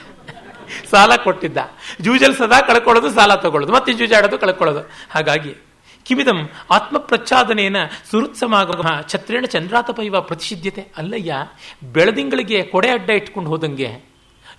ಸಾಲ 0.90 1.16
ಕೊಟ್ಟಿದ್ದ. 1.16 1.58
ಜೂಜಲ್ 2.02 2.36
ಸದಾ 2.36 2.62
ಕಳ್ಕೊಳ್ಳೋದು, 2.62 3.10
ಸಾಲ 3.10 3.36
ತಗೊಳ್ಳೋದು. 3.36 3.74
ಮತ್ತೆ 3.74 3.94
ಜೂಜಾಡೋದು, 3.94 4.38
ಕಳ್ಕೊಳ್ಳೋದು. 4.38 4.90
ಹಾಗಾಗಿ, 5.10 5.56
ಕಿಮಿದಂ 6.04 6.50
ಆತ್ಮ 6.72 6.98
ಪ್ರಚ್ಛಾದನೇನ 6.98 7.76
ಸುರುತ್ಸಮಾಗಮ 8.12 9.02
ಛತ್ರೇಣ 9.08 9.46
ಚಂದ್ರಾತಪೈವ 9.46 10.22
ಪ್ರತಿಷಿದ್ಯತೆ 10.22 10.88
ಅಲ್ಲಯ್ಯ, 10.98 11.36
ಬೆಳದಿಂಗಳಿಗೆ 11.84 12.64
ಕೊಡೆ 12.64 12.90
ಅಡ್ಡ 12.90 13.10
ಇಟ್ಕೊಂಡು 13.10 13.50
ಹೋದಂಗೆ 13.50 14.06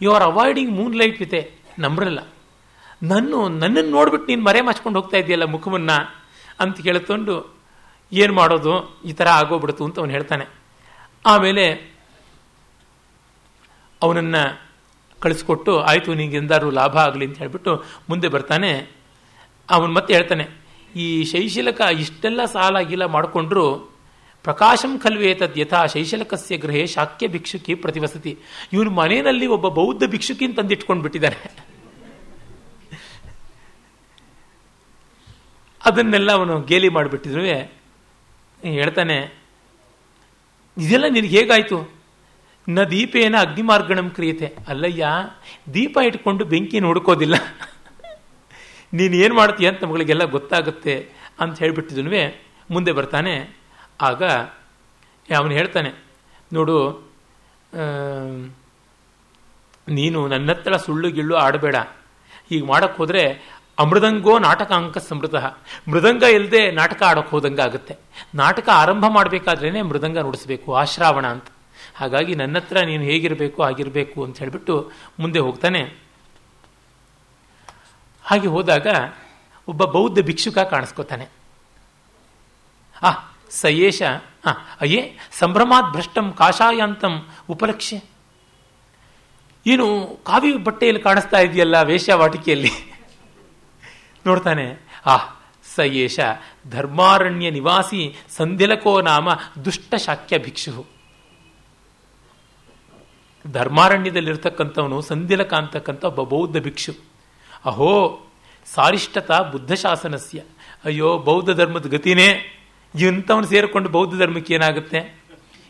you 0.03 0.13
are 0.13 0.23
avoiding 0.23 0.73
Moon 0.73 0.97
light 0.97 1.21
ವಿತೆ 1.21 1.53
ನಂಬ್ರಲ್ಲ 1.79 2.19
ನನ್ನ 3.03 3.35
ನನ್ನನ್ನು 3.49 3.91
ನೋಡ್ಬಿಟ್ಟು 3.91 4.29
ನೀನು 4.29 4.43
ಮರೆ 4.43 4.61
ಮಚ್ಕೊಂಡು 4.61 5.01
ಹೋಗ್ತಾ 5.01 5.17
ಇದೆಯಲ್ಲ 5.17 5.45
ಮುಖವನ್ನ 5.45 5.91
ಅಂತ 6.61 6.81
ಕೇಳ್ಕೊಂಡು 6.81 7.57
ಏನು 8.13 8.33
ಮಾಡೋದು? 8.33 9.03
ಈ 9.05 9.13
ಥರ 9.13 9.29
ಆಗೋಗ್ಬಿಡ್ತು 9.29 9.85
ಅಂತ 9.85 9.99
ಅವನು 9.99 10.11
ಹೇಳ್ತಾನೆ. 10.11 10.47
ಆಮೇಲೆ 11.27 11.92
ಅವನನ್ನು 14.03 14.43
ಕಳಿಸ್ಕೊಟ್ಟು, 15.21 15.73
ಆಯಿತು 15.91 16.15
ನಿಂಗೆ 16.19 16.37
ಎಂದಾರು 16.37 16.69
ಲಾಭ 16.79 16.95
ಆಗಲಿ 17.07 17.25
ಅಂತ 17.29 17.39
ಹೇಳ್ಬಿಟ್ಟು 17.43 17.73
ಮುಂದೆ 18.11 18.29
ಬರ್ತಾನೆ. 18.35 18.71
ಅವನು 19.69 19.93
ಮತ್ತೆ 19.97 20.13
ಹೇಳ್ತಾನೆ, 20.17 20.47
ಈ 20.95 21.07
ಶೈಶಿಲಕ 21.33 21.81
ಇಷ್ಟೆಲ್ಲ 22.03 22.41
ಸಾಲ 22.55 22.81
ಗೀಲ 22.91 23.05
ಮಾಡಿಕೊಂಡ್ರು 23.17 23.67
ಪ್ರಕಾಶಂ 24.45 24.93
ಖಲ್ವೇತದ್ 25.03 25.59
ಯಥಾ 25.61 25.81
ಶೈಶಲಕಸ್ಯ 25.93 26.57
ಗೃಹೇ 26.63 26.83
ಶಾಕ್ಯ 26.95 27.27
ಭಿಕ್ಷುಕಿ 27.35 27.73
ಪ್ರತಿವಸತಿ. 27.83 28.33
ಇವನು 28.75 28.91
ಮನೆಯಲ್ಲಿ 28.99 29.47
ಒಬ್ಬ 29.57 29.67
ಬೌದ್ಧ 29.79 30.09
ಭಿಕ್ಷುಕಿನ 30.15 30.53
ತಂದಿಟ್ಕೊಂಡು 30.59 31.03
ಬಿಟ್ಟಿದ್ದಾನೆ 31.05 31.41
ಅದನ್ನೆಲ್ಲ 35.81 36.31
ಅವನು 36.39 36.55
ಗೇಲಿ 36.71 36.91
ಮಾಡಿಬಿಟ್ಟಿದ್ರು 36.97 37.45
ಹೇಳ್ತಾನೆ, 38.79 39.17
ಇದೆಲ್ಲ 40.77 41.07
ನಿನಗೆ 41.15 41.33
ಹೇಗಾಯ್ತು? 41.39 41.79
ನ 42.69 42.81
ದೀಪೇನ 42.91 43.37
ಅಗ್ನಿಮಾರ್ಗಣಂ 43.45 44.09
ಕ್ರಿಯತೆ. 44.17 44.49
ಅಲ್ಲಯ್ಯ, 44.71 45.05
ದೀಪ 45.75 45.97
ಇಟ್ಕೊಂಡು 46.09 46.43
ಬೆಂಕಿ 46.53 46.79
ನೋಡ್ಕೋದಿಲ್ಲ 46.87 47.37
ನೀನು 48.93 49.15
ಏನು 49.25 49.35
ಮಾಡ್ತೀಯ 49.35 49.71
ಅಂತ 49.71 49.81
ನಮಗಳಿಗೆಲ್ಲ 49.85 50.25
ಗೊತ್ತಾಗುತ್ತೆ 50.37 50.95
ಅಂತ 51.43 51.55
ಹೇಳಿಬಿಟ್ಟಿದ್ನು 51.63 52.11
ಮುಂದೆ 52.71 52.93
ಬರ್ತಾನೆ. 52.99 53.35
ಆಗ 54.09 54.23
ಅವನು 55.29 55.53
ಹೇಳ್ತಾನೆ, 55.59 55.91
ನೋಡು 56.51 56.77
ನೀನು 59.89 60.21
ನನ್ನ 60.33 60.77
ಸುಳ್ಳು 60.87 61.09
ಗಿಳ್ಳು 61.17 61.35
ಆಡಬೇಡ. 61.45 61.77
ಹೀಗೆ 62.51 62.65
ಮಾಡಕ್ಕೆ 62.73 62.99
ಹೋದರೆ 63.03 63.25
ಅಮೃದಂಗೋ 63.83 64.35
ನಾಟಕ 64.47 64.71
ಅಂಕ 64.81 64.99
ಮೃದಂಗ 65.93 66.25
ಇಲ್ಲದೆ 66.37 66.63
ನಾಟಕ 66.81 67.01
ಆಡೋಕೆ 67.11 67.31
ಹೋದಂಗೆ 67.35 67.63
ಆಗುತ್ತೆ 67.67 67.95
ನಾಟಕ 68.35 68.69
ಆರಂಭ 68.83 69.05
ಮಾಡಬೇಕಾದ್ರೇ 69.17 69.83
ಮೃದಂಗ 69.91 70.19
ನುಡಿಸ್ಬೇಕು 70.27 70.69
ಆಶ್ರಾವಣ 70.83 71.27
ಅಂತ. 71.35 71.49
ಹಾಗಾಗಿ 71.95 72.35
ನನ್ನ 72.35 72.57
ಹತ್ರ 72.57 72.81
ನೀನು 72.81 73.05
ಹೇಗಿರಬೇಕು, 73.05 73.63
ಆಗಿರಬೇಕು 73.63 74.25
ಅಂತ 74.25 74.39
ಹೇಳಿಬಿಟ್ಟು 74.39 74.93
ಮುಂದೆ 75.19 75.39
ಹೋಗ್ತಾನೆ. 75.39 75.83
ಹಾಗೆ 78.23 78.47
ಹೋದಾಗ 78.47 78.87
ಒಬ್ಬ 79.69 79.85
ಬೌದ್ಧ 79.85 80.19
ಭಿಕ್ಷುಕ 80.19 80.59
ಕಾಣಿಸ್ಕೋತಾನೆ. 80.59 81.29
ಆ, 83.03 83.11
ಸಯೇಶ, 83.51 84.03
ಆ, 84.47 84.51
ಅಯ್ಯೇ, 84.81 85.19
ಸಂಭ್ರಮಾತ್ 85.33 85.93
ಭ್ರಷ್ಟಂ 85.93 86.33
ಕಾಷಾಯಾಂತಂ 86.33 87.29
ಉಪಲಕ್ಷ್ಯ. 87.49 88.01
ಏನು 89.67 90.07
ಕಾವಿ 90.25 90.57
ಬಟ್ಟೆಯಲ್ಲಿ 90.57 91.03
ಕಾಣಿಸ್ತಾ 91.03 91.39
ಇದೆಯಲ್ಲ 91.39 91.83
ವೇಷವಾಟಿಕೆಯಲ್ಲಿ 91.83 92.71
ನೋಡ್ತಾನೆ, 94.27 94.89
ಆ, 95.07 95.17
ಸಯೇಶ 95.75 96.21
ಧರ್ಮಾರಣ್ಯ 96.71 97.51
ನಿವಾಸಿ 97.51 98.17
ಸಂಧಿಲಕೋ 98.29 99.01
ನಾಮ 99.01 99.29
ದುಷ್ಟ 99.65 99.95
ಶಾಕ್ಯ 99.95 100.39
ಭಿಕ್ಷು 100.39 100.87
ಧರ್ಮಾರಣ್ಯದಲ್ಲಿರ್ತಕ್ಕಂಥವನು 103.51 105.01
ಸಂಧಿಲಕ 105.01 105.55
ಅಂತಕ್ಕಂಥ 105.55 106.05
ಒಬ್ಬ 106.05 106.23
ಬೌದ್ಧ 106.23 106.57
ಭಿಕ್ಷು. 106.57 106.93
ಅಹೋ, 107.65 108.21
ಸಾರಿಷ್ಟತ 108.75 109.33
ಬುದ್ಧ 109.33 109.73
ಶಾಸನಸ್ಯ 109.73 110.43
ಅಯ್ಯೋ, 110.85 111.19
ಬೌದ್ಧ 111.19 111.51
ಧರ್ಮದ 111.51 111.87
ಗತಿನೇ. 111.87 112.59
ಇಂಥವನು 113.01 113.47
ಸೇರಿಕೊಂಡು 113.47 113.89
ಬೌದ್ಧ 113.89 114.23
ಧರ್ಮಕ್ಕೆ 114.23 114.55
ಏನಾಗುತ್ತೆ? 114.55 115.19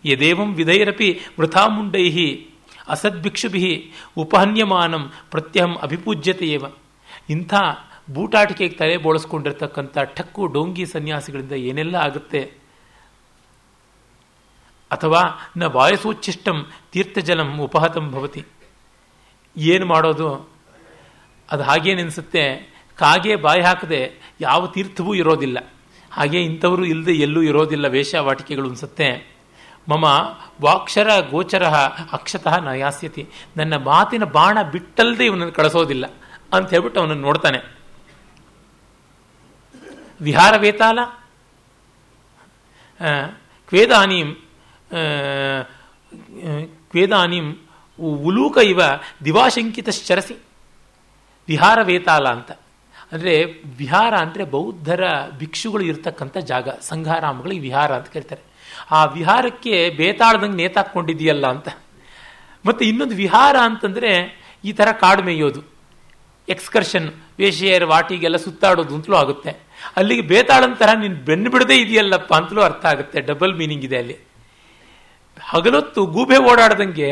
ಯದೇವಂ 0.04 0.54
ವಿಧೈರಪಿ 0.54 1.20
ವೃಥಾಮುಂಡೈಹಿ 1.38 2.48
ಅಸದ್ಭಿಕ್ಷುಭಿ 2.88 3.92
ಉಪಹನ್ಯಮಾನಂ 4.16 5.12
ಪ್ರತ್ಯಹಂ 5.30 5.76
ಅಭಿಪೂಜ್ಯತೆ 5.76 6.46
ಏವ. 6.46 6.64
ಇಂಥ 7.30 7.54
ಬೂಟಾಟಿಕೆಗೆ 8.10 8.74
ತಲೆ 8.74 8.96
ಬೋಳಿಸ್ಕೊಂಡಿರ್ತಕ್ಕಂಥ 8.96 9.98
ಠಕ್ಕು 9.98 10.46
ಡೋಂಗಿ 10.46 10.86
ಸನ್ಯಾಸಿಗಳಿಂದ 10.86 11.52
ಏನೆಲ್ಲ 11.52 11.96
ಆಗುತ್ತೆ? 11.96 12.61
ಅಥವಾ 14.92 15.20
ನ 15.56 15.64
ವಾಯಸೋಚ್ಚಿಷ್ಟಂ 15.64 16.58
ತೀರ್ಥಜಲಂ 16.92 17.50
ಉಪಹತಂ 17.60 18.10
ಭವತಿ. 18.10 18.44
ಏನು 19.56 19.86
ಮಾಡೋದು? 19.86 20.28
ಅದು 21.50 21.62
ಹಾಗೇನಿಸುತ್ತೆ 21.62 22.44
ಕಾಗೆ 22.98 23.36
ಬಾಯಿ 23.36 23.62
ಹಾಕದೆ 23.62 24.00
ಯಾವ 24.40 24.66
ತೀರ್ಥವೂ 24.66 25.14
ಇರೋದಿಲ್ಲ. 25.14 25.58
ಹಾಗೆ 26.12 26.38
ಇಂಥವರು 26.42 26.84
ಇಲ್ಲದೆ 26.84 27.12
ಎಲ್ಲೂ 27.12 27.42
ಇರೋದಿಲ್ಲ 27.42 27.86
ವೇಷವಾಟಿಕೆಗಳು 27.88 28.68
ಅನಿಸುತ್ತೆ. 28.68 29.08
ಮಮ 29.88 30.04
ವಾಕ್ಷರ 30.62 31.08
ಗೋಚರ 31.30 31.64
ಅಕ್ಷತಃ 32.12 32.56
ನ 32.60 32.68
ಯಾಸ್ಯತಿ 32.68 33.22
ನನ್ನ 33.56 33.76
ಮಾತಿನ 33.76 34.24
ಬಾಣ 34.24 34.58
ಬಿಟ್ಟಲ್ಲದೆ 34.62 35.24
ಇವನನ್ನು 35.26 35.52
ಕಳಿಸೋದಿಲ್ಲ 35.52 36.06
ಅಂತ 36.52 36.70
ಹೇಳ್ಬಿಟ್ಟು 36.70 37.00
ಅವನನ್ನು 37.00 37.22
ನೋಡ್ತಾನೆ. 37.22 37.58
ವಿಹಾರ 40.20 40.54
ವೇತಾಲ 40.56 40.98
ಕ್ವೇದಾನೀಂ 43.68 44.28
ಕ್ವೇದಾನೀಂ 46.92 47.46
ಉಲೂಕ 48.28 48.56
ಇವ 48.72 48.80
ದಿವಾಶಂಕಿತಶ್ಚರಸಿ 49.24 50.34
ವಿಹಾರ 51.48 51.78
ವೇತಾಲ 51.90 52.26
ಅಂತ. 52.36 52.50
ಅಂದರೆ 53.12 53.34
ವಿಹಾರ 53.80 54.12
ಅಂದರೆ 54.24 54.44
ಬೌದ್ಧರ 54.54 55.04
ಭಿಕ್ಷುಗಳು 55.40 55.84
ಇರತಕ್ಕಂಥ 55.90 56.36
ಜಾಗ 56.50 56.68
ಸಂಘಾರಾಮಗಳಿಗೆ 56.90 57.62
ವಿಹಾರ 57.68 57.90
ಅಂತ 57.98 58.08
ಕರೀತಾರೆ. 58.14 58.42
ಆ 58.96 59.00
ವಿಹಾರಕ್ಕೆ 59.16 59.74
ಬೇತಾಳದಂಗೆ 60.00 60.58
ನೇತಾಕೊಂಡಿದೆಯಲ್ಲ 60.62 61.46
ಅಂತ. 61.54 61.68
ಮತ್ತು 62.64 62.82
ಇನ್ನೊಂದು 62.90 63.16
ವಿಹಾರ 63.24 63.56
ಅಂತಂದರೆ 63.68 64.12
ಈ 64.64 64.72
ಥರ 64.78 64.88
ಕಾಡು 65.04 65.22
ಮೇಯೋದು. 65.28 65.60
ಎಕ್ಸ್ಕರ್ಷನ್ 66.48 67.08
ವೇಷಿಯರ್ 67.40 67.84
ವಾಟಿಗೆಲ್ಲ 67.92 68.38
ಸುತ್ತಾಡೋದು 68.46 68.94
ಅಂತಲೂ 68.96 69.16
ಆಗುತ್ತೆ. 69.22 69.52
ಅಲ್ಲಿಗೆ 69.98 70.24
ಬೇತಾಳಂತರ 70.32 70.90
ನೀನು 71.02 71.16
ಬೆನ್ನು 71.28 71.50
ಬಿಡದೇ 71.54 71.76
ಇದೆಯಲ್ಲಪ್ಪ 71.84 72.32
ಅಂತಲೂ 72.40 72.62
ಅರ್ಥ 72.68 72.84
ಆಗುತ್ತೆ. 72.92 73.20
ಡಬಲ್ 73.30 73.54
ಮೀನಿಂಗ್ 73.60 73.84
ಇದೆ 73.88 73.98
ಅಲ್ಲಿ. 74.02 74.16
ಹಗಲೊತ್ತು 75.46 76.06
ಗೂಬೆ 76.06 76.36
ಓಡಾಡ್ದಂಗೆ 76.36 77.08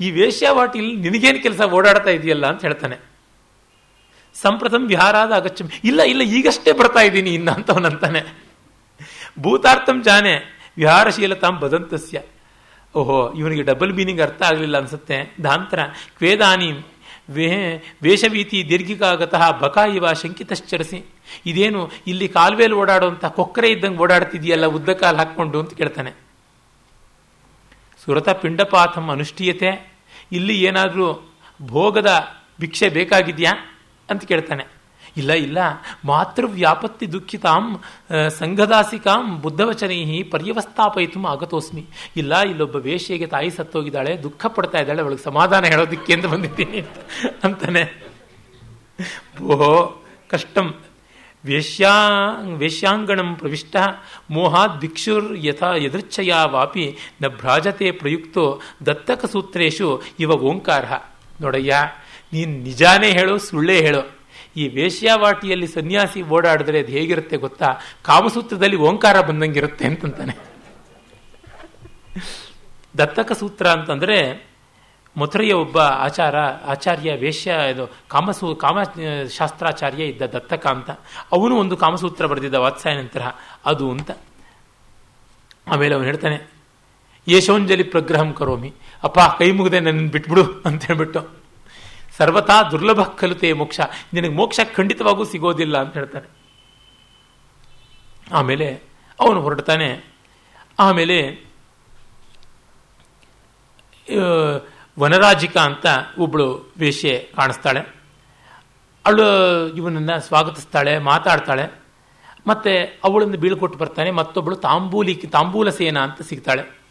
ಈ 0.00 0.10
ವೇಶ್ಯಾವಾಟಿಲಿ 0.10 0.96
ನಿನಗೇನು 0.96 1.42
ಕೆಲಸ 1.42 1.60
ಓಡಾಡ್ತಾ 1.60 2.10
ಇದೆಯಲ್ಲ 2.10 2.46
ಅಂತ 2.46 2.62
ಹೇಳ್ತಾನೆ. 2.62 2.96
ಸಂಪ್ರಥಮ್ 4.34 4.88
ವಿಹಾರಾದ 4.88 5.32
ಅಗಚ್ಚಂ. 5.32 5.70
ಇಲ್ಲ 5.84 6.02
ಇಲ್ಲ, 6.02 6.22
ಈಗಷ್ಟೇ 6.22 6.72
ಬರ್ತಾ 6.72 7.00
ಇದ್ದೀನಿ 7.00 7.34
ಇನ್ನ 7.34 7.50
ಅಂತವನಂತಾನೆ 7.50 8.44
ಭೂತಾರ್ಥಂ 9.40 10.02
ಜಾನೆ, 10.02 10.34
ವಿಹಾರಶೀಲತಾಂ 10.76 11.60
ಬದಂತಸ್ಯ 11.60 12.22
ಓಹೋ, 12.96 13.32
ಇವನಿಗೆ 13.32 13.62
ಡಬಲ್ 13.62 13.92
ಮೀನಿಂಗ್ 13.92 14.20
ಅರ್ಥ 14.20 14.42
ಆಗಲಿಲ್ಲ 14.42 14.78
ಅನ್ಸುತ್ತೆ. 14.78 15.34
ದಾಂತರ 15.44 15.82
ಕ್ವೇದಾನಿ, 16.18 16.72
ವೇ, 17.30 17.82
ವೇಷವೀತಿ 18.02 18.68
ದೀರ್ಘಿಕಾಗತಃ 18.68 19.50
ಬಕ 19.50 19.78
ಇವ 19.94 20.12
ಶಂಕಿತಶ್ಚರಿಸಿ. 20.12 21.04
ಇದೇನು, 21.46 21.90
ಇಲ್ಲಿ 22.06 22.28
ಕಾಲುವೆಯಲ್ಲಿ 22.28 22.78
ಓಡಾಡುವಂಥ 22.78 23.24
ಕೊಕ್ಕರೆ 23.24 23.68
ಇದ್ದಂಗೆ 23.68 23.98
ಓಡಾಡ್ತಿದೆಯಲ್ಲ 23.98 24.66
ಉದ್ದ 24.66 24.88
ಕಾಲು 24.88 25.16
ಹಾಕ್ಕೊಂಡು 25.16 25.60
ಅಂತ 25.60 25.74
ಕೇಳ್ತಾನೆ. 25.74 26.23
ಸುರತ 28.04 28.28
ಪಿಂಡಪಾಥಂ 28.28 29.08
ಅನುಷ್ಠೀಯತೆ. 29.08 29.92
ಇಲ್ಲಿ 30.32 30.64
ಏನಾದರೂ 30.64 31.34
ಭೋಗದ 31.62 32.28
ಭಿಕ್ಷೆ 32.60 32.88
ಬೇಕಾಗಿದೆಯಾ? 32.88 33.52
ಅಂತ 34.10 34.24
ಕೇಳ್ತಾನೆ. 34.24 34.64
ಇಲ್ಲ 35.16 35.32
ಇಲ್ಲ. 35.32 35.58
ಮಾತೃ 36.04 36.46
ವ್ಯಾಪತ್ತಿ 36.46 37.12
ದುಃಖಿತಾಂ 37.12 37.80
ಸಂಘದಾಸಿಕಾಂ 38.28 39.40
ಬುದ್ಧವಚನೈಹಿ 39.40 40.22
ಪರ್ಯವಸ್ಥಾಪಯಿತು 40.22 41.26
ಆಗತೋಸ್ಮಿ. 41.26 41.86
ಇಲ್ಲ, 42.16 42.40
ಇಲ್ಲೊಬ್ಬ 42.40 42.76
ವೇಷಿಗೆ 42.76 43.26
ತಾಯಿ 43.26 43.50
ಸತ್ತೋಗಿದ್ದಾಳೆ, 43.50 44.22
ದುಃಖ 44.22 44.46
ಪಡ್ತಾ 44.46 44.78
ಇದ್ದಾಳೆ, 44.78 45.02
ಅವಳಿಗೆ 45.02 45.22
ಸಮಾಧಾನ 45.22 45.64
ಹೇಳೋದಿಕ್ಕೆ 45.64 46.12
ಅಂತ 46.12 46.26
ಬಂದಿದ್ದೀನಿ 46.26 46.82
ಅಂತಾನೆ. 47.44 48.04
ಓಹೋ, 49.42 50.04
ಕಷ್ಟಂ. 50.28 50.74
ವೇಶ್ಯಾ 51.44 51.92
ವೇಶ್ಯಾಂಗಣಂ 52.56 53.30
ಪ್ರವಿಷ್ಟ 53.34 53.76
ಮೋಹಾತ್ 54.30 54.80
ಭಿಕ್ಷುರ್ 54.80 55.28
ಯಥಾ 55.46 55.70
ಯದೃಚ್ಛಯ 55.76 56.32
ವಾಪಿ 56.44 56.86
ನ 57.22 57.28
ಭ್ರಾಜತೆ 57.28 57.90
ಪ್ರಯುಕ್ತೋ 57.90 58.44
ದತ್ತಕ 58.86 59.24
ಸೂತ್ರೇಶು 59.24 59.88
ಇವ 60.20 60.30
ಓಂಕಾರ. 60.30 60.84
ನೋಡಯ್ಯ, 61.40 61.74
ನೀನು 62.32 62.54
ನಿಜಾನೇ 62.62 63.10
ಹೇಳು, 63.10 63.38
ಸುಳ್ಳೇ 63.38 63.76
ಹೇಳು. 63.80 64.02
ಈ 64.56 64.68
ವೇಶ್ಯಾವಾಟಿಯಲ್ಲಿ 64.68 65.66
ಸನ್ಯಾಸಿ 65.66 66.22
ಓಡಾಡಿದ್ರೆ 66.22 66.78
ಅದು 66.80 66.92
ಹೇಗಿರುತ್ತೆ 66.92 67.36
ಗೊತ್ತಾ? 67.36 67.68
ಕಾಮಸೂತ್ರದಲ್ಲಿ 68.02 68.76
ಓಂಕಾರ 68.76 69.20
ಬಂದಂಗಿರುತ್ತೆ 69.20 69.84
ಅಂತಂತಾನೆ. 69.86 70.34
ದತ್ತಕ 72.98 73.32
ಸೂತ್ರ 73.32 73.66
ಅಂತಂದ್ರೆ 73.66 74.18
ಮಥುರೆಯ 75.16 75.52
ಒಬ್ಬ 75.52 75.78
ಆಚಾರ, 75.78 76.36
ಆಚಾರ್ಯ 76.66 77.12
ವೇಶ್ಯ 77.12 77.54
ಇದು 77.70 77.92
ಕಾಮಸೂ, 78.08 78.54
ಕಾಮ 78.54 78.82
ಶಾಸ್ತ್ರಾಚಾರ್ಯ 79.38 80.04
ಇದ್ದ 80.04 80.22
ದತ್ತಕಾಂತ. 80.22 80.90
ಅವನು 81.32 81.56
ಒಂದು 81.56 81.76
ಕಾಮಸೂತ್ರ 81.76 82.26
ಬರೆದಿದ್ದ 82.26 82.54
ವಾತ್ಸಾಯನಂತರ 82.54 83.22
ಅದು 83.64 83.90
ಅಂತ. 83.90 84.10
ಆಮೇಲೆ 85.68 85.94
ಅವನು 85.94 86.06
ಹೇಳ್ತಾನೆ, 86.06 86.50
ಯಶೋಂಜಲಿ 87.28 87.82
ಪ್ರಗ್ರಹಂ 87.82 88.32
ಕರೋಮಿ. 88.32 88.72
ಅಪ್ಪ, 89.02 89.18
ಕೈ 89.38 89.50
ಮುಗಿದೆ 89.50 89.80
ನನ್ನ 89.80 90.10
ಬಿಟ್ಬಿಡು 90.10 90.44
ಅಂತ 90.66 90.84
ಹೇಳ್ಬಿಟ್ಟು. 90.84 91.44
ಸರ್ವತಾ 92.16 92.62
ದುರ್ಲಭ 92.62 93.02
ಕಲಿತೆ 93.02 93.52
ಮೋಕ್ಷ. 93.52 93.80
ನಿನಗೆ 94.12 94.32
ಮೋಕ್ಷ 94.32 94.60
ಖಂಡಿತವಾಗೂ 94.74 95.24
ಸಿಗೋದಿಲ್ಲ 95.24 95.78
ಅಂತ 95.78 95.94
ಹೇಳ್ತಾನೆ. 95.94 96.28
ಆಮೇಲೆ 98.32 98.82
ಅವನು 99.20 99.40
ಹೊರಡ್ತಾನೆ. 99.40 100.14
ಆಮೇಲೆ 100.78 101.44
ವನರಾಜಿಕಾ 105.00 105.60
ಅಂತ 105.60 105.86
ಒಬ್ಬಳು 106.18 106.72
ವೇಶ್ಯೆ 106.78 107.30
ಕಾಣಿಸ್ತಾಳೆ. 107.36 107.80
ಅವಳು 109.06 109.68
ಇವನನ್ನು 109.76 110.20
ಸ್ವಾಗತಿಸ್ತಾಳೆ, 110.20 110.98
ಮಾತಾಡ್ತಾಳೆ. 110.98 111.84
ಮತ್ತೆ 112.46 113.00
ಅವಳನ್ನು 113.04 113.36
ಬೀಳ್ಕೊಟ್ಟು 113.36 113.78
ಬರ್ತಾನೆ 113.78 114.10
ಮತ್ತೊಬ್ಬಳು 114.10 114.56
ತಾಂಬೂಲಿ, 114.56 115.14
ತಾಂಬೂಲ 115.14 115.70
ಸೇನಾ 115.70 116.00
ಅಂತ 116.00 116.22
ಸಿಗ್ತಾಳೆ. 116.22 116.84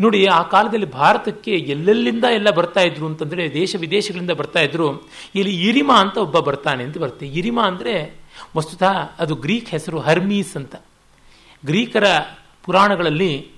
ನೋಡಿ, 0.00 0.26
ಆ 0.26 0.42
ಕಾಲದಲ್ಲಿ 0.42 0.86
ಭಾರತಕ್ಕೆ 0.86 1.50
ಎಲ್ಲೆಲ್ಲಿಂದ 1.50 2.24
ಎಲ್ಲ 2.24 2.50
ಬರ್ತಾ 2.50 2.80
ಇದ್ರು 2.80 3.06
ಅಂತಂದ್ರೆ, 3.06 3.52
ದೇಶ 3.52 3.76
ವಿದೇಶಗಳಿಂದ 3.78 4.30
ಬರ್ತಾ 4.30 4.60
ಇದ್ರು, 4.60 5.02
ಇಲ್ಲಿ 5.34 5.68
ಇರಿಮಾ 5.68 6.00
ಅಂತ 6.00 6.16
ಒಬ್ಬ 6.16 6.38
ಬರ್ತಾನೆ 6.38 6.84
ಅಂತ 6.84 6.98
ಬರುತ್ತೆ. 6.98 7.26
ಇರಿಮಾ 7.26 7.62
ಅಂದರೆ 7.62 8.20
ವಸ್ತುತಃ 8.56 9.10
ಅದು 9.18 9.34
ಗ್ರೀಕ್ 9.34 9.70
ಹೆಸರು 9.70 9.98
ಹರ್ಮೀಸ್ 10.00 10.56
ಅಂತ. 10.56 10.76
ಗ್ರೀಕರ 11.66 12.04
ಪುರಾಣಗಳಲ್ಲಿ 12.64 13.50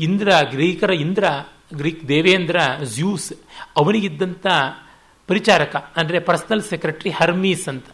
ಇಂದ್ರ, 0.00 0.32
ಗ್ರೀಕರ 0.50 0.90
ಇಂದ್ರ 0.90 1.24
ಗ್ರೀಕ್ 1.80 2.08
ದೇವೇಂದ್ರ 2.08 2.58
ಜ್ಯೂಸ್ 2.94 3.32
ಅವನಿಗಿದ್ದಂಥ 3.76 4.46
ಪರಿಚಾರಕ, 5.28 5.76
ಅಂದರೆ 5.96 6.18
ಪರ್ಸನಲ್ 6.20 6.62
ಸೆಕ್ರೆಟರಿ 6.62 7.10
ಹರ್ಮೀಸ್ 7.10 7.68
ಅಂತ. 7.68 7.86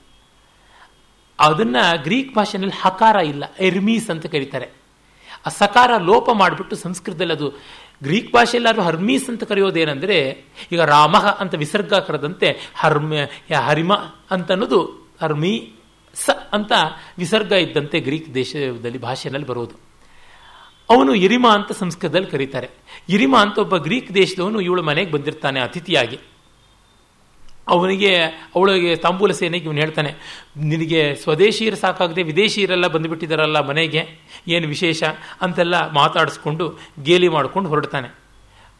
ಅದನ್ನು 1.38 2.02
ಗ್ರೀಕ್ 2.02 2.34
ಭಾಷೆನಲ್ಲಿ 2.34 2.76
ಹಕಾರ 2.80 3.16
ಇಲ್ಲ, 3.16 3.44
ಎರ್ಮೀಸ್ 3.58 4.10
ಅಂತ 4.10 4.26
ಕರೀತಾರೆ. 4.26 4.68
ಆ 5.46 5.48
ಸಕಾರ 5.48 5.90
ಲೋಪ 5.98 6.28
ಮಾಡಿಬಿಟ್ಟು 6.34 6.76
ಸಂಸ್ಕೃತದಲ್ಲಿ 6.76 7.32
ಅದು 7.32 7.48
ಗ್ರೀಕ್ 8.02 8.32
ಭಾಷೆಯಲ್ಲಾದ್ರೂ 8.32 8.82
ಹರ್ಮೀಸ್ 8.82 9.30
ಅಂತ 9.30 9.44
ಕರೆಯೋದೇನೆಂದರೆ, 9.44 10.18
ಈಗ 10.72 10.80
ರಾಮ 10.80 11.16
ಅಂತ 11.16 11.54
ವಿಸರ್ಗ 11.54 11.94
ಕರೆದಂತೆ 11.94 12.48
ಹರ್ಮ, 12.74 13.12
ಹರಿಮ 13.66 13.92
ಅಂತ 14.30 14.50
ಅನ್ನೋದು 14.50 14.80
ಹರ್ಮಿ 15.20 15.54
ಸ 16.14 16.30
ಅಂತ 16.52 16.72
ವಿಸರ್ಗ 17.18 17.52
ಇದ್ದಂತೆ 17.52 18.00
ಗ್ರೀಕ್ 18.00 18.34
ದೇಶದಲ್ಲಿ 18.34 18.98
ಭಾಷೆಯಲ್ಲಿ 18.98 19.46
ಬರೋದು. 19.46 19.87
ಅವನು 20.90 21.14
ಇರಿಮಾ 21.14 21.54
ಅಂತ 21.54 21.72
ಸಂಸ್ಕೃತದಲ್ಲಿ 21.72 22.26
ಕರೀತಾರೆ. 22.26 22.70
ಇರಿಮಾ 23.08 23.42
ಅಂತ 23.42 23.58
ಒಬ್ಬ 23.58 23.76
ಗ್ರೀಕ್ 23.76 24.14
ದೇಶದವನು 24.14 24.60
ಇವಳು 24.60 24.82
ಮನೆಗೆ 24.82 25.10
ಬಂದಿರ್ತಾನೆ 25.10 25.60
ಅತಿಥಿಯಾಗಿ. 25.60 26.18
ಅವನಿಗೆ, 27.68 28.24
ಅವಳಿಗೆ 28.54 28.96
ತಾಂಬೂಲ 28.96 29.32
ಸೇನೆಗೆ 29.32 29.64
ಇವನು 29.64 29.78
ಹೇಳ್ತಾನೆ, 29.78 30.14
ನಿನಗೆ 30.56 31.14
ಸ್ವದೇಶಿಯರು 31.14 31.76
ಸಾಕಾಗದೆ 31.76 32.22
ವಿದೇಶಿಯರೆಲ್ಲ 32.22 32.86
ಬಂದುಬಿಟ್ಟಿದ್ದಾರಲ್ಲ 32.86 33.60
ಮನೆಗೆ, 33.60 34.08
ಏನು 34.48 34.68
ವಿಶೇಷ? 34.68 35.02
ಅಂತೆಲ್ಲ 35.42 35.90
ಮಾತಾಡಿಸ್ಕೊಂಡು 35.90 36.78
ಗೇಲಿ 37.02 37.28
ಮಾಡಿಕೊಂಡು 37.28 37.68
ಹೊರಡ್ತಾನೆ. 37.68 38.28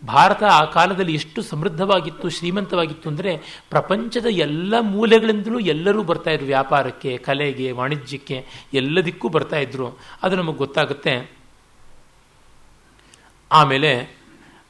ಭಾರತ 0.05 0.43
ಆ 0.43 0.64
ಕಾಲದಲ್ಲಿ 0.64 1.14
ಎಷ್ಟು 1.14 1.43
ಸಮೃದ್ಧವಾಗಿತ್ತು, 1.43 2.28
ಶ್ರೀಮಂತವಾಗಿತ್ತು 2.28 3.09
ಅಂದರೆ 3.09 3.62
ಪ್ರಪಂಚದ 3.70 4.26
ಎಲ್ಲ 4.30 4.74
ಮೂಲೆಗಳಿಂದಲೂ 4.80 5.59
ಎಲ್ಲರೂ 5.59 6.02
ಬರ್ತಾಯಿದ್ರು 6.02 6.47
ವ್ಯಾಪಾರಕ್ಕೆ, 6.47 7.16
ಕಲೆಗೆ, 7.18 7.72
ವಾಣಿಜ್ಯಕ್ಕೆ 7.72 8.47
ಎಲ್ಲದಕ್ಕೂ 8.74 9.28
ಬರ್ತಾ 9.28 9.56
ಇದ್ರು. 9.56 9.98
ಅದು 10.22 10.36
ನಮಗೆ 10.36 10.56
ಗೊತ್ತಾಗುತ್ತೆ. 10.56 11.38
ಆಮೇಲೆ 13.53 14.19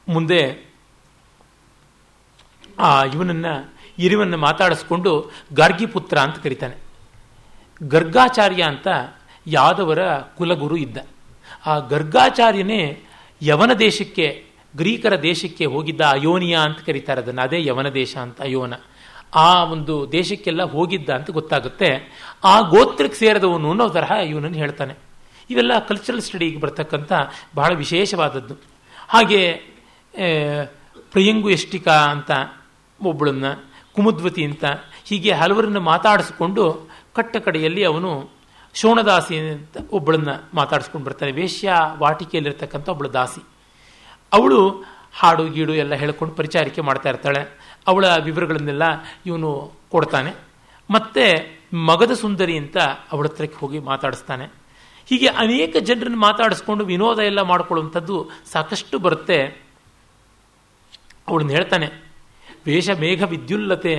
ಮುಂದೆ 0.07 0.69
ಆ 2.79 3.03
ಇವನನ್ನ, 3.03 3.45
ಇರಿವನ್ನು 3.99 4.37
ಮಾತಾಡಿಸ್ಕೊಂಡು 4.37 5.31
ಗಾರ್ಗಿಪುತ್ರ 5.53 6.17
ಅಂತ 6.17 6.39
ಕರೀತಾನೆ. 6.39 6.75
ಗರ್ಗಾಚಾರ್ಯ 7.83 8.63
ಅಂತ 8.63 8.87
ಯಾದವರ 9.47 10.17
ಕುಲಗುರು 10.17 10.77
ಇದ್ದ. 10.77 10.97
ಆ 11.65 11.79
ಗರ್ಗಾಚಾರ್ಯನೇ 11.79 12.99
ಯವನ 13.41 13.73
ದೇಶಕ್ಕೆ, 13.73 14.45
ಗ್ರೀಕರ 14.77 15.21
ದೇಶಕ್ಕೆ 15.21 15.65
ಹೋಗಿದ್ದ 15.65 16.01
ಅಯೋನಿಯಾ 16.01 16.61
ಅಂತ 16.61 16.77
ಕರೀತಾರೆ 16.85 17.21
ಅದನ್ನು. 17.21 17.41
ಅದೇ 17.41 17.65
ಯವನ 17.65 17.89
ದೇಶ 17.89 18.17
ಅಂತ, 18.17 18.41
ಅಯೋನ. 18.41 18.73
ಆ 19.35 19.63
ಒಂದು 19.63 20.11
ದೇಶಕ್ಕೆಲ್ಲ 20.11 20.63
ಹೋಗಿದ್ದ 20.63 21.09
ಅಂತ 21.09 21.31
ಗೊತ್ತಾಗುತ್ತೆ. 21.31 22.11
ಆ 22.43 22.61
ಗೋತ್ರಕ್ಕೆ 22.61 23.19
ಸೇರಿದವನು 23.19 23.69
ಅನ್ನೋ 23.69 23.89
ತರಹ 23.89 24.11
ಇವನನ್ನು 24.11 24.57
ಹೇಳ್ತಾನೆ. 24.57 25.08
ಇವೆಲ್ಲ 25.49 25.71
ಕಲ್ಚರಲ್ 25.87 26.21
ಸ್ಟಡಿಗೆ 26.21 26.59
ಬರ್ತಕ್ಕಂಥ 26.59 27.13
ಬಹಳ 27.55 27.73
ವಿಶೇಷವಾದದ್ದು. 27.73 28.55
ಹಾಗೆ 29.07 29.53
ಪ್ರಿಯಂಗು 31.11 31.49
ಎಷ್ಟಿಕಾ 31.49 31.91
ಅಂತ 31.91 32.31
ಒಬ್ಬಳನ್ನ, 33.03 33.45
ಕುಮುದ್ವತಿ 33.93 34.43
ಅಂತ 34.45 34.65
ಹೀಗೆ 35.05 35.31
ಹಲವರನ್ನು 35.31 35.81
ಮಾತಾಡಿಸ್ಕೊಂಡು 35.81 36.89
ಕಟ್ಟ 37.15 37.37
ಕಡೆಯಲ್ಲಿ 37.37 37.83
ಅವನು 37.83 38.29
ಶೋಣದಾಸಿ 38.73 39.37
ಅಂತ 39.37 39.77
ಒಬ್ಬಳನ್ನ 39.91 40.27
ಮಾತಾಡಿಸ್ಕೊಂಡು 40.53 41.05
ಬರ್ತಾನೆ. 41.05 41.31
ವೇಶ್ಯ 41.31 41.71
ವಾಟಿಕೆಯಲ್ಲಿರ್ತಕ್ಕಂಥ 41.97 42.89
ಒಬ್ಬಳ 42.89 43.07
ದಾಸಿ. 43.07 43.43
ಅವಳು 44.33 44.83
ಹಾಡು, 45.13 45.47
ಗೀಡು 45.47 45.73
ಎಲ್ಲ 45.73 45.93
ಹೇಳ್ಕೊಂಡು 45.95 46.35
ಪರಿಚಾರಿಕೆ 46.35 46.81
ಮಾಡ್ತಾ 46.81 47.09
ಇರ್ತಾಳೆ. 47.09 47.59
ಅವಳ 47.87 48.05
ವಿವರಗಳನ್ನೆಲ್ಲ 48.23 48.83
ಇವನು 49.25 49.71
ಕೊಡ್ತಾನೆ. 49.91 50.33
ಮತ್ತೆ 50.89 51.25
ಮಗದ 51.73 52.11
ಸುಂದರಿ 52.11 52.57
ಅಂತ 52.57 52.77
ಅವಳ 53.11 53.25
ಹತ್ರಕ್ಕೆ 53.25 53.59
ಹೋಗಿ 53.59 53.79
ಮಾತಾಡಿಸ್ತಾನೆ. 53.79 54.58
ಹೀಗೆ 55.09 55.27
ಅನೇಕ 55.43 55.75
ಜನರನ್ನು 55.79 56.19
ಮಾತಾಡಿಸ್ಕೊಂಡು 56.19 56.85
ವಿನೋದ 56.85 57.19
ಎಲ್ಲ 57.19 57.41
ಮಾಡಿಕೊಳ್ಳುವಂಥದ್ದು 57.41 58.15
ಸಾಕಷ್ಟು 58.51 58.99
ಬರುತ್ತೆ. 58.99 59.39
ಅವಳನ್ನ 61.27 61.51
ಹೇಳ್ತಾನೆ, 61.51 61.87
ವೇಷ 62.65 62.89
ಮೇಘ 62.89 63.23
ವಿದ್ಯುಲ್ಲತೆ, 63.23 63.95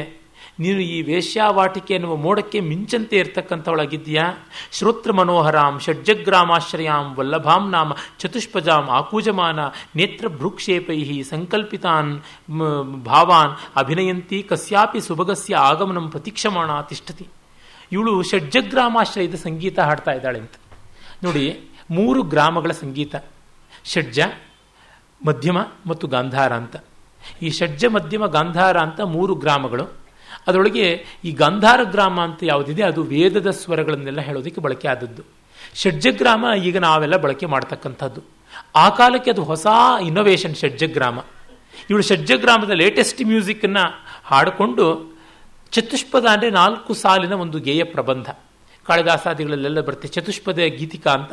ನೀನು 0.61 0.81
ಈ 0.81 0.97
ವೇಶ್ಯಾವಾಟಿಕೆ 1.03 1.93
ಎನ್ನುವ 1.95 2.15
ಮೋಡಕ್ಕೆ 2.17 2.59
ಮಿಂಚಂತೆ 2.61 3.17
ಇರ್ತಕ್ಕಂಥವಳಾಗಿದ್ದೀಯಾ? 3.17 4.25
ಶ್ರೋತ್ರ 4.73 5.13
ಮನೋಹರಾಂ, 5.13 5.75
ಷಡ್ಜಗ್ರಾಮಾಶ್ರಯಾಂ, 5.79 7.07
ವಲ್ಲಭಾಂ 7.19 7.65
ನಾಮ, 7.71 7.93
ಚತುಷ್ಪಜಾಂ, 8.19 8.87
ಆಕೂಜಮಾನ, 8.91 9.59
ನೇತ್ರ 9.97 10.29
ಭ್ರೂಕ್ಷೇಪೈ 10.29 10.99
ಸಂಕಲ್ಪಿತಾನ್ 11.23 12.13
ಭಾವಾನ್, 13.09 13.55
ಅಭಿನಯಂತಿ, 13.77 14.41
ಕಸ್ಯಾಪಿ 14.43 15.01
ಸುಭಗಸ್ಯ 15.01 15.55
ಆಗಮನಂ 15.55 16.09
ಪ್ರತೀಕ್ಷಮಾಣ 16.11 16.81
ತಿಷ್ಠತಿ 16.81 17.29
ಇವಳು 17.93 18.15
ಷಡ್ಜಗ್ರಾಮಾಶ್ರಯದ 18.23 19.39
ಸಂಗೀತ 19.47 19.79
ಹಾಡ್ತಾ 19.81 20.13
ಇದ್ದಾಳೆ 20.13 20.39
ಅಂತ. 20.39 20.57
ನೋಡಿ, 21.25 21.45
ಮೂರು 21.91 22.23
ಗ್ರಾಮಗಳ 22.23 22.73
ಸಂಗೀತ. 22.73 23.15
ಷಡ್ಜ, 23.85 24.21
ಮಧ್ಯಮ 25.27 25.59
ಮತ್ತು 25.87 26.07
ಗಾಂಧಾರ 26.07 26.53
ಅಂತ. 26.53 26.77
ಈ 27.43 27.51
ಷಡ್ಜ, 27.51 27.85
ಮಧ್ಯಮ, 27.85 28.27
ಗಾಂಧಾರ 28.27 28.77
ಅಂತ 28.81 29.01
ಮೂರು 29.01 29.35
ಗ್ರಾಮಗಳು. 29.35 29.85
ಅದರೊಳಗೆ 30.47 31.05
ಈ 31.25 31.31
ಗಾಂಧಾರ 31.33 31.81
ಗ್ರಾಮ 31.85 32.21
ಅಂತ 32.21 32.41
ಯಾವುದಿದೆ, 32.43 32.83
ಅದು 32.83 33.03
ವೇದದ 33.03 33.51
ಸ್ವರಗಳನ್ನೆಲ್ಲ 33.51 34.21
ಹೇಳೋದಕ್ಕೆ 34.21 34.61
ಬಳಕೆ 34.61 34.89
ಆದದ್ದು. 34.89 35.23
ಷಡ್ಜಗ್ರಾಮ 35.75 36.45
ಈಗ 36.65 36.77
ನಾವೆಲ್ಲ 36.79 37.17
ಬಳಕೆ 37.17 37.47
ಮಾಡ್ತಕ್ಕಂಥದ್ದು. 37.47 38.21
ಆ 38.75 38.89
ಕಾಲಕ್ಕೆ 38.89 39.31
ಅದು 39.31 39.43
ಹೊಸ 39.45 39.67
ಇನ್ನೋವೇಷನ್ 40.03 40.55
ಷಡ್ಜಗ್ರಾಮ 40.55 41.19
ಇವಳು 41.91 42.03
ಷಡ್ಜಗ್ರಾಮದ 42.03 42.71
ಲೇಟೆಸ್ಟ್ 42.71 43.21
ಮ್ಯೂಸಿಕ್ನ 43.23 43.79
ಹಾಡಿಕೊಂಡು, 44.25 44.87
ಚತುಷ್ಪದ 45.73 46.27
ಅಂದರೆ 46.27 46.51
ನಾಲ್ಕು 46.51 46.95
ಸಾಲಿನ 46.95 47.33
ಒಂದು 47.33 47.59
ಗೇಯ 47.59 47.85
ಪ್ರಬಂಧ. 47.85 48.29
ಕಾಳಿದಾಸಾದಿಗಳಲ್ಲೆಲ್ಲ 48.87 49.81
ಬರುತ್ತೆ. 49.81 50.09
ಚತುಷ್ಪದ 50.09 50.59
ಗೀತಿಕಾ 50.59 51.11
ಅಂತ. 51.11 51.33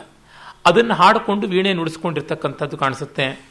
ಅದನ್ನು 0.65 0.94
ಹಾಡಿಕೊಂಡು 0.94 1.48
ವೀಣೆ 1.48 1.74
ನುಡಿಸ್ಕೊಂಡಿರ್ತಕ್ಕಂಥದ್ದು 1.74 2.78
ಕಾಣಿಸುತ್ತೆ. 2.78 3.45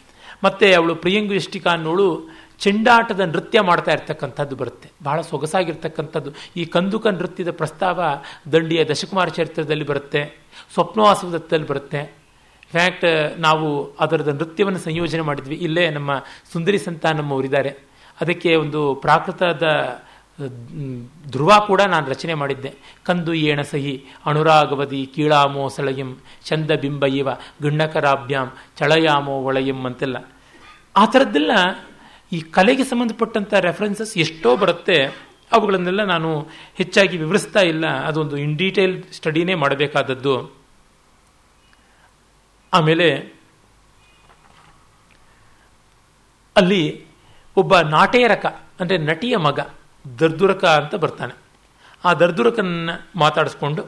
ಮತ್ತೆ 0.45 0.75
ಅವಳು 0.75 0.95
ಪ್ರಿಯಂಗು 0.95 1.35
ಇಷ್ಟಿಕಾ 1.35 1.71
ಅನ್ನೋಳು 1.71 2.29
ಚೆಂಡಾಟದ 2.59 3.21
ನೃತ್ಯ 3.21 3.61
ಮಾಡ್ತಾ 3.61 3.93
ಇರ್ತಕ್ಕಂಥದ್ದು 3.93 4.57
ಬರುತ್ತೆ. 4.57 4.91
ಬಹಳ 5.03 5.21
ಸೊಗಸಾಗಿರ್ತಕ್ಕಂಥದ್ದು. 5.21 6.31
ಈ 6.57 6.65
ಕಂದುಕ 6.65 7.07
ನೃತ್ಯದ 7.07 7.51
ಪ್ರಸ್ತಾವ 7.51 8.03
ದಂಡಿಯ 8.53 8.85
ದಶಕುಮಾರ 8.85 9.29
ಚರಿತ್ರದಲ್ಲಿ 9.29 9.85
ಬರುತ್ತೆ. 9.85 10.39
ಸ್ವಪ್ನವಾಸವದತ್ತಲ್ಲಿ 10.75 11.67
ಬರುತ್ತೆ. 11.67 12.15
ಫ್ಯಾಕ್ಟ್ 12.71 13.41
ನಾವು 13.41 13.95
ಅದರದ 14.01 14.29
ನೃತ್ಯವನ್ನು 14.29 14.79
ಸಂಯೋಜನೆ 14.79 15.21
ಮಾಡಿದ್ವಿ. 15.21 15.55
ಇಲ್ಲೇ 15.55 15.91
ನಮ್ಮ 15.91 16.25
ಸುಂದರಿ 16.53 16.79
ಸಂತಾನಮ್ಮವರಿದ್ದಾರೆ. 16.79 17.71
ಅದಕ್ಕೆ 18.21 18.57
ಒಂದು 18.57 18.95
ಪ್ರಾಕೃತದ 18.95 19.63
ಧ್ರುವ 21.31 21.53
ಕೂಡ 21.67 21.81
ನಾನು 21.81 22.11
ರಚನೆ 22.11 22.35
ಮಾಡಿದ್ದೆ. 22.35 22.75
ಕಂದು 23.05 23.35
ಏಣ 23.35 23.63
ಸಹಿ, 23.63 24.05
ಅನುರಾಗವದಿ, 24.27 25.07
ಕೀಳಾಮೋ 25.07 25.69
ಸಳಯಂ 25.69 26.19
ಚಂದ 26.45 26.71
ಬಿಂಬ 26.71 27.07
ಇವ, 27.07 27.29
ಗಣ್ಣಕರಾಭ್ಯಾಂ, 27.63 28.53
ಚಳಯಾಮೋ 28.77 29.33
ಒಳಯಂ 29.33 29.85
ಅಂತೆಲ್ಲ. 29.85 30.17
ಆ 30.97 31.07
ಥರದ್ದೆಲ್ಲ 31.07 31.51
ಈ 32.33 32.41
ಕಲೆಗೆ 32.41 32.85
ಸಂಬಂಧಪಟ್ಟಂಥ 32.85 33.55
ರೆಫರೆನ್ಸಸ್ 33.55 34.19
ಎಷ್ಟೋ 34.19 34.57
ಬರುತ್ತೆ. 34.57 35.27
ಅವುಗಳನ್ನೆಲ್ಲ 35.53 36.05
ನಾನು 36.05 36.49
ಹೆಚ್ಚಾಗಿ 36.75 37.17
ವಿವರಿಸ್ತಾ 37.17 37.61
ಇಲ್ಲ. 37.61 37.87
ಅದೊಂದು 37.87 38.37
ಇನ್ 38.37 38.57
ಡೀಟೇಲ್ 38.57 39.03
ಸ್ಟಡಿನೇ 39.13 39.55
ಮಾಡಬೇಕಾದದ್ದು. 39.55 40.53
ಆಮೇಲೆ 42.73 43.37
ಅಲ್ಲಿ 46.57 47.07
ಒಬ್ಬ 47.57 47.81
ನಾಟೇರಕ 47.81 48.47
ಅಂದರೆ 48.81 48.99
ನಟಿಯ 48.99 49.37
ಮಗ 49.37 49.61
ದರ್ದುರಕ 50.21 50.65
ಅಂತ 50.81 50.95
ಬರ್ತಾನೆ. 51.05 51.35
ಆ 52.05 52.11
ದರ್ದುರಕನ್ನ 52.23 52.91
ಮಾತಾಡಿಸ್ಕೊಂಡು 53.23 53.83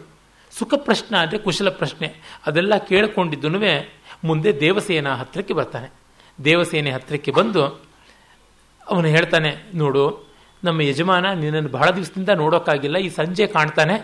ಸುಖ 0.52 0.74
ಪ್ರಶ್ನೆ 0.86 1.16
ಅಂದರೆ 1.22 1.38
ಕುಶಲ 1.46 1.68
ಪ್ರಶ್ನೆ 1.80 2.08
ಅದೆಲ್ಲ 2.48 2.74
ಕೇಳಿಕೊಂಡಿದ್ದನು 2.90 3.58
ಮುಂದೆ 4.28 4.50
ದೇವಸೇನ 4.62 5.08
ಹತ್ತಿರಕ್ಕೆ 5.20 5.54
ಬರ್ತಾನೆ. 5.58 5.88
ದೇವಸೇನೆ 6.38 6.90
ಹತ್ತಿರಕ್ಕೆ 6.96 7.32
ಬಂದು 7.38 7.62
ಅವನು 8.86 9.08
ಹೇಳ್ತಾನೆ, 9.14 9.50
ನೋಡು, 9.80 10.04
ನಮ್ಮ 10.62 10.78
ಯಜಮಾನ 10.90 11.26
ನಿನ್ನನ್ನು 11.40 11.70
ಬಹಳ 11.74 11.88
ದಿವಸದಿಂದ 11.96 12.30
ನೋಡೋಕ್ಕಾಗಿಲ್ಲ 12.42 12.96
ಈ 13.06 13.08
ಸಂಜೆ 13.18 13.46
ಕಾಣ್ತಾನೆ. 13.56 13.96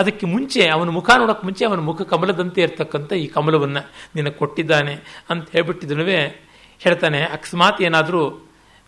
ಅದಕ್ಕೆ 0.00 0.24
ಮುಂಚೆ 0.34 0.62
ಅವನ 0.74 0.90
ಮುಖ 0.98 1.10
ನೋಡೋಕೆ 1.20 1.44
ಮುಂಚೆ 1.48 1.62
ಅವನ 1.68 1.82
ಮುಖ 1.88 2.02
ಕಮಲದಂತೆ 2.12 2.60
ಇರ್ತಕ್ಕಂಥ 2.66 3.10
ಈ 3.24 3.26
ಕಮಲವನ್ನು 3.36 3.82
ನಿನಗೆ 4.16 4.36
ಕೊಟ್ಟಿದ್ದಾನೆ 4.40 4.94
ಅಂತ 5.30 5.44
ಹೇಳ್ಬಿಟ್ಟಿದ್ದನು 5.56 6.04
ಹೇಳ್ತಾನೆ, 6.80 7.20
ಅಕಸ್ಮಾತ್ 7.36 7.80
ಏನಾದರೂ 7.88 8.22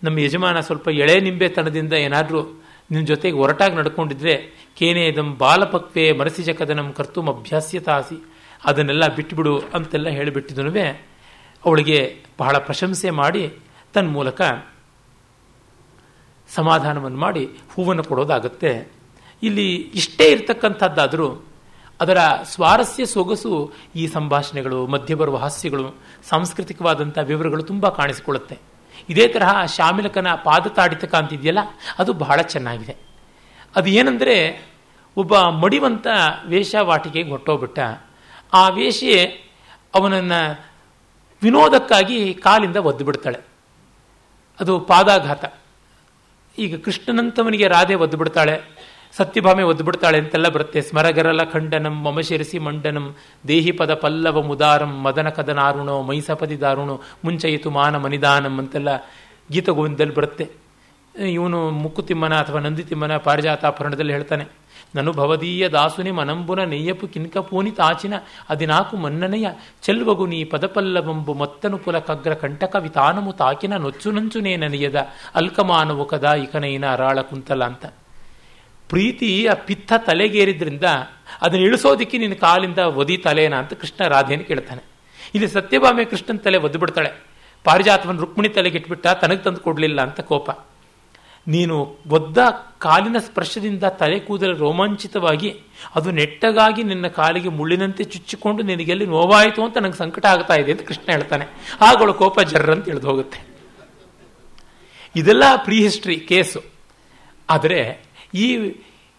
ನಮ್ಮ 0.03 0.17
ಯಜಮಾನ 0.27 0.59
ಸ್ವಲ್ಪ 0.69 0.89
ಎಳೆ 1.05 1.17
ನಿಂಬೆ 1.27 1.49
ತನದಿಂದ 1.57 1.95
ಏನಾದರೂ 2.07 2.41
ನಿನ್ನ 2.91 3.07
ಜೊತೆಗೆ 3.07 3.37
ಒರಟಾಗಿ 3.37 3.75
ನಡ್ಕೊಂಡಿದ್ರೆ, 3.75 4.37
ಕೇನೆ 4.77 5.07
ಇದಂ 5.07 5.37
ಬಾಲಪಕ್ವೆ 5.39 6.13
ಮನಸಿಜ 6.13 6.51
ಕದನಂ 6.51 6.93
ಕರ್ತುಮ್ 6.93 7.29
ಅಭ್ಯಾಸ್ಯತಾಸಿ. 7.29 8.25
ಅದನ್ನೆಲ್ಲ 8.65 9.15
ಬಿಟ್ಟುಬಿಡು 9.15 9.59
ಅಂತೆಲ್ಲ 9.59 10.09
ಹೇಳಿಬಿಟ್ಟಿದ್ದನು 10.09 11.03
ಅವಳಿಗೆ 11.67 12.17
ಬಹಳ 12.39 12.59
ಪ್ರಶಂಸೆ 12.59 13.11
ಮಾಡಿ 13.11 13.55
ತನ್ನ 13.95 14.09
ಮೂಲಕ 14.09 14.41
ಸಮಾಧಾನವನ್ನು 16.55 17.19
ಮಾಡಿ 17.19 17.51
ಹೂವನ್ನು 17.75 18.05
ಕೊಡೋದಾಗುತ್ತೆ. 18.05 18.93
ಇಲ್ಲಿ 19.43 19.77
ಇಷ್ಟೇ 19.77 20.25
ಇರತಕ್ಕಂಥದ್ದಾದರೂ, 20.25 21.45
ಅದರ 22.01 22.19
ಸ್ವಾರಸ್ಯ 22.43 23.07
ಸೊಗಸು 23.07 23.73
ಈ 23.97 24.07
ಸಂಭಾಷಣೆಗಳು, 24.07 24.87
ಮಧ್ಯ 24.87 25.15
ಬರುವ 25.15 25.37
ಹಾಸ್ಯಗಳು, 25.37 25.97
ಸಾಂಸ್ಕೃತಿಕವಾದಂಥ 26.29 27.19
ವಿವರಗಳು 27.19 27.63
ತುಂಬ 27.63 27.89
ಕಾಣಿಸಿಕೊಳ್ಳುತ್ತೆ. 27.89 28.70
ಇದೇ 29.11 29.29
ತರಹ 29.29 29.65
ಶಾಮಿಲಕನ 29.67 30.35
ಪಾದ 30.35 30.67
ತಾಡಿತಕ 30.67 31.15
ಅಂತಿದೆಯಲ್ಲ, 31.15 31.59
ಅದು 31.99 32.13
ಬಹಳ 32.13 32.41
ಚೆನ್ನಾಗಿದೆ. 32.41 32.97
ಅದು 33.77 33.89
ಏನಂದರೆ, 33.89 34.37
ಒಬ್ಬ 35.17 35.39
ಮಡಿವಂತ 35.39 36.07
ವೇಷವಾಟಿಕೆಗೆ 36.47 37.31
ಹೊಟ್ಟೋಗ್ಬಿಟ್ಟ 37.31 37.79
ಆ 38.53 38.69
ವೇಷೆ 38.69 39.15
ಅವನನ್ನು 39.95 40.41
ವಿನೋದಕ್ಕಾಗಿ 41.43 42.35
ಕಾಲಿಂದ 42.35 42.77
ಒದ್ದು 42.77 43.05
ಬಿಡ್ತಾಳೆ 43.05 43.39
ಅದು 44.61 44.81
ಪಾದಾಘಾತ. 44.81 45.45
ಈಗ 46.59 46.81
ಕೃಷ್ಣನಂತವನಿಗೆ 46.85 47.69
ರಾಧೆ 47.69 47.95
ಒದ್ದು 47.95 48.17
ಬಿಡ್ತಾಳೆ 48.17 48.61
ಸತ್ಯಭಾಮೆ 49.19 49.65
ಒದ್ಬಿಡ್ತಾಳೆ 49.71 50.19
ಅಂತೆಲ್ಲ 50.23 50.49
ಬರುತ್ತೆ. 50.57 50.81
ಸ್ಮರಗರಲ 50.89 51.43
ಖಂಡನಂ, 51.53 51.95
ಮಮಶಿರಸಿ 52.07 52.59
ಮಂಡನಂ, 52.67 53.07
ದೇಹಿ 53.49 53.73
ಪದ 53.81 53.93
ಪಲ್ಲವ 54.03 54.43
ಮುದಾರಂ, 54.51 54.93
ಮದನ 55.07 55.29
ಕದನಾರುಣೋ 55.39 55.97
ಮೈಸಪದಿ 56.09 56.59
ದಾರುಣೋ, 56.63 56.97
ಮುಂಚಯಿತು 57.25 57.71
ಮಾನ 57.77 57.97
ಮನಿದಾನಂ 58.05 58.57
ಅಂತೆಲ್ಲ 58.63 58.91
ಗೀತಗೋವಿಂದದಲ್ಲಿ 59.55 60.17
ಬರುತ್ತೆ. 60.19 60.47
ಇವನು 61.15 61.59
ಮುಕ್ಕುತಿಮ್ಮನ 61.83 62.35
ಅಥವಾ 62.43 62.61
ನಂದಿತಿಮ್ಮನ 62.65 63.15
ಪಾರಿಜಾತಾಪರಣದಲ್ಲಿ 63.27 64.13
ಹೇಳ್ತಾನೆ, 64.17 64.45
ನನು 64.97 65.11
ಭವದೀಯ 65.19 65.65
ದಾಸುನಿ 65.75 66.13
ಮನಂಬುನ 66.19 66.61
ನೆಯ್ಯಪು 66.73 67.07
ಕಿನ್ಕ 67.15 67.39
ಪೂನಿ 67.49 67.73
ತಾಚಿನ 67.81 68.15
ಅದಿನಾಕು 68.53 68.95
ಮನ್ನನೆಯ 69.05 69.47
ಚೆಲ್ವಗು 69.87 70.25
ನೀ 70.33 70.39
ಪದಪಲ್ಲವಂಬು 70.53 71.33
ಮತ್ತನು 71.43 71.79
ಪುಲ 71.85 71.99
ಕಗ್ರ 72.09 72.35
ಕಂಟಕ 72.43 72.75
ವಿತಾನಮು 72.85 73.33
ತಾಕಿನ 73.41 73.75
ನೊಚ್ಚು 73.85 74.11
ನಂಚುನೇ 74.19 74.53
ನನಿಯದ 74.65 75.01
ಅಲ್ಕಮಾನವು 75.41 76.07
ಕದಾ 76.13 76.35
ಇಕನೈನ 76.45 76.87
ಅರಾಳ 76.97 77.19
ಕುಂತಲ 77.31 77.63
ಅಂತ. 77.73 77.85
ಪ್ರೀತಿ 78.91 79.47
ಆ 79.47 79.55
ಪಿತ್ತ 79.55 79.93
ತಲೆಗೇರಿದ್ರಿಂದ 80.07 80.85
ಅದನ್ನ 81.41 81.63
ಇಳಿಸೋದಿಕ್ಕೆ 81.63 82.19
ನಿನ್ನ 82.19 82.35
ಕಾಲಿಂದ 82.35 82.79
ಒದಿ 82.79 83.17
ತಲೆನಾ 83.17 83.57
ಅಂತ 83.57 83.73
ಕೃಷ್ಣ 83.73 84.07
ರಾಧೆಯನ್ನು 84.07 84.47
ಕೇಳ್ತಾನೆ. 84.47 84.83
ಇಲ್ಲಿ 85.35 85.49
ಸತ್ಯಭಾಮೆ 85.49 86.05
ಕೃಷ್ಣನ 86.05 86.37
ತಲೆ 86.37 86.59
ಒದ್ದು 86.59 86.79
ಬಿಡ್ತಾಳೆ 86.79 87.11
ಪಾರಿಜಾತವನ್ನು 87.65 88.21
ರುಕ್ಮಿಣಿ 88.21 88.55
ತಲೆಗೆ 88.55 88.79
ಇಟ್ಬಿಟ್ಟ, 88.79 89.07
ತನಗೆ 89.07 89.39
ತಂದು 89.39 89.61
ಕೊಡಲಿಲ್ಲ 89.61 90.01
ಅಂತ 90.01 90.21
ಕೋಪ. 90.21 90.51
ನೀನು 91.49 91.97
ಒದ್ದ 92.07 92.39
ಕಾಲಿನ 92.79 93.19
ಸ್ಪರ್ಶದಿಂದ 93.19 93.85
ತಲೆ 93.85 94.19
ಕೂದಲು 94.19 94.57
ರೋಮಾಂಚಿತವಾಗಿ 94.57 95.51
ಅದು 95.95 96.11
ನೆಟ್ಟಗಾಗಿ 96.11 96.83
ನಿನ್ನ 96.83 97.07
ಕಾಲಿಗೆ 97.07 97.49
ಮುಳ್ಳಿನಂತೆ 97.49 98.05
ಚುಚ್ಚಿಕೊಂಡು 98.05 98.63
ನಿನಗೆಲ್ಲಿ 98.63 99.07
ನೋವಾಯಿತು 99.07 99.65
ಅಂತ 99.65 99.79
ನನಗೆ 99.79 99.99
ಸಂಕಟ 99.99 100.27
ಆಗ್ತಾ 100.27 100.55
ಇದೆ 100.55 100.73
ಅಂತ 100.73 100.83
ಕೃಷ್ಣ 100.83 101.13
ಹೇಳ್ತಾನೆ. 101.13 101.47
ಆಗಳು 101.81 102.15
ಕೋಪ 102.15 102.41
ಜರ್ರ 102.41 102.73
ಅಂತ 102.73 103.05
ಹೋಗುತ್ತೆ. 103.05 103.39
ಇದೆಲ್ಲ 105.17 105.45
ಪ್ರೀ 105.65 105.83
ಹಿಸ್ಟ್ರಿ 105.83 106.17
ಕೇಸು 106.17 106.61
ಆದರೆ 107.51 107.81
ಈ 108.35 108.71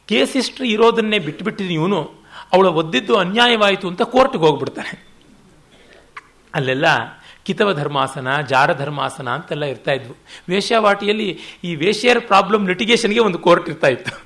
ಕೇಸ್ 0.08 0.34
ಹಿಸ್ಟ್ರಿ 0.34 0.70
ಇರೋದನ್ನೇ 0.70 1.20
ಬಿಟ್ಟುಬಿಟ್ಟಿದ್ದೀನಿ 1.20 1.82
ಇವನು. 1.82 2.14
ಅವಳು 2.54 2.74
ಒದ್ದಿದ್ದು 2.74 3.16
ಅನ್ಯಾಯವಾಯಿತು 3.16 3.88
ಅಂತ 3.88 4.02
ಕೋರ್ಟ್ಗೆ 4.02 4.44
ಹೋಗ್ಬಿಡ್ತಾನೆ. 4.44 5.12
ಅಲ್ಲೆಲ್ಲ 6.54 6.86
ಕಿತವ 7.44 7.74
ಧರ್ಮಾಸನ, 7.74 8.42
ಜಾರ 8.42 8.74
ಧರ್ಮಾಸನ 8.74 9.30
ಅಂತೆಲ್ಲ 9.30 9.66
ಇರ್ತಾ 9.66 9.92
ಇದ್ವು. 9.92 10.16
ವೇಶ್ಯಾವಾಟಿಯಲ್ಲಿ 10.50 11.40
ಈ 11.64 11.76
ವೇಶ್ಯರ 11.76 12.18
ಪ್ರಾಬ್ಲಮ್ 12.20 12.68
ಲಿಟಿಗೇಷನ್ಗೆ 12.68 13.20
ಒಂದು 13.20 13.40
ಕೋರ್ಟ್ 13.40 13.70
ಇರ್ತಾ 13.70 13.88
ಇತ್ತು. 13.88 14.24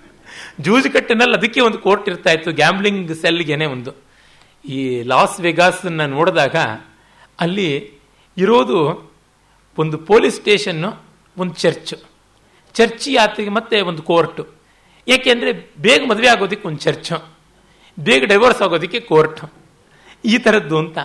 ಜೂಜುಕಟ್ಟಿನಲ್ಲಿ 0.64 1.38
ಅದಕ್ಕೆ 1.38 1.62
ಒಂದು 1.62 1.78
ಕೋರ್ಟ್ 1.78 2.10
ಇರ್ತಾ 2.10 2.32
ಇತ್ತು 2.32 2.52
ಗ್ಯಾಮ್ಲಿಂಗ್ 2.52 3.16
ಸೆಲ್ಗೆನೆ 3.16 3.66
ಒಂದು. 3.66 3.92
ಈ 4.66 5.04
ಲಾಸ್ 5.04 5.40
ವೆಗಾಸನ್ನ 5.40 6.06
ನೋಡಿದಾಗ 6.06 6.56
ಅಲ್ಲಿ 7.40 7.92
ಇರೋದು 8.38 9.12
ಒಂದು 9.78 9.98
ಪೊಲೀಸ್ 9.98 10.36
ಸ್ಟೇಷನ್ನು 10.36 11.04
ಒಂದು 11.38 11.54
ಚರ್ಚ್. 11.54 11.96
ಚರ್ಚಿ 12.74 13.16
ಆತಗೆ 13.16 13.50
ಮತ್ತೆ 13.50 13.82
ಒಂದು 13.82 14.02
ಕೋರ್ಟು. 14.02 14.55
ಯಾಕೆಂದರೆ 15.08 15.52
ಬೇಗ 15.86 16.02
ಮದುವೆ 16.12 16.30
ಆಗೋದಕ್ಕೆ 16.34 16.66
ಒಂದು 16.70 16.82
ಚರ್ಚು, 16.86 17.18
ಬೇಗ 17.98 18.24
ಡೈವೋರ್ಸ್ 18.32 18.62
ಆಗೋದಕ್ಕೆ 18.66 19.00
ಕೋರ್ಟ್ 19.10 19.42
ಈ 20.24 20.38
ಥರದ್ದು 20.46 20.78
ಅಂತ 20.84 20.98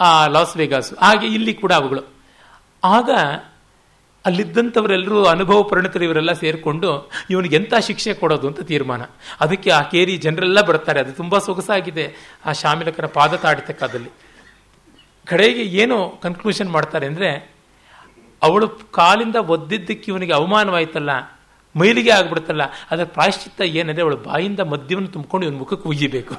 ಆ 0.00 0.10
ಲಾಸ್ 0.34 0.54
ವೇಗಾಸು 0.56 0.94
ಹಾಗೆ 1.04 1.26
ಇಲ್ಲಿ 1.36 1.52
ಕೂಡ 1.62 1.72
ಅವುಗಳು. 1.80 2.02
ಆಗ 2.82 3.10
ಅಲ್ಲಿದ್ದಂಥವರೆಲ್ಲರೂ, 4.24 5.18
ಅನುಭವ 5.32 5.58
ಪರಿಣಿತರು 5.70 6.04
ಇವರೆಲ್ಲ 6.06 6.32
ಸೇರಿಕೊಂಡು 6.42 6.90
ಇವನಿಗೆ 7.32 7.56
ಎಂಥ 7.56 7.74
ಶಿಕ್ಷೆ 7.88 8.12
ಕೊಡೋದು 8.20 8.46
ಅಂತ 8.50 8.60
ತೀರ್ಮಾನ. 8.70 9.02
ಅದಕ್ಕೆ 9.44 9.70
ಆ 9.70 9.80
ಕೇರಿ 9.92 10.14
ಜನರೆಲ್ಲ 10.16 10.60
ಬರ್ತಾರೆ, 10.70 10.98
ಅದು 11.04 11.12
ತುಂಬ 11.20 11.38
ಸೊಗಸಾಗಿದೆ 11.46 12.06
ಆ 12.46 12.52
ಶಾಮಿಲಕರ 12.60 13.08
ಪಾದ 13.18 13.34
ತಾಡಿತಕ್ಕದಲ್ಲಿ. 13.44 14.10
ಕಡೆಗೆ 15.26 15.64
ಏನು 15.82 15.98
ಕನ್ಕ್ಲೂಷನ್ 16.22 16.70
ಮಾಡ್ತಾರೆ 16.76 17.06
ಅಂದರೆ, 17.12 17.30
ಅವಳು 18.42 18.68
ಕಾಲಿಂದ 19.00 19.38
ಒದ್ದಿದ್ದಕ್ಕೆ 19.54 20.08
ಇವನಿಗೆ 20.12 20.34
ಅವಮಾನವಾಯ್ತಲ್ಲ 20.40 21.12
ಮೈಲಿಗೆ 21.78 22.10
ಆಗ್ಬಿಡುತ್ತಲ್ಲ 22.10 22.64
ಅದರ 22.90 23.04
ಪ್ರಾಯಶ್ಚಿತ್ತ 23.04 23.60
ಏನಿದೆ, 23.80 24.00
ಅವಳು 24.02 24.16
ಬಾಯಿಂದ 24.16 24.60
ಮದ್ಯವನ್ನು 24.74 25.08
ತುಂಬಿಕೊಂಡು 25.08 25.46
ಇವನ 25.46 25.58
ಮುಖಕ್ಕೆ 25.58 25.88
ಉಯ್ಯಬೇಕು 25.88 26.34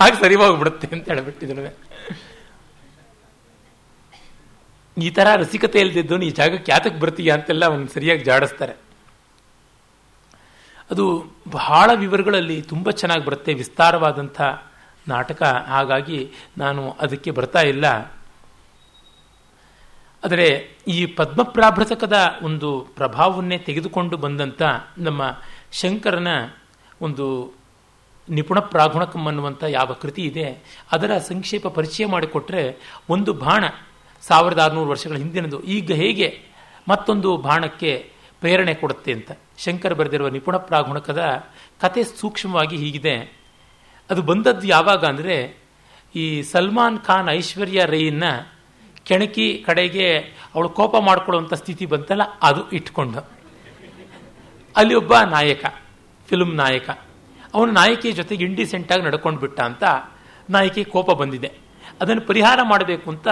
ಆಗ 0.00 0.12
ಸರಿವಾಗ್ಬಿಡುತ್ತೆ 0.20 0.88
ಅಂತ 0.92 1.08
ಹೇಳ್ಬಿಟ್ಟಿದ್ರು 1.08 1.72
ಈ 4.96 5.10
ತರ 5.10 5.28
ರಸಿಕತೆ 5.36 5.78
ಇಲ್ದಿದ್ದು 5.80 6.16
ಈ 6.22 6.30
ಜಾಗಕ್ಕೆ 6.30 6.72
ಯಾತಕ್ಕೆ 6.72 7.00
ಬರ್ತೀಯ 7.00 7.30
ಅಂತೆಲ್ಲ 7.32 7.64
ಅವನು 7.64 7.86
ಸರಿಯಾಗಿ 7.94 8.24
ಜಾಡಿಸ್ತಾರೆ. 8.24 8.74
ಅದು 10.90 11.04
ಬಹಳ 11.48 11.90
ವಿವರಗಳಲ್ಲಿ 11.94 12.62
ತುಂಬ 12.62 12.90
ಚೆನ್ನಾಗಿ 12.90 13.24
ಬರುತ್ತೆ, 13.24 13.54
ವಿಸ್ತಾರವಾದಂಥ 13.54 14.40
ನಾಟಕ. 15.08 15.42
ಹಾಗಾಗಿ 15.42 16.20
ನಾನು 16.58 16.82
ಅದಕ್ಕೆ 16.90 17.30
ಬರ್ತಾ 17.30 17.62
ಇಲ್ಲ. 17.72 17.86
ಆದರೆ 20.24 20.46
ಈ 20.88 20.98
ಪದ್ಮಪ್ರಾಭೃತಕದ 21.18 22.16
ಒಂದು 22.42 22.68
ಪ್ರಭಾವವನ್ನೇ 22.98 23.58
ತೆಗೆದುಕೊಂಡು 23.66 24.16
ಬಂದಂಥ 24.16 24.62
ನಮ್ಮ 24.98 25.22
ಶಂಕರನ 25.80 26.30
ಒಂದು 27.00 27.26
ನಿಪುಣ 28.28 28.58
ಪ್ರಾಗುಣಕಂ 28.74 29.24
ಅನ್ನುವಂಥ 29.30 29.62
ಯಾವ 29.68 29.92
ಕೃತಿ 30.02 30.22
ಇದೆ, 30.30 30.46
ಅದರ 30.92 31.10
ಸಂಕ್ಷೇಪ 31.30 31.64
ಪರಿಚಯ 31.78 32.04
ಮಾಡಿಕೊಟ್ರೆ 32.06 32.62
ಒಂದು 33.14 33.30
ಬಾಣ 33.44 33.64
ಸಾವಿರದ 34.22 34.60
ಆರುನೂರು 34.64 34.90
ವರ್ಷಗಳ 34.90 35.16
ಹಿಂದಿನದು, 35.16 35.58
ಈಗ 35.76 35.92
ಹೇಗೆ 35.92 36.28
ಮತ್ತೊಂದು 36.88 37.30
ಬಾಣಕ್ಕೆ 37.46 37.92
ಪ್ರೇರಣೆ 38.42 38.74
ಕೊಡುತ್ತೆ 38.74 39.10
ಅಂತ. 39.12 39.30
ಶಂಕರ 39.64 39.92
ಬರೆದಿರುವ 39.92 40.28
ನಿಪುಣ 40.28 40.56
ಪ್ರಾಗುಣಕದ 40.70 41.22
ಕತೆ 41.82 42.02
ಸೂಕ್ಷ್ಮವಾಗಿ 42.20 42.76
ಹೀಗಿದೆ. 42.76 43.16
ಅದು 44.10 44.22
ಬಂದದ್ದು 44.22 44.66
ಯಾವಾಗ 44.66 45.04
ಅಂದರೆ 45.04 45.36
ಈ 46.14 46.24
ಸಲ್ಮಾನ್ 46.52 46.98
ಖಾನ್ 47.06 47.28
ಐಶ್ವರ್ಯ 47.28 47.84
ರೈನ 47.94 48.24
ಕೆಣಕಿ 49.04 49.64
ಕಡೆಗೆ 49.66 50.06
ಅವಳು 50.54 50.68
ಕೋಪ 50.68 50.94
ಮಾಡ್ಕೊಳ್ಳುವಂಥ 50.96 51.54
ಸ್ಥಿತಿ 51.54 51.86
ಬಂತಲ್ಲ, 51.86 52.22
ಅದು 52.42 52.70
ಇಟ್ಕೊಂಡು. 52.70 53.20
ಅಲ್ಲಿ 54.76 54.94
ಒಬ್ಬ 54.94 55.14
ನಾಯಕ 55.30 55.64
ಫಿಲ್ಮ್ 56.28 56.54
ನಾಯಕ. 56.56 56.90
ಅವನು 57.54 57.72
ನಾಯಕಿಯ 57.72 58.12
ಜೊತೆಗೆ 58.12 58.44
ಇಂಡಿಸೆಂಟಾಗಿ 58.44 59.02
ನಡ್ಕೊಂಡು 59.02 59.40
ಬಿಟ್ಟ 59.40 59.60
ಅಂತ 59.60 59.84
ನಾಯಕಿ 60.50 60.84
ಕೋಪ 60.84 61.10
ಬಂದಿದೆ. 61.10 61.50
ಅದನ್ನು 62.00 62.22
ಪರಿಹಾರ 62.22 62.60
ಮಾಡಬೇಕು 62.62 63.06
ಅಂತ 63.10 63.28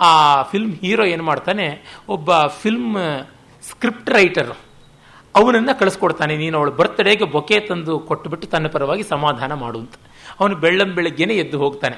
ಆ 0.00 0.42
ಫಿಲ್ಮ್ 0.42 0.72
ಹೀರೋ 0.74 1.04
ಏನು 1.04 1.22
ಮಾಡ್ತಾನೆ, 1.22 1.66
ಒಬ್ಬ 2.08 2.46
ಫಿಲ್ಮ್ 2.46 2.96
ಸ್ಕ್ರಿಪ್ಟ್ 3.62 4.10
ರೈಟರ್ 4.10 4.52
ಅವನನ್ನು 5.34 5.78
ಕಳಿಸ್ಕೊಡ್ತಾನೆ, 5.78 6.36
ನೀನು 6.36 6.58
ಅವಳು 6.58 6.72
ಬರ್ತ್ಡೇಗೆ 6.72 7.24
ಬೊಕೆ 7.24 7.60
ತಂದು 7.60 7.98
ಕೊಟ್ಟುಬಿಟ್ಟು 7.98 8.46
ತನ್ನ 8.46 8.68
ಪರವಾಗಿ 8.68 9.02
ಸಮಾಧಾನ 9.02 9.52
ಮಾಡು 9.54 9.78
ಅಂತ. 9.78 9.94
ಅವನು 10.40 10.56
ಬೆಳ್ಳಂ 10.56 10.94
ಬೆಳಗ್ಗೆನೆ 10.94 11.34
ಎದ್ದು 11.34 11.58
ಹೋಗ್ತಾನೆ. 11.58 11.96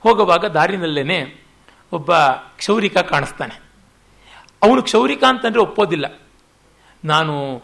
ಹೋಗುವಾಗ 0.00 0.44
ದಾರಿನಲ್ಲೇನೆ 0.44 1.47
ಒಬ್ಬ 1.92 2.16
ಕ್ಷೌರಿಕ 2.56 2.98
ಕಾಣಿಸ್ತಾನೆ. 2.98 3.60
ಅವನು 4.62 4.82
ಕ್ಷೌರಿಕ 4.82 5.24
ಅಂತಂದರೆ 5.28 5.60
ಒಪ್ಪೋದಿಲ್ಲ. 5.60 6.20
ನಾನು 7.04 7.62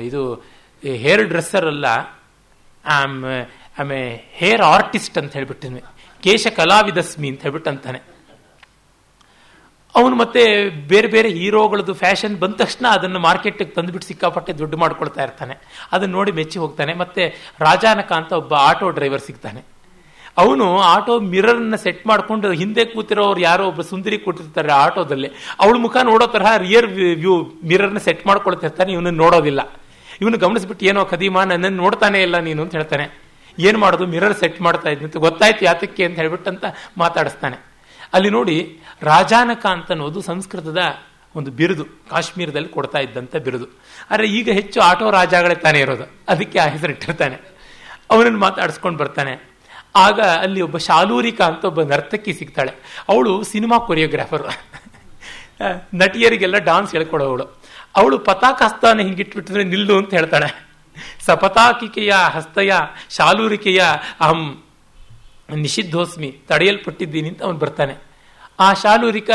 ಇದು, 0.00 0.34
ಹೇರ್ 0.82 1.24
ಡ್ರೆಸ್ಸರ್ 1.28 1.66
ಅಲ್ಲ. 1.66 1.86
I'm, 2.86 3.24
I'm a 3.80 4.24
hair 4.30 4.62
artist 4.62 5.18
ಅಂತ 5.18 5.32
ಹೇಳ್ಬಿಟ್ಟಿದ್ವಿ 5.32 5.82
ಕೇಶ 6.22 6.46
ಕಲಾವಿದಸ್ಮಿ 6.56 7.28
ಅಂತ 7.28 7.42
ಹೇಳ್ಬಿಟ್ಟು 7.42 7.70
ಅಂತಾನೆ 7.70 8.00
ಅವನು 9.94 10.16
ಮತ್ತೆ 10.16 10.68
ಬೇರೆ 10.68 11.08
ಬೇರೆ 11.08 11.28
ಹೀರೋಗಳದ್ದು 11.28 11.94
ಫ್ಯಾಷನ್ 11.94 12.38
ಬಂದ 12.38 12.54
ತಕ್ಷಣ 12.54 12.86
ಅದನ್ನು 12.88 13.18
ಮಾರ್ಕೆಟ್ಗೆ 13.18 13.64
ತಂದುಬಿಟ್ಟು 13.64 14.08
ಸಿಕ್ಕಾಪಟ್ಟೆ 14.08 14.52
ದುಡ್ಡು 14.52 14.76
ಮಾಡ್ಕೊಳ್ತಾ 14.76 15.22
ಇರ್ತಾನೆ. 15.22 15.54
ಅದನ್ನು 15.92 16.16
ನೋಡಿ 16.16 16.32
ಮೆಚ್ಚಿ 16.32 16.58
ಹೋಗ್ತಾನೆ. 16.58 16.94
ಮತ್ತೆ 16.94 17.54
ರಾಜಾನಕ 17.60 18.12
ಅಂತ 18.12 18.32
ಒಬ್ಬ 18.32 18.54
ಆಟೋ 18.54 18.90
ಡ್ರೈವರ್ 18.90 19.22
ಸಿಗ್ತಾನೆ. 19.22 19.62
ಅವನು 20.38 20.78
ಆಟೋ 20.78 21.20
ಮಿರರ್ನ 21.20 21.74
ಸೆಟ್ 21.76 22.06
ಮಾಡಿಕೊಂಡು 22.06 22.52
ಹಿಂದೆ 22.52 22.84
ಕೂತಿರೋರು 22.84 23.40
ಯಾರೋ 23.40 23.66
ಒಬ್ಬ 23.66 23.80
ಸುಂದರಿ 23.80 24.18
ಕೂತಿರ್ತಾರೆ 24.18 24.72
ಆಟೋದಲ್ಲಿ. 24.72 25.30
ಅವಳ 25.60 25.76
ಮುಖ 25.76 25.96
ನೋಡೋ 25.96 26.26
ತರಹ 26.26 26.56
ರಿಯರ್ 26.56 26.86
ವ್ಯೂ 26.86 27.52
ಮಿರರ್ನ 27.64 27.98
ಸೆಟ್ 27.98 28.26
ಮಾಡ್ಕೊಳ್ತಿರ್ತಾನೆ 28.26 28.92
ಇವನನ್ನು 28.92 29.22
ನೋಡೋದಿಲ್ಲ. 29.22 29.80
ಇವನು 30.20 30.38
ಗಮನಿಸ್ಬಿಟ್ಟು, 30.38 30.86
ಏನೋ 30.86 31.04
ಖದೀಮ, 31.04 31.42
ನನ್ನನ್ನು 31.42 31.82
ನೋಡ್ತಾನೆ 31.82 32.22
ಇಲ್ಲ 32.22 32.38
ನೀನು, 32.38 32.62
ಅಂತ 32.62 32.72
ಹೇಳ್ತಾನೆ. 32.72 33.22
ಏನು 33.58 33.78
ಮಾಡೋದು? 33.78 34.06
ಮಿರರ್ 34.06 34.38
ಸೆಟ್ 34.38 34.60
ಮಾಡ್ತಾ 34.60 34.88
ಇದ್ದಂತ 34.88 35.06
ಅಂತ 35.06 35.16
ಗೊತ್ತಾಯ್ತು 35.16 35.64
ಯಾತಕ್ಕೆ 35.64 36.04
ಅಂತ 36.04 36.16
ಹೇಳ್ಬಿಟ್ಟಂತ 36.16 36.64
ಮಾತಾಡಿಸ್ತಾನೆ. 36.98 37.64
ಅಲ್ಲಿ 38.12 38.30
ನೋಡಿ, 38.30 38.78
ರಾಜಾನಕ 39.02 39.66
ಅಂತ 39.66 39.90
ಅನ್ನೋದು 39.90 40.22
ಸಂಸ್ಕೃತದ 40.22 40.78
ಒಂದು 41.36 41.50
ಬಿರುದು, 41.50 41.84
ಕಾಶ್ಮೀರದಲ್ಲಿ 41.84 42.68
ಕೊಡ್ತಾ 42.68 42.98
ಇದ್ದಂಥ 42.98 43.36
ಬಿರುದು. 43.36 43.66
ಆದರೆ 44.10 44.26
ಈಗ 44.26 44.50
ಹೆಚ್ಚು 44.52 44.80
ಆಟೋ 44.80 45.10
ರಾಜಾಗಳೇ 45.10 45.54
ತಾನೇ 45.54 45.80
ಇರೋದು. 45.80 46.04
ಅದಕ್ಕೆ 46.28 46.58
ಆ 46.58 46.66
ಹೆಸರಿಟ್ಟಿರ್ತಾನೆ. 46.66 47.38
ಅವನನ್ನು 48.10 48.38
ಮಾತಾಡಿಸ್ಕೊಂಡು 48.38 48.98
ಬರ್ತಾನೆ. 48.98 49.49
ಆಗ 49.96 50.20
ಅಲ್ಲಿ 50.20 50.60
ಒಬ್ಬ 50.60 50.78
ಶಾಲೂರಿಕ 50.78 51.40
ಅಂತ 51.40 51.64
ಒಬ್ಬ 51.64 51.82
ನರ್ತಕಿ 51.82 52.32
ಸಿಗ್ತಾಳೆ. 52.34 52.72
ಅವಳು 53.08 53.44
ಸಿನಿಮಾ 53.44 53.78
ಕೊರಿಯೋಗ್ರಾಫರ್. 53.78 54.52
ನಟಿಯರಿಗೆಲ್ಲ 55.94 56.58
ಡಾನ್ಸ್ 56.58 56.92
ಹೇಳ್ಕೊಡೋವಳು. 56.92 57.44
ಅವಳು 57.96 58.18
ಪತಾಕ 58.18 58.62
ಹಸ್ತಾನ 58.62 58.98
ಹಿಂಗಿಟ್ಬಿಟ್ಟಿದ್ರೆ 58.98 59.64
ನಿಲ್ಲು 59.64 59.96
ಅಂತ 59.96 60.14
ಹೇಳ್ತಾಳೆ. 60.14 60.70
ಸಪತಾಕಿಕೆಯ 61.20 62.12
ಹಸ್ತಯ, 62.32 62.72
ಶಾಲೂರಿಕೆಯ, 63.10 63.82
ಅಹಂ, 64.20 64.62
ನಿಷಿದ್ಧೋಸ್ಮಿ, 65.54 66.36
ತಡೆಯಲ್ಪಟ್ಟಿದ್ದೀನಿ 66.48 67.28
ಅಂತ 67.28 67.42
ಅವನು 67.42 67.58
ಬರ್ತಾನೆ. 67.58 67.96
ಆ 68.60 68.72
ಶಾಲೂರಿಕ 68.72 69.30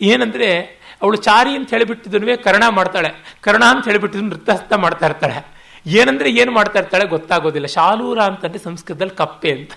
ಏನಂದ್ರೆ, 0.00 0.60
ಅವಳು 1.02 1.16
ಚಾರಿ 1.16 1.50
ಅಂತ 1.50 1.70
ಹೇಳಿಬಿಟ್ಟಿದ್ರು 1.70 2.44
ಕರ್ಣ 2.44 2.62
ಮಾಡ್ತಾಳೆ. 2.68 3.36
ಕರ್ಣ 3.40 3.64
ಅಂತ 3.64 3.84
ಹೇಳಿಬಿಟ್ಟಿದ್ರು 3.84 4.28
ನೃತ್ಯಹಸ್ತ 4.28 4.72
ಮಾಡ್ತಾ 4.72 5.06
ಇರ್ತಾಳೆ. 5.06 5.53
ಏನಂದ್ರೆ 5.86 6.30
ಏನು 6.30 6.52
ಮಾಡ್ತಾ 6.52 6.78
ಇರ್ತಾಳೆ 6.78 7.06
ಗೊತ್ತಾಗೋದಿಲ್ಲ. 7.06 7.66
ಶಾಲೂರ 7.66 8.20
ಅಂತಂದ್ರೆ 8.20 8.58
ಸಂಸ್ಕೃತದಲ್ಲಿ 8.58 9.16
ಕಪ್ಪೆ 9.16 9.52
ಅಂತ. 9.52 9.72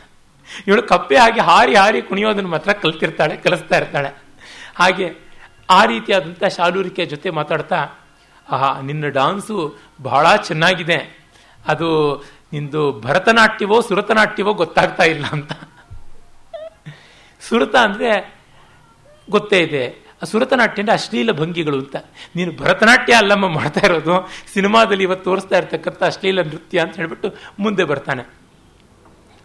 ಇವಳು 0.68 0.84
ಕಪ್ಪೆ 0.84 1.18
ಹಾಗೆ 1.18 1.42
ಹಾರಿ 1.42 1.76
ಹಾರಿ 1.76 2.02
ಕುಣಿಯೋದನ್ನು 2.02 2.50
ಮಾತ್ರ 2.50 2.74
ಕಲ್ತಿರ್ತಾಳೆ, 2.74 3.38
ಕಲಿಸ್ತಾ 3.38 3.78
ಇರ್ತಾಳೆ. 3.78 4.24
ಹಾಗೆ 4.76 5.14
ಆ 5.70 5.86
ರೀತಿಯಾದಂಥ 5.86 6.44
ಶಾಲೂರಿಕೆ 6.44 7.06
ಜೊತೆ 7.06 7.30
ಮಾತಾಡ್ತಾ, 7.30 7.88
ಆಹಾ, 8.52 8.82
ನಿನ್ನ 8.82 9.08
ಡಾನ್ಸು 9.08 9.78
ಬಹಳ 10.02 10.36
ಚೆನ್ನಾಗಿದೆ. 10.36 11.30
ಅದು 11.68 12.18
ನಿಂದು 12.54 13.02
ಭರತನಾಟ್ಯವೋ 13.02 13.82
ಸುರತನಾಟ್ಯವೋ 13.82 14.54
ಗೊತ್ತಾಗ್ತಾ 14.54 15.04
ಇಲ್ಲ 15.04 15.26
ಅಂತ. 15.26 15.52
ಸುರತ 17.42 17.76
ಅಂದ್ರೆ 17.76 18.36
ಗೊತ್ತೇ 19.30 19.60
ಇದೆ. 19.60 20.07
ಸುರತನಾಟ್ಯ 20.22 20.82
ಅಂದರೆ 20.82 20.96
ಅಶ್ಲೀಲ 21.00 21.32
ಭಂಗಿಗಳು 21.40 21.78
ಅಂತ. 21.84 21.98
ನೀನು 22.38 22.52
ಭರತನಾಟ್ಯ 22.62 23.20
ಅಲ್ಲಮ್ಮ 23.22 23.48
ಮಾಡ್ತಾ 23.58 23.82
ಇರೋದು, 23.88 24.16
ಸಿನಿಮಾದಲ್ಲಿ 24.54 25.04
ಇವತ್ತು 25.08 25.26
ತೋರಿಸ್ತಾ 25.30 25.56
ಇರ್ತಕ್ಕಂಥ 25.60 26.02
ಅಶ್ಲೀಲ 26.12 26.42
ನೃತ್ಯ 26.52 26.84
ಅಂತ 26.86 26.96
ಹೇಳ್ಬಿಟ್ಟು 27.02 27.30
ಮುಂದೆ 27.64 27.84
ಬರ್ತಾನೆ. 27.92 28.24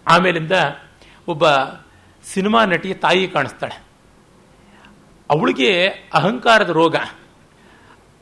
ಆಮೇಲಿಂದ 0.07 0.55
ಒಬ್ಬ 1.29 1.45
ಸಿನಿಮಾ 2.25 2.61
ನಟಿಯ 2.73 2.95
ತಾಯಿ 3.05 3.25
ಕಾಣಿಸ್ತಾಳೆ. 3.35 3.77
ಅವಳಿಗೆ 5.31 5.71
ಅಹಂಕಾರದ 6.19 6.73
ರೋಗ. 6.81 6.97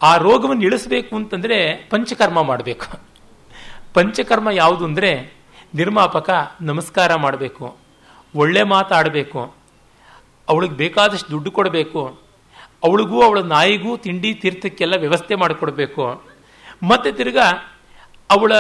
ಆ 0.00 0.10
ರೋಗವನ್ನು 0.26 0.64
ಇಳಿಸಬೇಕು 0.68 1.12
ಅಂತಂದ್ರೆ 1.16 1.58
ಪಂಚಕರ್ಮ 1.90 2.42
ಮಾಡಬೇಕು. 2.42 2.88
ಪಂಚಕರ್ಮ 3.96 4.48
ಯಾವುದು 4.62 4.84
ಅಂದರೆ 4.88 5.10
ನಿರ್ಮಾಪಕ 5.74 6.30
ನಮಸ್ಕಾರ 6.68 7.10
ಮಾಡಬೇಕು, 7.24 7.64
ಒಳ್ಳೆ 8.34 8.62
ಮಾತಾಡಬೇಕು, 8.74 9.40
ಅವಳಿಗೆ 10.48 10.76
ಬೇಕಾದಷ್ಟು 10.82 11.30
ದುಡ್ಡು 11.30 11.50
ಕೊಡಬೇಕು 11.58 12.02
ಅವಳಿಗೂ, 12.84 13.22
ಅವಳ 13.22 13.40
ನಾಯಿಗೂ 13.40 13.96
ತಿಂಡಿ 13.96 14.34
ತೀರ್ಥಕ್ಕೆಲ್ಲ 14.34 14.96
ವ್ಯವಸ್ಥೆ 14.96 15.34
ಮಾಡಿಕೊಡ್ಬೇಕು. 15.34 16.22
ಮತ್ತೆ 16.82 17.12
ತಿರ್ಗಾ, 17.12 17.76
ಅವಳ 18.30 18.52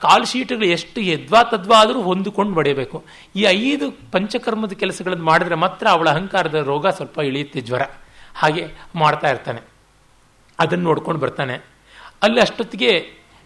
ಕಾಲ್ 0.00 0.26
ಶೀಟ್ಗಳು 0.26 0.66
ಎಷ್ಟು 0.66 1.00
ಎದ್ವಾ 1.00 1.42
ತದ್ವಾ 1.42 1.80
ಆದರೂ 1.80 2.02
ಹೊಂದಿಕೊಂಡು 2.02 2.54
ಬಡಿಯಬೇಕು 2.54 3.04
ಈ 3.36 3.42
ಐದು 3.42 4.12
ಪಂಚಕರ್ಮದ 4.12 4.72
ಕೆಲಸಗಳನ್ನು 4.72 5.24
ಮಾಡಿದ್ರೆ 5.24 5.54
ಮಾತ್ರ 5.54 5.88
ಅವಳ 5.88 6.10
ಅಹಂಕಾರದ 6.10 6.54
ರೋಗ 6.54 6.86
ಸ್ವಲ್ಪ 6.86 7.18
ಇಳಿಯುತ್ತೆ 7.18 7.60
ಜ್ವರ. 7.60 7.82
ಹಾಗೆ 8.34 8.66
ಮಾಡ್ತಾ 8.94 9.30
ಇರ್ತಾನೆ. 9.30 9.60
ಅದನ್ನು 10.58 10.84
ನೋಡ್ಕೊಂಡು 10.84 11.20
ಬರ್ತಾನೆ. 11.20 11.54
ಅಲ್ಲಿ 12.22 12.40
ಅಷ್ಟೊತ್ತಿಗೆ 12.40 13.00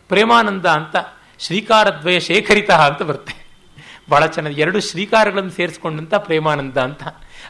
ಪ್ರೇಮಾನಂದ 0.09 0.67
ಅಂತ 0.67 0.97
ಶ್ರೀಕಾರದ್ವಯ 1.39 2.21
ಶೇಖರಿತ 2.21 2.71
ಅಂತ 2.71 3.03
ಬರುತ್ತೆ. 3.03 3.50
ಬಹಳ 4.11 4.27
ಚೆನ್ನಾಗಿ 4.27 4.61
ಎರಡು 4.61 4.81
ಶ್ರೀಕಾರಗಳನ್ನು 4.81 5.51
ಸೇರಿಸ್ಕೊಂಡಂತ 5.51 6.15
ಪ್ರೇಮಾನಂದ 6.15 6.77
ಅಂತ. 6.77 7.03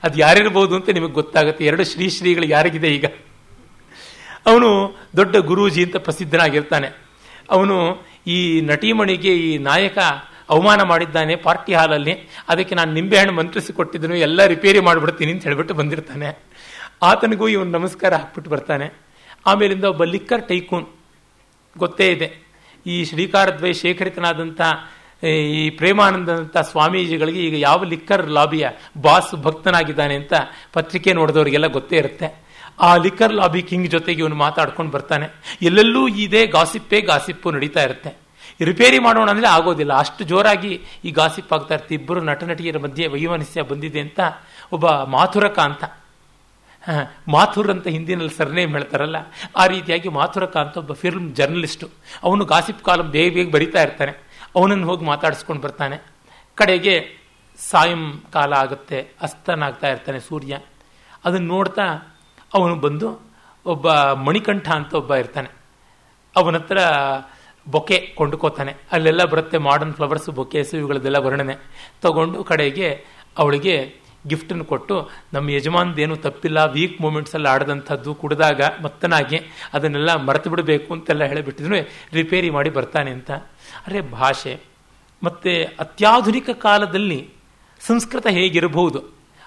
ಅದು 0.02 0.18
ಯಾರಿರ್ಬೋದು 0.18 0.74
ಅಂತ 0.74 0.88
ನಿಮಗೆ 0.90 1.12
ಗೊತ್ತಾಗುತ್ತೆ. 1.12 1.64
ಎರಡು 1.64 1.84
ಶ್ರೀ 1.84 2.08
ಶ್ರೀಗಳು 2.08 2.46
ಯಾರಿಗಿದೆ 2.46 2.94
ಈಗ? 2.94 3.04
ಅವನು 4.46 4.68
ದೊಡ್ಡ 5.16 5.36
ಗುರೂಜಿ 5.36 5.84
ಅಂತ 5.84 5.96
ಪ್ರಸಿದ್ಧನಾಗಿರ್ತಾನೆ. 5.96 6.88
ಅವನು 7.50 8.02
ಈ 8.26 8.60
ನಟಿಮಣಿಗೆ 8.60 9.36
ಈ 9.36 9.58
ನಾಯಕ 9.58 9.98
ಅವಮಾನ 10.48 10.82
ಮಾಡಿದ್ದಾನೆ 10.82 11.36
ಪಾರ್ಟಿ 11.36 11.74
ಹಾಲಲ್ಲಿ. 11.74 12.14
ಅದಕ್ಕೆ 12.48 12.74
ನಾನು 12.74 12.92
ನಿಂಬೆಹಣ್ಣು 12.92 13.32
ಮಂತ್ರಿಸಿ 13.32 13.72
ಕೊಟ್ಟಿದ್ದನು 13.72 14.16
ಎಲ್ಲ 14.16 14.46
ರಿಪೇರಿ 14.46 14.80
ಮಾಡಿಬಿಡ್ತೀನಿ 14.80 15.32
ಅಂತ 15.32 15.42
ಹೇಳ್ಬಿಟ್ಟು 15.44 15.74
ಬಂದಿರ್ತಾನೆ. 15.74 16.28
ಆತನಿಗೂ 17.02 17.48
ಇವನು 17.48 17.70
ನಮಸ್ಕಾರ 17.70 18.14
ಹಾಕ್ಬಿಟ್ಟು 18.14 18.50
ಬರ್ತಾನೆ. 18.50 18.92
ಆಮೇಲಿಂದ 19.46 19.84
ಒಬ್ಬ 19.84 20.04
ಲಿಕ್ಕರ್ 20.04 20.48
ಟೈಕೂನ್. 20.48 20.86
ಗೊತ್ತೇ 21.78 22.12
ಇದೆ. 22.12 22.28
ಈ 22.86 23.04
ಶ್ರೀಕಾರದ್ವೈ 23.04 23.72
ಶೇಖರಿತನಾದಂಥ 23.72 24.60
ಈ 25.26 25.70
ಪ್ರೇಮಾನಂದಂಥ 25.70 26.56
ಸ್ವಾಮೀಜಿಗಳಿಗೆ 26.56 27.40
ಈಗ 27.40 27.54
ಯಾವ 27.54 27.84
ಲಿಕ್ಕರ್ 27.84 28.30
ಲಾಬಿಯ 28.30 28.68
ಬಾಸ್ 29.00 29.34
ಭಕ್ತನಾಗಿದ್ದಾನೆ 29.34 30.14
ಅಂತ 30.14 30.32
ಪತ್ರಿಕೆ 30.72 31.12
ನೋಡಿದವರಿಗೆಲ್ಲ 31.12 31.66
ಗೊತ್ತೇ 31.66 31.96
ಇರುತ್ತೆ. 31.96 32.50
ಆ 32.80 32.96
ಲಿಕ್ಕರ್ 32.96 33.32
ಲಾಬಿ 33.32 33.62
ಕಿಂಗ್ 33.62 33.90
ಜೊತೆಗೆ 33.90 34.18
ಇವನು 34.18 34.34
ಮಾತಾಡ್ಕೊಂಡು 34.34 34.92
ಬರ್ತಾನೆ. 34.92 35.56
ಎಲ್ಲೆಲ್ಲೂ 35.62 36.08
ಇದೇ 36.08 36.46
ಗಾಸಿಪ್ಪೇ 36.46 37.00
ಗಾಸಿಪ್ಪು 37.00 37.50
ನಡೀತಾ 37.50 37.82
ಇರುತ್ತೆ. 37.82 38.16
ರಿಪೇರಿ 38.60 38.98
ಮಾಡೋಣ 38.98 39.30
ಅಂದ್ರೆ 39.30 39.46
ಆಗೋದಿಲ್ಲ. 39.46 39.92
ಅಷ್ಟು 39.92 40.24
ಜೋರಾಗಿ 40.24 40.80
ಈ 41.04 41.10
ಗಾಸಿಪ್ 41.10 41.52
ಆಗ್ತಾ 41.52 41.74
ಇರುತ್ತೆ. 41.74 41.94
ಇಬ್ಬರು 41.94 42.20
ನಟ 42.20 42.44
ನಟಿಯರ 42.44 42.78
ಮಧ್ಯೆ 42.78 43.06
ವೈಮನಸ್ಯ 43.06 43.62
ಬಂದಿದೆ 43.62 44.00
ಅಂತ 44.00 44.20
ಒಬ್ಬ 44.72 44.88
ಮಾಥುರಕ 44.88 45.58
ಅಂತ. 45.58 45.84
ಮಾಥುರ್ 47.28 47.70
ಅಂತ 47.70 47.86
ಹಿಂದಿನಲ್ಲಿ 47.86 48.36
ಸರ್ನೇಮ್ 48.36 48.72
ಹೇಳ್ತಾರಲ್ಲ. 48.72 49.16
ಆ 49.56 49.66
ರೀತಿಯಾಗಿ 49.66 50.08
ಮಾಥುರಕ 50.08 50.56
ಅಂತ 50.56 50.76
ಒಬ್ಬ 50.76 50.92
ಫಿಲ್ಮ್ 50.92 51.34
ಜರ್ನಲಿಸ್ಟು 51.34 51.88
ಅವನು 52.22 52.44
ಗಾಸಿಪ್ 52.44 52.82
ಕಾಲಂ 52.82 53.10
ಬೇಗ 53.10 53.34
ಬೇಗ 53.34 53.50
ಬರಿತಾ 53.50 53.82
ಇರ್ತಾನೆ. 53.82 54.29
ಅವನನ್ನು 54.56 54.86
ಹೋಗಿ 54.86 55.04
ಮಾತಾಡಿಸ್ಕೊಂಡು 55.04 55.62
ಬರ್ತಾನೆ. 55.62 55.96
ಕಡೆಗೆ 56.54 56.94
ಸಾಯಂ 57.58 58.22
ಕಾಲ 58.32 58.52
ಆಗುತ್ತೆ, 58.52 58.98
ಅಸ್ತನಾಗ್ತಾ 59.22 59.88
ಇರ್ತಾನೆ 59.88 60.20
ಸೂರ್ಯ. 60.20 60.58
ಅದನ್ನು 61.24 61.46
ನೋಡ್ತಾ 61.46 61.86
ಅವನು 62.54 62.74
ಬಂದು 62.76 63.08
ಒಬ್ಬ 63.66 63.92
ಮಣಿಕಂಠ 64.26 64.70
ಅಂತ 64.70 64.94
ಒಬ್ಬ 64.94 65.14
ಇರ್ತಾನೆ. 65.14 65.48
ಅವನ 66.36 66.56
ಹತ್ರ 66.56 66.78
ಬೊಕೆ 67.68 67.98
ಕೊಂಡುಕೋತಾನೆ. 68.16 68.72
ಅಲ್ಲೆಲ್ಲ 68.92 69.24
ಬರುತ್ತೆ 69.24 69.58
ಮಾಡರ್ನ್ 69.58 69.94
ಫ್ಲವರ್ಸ್ 69.94 70.30
ಬೊಕೆಸ್ 70.30 70.74
ಇವುಗಳದೆಲ್ಲ 70.74 71.16
ವರ್ಣನೆ. 71.16 71.56
ತಗೊಂಡು 72.02 72.44
ಕಡೆಗೆ 72.44 73.04
ಅವಳಿಗೆ 73.38 73.99
ಗಿಫ್ಟನ್ನು 74.26 74.64
ಕೊಟ್ಟು 74.64 75.10
ನಮ್ಮ 75.32 75.50
ಯಜಮಾನ್ದೇನು 75.50 76.16
ತಪ್ಪಿಲ್ಲ 76.16 76.64
ವೀಕ್ 76.64 77.00
ಮೂಮೆಂಟ್ಸಲ್ಲಿ 77.00 77.48
ಆಡದಂಥದ್ದು 77.48 78.14
ಕುಡಿದಾಗ 78.14 78.60
ಮತ್ತನಾಗಿ 78.82 79.40
ಅದನ್ನೆಲ್ಲ 79.72 80.16
ಮರೆತು 80.16 80.50
ಬಿಡಬೇಕು 80.50 80.94
ಅಂತೆಲ್ಲ 80.94 81.24
ಹೇಳಿಬಿಟ್ಟಿದ್ರು 81.24 81.76
ರಿಪೇರಿ 82.12 82.50
ಮಾಡಿ 82.50 82.70
ಬರ್ತಾನೆ 82.70 83.10
ಅಂತ. 83.10 83.30
ಅರೆ 83.86 84.00
ಭಾಷೆ. 84.00 84.60
ಮತ್ತು 85.22 85.76
ಅತ್ಯಾಧುನಿಕ 85.78 86.50
ಕಾಲದಲ್ಲಿ 86.50 87.30
ಸಂಸ್ಕೃತ 87.80 88.26
ಹೇಗಿರಬಹುದು? 88.26 89.02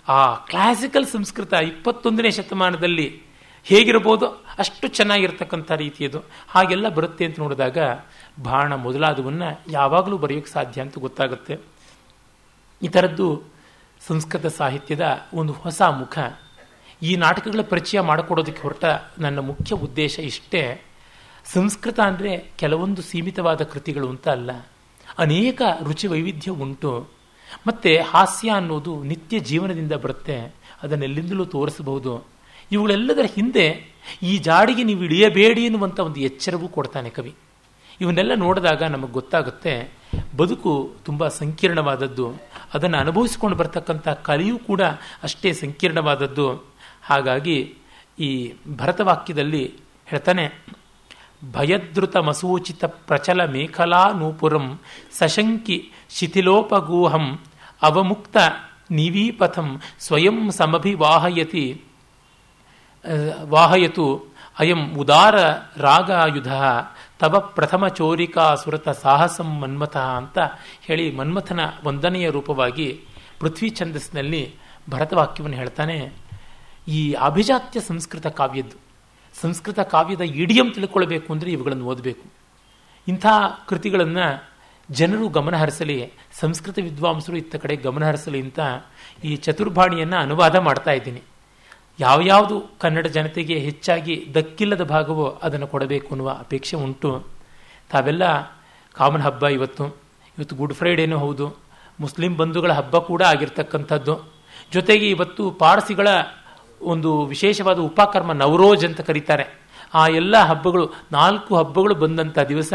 ಆ 0.08 0.36
ಕ್ಲಾಸಿಕಲ್ 0.36 1.06
ಸಂಸ್ಕೃತ 1.06 1.54
ಇಪ್ಪತ್ತೊಂದನೇ 1.54 2.32
ಶತಮಾನದಲ್ಲಿ 2.32 3.22
ಹೇಗಿರಬಹುದು? 3.64 4.28
ಅಷ್ಟು 4.58 4.88
ಚೆನ್ನಾಗಿರ್ತಕ್ಕಂಥ 4.88 5.72
ರೀತಿಯದು. 5.72 6.24
ಹಾಗೆಲ್ಲ 6.48 6.90
ಬರುತ್ತೆ 6.90 7.26
ಅಂತ 7.26 7.40
ನೋಡಿದಾಗ 7.40 7.78
ಬಾಣ 8.44 8.76
ಮೊದಲಾದವನ್ನು 8.76 9.62
ಯಾವಾಗಲೂ 9.72 10.18
ಬರೆಯೋಕ್ಕೆ 10.18 10.52
ಸಾಧ್ಯ 10.52 10.82
ಅಂತ 10.82 11.00
ಗೊತ್ತಾಗುತ್ತೆ. 11.00 11.60
ಈ 12.82 12.88
ಥರದ್ದು 12.88 13.53
ಸಂಸ್ಕೃತ 14.08 14.46
ಸಾಹಿತ್ಯದ 14.46 15.06
ಒಂದು 15.34 15.54
ಹೊಸ 15.54 15.82
ಮುಖ. 15.82 16.18
ಈ 17.02 17.16
ನಾಟಕಗಳ 17.16 17.62
ಪರಿಚಯ 17.62 18.00
ಮಾಡಿಕೊಡೋದಕ್ಕೆ 18.00 18.62
ಹೊರಟ 18.62 18.86
ನನ್ನ 19.20 19.40
ಮುಖ್ಯ 19.40 19.76
ಉದ್ದೇಶ 19.76 20.20
ಇಷ್ಟೇ, 20.20 20.82
ಸಂಸ್ಕೃತ 21.54 22.00
ಅಂದರೆ 22.00 22.32
ಕೆಲವೊಂದು 22.58 23.02
ಸೀಮಿತವಾದ 23.02 23.62
ಕೃತಿಗಳು 23.64 24.10
ಅಂತ 24.10 24.28
ಅಲ್ಲ. 24.28 24.52
ಅನೇಕ 25.18 25.62
ರುಚಿ 25.84 26.08
ವೈವಿಧ್ಯ 26.08 26.52
ಉಂಟು. 26.52 26.92
ಮತ್ತು 27.68 27.92
ಹಾಸ್ಯ 28.04 28.50
ಅನ್ನೋದು 28.50 29.04
ನಿತ್ಯ 29.04 29.40
ಜೀವನದಿಂದ 29.40 29.94
ಬರುತ್ತೆ, 29.94 30.38
ಅದನ್ನೆಲ್ಲಿಂದಲೂ 30.84 31.46
ತೋರಿಸಬಹುದು. 31.46 32.14
ಇವುಗಳೆಲ್ಲದರ 32.72 33.28
ಹಿಂದೆ 33.36 33.66
ಈ 34.24 34.38
ಜಾಡಿಗೆ 34.38 34.84
ನೀವು 34.84 35.04
ಇಳಿಯಬೇಡಿ 35.04 35.66
ಎನ್ನುವಂಥ 35.66 36.00
ಒಂದು 36.00 36.20
ಎಚ್ಚರವೂ 36.20 36.68
ಕೊಡ್ತಾನೆ 36.68 37.10
ಕವಿ. 37.10 37.34
ಇವನ್ನೆಲ್ಲ 38.02 38.34
ನೋಡಿದಾಗ 38.36 38.84
ನಮಗೆ 38.94 39.12
ಗೊತ್ತಾಗುತ್ತೆ, 39.12 39.74
ಬದುಕು 40.40 40.72
ತುಂಬ 41.06 41.28
ಸಂಕೀರ್ಣವಾದದ್ದು. 41.40 42.28
ಅದನ್ನು 42.74 42.98
ಅನುಭವಿಸಿಕೊಂಡು 42.98 43.56
ಬರ್ತಕ್ಕಂಥ 43.58 44.08
ಕಲೆಯೂ 44.28 44.58
ಕೂಡ 44.70 44.82
ಅಷ್ಟೇ 45.24 45.50
ಸಂಕೀರ್ಣವಾದದ್ದು. 45.54 46.48
ಹಾಗಾಗಿ 47.04 47.58
ಈ 48.20 48.30
ಭರತವಾಕ್ಯದಲ್ಲಿ 48.78 49.64
ಹೇಳ್ತಾನೆ 50.06 50.46
ಭಯದೃತ 51.54 52.16
ಮಸೂಚಿತ 52.18 52.84
ಪ್ರಚಲ 53.08 53.40
ಮೇಖಲಾ 53.46 54.04
ನೂಪುರಂ 54.20 54.68
ಸಶಂಕಿ 55.20 55.78
ಶಿಥಿಲೋಪಗೂಹಂ 56.10 57.26
ಅವಮುಕ್ತ 57.82 58.38
ನಿವೀಪಥಂ 58.92 59.70
ಸ್ವಯಂ 60.00 60.38
ಸಮಭಿವಾಹಯತಿ, 60.52 61.66
ವಾಹಯತು 63.54 64.08
ಅಯಂ 64.58 64.82
ಉದಾರ 65.02 65.36
ರಾಗಾಯುಧ 65.78 66.52
ತವ 67.24 67.40
ಪ್ರಥಮ 67.40 67.88
ಚೋರಿಕಾ 67.88 68.56
ಸುರತ 68.56 68.90
ಸಾಹಸಂ 68.90 69.60
ಮನ್ಮಥ 69.60 69.98
ಅಂತ 69.98 70.40
ಹೇಳಿ 70.82 71.16
ಮನ್ಮಥನ 71.16 71.60
ವಂದನೆಯ 71.84 72.30
ರೂಪವಾಗಿ 72.30 73.02
ಪೃಥ್ವಿ 73.40 73.70
ಛಂದಸ್ನಲ್ಲಿ 73.70 74.56
ಭರತವಾಕ್ಯವನ್ನು 74.90 75.58
ಹೇಳ್ತಾನೆ. 75.58 76.12
ಈ 76.88 77.14
ಅಭಿಜಾತ್ಯ 77.14 77.80
ಸಂಸ್ಕೃತ 77.80 78.28
ಕಾವ್ಯದ್ದು. 78.28 78.78
ಸಂಸ್ಕೃತ 79.42 79.80
ಕಾವ್ಯದ 79.80 80.22
ಇಡಿಯಂ 80.22 80.72
ತಿಳ್ಕೊಳ್ಬೇಕು 80.72 81.34
ಅಂದರೆ 81.34 81.52
ಇವುಗಳನ್ನು 81.52 81.86
ಓದಬೇಕು. 81.86 82.26
ಇಂಥ 83.08 83.26
ಕೃತಿಗಳನ್ನು 83.68 84.48
ಜನರು 84.92 85.30
ಗಮನಹರಿಸಲಿ 85.30 86.14
ಸಂಸ್ಕೃತ 86.40 86.80
ವಿದ್ವಾಂಸರು 86.80 87.38
ಇತ್ತ 87.38 87.56
ಕಡೆ 87.56 87.76
ಗಮನಹರಿಸಲಿ 87.76 88.42
ಅಂತ 88.42 88.60
ಈ 89.24 89.36
ಚತುರ್ಭಾಣಿಯನ್ನು 89.36 90.18
ಅನುವಾದ 90.18 90.56
ಮಾಡ್ತಾ 90.56 90.92
ಇದ್ದೀನಿ. 90.92 91.22
ಯಾವ್ಯಾವುದು 92.00 92.72
ಕನ್ನಡ 92.80 93.08
ಜನತೆಗೆ 93.08 93.56
ಹೆಚ್ಚಾಗಿ 93.58 94.28
ದಕ್ಕಿಲ್ಲದ 94.36 94.84
ಭಾಗವೋ 94.84 95.26
ಅದನ್ನು 95.26 95.68
ಕೊಡಬೇಕು 95.68 96.08
ಅನ್ನುವ 96.08 96.30
ಅಪೇಕ್ಷೆ 96.30 96.78
ಉಂಟು. 96.78 97.28
ತಾವೆಲ್ಲ 97.90 98.42
ಕಾಮನ್ 98.94 99.22
ಹಬ್ಬ 99.22 99.48
ಇವತ್ತು. 99.48 99.86
ಇವತ್ತು 100.38 100.56
ಗುಡ್ 100.56 100.74
ಫ್ರೈಡೇನೂ 100.74 101.18
ಹೌದು. 101.18 101.56
ಮುಸ್ಲಿಂ 102.00 102.38
ಬಂಧುಗಳ 102.38 102.74
ಹಬ್ಬ 102.74 102.98
ಕೂಡ 102.98 103.22
ಆಗಿರ್ತಕ್ಕಂಥದ್ದು. 103.22 104.34
ಜೊತೆಗೆ 104.74 105.10
ಇವತ್ತು 105.10 105.52
ಪಾರ್ಸಿಗಳ 105.52 106.08
ಒಂದು 106.82 107.26
ವಿಶೇಷವಾದ 107.26 107.80
ಉಪಕರ್ಮ 107.80 108.32
ನವರೋಜ್ 108.32 108.86
ಅಂತ 108.86 109.02
ಕರೀತಾರೆ. 109.02 109.64
ಆ 109.94 110.08
ಎಲ್ಲ 110.08 110.38
ಹಬ್ಬಗಳು, 110.38 110.90
ನಾಲ್ಕು 111.12 111.56
ಹಬ್ಬಗಳು 111.56 111.96
ಬಂದಂಥ 111.96 112.40
ದಿವಸ 112.40 112.74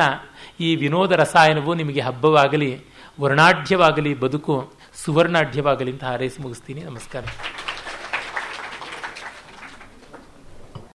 ಈ 0.61 0.77
ವಿನೋದ 0.77 1.13
ರಸಾಯನವು 1.13 1.75
ನಿಮಗೆ 1.75 2.01
ಹಬ್ಬವಾಗಲಿ, 2.01 2.81
ವರ್ಣಾಢ್ಯವಾಗಲಿ, 3.21 4.15
ಬದುಕು 4.15 4.73
ಸುವರ್ಣಾಢ್ಯವಾಗಲಿ 5.05 5.91
ಅಂತ 5.93 6.05
ಹಾರೈಸಿ 6.05 6.43
ಮುಗಿಸ್ತೀನಿ. 6.43 6.81
ನಮಸ್ಕಾರ. 6.81 7.25